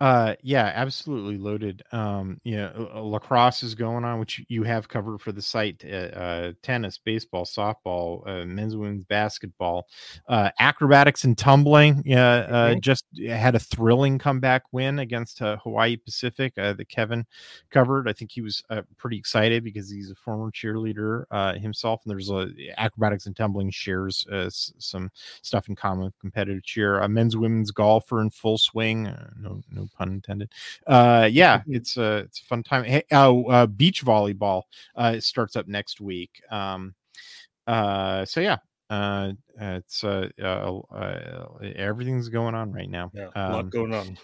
Uh, 0.00 0.34
yeah, 0.42 0.72
absolutely 0.74 1.38
loaded. 1.38 1.82
Um, 1.92 2.40
you 2.42 2.56
know, 2.56 2.90
lacrosse 2.96 3.62
is 3.62 3.74
going 3.76 4.04
on, 4.04 4.18
which 4.18 4.44
you 4.48 4.64
have 4.64 4.88
covered 4.88 5.20
for 5.20 5.30
the 5.30 5.40
site. 5.40 5.84
Uh, 5.84 5.94
uh 5.94 6.52
tennis, 6.62 6.98
baseball, 6.98 7.44
softball, 7.44 8.26
uh, 8.26 8.44
men's 8.44 8.76
women's 8.76 9.04
basketball, 9.04 9.86
uh, 10.28 10.50
acrobatics 10.58 11.24
and 11.24 11.38
tumbling. 11.38 12.02
Yeah, 12.04 12.26
uh, 12.26 12.70
mm-hmm. 12.70 12.80
just 12.80 13.04
had 13.26 13.54
a 13.54 13.60
thrilling 13.60 14.18
comeback 14.18 14.64
win 14.72 14.98
against 14.98 15.40
uh, 15.40 15.58
Hawaii 15.58 15.96
Pacific 15.96 16.52
uh, 16.58 16.72
that 16.72 16.88
Kevin 16.88 17.24
covered. 17.70 18.08
I 18.08 18.12
think 18.12 18.32
he 18.32 18.40
was 18.40 18.62
uh, 18.70 18.82
pretty 18.98 19.16
excited 19.16 19.62
because 19.62 19.88
he's 19.88 20.10
a 20.10 20.16
former 20.16 20.50
cheerleader 20.50 21.24
uh, 21.30 21.54
himself, 21.54 22.02
and 22.04 22.10
there's 22.10 22.30
a 22.30 22.50
acrobatics 22.78 23.26
and 23.26 23.36
tumbling 23.36 23.70
shares 23.70 24.26
uh, 24.30 24.50
some 24.50 25.10
stuff 25.42 25.68
in 25.68 25.76
common 25.76 26.06
with 26.06 26.18
competitive 26.18 26.64
cheer. 26.64 27.00
Uh, 27.00 27.08
men's, 27.08 27.36
women's 27.36 27.70
golfer 27.70 28.20
in 28.20 28.30
full 28.30 28.58
swing. 28.58 29.06
Uh, 29.06 29.30
no, 29.38 29.62
no 29.84 29.88
pun 29.96 30.12
intended. 30.12 30.52
Uh, 30.86 31.28
yeah, 31.30 31.62
it's 31.68 31.96
a 31.96 32.16
it's 32.18 32.40
a 32.40 32.44
fun 32.44 32.62
time. 32.62 32.84
Hey, 32.84 33.04
oh, 33.12 33.44
uh, 33.44 33.66
beach 33.66 34.04
volleyball 34.04 34.62
uh, 34.96 35.20
starts 35.20 35.56
up 35.56 35.68
next 35.68 36.00
week. 36.00 36.30
Um, 36.50 36.94
uh, 37.66 38.24
so 38.24 38.40
yeah, 38.40 38.58
uh, 38.90 39.32
it's 39.60 40.04
uh, 40.04 40.28
uh, 40.42 40.78
uh, 40.94 41.48
everything's 41.76 42.28
going 42.28 42.54
on 42.54 42.72
right 42.72 42.90
now. 42.90 43.10
Yeah, 43.14 43.28
a 43.34 43.52
lot 43.52 43.60
um, 43.60 43.70
going 43.70 43.94
on. 43.94 44.18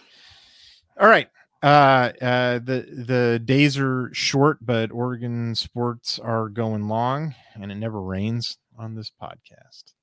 All 0.99 1.07
right. 1.07 1.27
Uh, 1.63 2.11
uh, 2.21 2.59
the 2.59 2.87
the 3.07 3.41
days 3.43 3.77
are 3.77 4.09
short, 4.13 4.57
but 4.61 4.91
Oregon 4.91 5.53
sports 5.53 6.17
are 6.17 6.49
going 6.49 6.87
long, 6.87 7.35
and 7.53 7.71
it 7.71 7.75
never 7.75 8.01
rains 8.01 8.57
on 8.77 8.95
this 8.95 9.11
podcast. 9.21 9.93